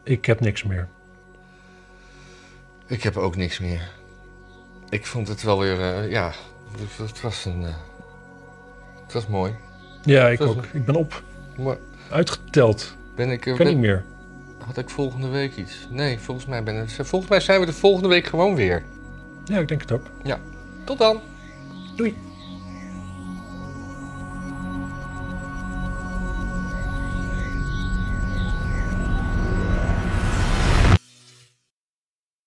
Ik 0.04 0.26
heb 0.26 0.40
niks 0.40 0.64
meer. 0.64 0.88
Ik 2.88 3.04
heb 3.04 3.18
ook 3.18 3.36
niks 3.36 3.60
meer. 3.60 3.92
Ik 4.90 5.06
vond 5.06 5.28
het 5.28 5.44
wel 5.44 5.60
weer... 5.60 5.82
eh, 5.82 6.12
ja, 6.12 6.34
het, 6.98 7.22
was 7.22 7.46
een... 7.46 7.64
eh, 7.66 7.76
het 9.04 9.14
was 9.14 9.28
mooi. 9.28 9.54
Ja, 10.04 10.28
ik 10.30 10.42
ook. 10.42 10.66
Ik 10.74 10.86
ben 10.86 10.96
op. 10.96 11.24
Maar 11.58 11.78
Uitgeteld. 12.10 12.96
ben 13.16 13.30
ik... 13.30 13.46
Ik 13.46 13.56
kan 13.56 13.58
ben- 13.58 13.68
niet 13.68 13.78
meer. 13.78 14.04
Had 14.66 14.78
ik 14.78 14.90
volgende 14.90 15.28
week 15.28 15.56
iets? 15.56 15.88
Nee, 15.90 16.20
volgens 16.20 16.46
mij, 16.46 16.64
ben 16.64 16.82
ik, 16.82 16.90
volgens 17.06 17.32
mij 17.32 17.40
zijn 17.40 17.60
we 17.60 17.66
de 17.66 17.74
volgende 17.74 18.08
week 18.10 18.26
gewoon 18.26 18.56
weer. 18.56 18.84
Ja, 19.46 19.60
ik 19.60 19.68
denk 19.68 19.82
het 19.82 19.92
ook. 19.92 20.06
Tot 20.84 20.98
dan! 20.98 21.20
Doei. 21.96 22.16